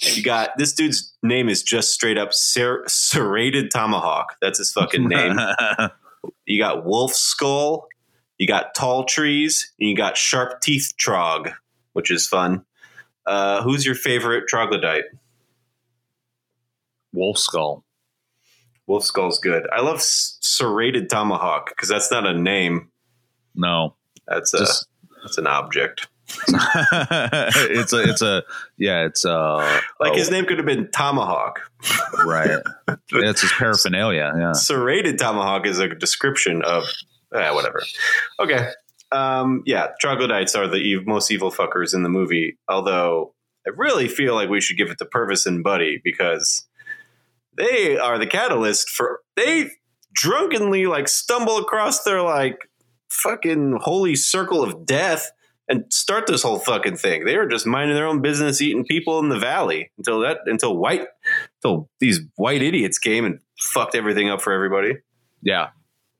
You 0.00 0.22
got 0.22 0.50
this 0.58 0.72
dude's 0.74 1.14
name 1.22 1.48
is 1.48 1.62
just 1.62 1.92
straight 1.92 2.18
up 2.18 2.32
ser- 2.34 2.84
serrated 2.86 3.70
tomahawk. 3.70 4.36
That's 4.42 4.58
his 4.58 4.70
fucking 4.72 5.08
name. 5.08 5.38
you 6.46 6.60
got 6.60 6.84
wolf 6.84 7.14
skull. 7.14 7.88
you 8.38 8.46
got 8.46 8.74
tall 8.74 9.04
trees, 9.04 9.72
and 9.80 9.88
you 9.88 9.96
got 9.96 10.16
sharp 10.18 10.60
teeth 10.60 10.92
trog, 11.00 11.52
which 11.94 12.10
is 12.10 12.26
fun. 12.26 12.64
Uh, 13.26 13.62
who's 13.62 13.86
your 13.86 13.94
favorite 13.94 14.44
troglodyte? 14.48 15.04
Wolf 17.12 17.38
skull. 17.38 17.82
Wolf 18.86 19.02
skull's 19.04 19.38
good. 19.38 19.66
I 19.72 19.80
love 19.80 20.00
serrated 20.02 21.08
tomahawk 21.10 21.70
because 21.70 21.88
that's 21.88 22.10
not 22.10 22.26
a 22.26 22.34
name. 22.34 22.90
No, 23.54 23.96
That's 24.28 24.52
a 24.54 24.58
Just- 24.58 24.88
that's 25.22 25.38
an 25.38 25.46
object. 25.46 26.08
it's 26.48 27.92
a 27.92 28.02
it's 28.02 28.22
a 28.22 28.42
yeah 28.76 29.04
it's 29.06 29.24
a 29.24 29.80
Like 30.00 30.14
his 30.14 30.30
name 30.30 30.44
could 30.46 30.58
have 30.58 30.66
been 30.66 30.90
Tomahawk. 30.90 31.60
right. 32.24 32.60
It's 33.12 33.42
his 33.42 33.52
paraphernalia. 33.58 34.32
Yeah. 34.36 34.52
Serrated 34.52 35.18
tomahawk 35.18 35.66
is 35.66 35.78
a 35.78 35.88
description 35.94 36.62
of 36.62 36.84
eh, 37.34 37.50
whatever. 37.52 37.80
Okay. 38.40 38.70
Um, 39.12 39.62
yeah, 39.66 39.88
troglodytes 40.00 40.56
are 40.56 40.66
the 40.66 40.94
ev- 40.96 41.06
most 41.06 41.30
evil 41.30 41.52
fuckers 41.52 41.94
in 41.94 42.02
the 42.02 42.08
movie. 42.08 42.58
Although 42.68 43.34
I 43.66 43.70
really 43.76 44.08
feel 44.08 44.34
like 44.34 44.48
we 44.48 44.60
should 44.60 44.76
give 44.76 44.90
it 44.90 44.98
to 44.98 45.04
Purvis 45.04 45.46
and 45.46 45.62
Buddy 45.62 46.00
because 46.02 46.66
they 47.56 47.96
are 47.96 48.18
the 48.18 48.26
catalyst 48.26 48.90
for 48.90 49.20
they 49.36 49.70
drunkenly 50.12 50.86
like 50.86 51.08
stumble 51.08 51.58
across 51.58 52.02
their 52.02 52.22
like 52.22 52.68
fucking 53.10 53.78
holy 53.82 54.16
circle 54.16 54.62
of 54.62 54.84
death 54.84 55.30
and 55.68 55.84
start 55.92 56.26
this 56.26 56.42
whole 56.42 56.58
fucking 56.58 56.96
thing. 56.96 57.24
They 57.24 57.36
were 57.36 57.46
just 57.46 57.66
minding 57.66 57.96
their 57.96 58.06
own 58.06 58.22
business, 58.22 58.60
eating 58.60 58.84
people 58.84 59.18
in 59.18 59.28
the 59.28 59.38
valley 59.38 59.90
until 59.98 60.20
that 60.20 60.38
until 60.46 60.76
white 60.76 61.06
until 61.62 61.88
these 62.00 62.20
white 62.36 62.62
idiots 62.62 62.98
came 62.98 63.24
and 63.24 63.40
fucked 63.58 63.94
everything 63.94 64.28
up 64.30 64.40
for 64.40 64.52
everybody. 64.52 64.94
Yeah. 65.42 65.70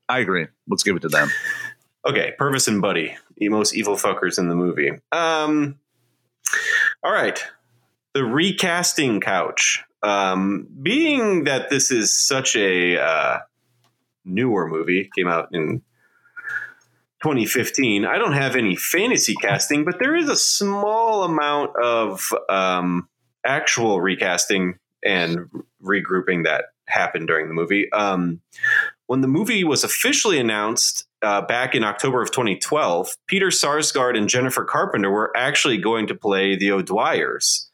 I 0.09 0.19
agree. 0.19 0.47
Let's 0.67 0.83
give 0.83 0.95
it 0.95 1.01
to 1.01 1.09
them. 1.09 1.29
Okay, 2.05 2.33
Purvis 2.37 2.67
and 2.67 2.81
Buddy, 2.81 3.17
the 3.35 3.49
most 3.49 3.75
evil 3.75 3.95
fuckers 3.95 4.39
in 4.39 4.47
the 4.47 4.55
movie. 4.55 4.91
Um, 5.11 5.77
all 7.03 7.11
right, 7.11 7.43
the 8.13 8.23
recasting 8.23 9.19
couch. 9.19 9.83
Um, 10.01 10.67
being 10.81 11.45
that 11.45 11.69
this 11.69 11.91
is 11.91 12.17
such 12.17 12.55
a 12.55 12.97
uh, 12.97 13.39
newer 14.23 14.67
movie, 14.69 15.09
came 15.15 15.27
out 15.27 15.49
in 15.51 15.81
2015. 17.23 18.05
I 18.05 18.17
don't 18.17 18.33
have 18.33 18.55
any 18.55 18.75
fantasy 18.75 19.35
casting, 19.35 19.83
but 19.83 19.99
there 19.99 20.15
is 20.15 20.29
a 20.29 20.35
small 20.35 21.23
amount 21.23 21.75
of 21.75 22.31
um, 22.49 23.07
actual 23.45 24.01
recasting 24.01 24.75
and 25.03 25.49
regrouping 25.83 26.43
that 26.43 26.65
happened 26.87 27.27
during 27.27 27.47
the 27.47 27.53
movie. 27.53 27.91
Um, 27.91 28.41
when 29.07 29.21
the 29.21 29.27
movie 29.27 29.63
was 29.63 29.83
officially 29.83 30.39
announced 30.39 31.05
uh, 31.21 31.41
back 31.41 31.75
in 31.75 31.83
October 31.83 32.21
of 32.21 32.31
2012, 32.31 33.15
Peter 33.27 33.47
Sarsgaard 33.47 34.17
and 34.17 34.29
Jennifer 34.29 34.65
Carpenter 34.65 35.09
were 35.09 35.31
actually 35.35 35.77
going 35.77 36.07
to 36.07 36.15
play 36.15 36.55
the 36.55 36.71
O'Dwyers, 36.71 37.67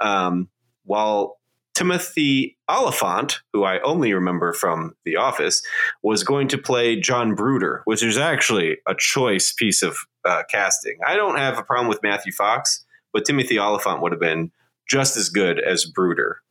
um, 0.00 0.48
while 0.84 1.39
Timothy 1.80 2.58
Olyphant, 2.70 3.40
who 3.54 3.64
I 3.64 3.80
only 3.80 4.12
remember 4.12 4.52
from 4.52 4.94
The 5.06 5.16
Office, 5.16 5.62
was 6.02 6.22
going 6.22 6.46
to 6.48 6.58
play 6.58 7.00
John 7.00 7.34
Brooder, 7.34 7.80
which 7.86 8.02
is 8.02 8.18
actually 8.18 8.76
a 8.86 8.94
choice 8.94 9.50
piece 9.50 9.82
of 9.82 9.96
uh, 10.26 10.42
casting. 10.50 10.98
I 11.06 11.16
don't 11.16 11.38
have 11.38 11.56
a 11.56 11.62
problem 11.62 11.88
with 11.88 12.02
Matthew 12.02 12.32
Fox, 12.32 12.84
but 13.14 13.24
Timothy 13.24 13.58
Olyphant 13.58 14.02
would 14.02 14.12
have 14.12 14.20
been 14.20 14.52
just 14.90 15.16
as 15.16 15.30
good 15.30 15.58
as 15.58 15.86
Brooder. 15.86 16.42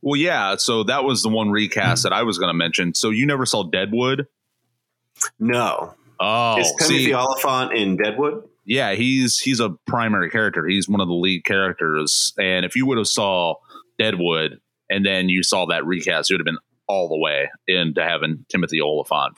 Well, 0.00 0.14
yeah. 0.14 0.54
So 0.54 0.84
that 0.84 1.02
was 1.02 1.24
the 1.24 1.28
one 1.28 1.50
recast 1.50 2.04
that 2.04 2.12
I 2.12 2.22
was 2.22 2.38
going 2.38 2.50
to 2.50 2.54
mention. 2.54 2.94
So 2.94 3.10
you 3.10 3.26
never 3.26 3.46
saw 3.46 3.64
Deadwood? 3.64 4.28
No. 5.40 5.92
Oh, 6.20 6.60
is 6.60 6.72
Timothy 6.78 7.06
see, 7.06 7.14
Olyphant 7.14 7.72
in 7.72 7.96
Deadwood? 7.96 8.44
yeah, 8.64 8.92
he's 8.92 9.38
he's 9.38 9.58
a 9.58 9.70
primary 9.86 10.30
character. 10.30 10.66
He's 10.68 10.88
one 10.88 11.00
of 11.00 11.08
the 11.08 11.14
lead 11.14 11.44
characters. 11.44 12.32
And 12.38 12.64
if 12.64 12.76
you 12.76 12.86
would 12.86 12.98
have 12.98 13.08
saw 13.08 13.54
Deadwood 13.98 14.60
and 14.90 15.04
then 15.04 15.28
you 15.28 15.42
saw 15.42 15.66
that 15.66 15.84
recast, 15.84 16.30
it 16.30 16.34
would 16.34 16.40
have 16.40 16.46
been 16.46 16.58
all 16.86 17.08
the 17.08 17.18
way 17.18 17.50
into 17.66 18.02
having 18.02 18.44
Timothy 18.48 18.80
Olyphant 18.80 19.36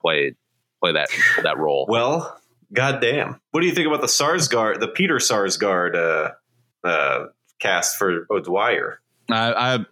play 0.00 0.34
play 0.82 0.92
that 0.92 1.08
that 1.42 1.58
role. 1.58 1.86
Well, 1.88 2.38
goddamn. 2.72 3.40
What 3.50 3.60
do 3.60 3.66
you 3.66 3.74
think 3.74 3.86
about 3.86 4.00
the 4.00 4.06
Sarsgaard, 4.06 4.80
the 4.80 4.88
Peter 4.88 5.16
Sarsgaard 5.16 5.94
uh, 5.94 6.86
uh, 6.86 7.26
cast 7.60 7.96
for 7.96 8.26
O'Dwyer? 8.30 9.00
I, 9.30 9.74
I 9.76 9.86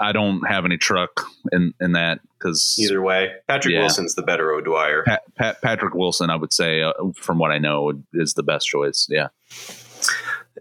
I 0.00 0.12
don't 0.12 0.42
have 0.48 0.64
any 0.64 0.76
truck 0.76 1.26
in 1.52 1.72
in 1.80 1.92
that 1.92 2.20
because 2.38 2.76
Either 2.78 3.00
way, 3.00 3.30
Patrick 3.48 3.72
Yeah. 3.74 3.80
Wilson's 3.80 4.14
the 4.14 4.22
better 4.22 4.52
O'Dwyer. 4.52 5.02
Pat, 5.04 5.22
Pat, 5.36 5.62
Patrick 5.62 5.94
Wilson, 5.94 6.30
I 6.30 6.36
would 6.36 6.52
say, 6.52 6.82
uh, 6.82 6.92
from 7.16 7.38
what 7.38 7.50
I 7.50 7.58
know, 7.58 7.92
is 8.12 8.34
the 8.34 8.42
best 8.42 8.66
choice. 8.66 9.06
Yeah. 9.08 9.28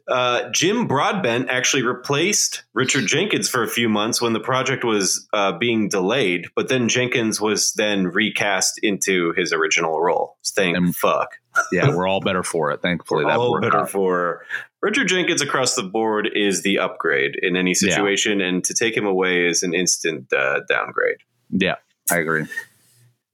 Uh, 0.07 0.49
Jim 0.51 0.85
Broadbent 0.87 1.49
actually 1.49 1.83
replaced 1.83 2.63
Richard 2.73 3.05
Jenkins 3.07 3.47
for 3.49 3.63
a 3.63 3.67
few 3.69 3.87
months 3.87 4.21
when 4.21 4.33
the 4.33 4.39
project 4.39 4.83
was 4.83 5.27
uh, 5.31 5.57
being 5.57 5.87
delayed, 5.87 6.47
but 6.55 6.67
then 6.67 6.89
Jenkins 6.89 7.39
was 7.39 7.71
then 7.73 8.07
recast 8.07 8.79
into 8.83 9.31
his 9.37 9.53
original 9.53 10.01
role. 10.01 10.37
Thank 10.45 10.75
And- 10.75 10.95
fuck. 10.95 11.29
Yeah, 11.71 11.95
we're 11.95 12.07
all 12.07 12.19
better 12.19 12.41
for 12.43 12.71
it. 12.71 12.81
Thankfully, 12.81 13.25
that 13.25 13.37
all 13.37 13.61
better 13.61 13.81
out. 13.81 13.89
for 13.91 14.43
Richard 14.81 15.07
Jenkins 15.07 15.41
across 15.41 15.75
the 15.75 15.83
board 15.83 16.27
is 16.33 16.63
the 16.63 16.79
upgrade 16.79 17.35
in 17.41 17.55
any 17.55 17.71
Yeah. 17.79 17.89
situation, 17.95 18.41
and 18.41 18.63
to 18.65 18.73
take 18.73 18.97
him 18.97 19.05
away 19.05 19.45
is 19.45 19.61
an 19.63 19.73
instant 19.75 20.33
uh, 20.33 20.61
downgrade. 20.67 21.17
Yeah, 21.51 21.75
I 22.11 22.17
agree. 22.17 22.45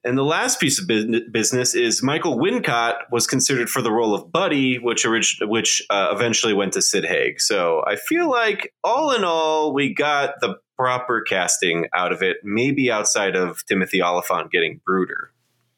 And 0.03 0.17
the 0.17 0.23
last 0.23 0.61
piece 0.61 0.79
of 0.79 0.87
business 0.87 1.75
is 1.75 2.01
Michael 2.01 2.37
Wincott 2.37 2.95
was 3.11 3.27
considered 3.27 3.69
for 3.69 3.81
the 3.81 3.91
role 3.91 4.15
of 4.15 4.31
Buddy, 4.31 4.77
which 4.77 5.05
orig- 5.05 5.41
which 5.41 5.81
uh, 5.89 6.09
eventually 6.13 6.53
went 6.53 6.71
to 6.73 6.81
Sid 6.81 7.03
Haig. 7.03 7.41
So 7.41 7.83
I 7.85 7.97
feel 7.97 8.29
like 8.29 8.73
all 8.83 9.11
in 9.13 9.25
all, 9.25 9.73
we 9.73 9.93
got 9.93 10.39
the 10.39 10.55
proper 10.77 11.21
casting 11.21 11.87
out 11.93 12.13
of 12.13 12.21
it. 12.21 12.37
Maybe 12.45 12.89
outside 12.89 13.35
of 13.35 13.65
Timothy 13.65 14.01
Olyphant 14.01 14.51
getting 14.51 14.79
Brooder, 14.85 15.31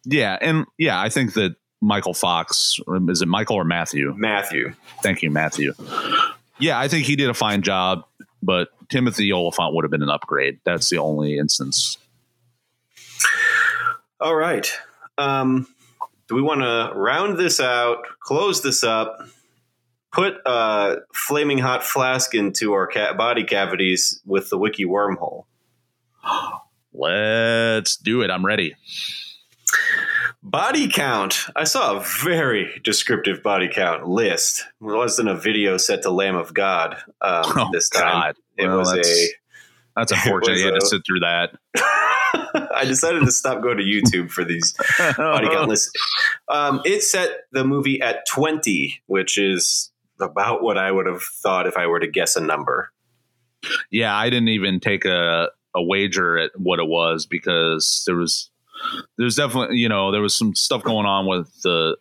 Yeah, 0.06 0.38
and 0.40 0.66
yeah, 0.78 1.02
I 1.02 1.10
think 1.10 1.34
that 1.34 1.56
Michael 1.82 2.14
Fox 2.14 2.80
is 3.10 3.24
it 3.24 3.28
Michael 3.28 3.56
or 3.56 3.64
Matthew? 3.66 4.14
Matthew. 4.16 4.74
Thank 5.02 5.24
you, 5.24 5.32
Matthew. 5.32 5.74
Yeah, 6.60 6.80
I 6.80 6.88
think 6.88 7.08
he 7.08 7.16
did 7.16 7.32
a 7.32 7.34
fine 7.34 7.64
job, 7.64 8.04
but 8.44 8.70
Timothy 8.90 9.34
Olyphant 9.34 9.74
would 9.74 9.84
have 9.84 9.90
been 9.90 10.04
an 10.04 10.12
upgrade. 10.12 10.60
That's 10.64 10.92
the 10.92 11.00
only 11.00 11.40
instance. 11.40 11.98
All 14.22 14.36
right. 14.36 14.72
Um, 15.18 15.68
do 16.28 16.36
we 16.36 16.42
want 16.42 16.62
to 16.62 16.92
round 16.98 17.38
this 17.38 17.60
out, 17.60 18.06
close 18.20 18.62
this 18.62 18.84
up, 18.84 19.18
put 20.12 20.36
a 20.46 20.98
flaming 21.14 21.58
hot 21.58 21.84
flask 21.84 22.34
into 22.36 22.74
our 22.74 22.88
ca- 22.88 23.14
body 23.16 23.44
cavities 23.44 24.22
with 24.26 24.50
the 24.50 24.58
wiki 24.58 24.86
wormhole? 24.86 25.46
Let's 26.94 27.98
do 27.98 28.22
it. 28.22 28.30
I'm 28.30 28.46
ready. 28.46 28.76
Body 30.44 30.88
count. 30.90 31.46
I 31.56 31.64
saw 31.64 31.98
a 31.98 32.00
very 32.24 32.80
descriptive 32.84 33.42
body 33.44 33.70
count 33.72 34.08
list. 34.08 34.62
It 34.82 34.84
wasn't 34.86 35.30
a 35.30 35.36
video 35.36 35.78
set 35.78 36.02
to 36.04 36.10
Lamb 36.12 36.36
of 36.36 36.54
God 36.54 36.96
um, 37.22 37.44
Oh, 37.56 37.70
this 37.72 37.90
time. 37.90 38.04
God. 38.04 38.36
It 38.58 38.68
Well, 38.68 38.78
was 38.80 38.90
that's- 38.92 39.10
a. 39.10 39.28
That's 39.96 40.12
unfortunate. 40.14 40.60
You 40.60 40.66
had 40.72 40.80
to 40.80 40.86
sit 40.86 41.02
through 41.06 41.20
that. 41.22 41.52
I 42.76 42.86
decided 42.86 43.22
to 43.22 43.32
stop 43.32 43.62
going 43.62 43.78
to 43.78 43.84
YouTube 43.84 44.32
for 44.32 44.44
these 44.44 44.74
body 45.18 45.48
count 45.48 45.70
lists. 45.70 45.92
Um, 46.48 46.82
it 46.86 47.04
set 47.04 47.32
the 47.52 47.64
movie 47.64 48.02
at 48.02 48.26
20, 48.28 49.02
which 49.08 49.38
is 49.38 49.92
about 50.20 50.62
what 50.62 50.78
I 50.78 50.92
would 50.92 51.08
have 51.08 51.24
thought 51.24 51.68
if 51.68 51.78
I 51.78 51.88
were 51.88 52.00
to 52.00 52.08
guess 52.08 52.36
a 52.36 52.42
number. 52.42 52.92
yeah, 53.92 54.16
I 54.16 54.30
didn't 54.30 54.50
even 54.50 54.80
take 54.80 55.06
a, 55.06 55.50
a 55.76 55.84
wager 55.84 56.38
at 56.38 56.52
what 56.56 56.80
it 56.80 56.88
was 56.88 57.26
because 57.26 58.04
there 58.06 58.16
was 58.16 58.50
there's 59.18 59.36
definitely 59.36 59.78
you 59.78 59.88
know 59.88 60.12
there 60.12 60.22
was 60.22 60.36
some 60.36 60.56
stuff 60.56 60.84
going 60.84 61.06
on 61.06 61.28
with 61.28 61.50
the 61.62 61.98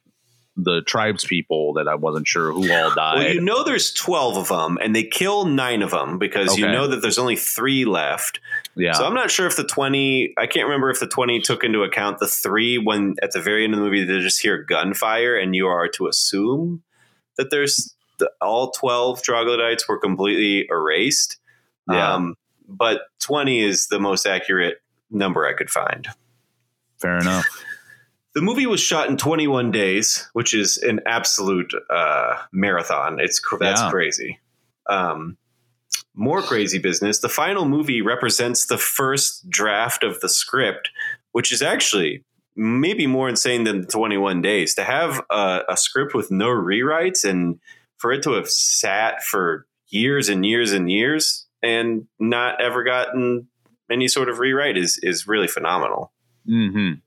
the 0.56 0.82
tribes 0.82 1.24
people 1.24 1.74
that 1.74 1.88
I 1.88 1.94
wasn't 1.94 2.26
sure 2.26 2.52
who 2.52 2.70
all 2.72 2.94
died. 2.94 3.18
Well, 3.18 3.34
you 3.34 3.40
know 3.40 3.64
there's 3.64 3.92
12 3.92 4.36
of 4.36 4.48
them, 4.48 4.78
and 4.82 4.94
they 4.94 5.04
kill 5.04 5.44
nine 5.46 5.82
of 5.82 5.90
them 5.90 6.18
because 6.18 6.58
you 6.58 6.66
know 6.66 6.86
that 6.88 7.02
there's 7.02 7.18
only 7.18 7.36
three 7.36 7.84
left. 7.84 8.40
yeah, 8.76 8.92
So 8.92 9.04
I'm 9.04 9.14
not 9.14 9.30
sure 9.30 9.46
if 9.46 9.56
the 9.56 9.64
20, 9.64 10.34
I 10.36 10.46
can't 10.46 10.66
remember 10.66 10.90
if 10.90 11.00
the 11.00 11.06
20 11.06 11.40
took 11.40 11.64
into 11.64 11.82
account 11.82 12.18
the 12.18 12.26
three 12.26 12.78
when 12.78 13.14
at 13.22 13.32
the 13.32 13.40
very 13.40 13.64
end 13.64 13.74
of 13.74 13.80
the 13.80 13.84
movie 13.86 14.04
they 14.04 14.18
just 14.18 14.40
hear 14.40 14.62
gunfire 14.62 15.36
and 15.36 15.54
you 15.54 15.66
are 15.66 15.88
to 15.88 16.08
assume 16.08 16.82
that 17.36 17.50
there's 17.50 17.94
the, 18.18 18.30
all 18.40 18.70
12 18.72 19.22
troglodytes 19.22 19.88
were 19.88 19.98
completely 19.98 20.66
erased. 20.70 21.38
Yeah. 21.88 22.14
Um, 22.14 22.36
but 22.68 23.02
20 23.20 23.60
is 23.60 23.86
the 23.86 23.98
most 23.98 24.26
accurate 24.26 24.82
number 25.10 25.46
I 25.46 25.54
could 25.54 25.70
find. 25.70 26.06
fair 26.98 27.18
enough. 27.18 27.46
The 28.34 28.42
movie 28.42 28.66
was 28.66 28.80
shot 28.80 29.08
in 29.08 29.16
21 29.16 29.72
days, 29.72 30.28
which 30.34 30.54
is 30.54 30.78
an 30.78 31.00
absolute 31.06 31.72
uh, 31.90 32.36
marathon. 32.52 33.18
It's 33.20 33.40
that's 33.58 33.80
Yeah. 33.80 33.90
crazy. 33.90 34.38
Um, 34.88 35.36
more 36.14 36.42
crazy 36.42 36.78
business. 36.78 37.18
The 37.20 37.28
final 37.28 37.64
movie 37.64 38.02
represents 38.02 38.66
the 38.66 38.78
first 38.78 39.48
draft 39.48 40.04
of 40.04 40.20
the 40.20 40.28
script, 40.28 40.90
which 41.32 41.52
is 41.52 41.62
actually 41.62 42.24
maybe 42.56 43.06
more 43.06 43.28
insane 43.28 43.64
than 43.64 43.86
21 43.86 44.42
days 44.42 44.74
to 44.74 44.84
have 44.84 45.22
a, 45.30 45.62
a 45.68 45.76
script 45.76 46.14
with 46.14 46.30
no 46.30 46.48
rewrites 46.48 47.28
and 47.28 47.58
for 47.98 48.12
it 48.12 48.22
to 48.24 48.32
have 48.32 48.48
sat 48.48 49.22
for 49.22 49.66
years 49.88 50.28
and 50.28 50.44
years 50.44 50.72
and 50.72 50.90
years 50.90 51.46
and 51.62 52.06
not 52.18 52.60
ever 52.60 52.82
gotten 52.84 53.48
any 53.90 54.08
sort 54.08 54.28
of 54.28 54.38
rewrite 54.38 54.76
is 54.76 54.98
is 55.02 55.26
really 55.26 55.48
phenomenal. 55.48 56.12
Mm-hmm. 56.48 57.00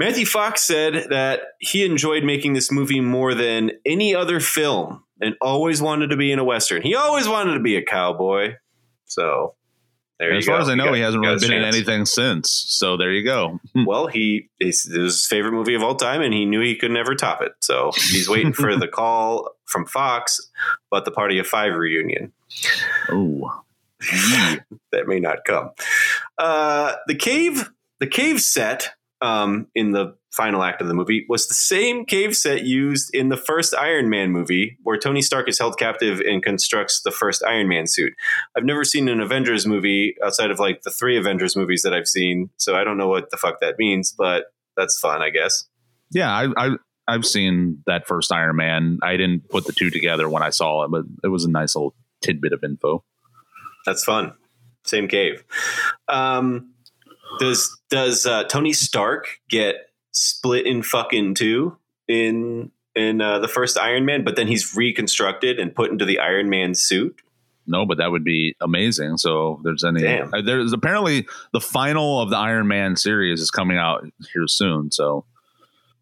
Matthew 0.00 0.24
Fox 0.24 0.62
said 0.62 1.08
that 1.10 1.40
he 1.58 1.84
enjoyed 1.84 2.24
making 2.24 2.54
this 2.54 2.72
movie 2.72 3.00
more 3.00 3.34
than 3.34 3.72
any 3.84 4.14
other 4.14 4.40
film 4.40 5.04
and 5.20 5.34
always 5.42 5.82
wanted 5.82 6.08
to 6.08 6.16
be 6.16 6.32
in 6.32 6.38
a 6.38 6.44
western. 6.44 6.80
He 6.80 6.94
always 6.94 7.28
wanted 7.28 7.52
to 7.52 7.60
be 7.60 7.76
a 7.76 7.84
cowboy. 7.84 8.54
So 9.04 9.56
there 10.18 10.32
as 10.32 10.46
you 10.46 10.50
far 10.50 10.58
go. 10.58 10.62
as 10.62 10.68
I 10.70 10.74
know, 10.74 10.86
got- 10.86 10.94
he 10.94 11.00
hasn't 11.02 11.22
really 11.22 11.38
been 11.38 11.52
in 11.52 11.64
anything 11.64 12.06
since. 12.06 12.50
So 12.68 12.96
there 12.96 13.12
you 13.12 13.22
go. 13.22 13.60
Well, 13.86 14.06
he 14.06 14.48
was 14.58 14.84
his 14.84 15.26
favorite 15.26 15.52
movie 15.52 15.74
of 15.74 15.82
all 15.82 15.96
time, 15.96 16.22
and 16.22 16.32
he 16.32 16.46
knew 16.46 16.62
he 16.62 16.76
could 16.76 16.92
never 16.92 17.14
top 17.14 17.42
it. 17.42 17.52
So 17.60 17.90
he's 17.94 18.26
waiting 18.28 18.54
for 18.54 18.74
the 18.76 18.88
call 19.00 19.50
from 19.66 19.84
Fox 19.84 20.40
about 20.90 21.04
the 21.04 21.10
Party 21.10 21.38
of 21.38 21.46
Five 21.46 21.74
reunion. 21.74 22.32
Oh, 23.10 23.62
that 24.92 25.06
may 25.06 25.20
not 25.20 25.44
come. 25.46 25.72
Uh, 26.38 26.94
the 27.06 27.14
cave, 27.14 27.70
the 27.98 28.06
cave 28.06 28.40
set 28.40 28.94
um, 29.22 29.66
in 29.74 29.92
the 29.92 30.16
final 30.32 30.62
act 30.62 30.80
of 30.80 30.86
the 30.86 30.94
movie 30.94 31.26
was 31.28 31.48
the 31.48 31.54
same 31.54 32.04
cave 32.04 32.36
set 32.36 32.62
used 32.62 33.10
in 33.12 33.28
the 33.28 33.36
first 33.36 33.74
Iron 33.74 34.08
Man 34.08 34.30
movie, 34.30 34.78
where 34.82 34.96
Tony 34.96 35.22
Stark 35.22 35.48
is 35.48 35.58
held 35.58 35.78
captive 35.78 36.20
and 36.20 36.42
constructs 36.42 37.02
the 37.02 37.10
first 37.10 37.42
Iron 37.44 37.68
Man 37.68 37.86
suit. 37.86 38.12
I've 38.56 38.64
never 38.64 38.84
seen 38.84 39.08
an 39.08 39.20
Avengers 39.20 39.66
movie 39.66 40.14
outside 40.24 40.50
of 40.50 40.58
like 40.58 40.82
the 40.82 40.90
three 40.90 41.18
Avengers 41.18 41.56
movies 41.56 41.82
that 41.82 41.92
I've 41.92 42.08
seen, 42.08 42.50
so 42.56 42.76
I 42.76 42.84
don't 42.84 42.96
know 42.96 43.08
what 43.08 43.30
the 43.30 43.36
fuck 43.36 43.60
that 43.60 43.78
means, 43.78 44.12
but 44.12 44.44
that's 44.76 44.98
fun, 44.98 45.20
I 45.20 45.30
guess. 45.30 45.64
yeah. 46.10 46.30
I, 46.30 46.48
I 46.56 46.76
I've 47.08 47.26
seen 47.26 47.82
that 47.86 48.06
first 48.06 48.30
Iron 48.30 48.54
Man. 48.56 48.98
I 49.02 49.16
didn't 49.16 49.48
put 49.48 49.66
the 49.66 49.72
two 49.72 49.90
together 49.90 50.28
when 50.28 50.44
I 50.44 50.50
saw 50.50 50.84
it, 50.84 50.92
but 50.92 51.04
it 51.24 51.28
was 51.28 51.44
a 51.44 51.50
nice 51.50 51.74
little 51.74 51.94
tidbit 52.22 52.52
of 52.52 52.62
info. 52.62 53.02
That's 53.84 54.04
fun. 54.04 54.34
Same 54.84 55.08
cave. 55.08 55.42
Um, 56.08 56.72
does 57.38 57.78
does 57.90 58.26
uh, 58.26 58.44
Tony 58.44 58.72
Stark 58.72 59.40
get 59.48 59.76
split 60.12 60.66
in 60.66 60.82
fucking 60.82 61.34
two 61.34 61.76
in 62.08 62.70
in 62.94 63.20
uh, 63.20 63.38
the 63.38 63.48
first 63.48 63.78
Iron 63.78 64.04
Man, 64.04 64.24
but 64.24 64.36
then 64.36 64.48
he's 64.48 64.74
reconstructed 64.74 65.58
and 65.60 65.74
put 65.74 65.90
into 65.90 66.04
the 66.04 66.18
Iron 66.18 66.50
Man 66.50 66.74
suit? 66.74 67.20
No, 67.66 67.86
but 67.86 67.98
that 67.98 68.10
would 68.10 68.24
be 68.24 68.56
amazing. 68.60 69.16
So 69.18 69.56
if 69.58 69.62
there's 69.62 69.84
any. 69.84 70.02
Damn. 70.02 70.34
uh, 70.34 70.42
There's 70.42 70.72
apparently 70.72 71.28
the 71.52 71.60
final 71.60 72.20
of 72.20 72.30
the 72.30 72.36
Iron 72.36 72.66
Man 72.66 72.96
series 72.96 73.40
is 73.40 73.50
coming 73.52 73.76
out 73.76 74.04
here 74.32 74.48
soon. 74.48 74.90
So 74.90 75.24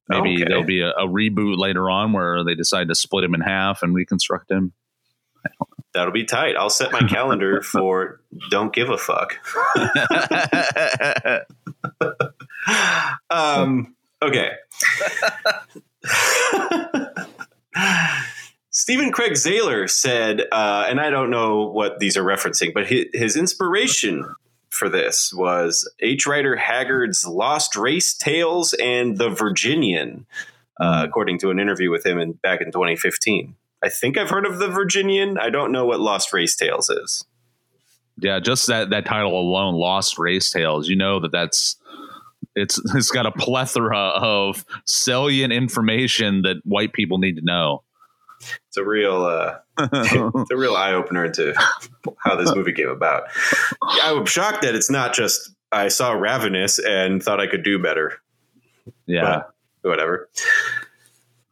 maybe 0.09 0.37
Okay. 0.37 0.45
there'll 0.49 0.65
be 0.65 0.81
a, 0.81 0.91
a 0.93 1.07
reboot 1.07 1.59
later 1.59 1.91
on 1.91 2.13
where 2.13 2.43
they 2.43 2.55
decide 2.55 2.89
to 2.89 2.95
split 2.95 3.25
him 3.25 3.35
in 3.35 3.43
half 3.43 3.83
and 3.83 3.95
reconstruct 3.95 4.51
him. 4.51 4.73
That'll 5.99 6.13
be 6.13 6.23
tight. 6.23 6.55
I'll 6.57 6.71
set 6.71 6.93
my 6.93 7.01
calendar 7.01 7.61
for 7.65 8.21
don't 8.51 8.73
give 8.73 8.89
a 8.89 8.97
fuck. 8.97 9.35
um, 13.31 13.97
okay. 14.23 14.53
Stephen 18.71 19.11
Craig 19.11 19.33
Zahler 19.33 19.91
said, 19.91 20.43
uh, 20.53 20.87
and 20.89 21.01
I 21.01 21.11
don't 21.11 21.31
know 21.31 21.67
what 21.67 21.99
these 21.99 22.17
are 22.17 22.23
referencing, 22.23 22.73
but 22.73 22.87
his, 22.87 23.07
his 23.13 23.37
inspiration 23.37 24.25
for 24.71 24.89
this 24.89 25.35
was 25.35 25.93
H. 25.99 26.29
Rider 26.29 26.55
Haggard's 26.55 27.27
Lost 27.27 27.75
Race 27.75 28.17
Tales 28.17 28.73
and 28.75 29.19
The 29.19 29.31
Virginian, 29.31 30.27
uh, 30.79 31.05
according 31.09 31.41
to 31.41 31.51
an 31.51 31.59
interview 31.59 31.91
with 31.91 32.07
him 32.07 32.21
in, 32.21 32.35
back 32.35 32.61
in 32.61 32.71
2015. 32.71 33.57
I 33.83 33.89
think 33.89 34.19
I've 34.19 34.31
heard 34.31 34.47
of 34.47 34.59
The 34.59 34.69
Virginian. 34.69 35.39
I 35.39 35.51
don't 35.51 35.73
know 35.73 35.85
what 35.87 36.01
Lost 36.01 36.33
Race 36.33 36.57
Tales 36.57 36.89
is. 36.91 37.25
Yeah, 38.21 38.41
just 38.41 38.67
that 38.67 38.91
that 38.91 39.07
title 39.07 39.39
alone, 39.39 39.75
"Lost 39.75 40.19
Race 40.19 40.51
Tales." 40.51 40.89
You 40.89 40.97
know 40.97 41.21
that 41.21 41.31
that's 41.31 41.77
it's 42.57 42.81
it's 42.95 43.11
got 43.11 43.27
a 43.27 43.33
plethora 43.33 43.99
of 43.99 44.65
salient 44.87 45.53
information 45.53 46.43
that 46.43 46.57
white 46.65 46.93
people 46.93 47.19
need 47.19 47.37
to 47.37 47.45
know. 47.45 47.83
It's 48.69 48.77
a 48.77 48.85
real, 48.85 49.25
uh, 49.25 49.59
it's 49.79 50.51
a 50.53 50.57
real 50.57 50.77
eye 50.77 50.93
opener 50.93 51.25
into 51.25 51.55
how 52.19 52.37
this 52.37 52.55
movie 52.55 52.73
came 52.73 52.89
about. 52.89 53.25
Yeah, 53.97 54.13
I'm 54.13 54.27
shocked 54.27 54.63
that 54.63 54.77
it's 54.77 54.91
not 54.91 55.13
just 55.13 55.51
I 55.73 55.89
saw 55.89 56.13
Ravenous 56.13 56.79
and 56.79 57.23
thought 57.23 57.41
I 57.41 57.49
could 57.49 57.65
do 57.65 57.81
better. 57.81 58.21
Yeah, 59.07 59.43
But 59.83 59.89
whatever. 59.89 60.29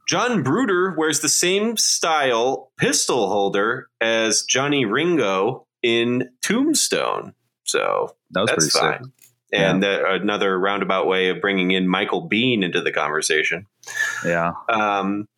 John 0.06 0.42
Brooder 0.42 0.94
wears 0.96 1.20
the 1.20 1.28
same 1.28 1.76
style 1.76 2.70
pistol 2.76 3.28
holder 3.28 3.88
as 4.00 4.42
Johnny 4.42 4.84
Ringo 4.84 5.66
in 5.82 6.30
Tombstone. 6.42 7.34
So 7.64 8.14
that 8.30 8.40
was 8.42 8.50
that's 8.50 8.72
pretty 8.72 8.94
fine. 8.94 9.04
sick. 9.04 9.12
And 9.52 9.84
uh, 9.84 10.02
another 10.06 10.58
roundabout 10.58 11.06
way 11.06 11.28
of 11.28 11.40
bringing 11.40 11.70
in 11.70 11.88
Michael 11.88 12.28
Biehn 12.28 12.64
into 12.64 12.80
the 12.80 12.92
conversation. 12.92 13.66
Yeah, 14.24 14.52
Um, 14.68 15.28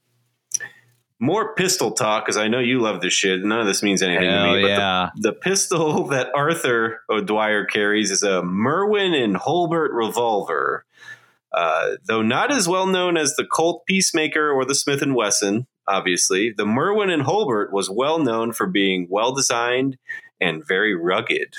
more 1.21 1.55
pistol 1.55 1.93
talk 1.93 2.25
because 2.25 2.37
I 2.37 2.49
know 2.49 2.61
you 2.61 2.81
love 2.81 3.01
this 3.01 3.13
shit. 3.13 3.43
None 3.45 3.61
of 3.61 3.67
this 3.67 3.83
means 3.83 4.03
anything 4.03 4.31
Hell 4.31 4.47
to 4.47 4.53
me. 4.53 4.63
But 4.63 4.69
yeah. 4.69 5.11
the, 5.17 5.31
the 5.31 5.33
pistol 5.33 6.05
that 6.09 6.29
Arthur 6.35 7.03
O'Dwyer 7.11 7.65
carries 7.65 8.11
is 8.11 8.23
a 8.23 8.43
Merwin 8.43 9.15
and 9.15 9.37
Hulbert 9.37 9.93
revolver. 9.93 10.85
Uh, 11.53 11.97
though 12.05 12.23
not 12.23 12.53
as 12.53 12.69
well 12.69 12.87
known 12.87 13.17
as 13.17 13.35
the 13.37 13.45
Colt 13.45 13.85
Peacemaker 13.87 14.51
or 14.51 14.65
the 14.65 14.75
Smith 14.75 15.01
and 15.03 15.15
Wesson, 15.15 15.67
obviously, 15.87 16.53
the 16.57 16.67
Merwin 16.67 17.11
and 17.11 17.23
Hulbert 17.23 17.73
was 17.73 17.89
well 17.89 18.19
known 18.19 18.53
for 18.53 18.67
being 18.67 19.07
well 19.11 19.33
designed 19.33 19.97
and 20.41 20.67
very 20.67 20.95
rugged. 20.95 21.55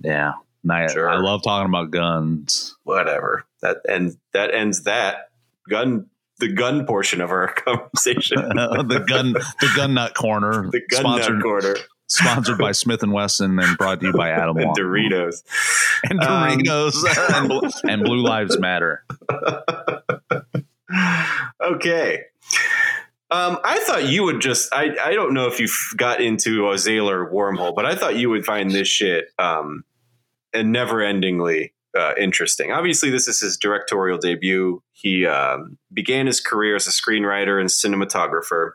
yeah. 0.00 0.32
Nice. 0.64 0.94
Sure. 0.94 1.08
I 1.08 1.18
love 1.18 1.44
talking 1.44 1.68
about 1.68 1.92
guns. 1.92 2.76
Whatever 2.82 3.44
that 3.62 3.78
and 3.88 4.16
that 4.32 4.52
ends 4.52 4.82
that 4.82 5.30
gun 5.68 6.06
the 6.38 6.52
gun 6.52 6.86
portion 6.86 7.20
of 7.20 7.30
our 7.30 7.48
conversation. 7.52 8.36
the 8.48 9.04
gun, 9.08 9.32
the 9.32 9.72
gun 9.74 9.94
nut 9.94 10.14
corner, 10.14 10.68
the 10.70 10.82
gun 10.90 11.00
sponsored, 11.00 11.34
nut 11.34 11.42
quarter 11.42 11.76
sponsored 12.06 12.58
by 12.58 12.72
Smith 12.72 13.02
and 13.02 13.12
Wesson, 13.12 13.58
and 13.58 13.78
brought 13.78 14.00
to 14.00 14.06
you 14.06 14.12
by 14.12 14.30
Adam 14.30 14.56
and 14.58 14.76
Doritos. 14.76 15.42
and 16.08 16.20
Um, 16.20 16.58
Doritos 16.58 17.34
and, 17.34 17.48
Blue, 17.48 17.70
and 17.84 18.02
Blue 18.04 18.22
Lives 18.22 18.58
Matter. 18.58 19.04
okay. 21.62 22.22
Um, 23.28 23.58
I 23.64 23.80
thought 23.80 24.04
you 24.04 24.22
would 24.22 24.40
just, 24.40 24.72
I, 24.72 24.96
I 25.04 25.12
don't 25.12 25.34
know 25.34 25.48
if 25.48 25.58
you 25.58 25.68
got 25.96 26.20
into 26.20 26.68
a 26.68 26.74
Zahler 26.74 27.30
wormhole, 27.30 27.74
but 27.74 27.84
I 27.84 27.96
thought 27.96 28.14
you 28.14 28.30
would 28.30 28.44
find 28.44 28.70
this 28.70 28.86
shit 28.86 29.26
um, 29.38 29.84
and 30.54 30.70
never 30.70 30.98
endingly 30.98 31.72
uh, 31.98 32.12
interesting. 32.18 32.70
Obviously, 32.70 33.10
this 33.10 33.26
is 33.26 33.40
his 33.40 33.56
directorial 33.56 34.18
debut. 34.18 34.80
He 34.92 35.26
um, 35.26 35.76
began 35.92 36.26
his 36.26 36.40
career 36.40 36.76
as 36.76 36.86
a 36.86 36.90
screenwriter 36.90 37.60
and 37.60 37.68
cinematographer. 37.68 38.72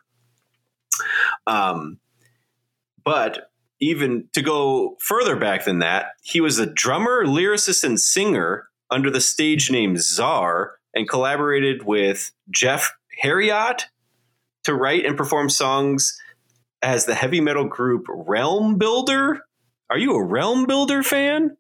Um, 1.48 2.00
but 3.04 3.52
even 3.80 4.28
to 4.34 4.42
go 4.42 4.98
further 5.00 5.36
back 5.36 5.66
than 5.66 5.80
that, 5.80 6.08
he 6.22 6.40
was 6.40 6.60
a 6.60 6.66
drummer, 6.66 7.26
lyricist, 7.26 7.84
and 7.84 8.00
singer 8.00 8.68
under 8.90 9.10
the 9.10 9.22
stage 9.22 9.72
name 9.72 9.98
Czar 9.98 10.76
and 10.94 11.10
collaborated 11.10 11.84
with 11.84 12.32
Jeff 12.50 12.94
Herriott 13.22 13.86
to 14.66 14.76
write 14.76 15.06
and 15.06 15.18
perform 15.18 15.50
songs 15.50 16.18
as 16.84 17.06
the 17.06 17.16
heavy 17.16 17.42
metal 17.42 17.66
group 17.66 18.06
Realm 18.10 18.78
Builder. 18.78 19.42
Are 19.90 19.98
you 19.98 20.14
a 20.14 20.24
Realm 20.24 20.66
Builder 20.66 21.04
fan? 21.04 21.58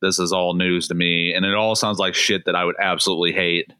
This 0.00 0.18
is 0.18 0.32
all 0.32 0.54
news 0.54 0.88
to 0.88 0.94
me, 0.94 1.34
and 1.34 1.44
it 1.44 1.54
all 1.54 1.74
sounds 1.74 1.98
like 1.98 2.14
shit 2.14 2.44
that 2.46 2.54
I 2.54 2.64
would 2.64 2.76
absolutely 2.80 3.32
hate. 3.32 3.72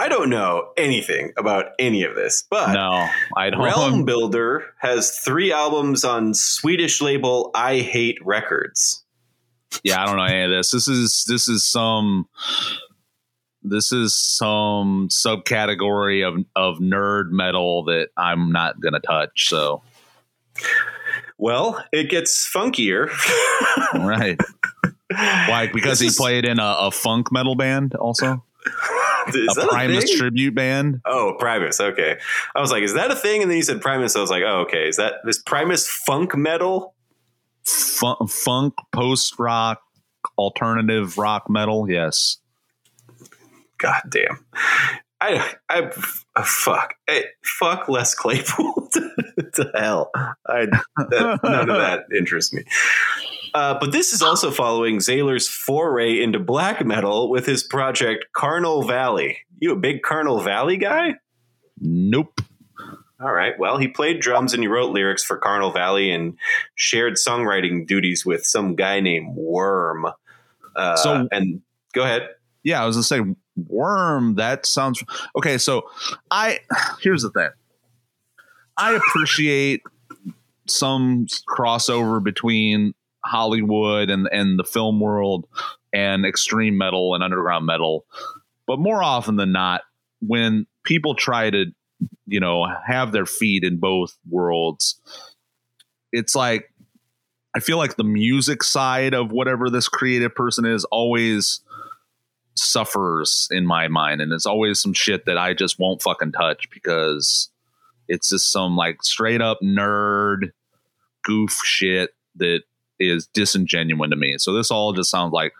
I 0.00 0.08
don't 0.08 0.30
know 0.30 0.70
anything 0.78 1.32
about 1.36 1.66
any 1.78 2.02
of 2.04 2.14
this, 2.14 2.42
but 2.48 2.72
No, 2.72 3.06
I 3.36 3.50
don't. 3.50 3.60
Realm 3.62 4.04
Builder 4.06 4.64
has 4.78 5.18
three 5.18 5.52
albums 5.52 6.04
on 6.04 6.32
Swedish 6.32 7.02
label 7.02 7.50
I 7.54 7.80
Hate 7.80 8.18
Records. 8.24 9.04
yeah, 9.84 10.02
I 10.02 10.06
don't 10.06 10.16
know 10.16 10.24
any 10.24 10.44
of 10.44 10.50
this. 10.50 10.70
This 10.70 10.88
is 10.88 11.24
this 11.28 11.48
is 11.48 11.64
some 11.64 12.26
this 13.62 13.92
is 13.92 14.14
some 14.16 15.08
subcategory 15.10 16.26
of 16.26 16.44
of 16.56 16.78
nerd 16.78 17.30
metal 17.30 17.84
that 17.84 18.08
I'm 18.16 18.52
not 18.52 18.80
gonna 18.80 19.00
touch. 19.00 19.48
So 19.50 19.82
Well, 21.36 21.84
it 21.92 22.08
gets 22.10 22.46
funkier. 22.50 23.08
right, 23.94 24.38
why? 25.10 25.68
Because 25.72 25.98
This 25.98 26.00
he 26.00 26.06
is- 26.06 26.16
played 26.16 26.46
in 26.46 26.58
a, 26.58 26.76
a 26.80 26.90
funk 26.90 27.30
metal 27.30 27.54
band, 27.54 27.94
also 27.96 28.42
Is 29.34 29.56
a 29.56 29.60
that 29.60 29.68
Primus 29.70 30.16
tribute 30.16 30.54
band. 30.54 31.00
Oh, 31.04 31.34
Primus. 31.38 31.80
Okay. 31.80 32.18
I 32.54 32.60
was 32.60 32.70
like, 32.70 32.82
is 32.82 32.94
that 32.94 33.10
a 33.10 33.16
thing? 33.16 33.42
And 33.42 33.50
then 33.50 33.56
you 33.56 33.62
said 33.62 33.80
Primus. 33.80 34.16
I 34.16 34.20
was 34.20 34.30
like, 34.30 34.42
oh, 34.44 34.60
okay. 34.62 34.88
Is 34.88 34.96
that 34.96 35.14
this 35.24 35.40
Primus 35.40 35.88
funk 35.88 36.36
metal? 36.36 36.94
Fun, 37.64 38.26
funk 38.26 38.74
post 38.92 39.38
rock 39.38 39.80
alternative 40.38 41.18
rock 41.18 41.48
metal. 41.48 41.88
Yes, 41.90 42.38
God 43.78 44.02
damn. 44.08 44.44
I, 45.22 45.54
I, 45.68 45.90
fuck, 46.42 46.94
hey, 47.06 47.24
fuck 47.44 47.90
Les 47.90 48.14
Claypool 48.14 48.88
to 49.54 49.70
hell. 49.74 50.10
I, 50.14 50.66
that, 50.96 51.40
none 51.44 51.68
of 51.68 51.76
that 51.76 52.04
interests 52.16 52.54
me. 52.54 52.64
Uh, 53.54 53.76
but 53.80 53.92
this 53.92 54.12
is 54.12 54.22
also 54.22 54.50
following 54.50 54.98
Zahler's 54.98 55.48
foray 55.48 56.20
into 56.22 56.38
black 56.38 56.84
metal 56.84 57.30
with 57.30 57.46
his 57.46 57.62
project 57.62 58.26
Charnel 58.38 58.82
Valley. 58.86 59.38
You 59.58 59.72
a 59.72 59.76
big 59.76 60.00
Charnel 60.06 60.40
Valley 60.40 60.76
guy? 60.76 61.14
Nope. 61.80 62.40
All 63.20 63.32
right. 63.32 63.58
Well, 63.58 63.76
he 63.76 63.88
played 63.88 64.20
drums 64.20 64.54
and 64.54 64.62
he 64.62 64.66
wrote 64.68 64.92
lyrics 64.92 65.22
for 65.22 65.38
Charnel 65.38 65.72
Valley 65.72 66.10
and 66.10 66.36
shared 66.74 67.14
songwriting 67.14 67.86
duties 67.86 68.24
with 68.24 68.46
some 68.46 68.76
guy 68.76 69.00
named 69.00 69.36
Worm. 69.36 70.06
Uh, 70.74 70.96
So- 70.96 71.28
and 71.30 71.60
go 71.92 72.02
ahead. 72.02 72.28
Yeah, 72.62 72.82
I 72.82 72.86
was 72.86 72.96
gonna 72.96 73.04
say 73.04 73.20
worm. 73.68 74.34
That 74.36 74.66
sounds 74.66 75.02
okay. 75.36 75.56
So 75.58 75.88
I 76.30 76.60
here's 77.00 77.22
the 77.22 77.30
thing. 77.30 77.48
I 78.76 78.92
appreciate 78.94 79.82
some 80.66 81.26
crossover 81.48 82.22
between 82.22 82.94
Hollywood 83.24 84.10
and 84.10 84.28
and 84.32 84.58
the 84.58 84.64
film 84.64 85.00
world 85.00 85.46
and 85.92 86.24
extreme 86.24 86.78
metal 86.78 87.14
and 87.14 87.22
underground 87.22 87.66
metal, 87.66 88.04
but 88.66 88.78
more 88.78 89.02
often 89.02 89.36
than 89.36 89.52
not, 89.52 89.82
when 90.20 90.66
people 90.84 91.14
try 91.14 91.50
to, 91.50 91.66
you 92.26 92.40
know, 92.40 92.66
have 92.86 93.12
their 93.12 93.26
feet 93.26 93.64
in 93.64 93.78
both 93.78 94.16
worlds, 94.28 95.00
it's 96.12 96.34
like 96.34 96.72
I 97.54 97.60
feel 97.60 97.78
like 97.78 97.96
the 97.96 98.04
music 98.04 98.62
side 98.62 99.14
of 99.14 99.32
whatever 99.32 99.70
this 99.70 99.88
creative 99.88 100.34
person 100.34 100.64
is 100.64 100.84
always 100.86 101.60
suffers 102.54 103.48
in 103.50 103.66
my 103.66 103.88
mind. 103.88 104.20
And 104.20 104.32
it's 104.32 104.46
always 104.46 104.80
some 104.80 104.92
shit 104.92 105.26
that 105.26 105.38
I 105.38 105.54
just 105.54 105.78
won't 105.78 106.02
fucking 106.02 106.32
touch 106.32 106.68
because 106.70 107.50
it's 108.08 108.28
just 108.28 108.52
some 108.52 108.76
like 108.76 109.02
straight 109.02 109.40
up 109.40 109.58
nerd 109.62 110.52
goof 111.22 111.60
shit 111.64 112.10
that 112.36 112.62
is 113.00 113.26
disingenuous 113.26 114.10
to 114.10 114.16
me. 114.16 114.36
So 114.38 114.52
this 114.52 114.70
all 114.70 114.92
just 114.92 115.10
sounds 115.10 115.32
like 115.32 115.52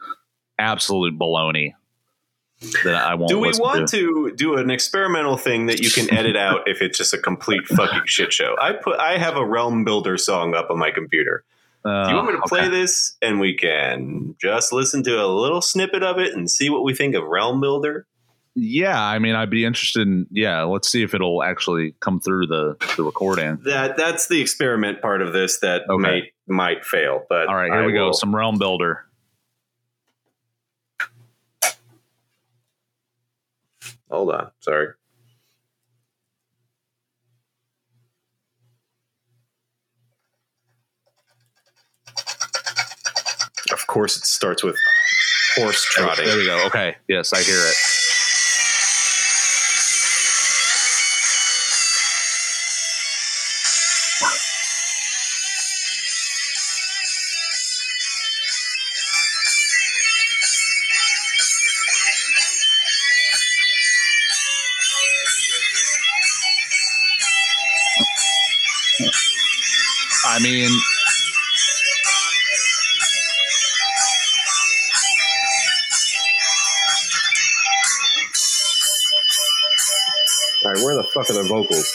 absolute 0.58 1.18
baloney 1.18 1.72
that 2.84 2.94
I 2.94 3.14
won't. 3.14 3.30
Do 3.30 3.38
we 3.38 3.52
want 3.58 3.88
to 3.90 4.32
do 4.36 4.56
an 4.56 4.70
experimental 4.70 5.36
thing 5.36 5.66
that 5.66 5.80
you 5.80 5.90
can 5.90 6.12
edit 6.12 6.36
out 6.36 6.68
if 6.68 6.82
it's 6.82 6.98
just 6.98 7.14
a 7.14 7.18
complete 7.18 7.66
fucking 7.66 8.02
shit 8.04 8.32
show? 8.32 8.54
I 8.60 8.72
put 8.72 8.98
I 8.98 9.18
have 9.18 9.36
a 9.36 9.44
Realm 9.44 9.84
Builder 9.84 10.18
song 10.18 10.54
up 10.54 10.70
on 10.70 10.78
my 10.78 10.90
computer. 10.90 11.44
Uh, 11.82 12.04
Do 12.04 12.10
you 12.10 12.16
want 12.16 12.28
me 12.28 12.34
to 12.34 12.42
play 12.42 12.60
okay. 12.60 12.68
this 12.68 13.16
and 13.22 13.40
we 13.40 13.56
can 13.56 14.36
just 14.38 14.70
listen 14.70 15.02
to 15.04 15.24
a 15.24 15.26
little 15.26 15.62
snippet 15.62 16.02
of 16.02 16.18
it 16.18 16.34
and 16.34 16.50
see 16.50 16.68
what 16.68 16.84
we 16.84 16.94
think 16.94 17.14
of 17.14 17.24
Realm 17.24 17.60
Builder? 17.60 18.06
Yeah, 18.56 19.00
I 19.00 19.18
mean, 19.20 19.34
I'd 19.36 19.48
be 19.50 19.64
interested 19.64 20.06
in. 20.08 20.26
Yeah, 20.30 20.62
let's 20.64 20.90
see 20.90 21.02
if 21.02 21.14
it'll 21.14 21.42
actually 21.42 21.94
come 22.00 22.20
through 22.20 22.48
the 22.48 22.76
the 22.96 23.04
recording. 23.04 23.58
That 23.64 23.96
that's 23.96 24.26
the 24.26 24.40
experiment 24.40 25.00
part 25.00 25.22
of 25.22 25.32
this 25.32 25.58
that 25.60 25.82
Okay. 25.88 26.02
might 26.02 26.22
might 26.48 26.84
fail. 26.84 27.24
But 27.28 27.46
All 27.48 27.54
right, 27.54 27.70
here 27.70 27.82
I 27.82 27.86
we 27.86 27.92
go. 27.92 28.10
Some 28.12 28.34
realm 28.34 28.58
builder. 28.58 29.04
Hold 34.10 34.32
on, 34.32 34.50
sorry. 34.60 34.88
Of 43.72 43.86
course, 43.86 44.16
it 44.16 44.24
starts 44.24 44.64
with 44.64 44.76
horse 45.56 45.84
trotting. 45.84 46.24
There 46.26 46.36
we 46.36 46.46
go. 46.46 46.66
Okay. 46.66 46.96
Yes, 47.08 47.32
I 47.32 47.42
hear 47.42 47.56
it. 47.58 47.74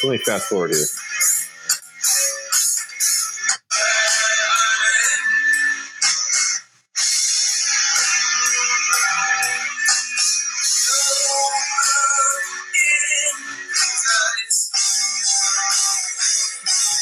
Let 0.05 0.11
me 0.11 0.17
fast 0.19 0.49
forward 0.49 0.69
here. 0.69 0.85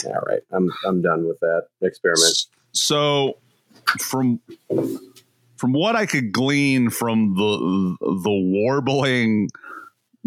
All 0.05 0.21
right, 0.25 0.41
I'm 0.53 0.71
I'm 0.87 1.01
done 1.01 1.27
with 1.27 1.41
that 1.41 1.67
experiment. 1.81 2.45
so 2.71 3.37
from 3.99 4.39
from 5.57 5.73
what 5.73 5.97
I 5.97 6.05
could 6.05 6.31
glean 6.31 6.89
from 6.89 7.35
the 7.35 7.97
the 7.99 8.31
warbling 8.31 9.49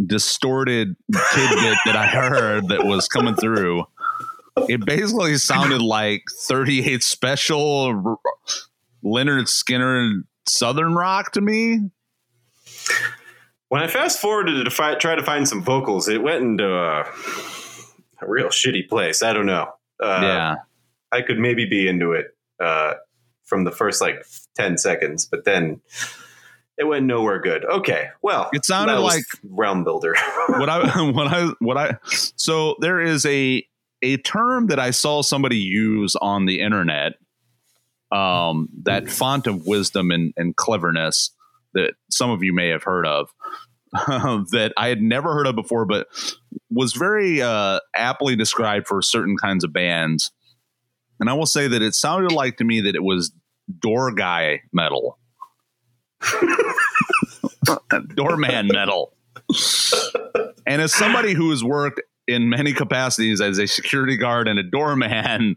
distorted 0.05 0.97
tidbit 1.13 1.79
that 1.87 1.97
I 1.97 2.07
heard 2.07 2.69
that 2.69 2.85
was 2.85 3.09
coming 3.09 3.35
through, 3.35 3.85
it 4.69 4.85
basically 4.85 5.37
sounded 5.39 5.83
like 5.83 6.25
38 6.43 7.03
special 7.03 7.85
R- 8.07 8.19
Lynyrd 9.05 9.47
Skynyrd 9.47 10.25
Southern 10.49 10.95
rock 10.95 11.33
to 11.33 11.41
me. 11.41 11.91
When 13.69 13.83
I 13.83 13.89
fast 13.89 14.21
forwarded 14.21 14.65
to 14.65 14.71
fi- 14.71 14.95
try 14.95 15.17
to 15.17 15.23
find 15.23 15.49
some 15.49 15.63
vocals, 15.63 16.09
it 16.09 16.23
went 16.23 16.43
into 16.43 16.73
a, 16.73 17.01
a 18.23 18.29
real 18.29 18.49
shitty 18.49 18.89
place. 18.89 19.23
I 19.23 19.33
don't 19.33 19.47
know. 19.47 19.73
Uh, 20.01 20.21
yeah. 20.23 20.55
I 21.11 21.23
could 21.23 21.39
maybe 21.39 21.67
be 21.67 21.89
into 21.89 22.13
it 22.13 22.27
uh, 22.61 22.95
from 23.45 23.65
the 23.65 23.73
first 23.73 24.01
like 24.01 24.25
10 24.57 24.79
seconds, 24.79 25.27
but 25.27 25.45
then 25.45 25.81
it 26.79 26.85
went 26.85 27.07
nowhere 27.07 27.41
good. 27.41 27.65
Okay. 27.65 28.09
Well, 28.23 28.51
It 28.53 28.65
sounded 28.65 28.99
like- 29.01 29.25
Realm 29.43 29.85
Builder. 29.85 30.15
what 30.49 30.69
I 30.69 31.03
what 31.11 31.27
I 31.27 31.49
what 31.59 31.77
I 31.77 31.97
so 32.05 32.77
there 32.81 33.01
is 33.01 33.25
a 33.27 33.67
a 34.03 34.19
term 34.19 34.67
that 34.67 34.79
I 34.79 34.91
saw 34.91 35.23
somebody 35.23 35.57
use 35.57 36.15
on 36.17 36.45
the 36.47 36.61
internet 36.61 37.15
um 38.13 38.69
that 38.85 39.09
font 39.09 39.47
of 39.47 39.67
wisdom 39.67 40.11
and, 40.11 40.33
and 40.37 40.55
cleverness 40.55 41.31
that 41.75 41.95
some 42.11 42.31
of 42.31 42.43
you 42.43 42.53
may 42.53 42.69
have 42.69 42.85
heard 42.85 43.05
of 43.07 43.31
that 43.93 44.73
I 44.77 44.89
had 44.89 45.01
never 45.01 45.33
heard 45.33 45.47
of 45.47 45.57
before 45.57 45.87
but 45.87 46.07
was 46.71 46.93
very 46.93 47.43
uh 47.43 47.81
aptly 47.95 48.37
described 48.37 48.87
for 48.87 49.01
certain 49.03 49.37
kinds 49.37 49.65
of 49.65 49.73
bands 49.73 50.31
and 51.19 51.29
I 51.31 51.33
will 51.33 51.47
say 51.47 51.67
that 51.67 51.83
it 51.83 51.95
sounded 51.95 52.31
like 52.33 52.59
to 52.59 52.65
me 52.65 52.83
that 52.83 52.95
it 52.95 53.03
was 53.03 53.33
door 53.81 54.13
guy 54.13 54.61
metal 54.73 55.19
doorman 58.15 58.69
metal 58.69 59.17
and 60.67 60.83
as 60.83 60.93
somebody 60.93 61.35
who 61.35 61.51
has 61.51 61.63
worked 61.63 62.01
in 62.27 62.49
many 62.49 62.73
capacities 62.73 63.41
as 63.41 63.59
a 63.59 63.67
security 63.67 64.17
guard 64.17 64.49
and 64.49 64.59
a 64.59 64.63
doorman, 64.63 65.57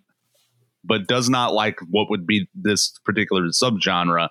but 0.84 1.08
does 1.08 1.30
not 1.30 1.54
like 1.54 1.80
what 1.90 2.10
would 2.10 2.28
be 2.28 2.48
this 2.54 2.94
particular 3.06 3.44
subgenre, 3.48 4.30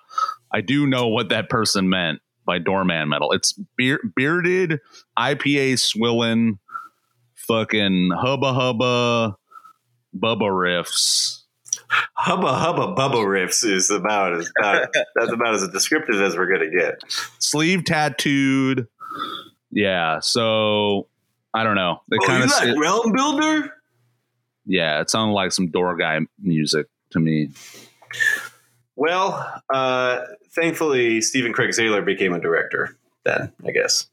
I 0.51 0.61
do 0.61 0.87
know 0.87 1.07
what 1.07 1.29
that 1.29 1.49
person 1.49 1.89
meant 1.89 2.19
by 2.45 2.59
doorman 2.59 3.09
metal. 3.09 3.31
It's 3.33 3.59
bearded, 3.77 4.79
IPA 5.17 5.79
swilling, 5.79 6.59
fucking 7.35 8.11
hubba 8.15 8.53
hubba, 8.53 9.35
bubba 10.17 10.49
riffs. 10.49 11.38
Hubba 12.13 12.53
Hubba 12.53 12.93
Bubba 12.95 13.23
Riffs 13.25 13.63
is 13.65 13.89
about 13.89 14.33
as 14.33 14.51
about, 14.59 14.89
that's 15.15 15.31
about 15.31 15.55
as 15.55 15.67
descriptive 15.69 16.21
as 16.21 16.35
we're 16.37 16.51
gonna 16.51 16.69
get. 16.69 17.01
sleeve 17.39 17.83
tattooed. 17.85 18.87
Yeah, 19.71 20.19
so 20.19 21.07
I 21.53 21.63
don't 21.63 21.75
know. 21.75 22.01
It 22.11 22.19
Oh, 22.23 22.27
kind 22.27 22.43
of 22.43 22.49
like 22.51 22.77
Realm 22.79 23.11
Builder? 23.11 23.73
yeah, 24.65 25.01
it 25.01 25.09
sounded 25.09 25.33
like 25.33 25.51
some 25.51 25.69
door 25.69 25.95
guy 25.97 26.19
music 26.41 26.87
to 27.11 27.19
me. 27.19 27.49
Well, 28.95 29.61
uh, 29.73 30.21
thankfully, 30.51 31.21
Stephen 31.21 31.53
Craig 31.53 31.69
Zahler 31.71 32.03
became 32.05 32.33
a 32.33 32.39
director. 32.39 32.95
Then 33.23 33.51
I 33.65 33.71
guess. 33.71 34.07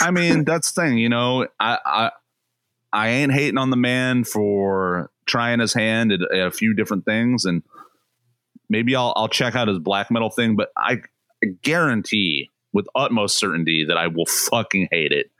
I 0.00 0.10
mean, 0.10 0.44
that's 0.44 0.72
the 0.72 0.82
thing, 0.82 0.98
you 0.98 1.08
know. 1.08 1.46
I 1.60 1.78
I 1.84 2.10
I 2.92 3.08
ain't 3.08 3.32
hating 3.32 3.58
on 3.58 3.70
the 3.70 3.76
man 3.76 4.24
for 4.24 5.10
trying 5.26 5.60
his 5.60 5.72
hand 5.74 6.12
at, 6.12 6.20
at 6.22 6.46
a 6.46 6.50
few 6.50 6.74
different 6.74 7.04
things, 7.04 7.44
and 7.44 7.62
maybe 8.68 8.94
I'll 8.96 9.12
I'll 9.16 9.28
check 9.28 9.54
out 9.54 9.68
his 9.68 9.78
black 9.78 10.10
metal 10.10 10.30
thing. 10.30 10.56
But 10.56 10.70
I, 10.76 11.02
I 11.42 11.48
guarantee 11.62 12.50
with 12.72 12.86
utmost 12.94 13.38
certainty 13.38 13.84
that 13.84 13.96
I 13.96 14.08
will 14.08 14.26
fucking 14.26 14.88
hate 14.90 15.12
it. 15.12 15.30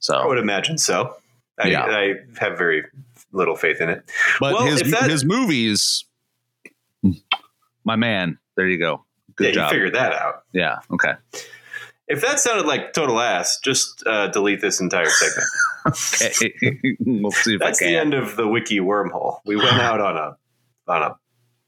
So 0.00 0.14
I 0.16 0.26
would 0.26 0.38
imagine 0.38 0.78
so. 0.78 1.14
I, 1.58 1.68
Yeah. 1.68 1.84
I 1.84 2.14
have 2.38 2.56
very 2.58 2.84
little 3.32 3.56
faith 3.56 3.80
in 3.80 3.88
it. 3.88 4.02
But 4.40 4.54
Well, 4.54 4.66
his 4.66 4.90
that- 4.90 5.10
his 5.10 5.24
movies, 5.24 6.04
my 7.84 7.96
man. 7.96 8.38
There 8.56 8.66
you 8.66 8.78
go. 8.78 9.04
Good 9.36 9.48
yeah, 9.48 9.52
job. 9.52 9.72
you 9.72 9.76
figured 9.76 9.94
that 9.94 10.12
out. 10.14 10.42
yeah. 10.52 10.78
Okay. 10.90 11.12
If 12.08 12.22
that 12.22 12.40
sounded 12.40 12.66
like 12.66 12.94
total 12.94 13.20
ass, 13.20 13.58
just 13.62 14.02
uh, 14.06 14.28
delete 14.28 14.60
this 14.60 14.80
entire 14.80 15.08
segment. 15.10 15.48
Okay. 15.86 16.96
we'll 17.00 17.30
see 17.30 17.54
if 17.54 17.60
That's 17.60 17.78
the 17.78 17.96
end 17.96 18.14
of 18.14 18.36
the 18.36 18.48
wiki 18.48 18.80
wormhole. 18.80 19.38
We 19.44 19.56
went 19.56 19.80
out 19.80 20.00
on 20.00 20.16
a 20.16 20.36
on 20.90 21.02
a 21.02 21.18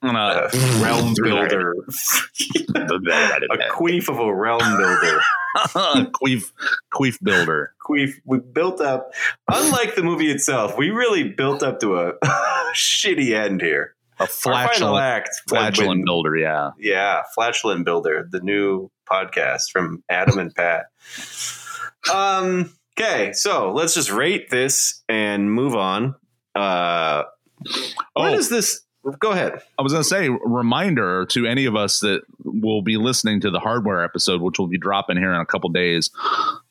uh, 0.03 0.49
gonna- 0.51 0.83
realm 0.83 1.15
builder, 1.23 1.75
a 2.75 3.59
queef 3.71 4.09
of 4.09 4.19
a 4.19 4.35
realm 4.35 4.61
builder. 4.77 5.21
queef 6.15 6.53
queef 6.93 7.19
builder. 7.23 7.75
Queef. 7.87 8.13
We 8.25 8.39
built 8.39 8.81
up, 8.81 9.13
unlike 9.47 9.95
the 9.95 10.03
movie 10.03 10.31
itself, 10.31 10.77
we 10.79 10.91
really 10.91 11.25
built 11.25 11.63
up 11.63 11.81
to 11.81 11.97
a 11.99 12.13
shitty 12.75 13.35
end 13.35 13.61
here. 13.61 13.95
A 14.19 14.27
flatulent, 14.27 15.03
act, 15.03 15.31
flatulent 15.49 15.89
when- 15.89 16.05
builder. 16.05 16.37
Yeah. 16.37 16.71
Yeah, 16.79 17.23
Flatulent 17.35 17.85
Builder, 17.87 18.29
the 18.31 18.41
new 18.41 18.91
podcast 19.11 19.71
from 19.73 20.03
Adam 20.09 20.39
and 20.39 20.55
Pat. 20.55 20.87
Um. 22.13 22.73
Okay, 22.99 23.33
so 23.33 23.73
let's 23.73 23.95
just 23.95 24.11
rate 24.11 24.51
this 24.51 25.03
and 25.09 25.51
move 25.51 25.75
on. 25.75 26.17
Uh, 26.55 27.23
when 28.15 28.35
Oh. 28.35 28.35
is 28.35 28.51
this? 28.51 28.83
Go 29.19 29.31
ahead. 29.31 29.63
I 29.79 29.83
was 29.83 29.95
going 29.95 30.03
to 30.03 30.09
say, 30.09 30.29
reminder 30.29 31.25
to 31.31 31.47
any 31.47 31.65
of 31.65 31.75
us 31.75 32.01
that 32.01 32.21
will 32.45 32.83
be 32.83 32.99
listening 32.99 33.41
to 33.41 33.51
the 33.51 33.59
hardware 33.59 34.05
episode, 34.05 34.43
which 34.43 34.59
will 34.59 34.67
be 34.67 34.77
dropping 34.77 35.17
here 35.17 35.33
in 35.33 35.41
a 35.41 35.47
couple 35.47 35.71
days. 35.71 36.11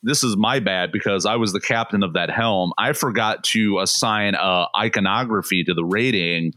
This 0.04 0.24
is 0.24 0.38
my 0.38 0.60
bad 0.60 0.92
because 0.92 1.26
I 1.26 1.38
was 1.38 1.54
the 1.54 1.60
captain 1.60 2.04
of 2.04 2.14
that 2.14 2.30
helm. 2.30 2.72
I 2.78 2.94
forgot 2.94 3.44
to 3.46 3.80
assign 3.80 4.36
a 4.36 4.68
iconography 4.78 5.64
to 5.64 5.74
the 5.74 5.84
rating. 5.84 6.54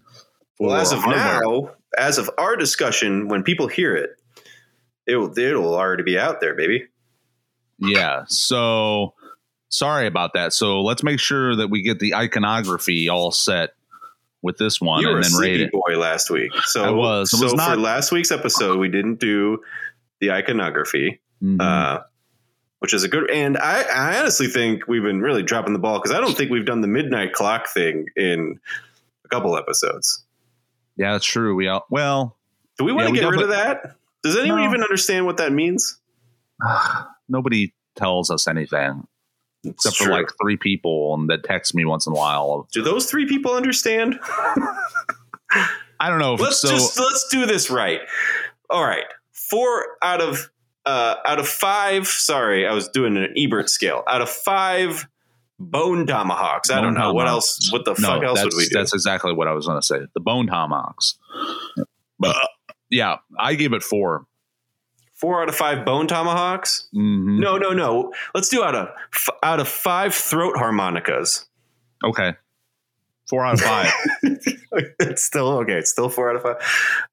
Well, 0.60 0.76
as 0.76 0.92
of 0.92 0.98
hardware. 0.98 1.40
now, 1.40 1.70
as 1.96 2.18
of 2.18 2.28
our 2.36 2.56
discussion, 2.56 3.28
when 3.28 3.42
people 3.42 3.66
hear 3.68 3.96
it, 3.96 4.10
it 5.07 5.16
will 5.16 5.37
it'll 5.39 5.74
already 5.74 6.03
be 6.03 6.19
out 6.19 6.41
there, 6.41 6.55
baby. 6.55 6.87
yeah. 7.79 8.24
So 8.29 9.15
sorry 9.69 10.07
about 10.07 10.35
that. 10.35 10.53
So 10.53 10.83
let's 10.83 11.03
make 11.03 11.19
sure 11.20 11.57
that 11.57 11.69
we 11.69 11.83
get 11.83 11.99
the 11.99 12.15
iconography 12.15 13.09
all 13.09 13.31
set 13.33 13.70
with 14.43 14.59
this 14.59 14.81
one 14.81 15.01
you 15.03 15.09
were 15.09 15.16
and 15.19 15.24
a 15.27 15.29
then 15.29 15.39
rate 15.41 15.57
sleepy 15.59 15.65
it. 15.65 15.73
boy 15.73 15.99
last 15.99 16.31
week, 16.31 16.51
so 16.65 16.85
I 16.85 16.91
was. 16.91 17.33
It 17.33 17.37
so 17.37 17.45
was 17.45 17.53
for 17.65 17.77
last 17.77 18.11
week's 18.12 18.31
episode, 18.33 18.79
we 18.79 18.89
didn't 18.89 19.20
do 19.20 19.61
the 20.20 20.33
iconography. 20.33 21.20
Mhm. 21.43 21.61
uh, 21.61 22.03
which 22.79 22.93
is 22.95 23.05
a 23.05 23.09
good. 23.09 23.31
And 23.31 23.57
I, 23.59 23.83
I 23.83 24.19
honestly 24.20 24.49
think 24.49 24.89
we've 24.89 25.03
been 25.05 25.20
really 25.20 25.43
dropping 25.45 25.73
the 25.73 25.79
ball 25.79 25.99
because 26.01 26.11
I 26.11 26.20
don't 26.20 26.37
think 26.37 26.51
we've 26.51 26.65
done 26.66 26.81
the 26.81 26.89
midnight 26.89 27.33
clock 27.33 27.69
thing 27.69 28.07
in 28.16 28.59
a 29.24 29.29
couple 29.29 29.57
episodes. 29.57 30.24
yeah, 30.97 31.12
that's 31.12 31.24
true. 31.24 31.55
We 31.55 31.69
all, 31.69 31.87
well, 31.91 32.37
Do 32.79 32.85
we 32.85 32.93
want 32.93 33.09
Yeah, 33.15 33.15
to 33.15 33.20
get 33.20 33.31
rid 33.31 33.43
of 33.43 33.49
that? 33.51 33.95
Does 34.23 34.36
anyone 34.36 34.61
No. 34.61 34.69
even 34.69 34.82
understand 34.82 35.27
what 35.27 35.36
that 35.39 35.53
means? 35.53 35.99
nobody 37.28 37.74
tells 37.97 38.31
us 38.31 38.47
anything 38.47 39.07
It's 39.65 39.86
except 39.86 39.97
for 39.97 40.11
like 40.11 40.28
three 40.40 40.57
people 40.57 41.15
and 41.15 41.28
that 41.31 41.44
text 41.44 41.74
me 41.74 41.85
once 41.85 42.07
in 42.07 42.12
a 42.12 42.16
while. 42.16 42.69
do 42.73 42.82
those 42.82 43.07
three 43.11 43.27
people 43.27 43.55
understand? 43.55 44.19
I 46.01 46.09
don't 46.09 46.19
know. 46.19 46.35
Let's 46.35 46.61
so, 46.61 46.69
just 46.69 46.99
let's 46.99 47.28
do 47.31 47.47
this 47.47 47.70
right. 47.70 48.01
All 48.70 48.85
right, 48.85 49.05
four 49.32 49.86
out 50.03 50.20
of 50.20 50.51
uh, 50.85 51.16
out 51.24 51.39
of 51.39 51.47
five. 51.47 52.07
Sorry, 52.09 52.66
I 52.66 52.73
was 52.73 52.89
doing 52.89 53.16
an 53.16 53.32
Ebert 53.36 53.69
scale. 53.69 54.03
Out 54.09 54.20
of 54.23 54.28
five 54.31 55.07
bone 55.61 56.07
tomahawks. 56.07 56.70
I 56.70 56.81
don't 56.81 56.94
Bone 56.94 57.03
know 57.03 57.12
what 57.12 57.28
else. 57.28 57.70
What 57.70 57.85
the 57.85 57.93
no, 57.93 58.09
fuck 58.09 58.23
else 58.24 58.40
that's, 58.40 58.55
would 58.55 58.61
we 58.61 58.69
do? 58.69 58.78
That's 58.78 58.93
exactly 58.94 59.32
what 59.32 59.47
I 59.47 59.53
was 59.53 59.66
going 59.66 59.81
to 59.81 59.86
say. 59.86 60.01
The 60.15 60.20
bone 60.20 60.47
tomahawks. 60.47 61.19
But 62.19 62.36
yeah, 62.93 63.16
I 63.39 63.55
gave 63.56 63.73
it 63.73 63.82
four. 63.82 64.27
Four 65.14 65.43
out 65.43 65.48
of 65.48 65.55
five 65.56 65.85
bone 65.85 66.06
tomahawks. 66.06 66.89
Mhm. 66.94 67.39
No, 67.40 67.56
no, 67.56 67.70
no. 67.70 68.12
Let's 68.35 68.48
do 68.48 68.62
out 68.62 68.74
of 68.74 68.89
f- 69.14 69.28
out 69.43 69.59
of 69.60 69.69
five 69.69 70.14
throat 70.14 70.56
harmonicas. 70.56 71.47
Okay. 72.05 72.35
Four 73.31 73.47
out 73.47 73.55
of 73.55 73.60
five. 73.60 73.93
it's 75.01 75.23
still 75.23 75.48
okay. 75.60 75.74
It's 75.74 75.90
still 75.90 76.09
four 76.09 76.28
out 76.31 76.36
of 76.36 76.43
five. 76.43 76.56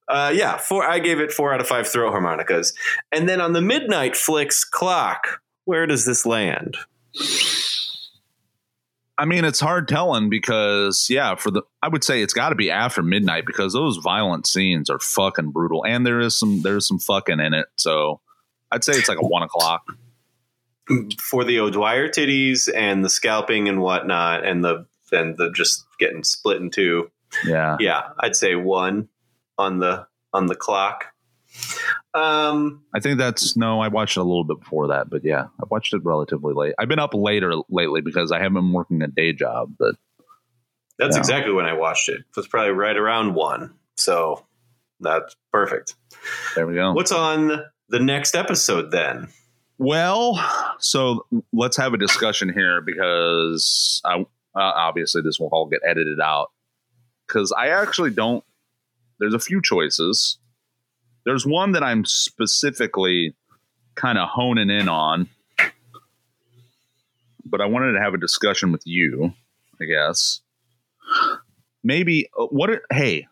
Uh, 0.07 0.31
yeah, 0.35 0.57
four. 0.57 0.83
I 0.83 0.99
gave 0.99 1.19
it 1.19 1.31
four 1.31 1.53
out 1.53 1.61
of 1.61 1.67
five 1.67 1.87
throat 1.87 2.11
harmonicas. 2.11 2.73
And 3.11 3.29
then 3.29 3.39
on 3.41 3.53
the 3.53 3.61
midnight 3.61 4.17
flicks 4.17 4.63
clock, 4.63 5.41
where 5.65 5.85
does 5.85 6.05
this 6.05 6.25
land? 6.25 6.77
I 9.19 9.25
mean, 9.25 9.43
it's 9.43 9.59
hard 9.59 9.89
telling 9.89 10.29
because 10.29 11.07
yeah, 11.09 11.35
for 11.35 11.51
the 11.51 11.63
I 11.83 11.89
would 11.89 12.05
say 12.05 12.21
it's 12.21 12.33
got 12.33 12.49
to 12.49 12.55
be 12.55 12.71
after 12.71 13.03
midnight 13.03 13.45
because 13.45 13.73
those 13.73 13.97
violent 13.97 14.47
scenes 14.47 14.89
are 14.89 14.97
fucking 14.97 15.51
brutal, 15.51 15.85
and 15.85 16.05
there 16.05 16.21
is 16.21 16.37
some 16.37 16.61
there's 16.61 16.87
some 16.87 16.99
fucking 16.99 17.41
in 17.41 17.53
it. 17.53 17.65
So 17.75 18.21
I'd 18.71 18.85
say 18.85 18.93
it's 18.93 19.09
like 19.09 19.21
a 19.21 19.25
one 19.27 19.43
o'clock. 19.43 19.83
For 21.21 21.43
the 21.43 21.59
O'Dwyer 21.59 22.07
titties 22.07 22.69
and 22.73 23.03
the 23.03 23.09
scalping 23.09 23.67
and 23.67 23.81
whatnot, 23.81 24.45
and 24.45 24.63
the 24.63 24.85
and 25.11 25.37
the 25.37 25.51
just 25.51 25.85
getting 25.99 26.23
split 26.23 26.61
in 26.61 26.69
two. 26.69 27.11
Yeah. 27.45 27.75
Yeah, 27.79 28.03
I'd 28.19 28.37
say 28.37 28.55
one 28.55 29.09
on 29.57 29.79
the 29.79 30.07
on 30.33 30.45
the 30.45 30.55
clock. 30.55 31.07
Um, 32.13 32.83
I 32.93 32.99
think 32.99 33.17
that's 33.19 33.55
no. 33.55 33.79
I 33.81 33.87
watched 33.87 34.17
it 34.17 34.21
a 34.21 34.23
little 34.23 34.43
bit 34.43 34.59
before 34.59 34.87
that, 34.87 35.09
but 35.09 35.23
yeah, 35.23 35.43
I 35.61 35.63
watched 35.69 35.93
it 35.93 36.01
relatively 36.03 36.53
late. 36.53 36.73
I've 36.79 36.87
been 36.87 36.99
up 36.99 37.13
later 37.13 37.53
lately 37.69 38.01
because 38.01 38.31
I 38.31 38.37
haven't 38.39 38.55
been 38.55 38.73
working 38.73 39.01
a 39.01 39.07
day 39.07 39.33
job. 39.33 39.73
But 39.77 39.95
That's 40.97 41.15
Yeah. 41.15 41.19
exactly 41.19 41.53
when 41.53 41.65
I 41.65 41.73
watched 41.73 42.09
it. 42.09 42.19
It 42.19 42.25
was 42.35 42.47
probably 42.47 42.71
right 42.73 42.97
around 42.97 43.33
one. 43.35 43.73
So 43.95 44.45
that's 44.99 45.35
perfect. 45.53 45.95
there 46.55 46.67
we 46.67 46.73
go. 46.73 46.91
What's 46.93 47.11
on 47.13 47.63
the 47.89 47.99
next 47.99 48.35
episode 48.35 48.91
then? 48.91 49.29
Well, 49.77 50.37
so 50.79 51.25
let's 51.53 51.77
have 51.77 51.93
a 51.93 51.97
discussion 51.97 52.51
here 52.51 52.81
because 52.81 54.01
I, 54.03 54.19
uh, 54.19 54.25
obviously 54.55 55.21
this 55.21 55.39
will 55.39 55.47
all 55.53 55.67
get 55.67 55.79
edited 55.87 56.19
out. 56.19 56.51
Because 57.27 57.53
I 57.57 57.69
actually 57.69 58.09
don't. 58.11 58.43
There's 59.19 59.33
a 59.35 59.39
few 59.39 59.61
choices. 59.61 60.37
There's 61.25 61.45
one 61.45 61.73
that 61.73 61.83
I'm 61.83 62.05
specifically 62.05 63.35
kind 63.95 64.17
of 64.17 64.29
honing 64.29 64.69
in 64.69 64.87
on, 64.87 65.29
but 67.45 67.61
I 67.61 67.65
wanted 67.65 67.93
to 67.93 67.99
have 67.99 68.13
a 68.13 68.17
discussion 68.17 68.71
with 68.71 68.83
you. 68.85 69.33
I 69.81 69.85
guess 69.85 70.41
maybe 71.83 72.29
uh, 72.37 72.45
what? 72.45 72.69
Are, 72.69 72.81
hey, 72.91 73.27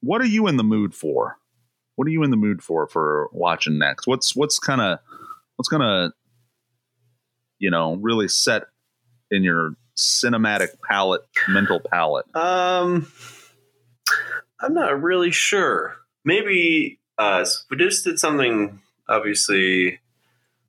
what 0.00 0.20
are 0.20 0.26
you 0.26 0.46
in 0.46 0.56
the 0.56 0.64
mood 0.64 0.94
for? 0.94 1.36
What 1.96 2.06
are 2.06 2.10
you 2.10 2.22
in 2.22 2.30
the 2.30 2.36
mood 2.36 2.62
for 2.62 2.86
for 2.86 3.28
watching 3.32 3.78
next? 3.78 4.06
What's 4.06 4.36
what's 4.36 4.58
kind 4.58 4.80
of 4.80 4.98
what's 5.56 5.68
gonna 5.68 6.12
you 7.58 7.70
know 7.70 7.96
really 7.96 8.28
set 8.28 8.64
in 9.30 9.42
your 9.42 9.72
cinematic 9.96 10.68
palette 10.88 11.22
mental 11.48 11.80
palette 11.80 12.24
Um, 12.36 13.10
I'm 14.60 14.74
not 14.74 15.02
really 15.02 15.32
sure. 15.32 15.96
Maybe 16.24 17.00
uh, 17.18 17.44
we 17.70 17.76
just 17.76 18.04
did 18.04 18.18
something 18.18 18.80
obviously 19.08 20.00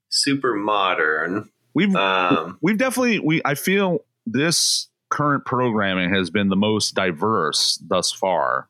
super 0.10 0.54
modern. 0.56 1.50
we've 1.74 1.96
Um, 1.96 2.58
we've 2.62 2.78
definitely 2.78 3.20
we 3.20 3.42
i 3.46 3.56
feel 3.56 4.00
this 4.26 4.88
current 5.10 5.46
programming 5.46 6.14
has 6.14 6.30
been 6.30 6.50
the 6.50 6.56
most 6.56 6.94
diverse 6.96 7.78
thus 7.88 8.12
far 8.12 8.70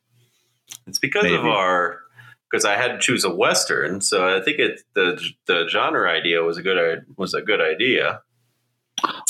it's 0.87 0.99
because 0.99 1.31
of 1.31 1.45
our 1.45 1.99
because 2.49 2.65
I 2.65 2.75
had 2.75 2.93
to 2.93 2.97
choose 2.99 3.23
a 3.23 3.29
western, 3.29 4.01
so 4.01 4.35
I 4.35 4.41
think 4.41 4.57
it 4.59 4.81
the 4.95 5.21
the 5.45 5.67
genre 5.67 6.09
idea 6.09 6.41
was 6.41 6.57
a 6.57 6.63
good 6.63 7.05
was 7.15 7.33
a 7.33 7.41
good 7.41 7.61
idea. 7.61 8.21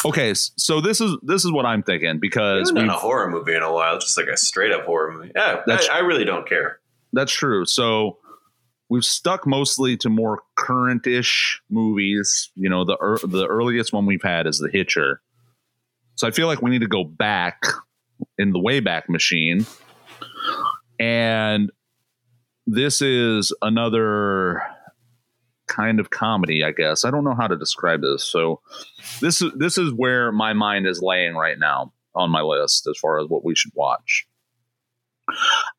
okay 0.05 0.33
so 0.33 0.81
this 0.81 0.99
is 0.99 1.15
this 1.21 1.45
is 1.45 1.51
what 1.51 1.63
i'm 1.63 1.83
thinking 1.83 2.17
because 2.19 2.69
haven't 2.69 2.87
done 2.87 2.95
a 2.95 2.97
horror 2.97 3.29
movie 3.29 3.53
in 3.53 3.61
a 3.61 3.71
while, 3.71 3.99
just 3.99 4.17
like 4.17 4.25
a 4.27 4.37
straight 4.37 4.71
up 4.71 4.85
horror 4.85 5.11
movie. 5.11 5.31
Yeah, 5.35 5.61
That's- 5.67 5.87
I, 5.89 5.97
I 5.97 5.99
really 5.99 6.25
don't 6.25 6.47
care. 6.47 6.79
that's 7.13 7.31
true 7.31 7.65
so 7.65 8.17
we've 8.89 9.05
stuck 9.05 9.47
mostly 9.47 9.95
to 9.97 10.09
more 10.09 10.41
current-ish 10.55 11.61
movies. 11.69 12.51
You 12.55 12.69
know 12.69 12.83
the 12.83 12.97
ear 13.01 13.19
the 13.23 13.47
earliest 13.47 13.93
one 13.93 14.05
we've 14.05 14.23
had 14.23 14.47
is 14.47 14.59
the 14.59 14.69
hitcher. 14.71 15.21
So 16.15 16.27
i 16.27 16.31
feel 16.31 16.47
like 16.47 16.61
we 16.61 16.69
need 16.69 16.81
to 16.81 16.87
go 16.87 17.03
back 17.03 17.63
in 18.37 18.51
the 18.51 18.59
wayback 18.59 19.07
machine. 19.07 19.65
And 20.99 21.71
this 22.67 23.01
is 23.01 23.53
another 23.61 24.61
kind 25.67 25.99
of 25.99 26.09
comedy 26.09 26.63
i 26.63 26.71
guess. 26.71 27.05
I 27.05 27.11
don't 27.11 27.23
know 27.23 27.35
how 27.35 27.47
to 27.47 27.55
describe 27.55 28.01
this. 28.01 28.23
So 28.23 28.59
this 29.21 29.41
is 29.41 29.51
this 29.55 29.77
is 29.77 29.93
where 29.93 30.31
my 30.31 30.53
mind 30.53 30.87
is 30.87 31.01
laying 31.01 31.35
right 31.35 31.57
now 31.57 31.93
on 32.15 32.31
my 32.31 32.41
list 32.41 32.87
as 32.87 32.97
far 32.97 33.19
as 33.19 33.27
what 33.29 33.45
we 33.45 33.55
should 33.55 33.71
watch. 33.75 34.27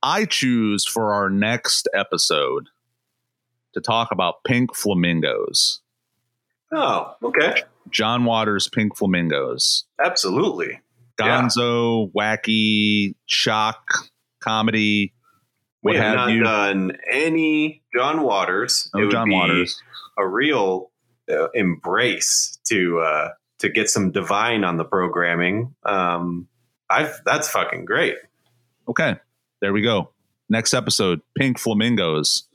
I 0.00 0.26
choose 0.26 0.86
for 0.86 1.12
our 1.12 1.28
next 1.28 1.88
episode 1.92 2.68
to 3.74 3.80
talk 3.80 4.08
about 4.12 4.42
pink 4.44 4.74
flamingos 4.74 5.80
Oh, 6.72 7.14
okay. 7.22 7.62
John 7.90 8.24
Waters, 8.24 8.68
Pink 8.68 8.96
Flamingos. 8.96 9.84
Absolutely. 10.02 10.80
Yeah. 11.18 11.42
Gonzo, 11.42 12.10
wacky, 12.12 13.14
shock, 13.26 13.82
comedy. 14.40 15.12
We 15.82 15.96
have 15.96 16.04
have 16.04 16.16
not 16.16 16.30
you? 16.30 16.42
done 16.42 16.92
any 17.10 17.82
John 17.94 18.22
Waters. 18.22 18.88
Oh, 18.94 19.00
would 19.00 19.10
John 19.10 19.28
be 19.28 19.34
Waters. 19.34 19.82
A 20.18 20.26
real 20.26 20.90
uh, 21.30 21.48
embrace 21.54 22.58
to 22.68 23.00
uh, 23.00 23.28
to 23.58 23.68
get 23.68 23.88
some 23.88 24.12
divine 24.12 24.62
on 24.62 24.76
the 24.76 24.84
programming. 24.84 25.74
Um, 25.84 26.48
I 26.88 27.10
that's 27.24 27.48
fucking 27.48 27.86
great. 27.86 28.16
Okay, 28.88 29.16
there 29.60 29.72
we 29.72 29.82
go. 29.82 30.10
Next 30.48 30.74
episode, 30.74 31.20
Pink 31.36 31.58
Flamingos. 31.58 32.48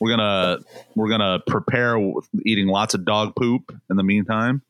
We're 0.00 0.10
gonna 0.10 0.58
we're 0.94 1.08
gonna 1.08 1.40
prepare 1.46 1.98
eating 2.44 2.66
lots 2.66 2.94
of 2.94 3.04
dog 3.04 3.34
poop 3.36 3.74
in 3.88 3.96
the 3.96 4.02
meantime. 4.02 4.62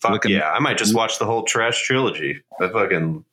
Fuck 0.00 0.12
Looking- 0.12 0.32
yeah! 0.32 0.50
I 0.50 0.58
might 0.58 0.78
just 0.78 0.92
mm. 0.92 0.96
watch 0.96 1.18
the 1.18 1.26
whole 1.26 1.44
trash 1.44 1.82
trilogy. 1.82 2.42
I 2.60 2.68
fucking 2.68 3.24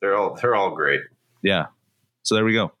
they're 0.00 0.16
all 0.16 0.34
they're 0.40 0.54
all 0.54 0.70
great. 0.70 1.02
Yeah. 1.42 1.66
So 2.22 2.34
there 2.34 2.44
we 2.44 2.52
go. 2.52 2.72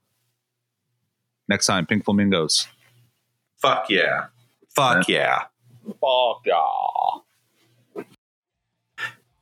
Next 1.48 1.66
time, 1.66 1.86
Pink 1.86 2.04
Flamingos. 2.04 2.66
Fuck 3.58 3.90
yeah! 3.90 4.26
Fuck 4.74 5.08
yeah! 5.08 5.44
Fuck 6.00 6.42
yeah. 6.44 7.20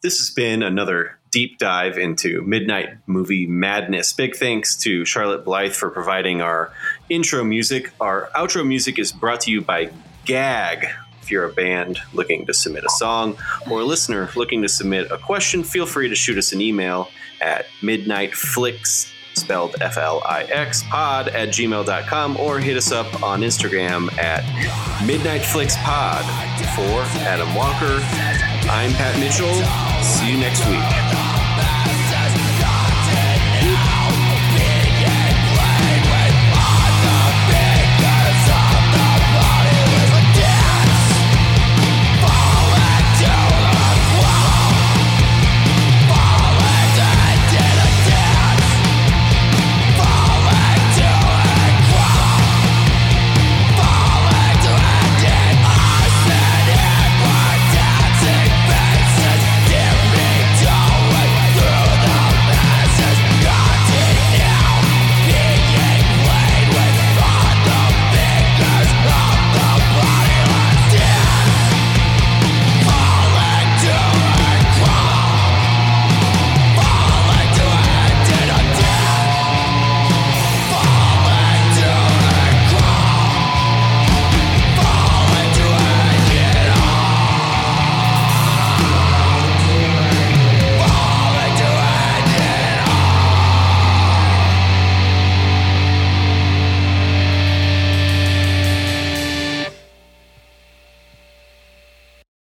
This 0.05 0.19
has 0.19 0.29
been 0.29 0.63
another 0.63 1.19
deep 1.31 1.57
dive 1.57 1.97
into 1.97 2.43
midnight 2.43 2.91
movie 3.07 3.47
madness. 3.47 4.13
Big 4.13 4.37
thanks 4.37 4.77
to 4.83 5.07
Charlotte 5.07 5.47
Blythe 5.47 5.73
for 5.73 5.89
providing 5.89 6.43
our 6.43 6.75
intro 7.09 7.43
music. 7.43 7.91
Our 8.03 8.29
outro 8.37 8.69
music 8.69 8.99
is 8.99 9.13
brought 9.13 9.41
to 9.41 9.51
you 9.51 9.63
by 9.63 9.89
Gag. 10.27 10.89
If 11.23 11.31
you're 11.31 11.47
a 11.47 11.53
band 11.55 12.01
looking 12.13 12.45
to 12.45 12.53
submit 12.53 12.85
a 12.85 12.91
song 12.91 13.39
or 13.71 13.81
a 13.81 13.85
listener 13.85 14.29
looking 14.37 14.61
to 14.61 14.69
submit 14.69 15.11
a 15.11 15.17
question, 15.17 15.65
feel 15.65 15.87
free 15.87 16.11
to 16.11 16.15
shoot 16.15 16.37
us 16.37 16.53
an 16.53 16.61
email 16.61 17.09
at 17.41 17.65
midnightflix, 17.81 19.11
spelled 19.33 19.77
F 19.81 19.97
L 19.97 20.21
I 20.27 20.43
X, 20.43 20.83
pod 20.83 21.29
at 21.29 21.49
gmail.com 21.49 22.37
or 22.37 22.59
hit 22.59 22.77
us 22.77 22.93
up 22.93 23.23
on 23.23 23.41
Instagram 23.41 24.13
at 24.19 24.43
midnightflixpod. 25.09 26.25
For 26.75 27.21
Adam 27.21 27.55
Walker, 27.55 28.01
I'm 28.69 28.93
Pat 28.93 29.19
Mitchell. 29.21 29.55
See 30.03 30.31
you 30.31 30.39
next 30.39 30.67
week. 30.67 31.34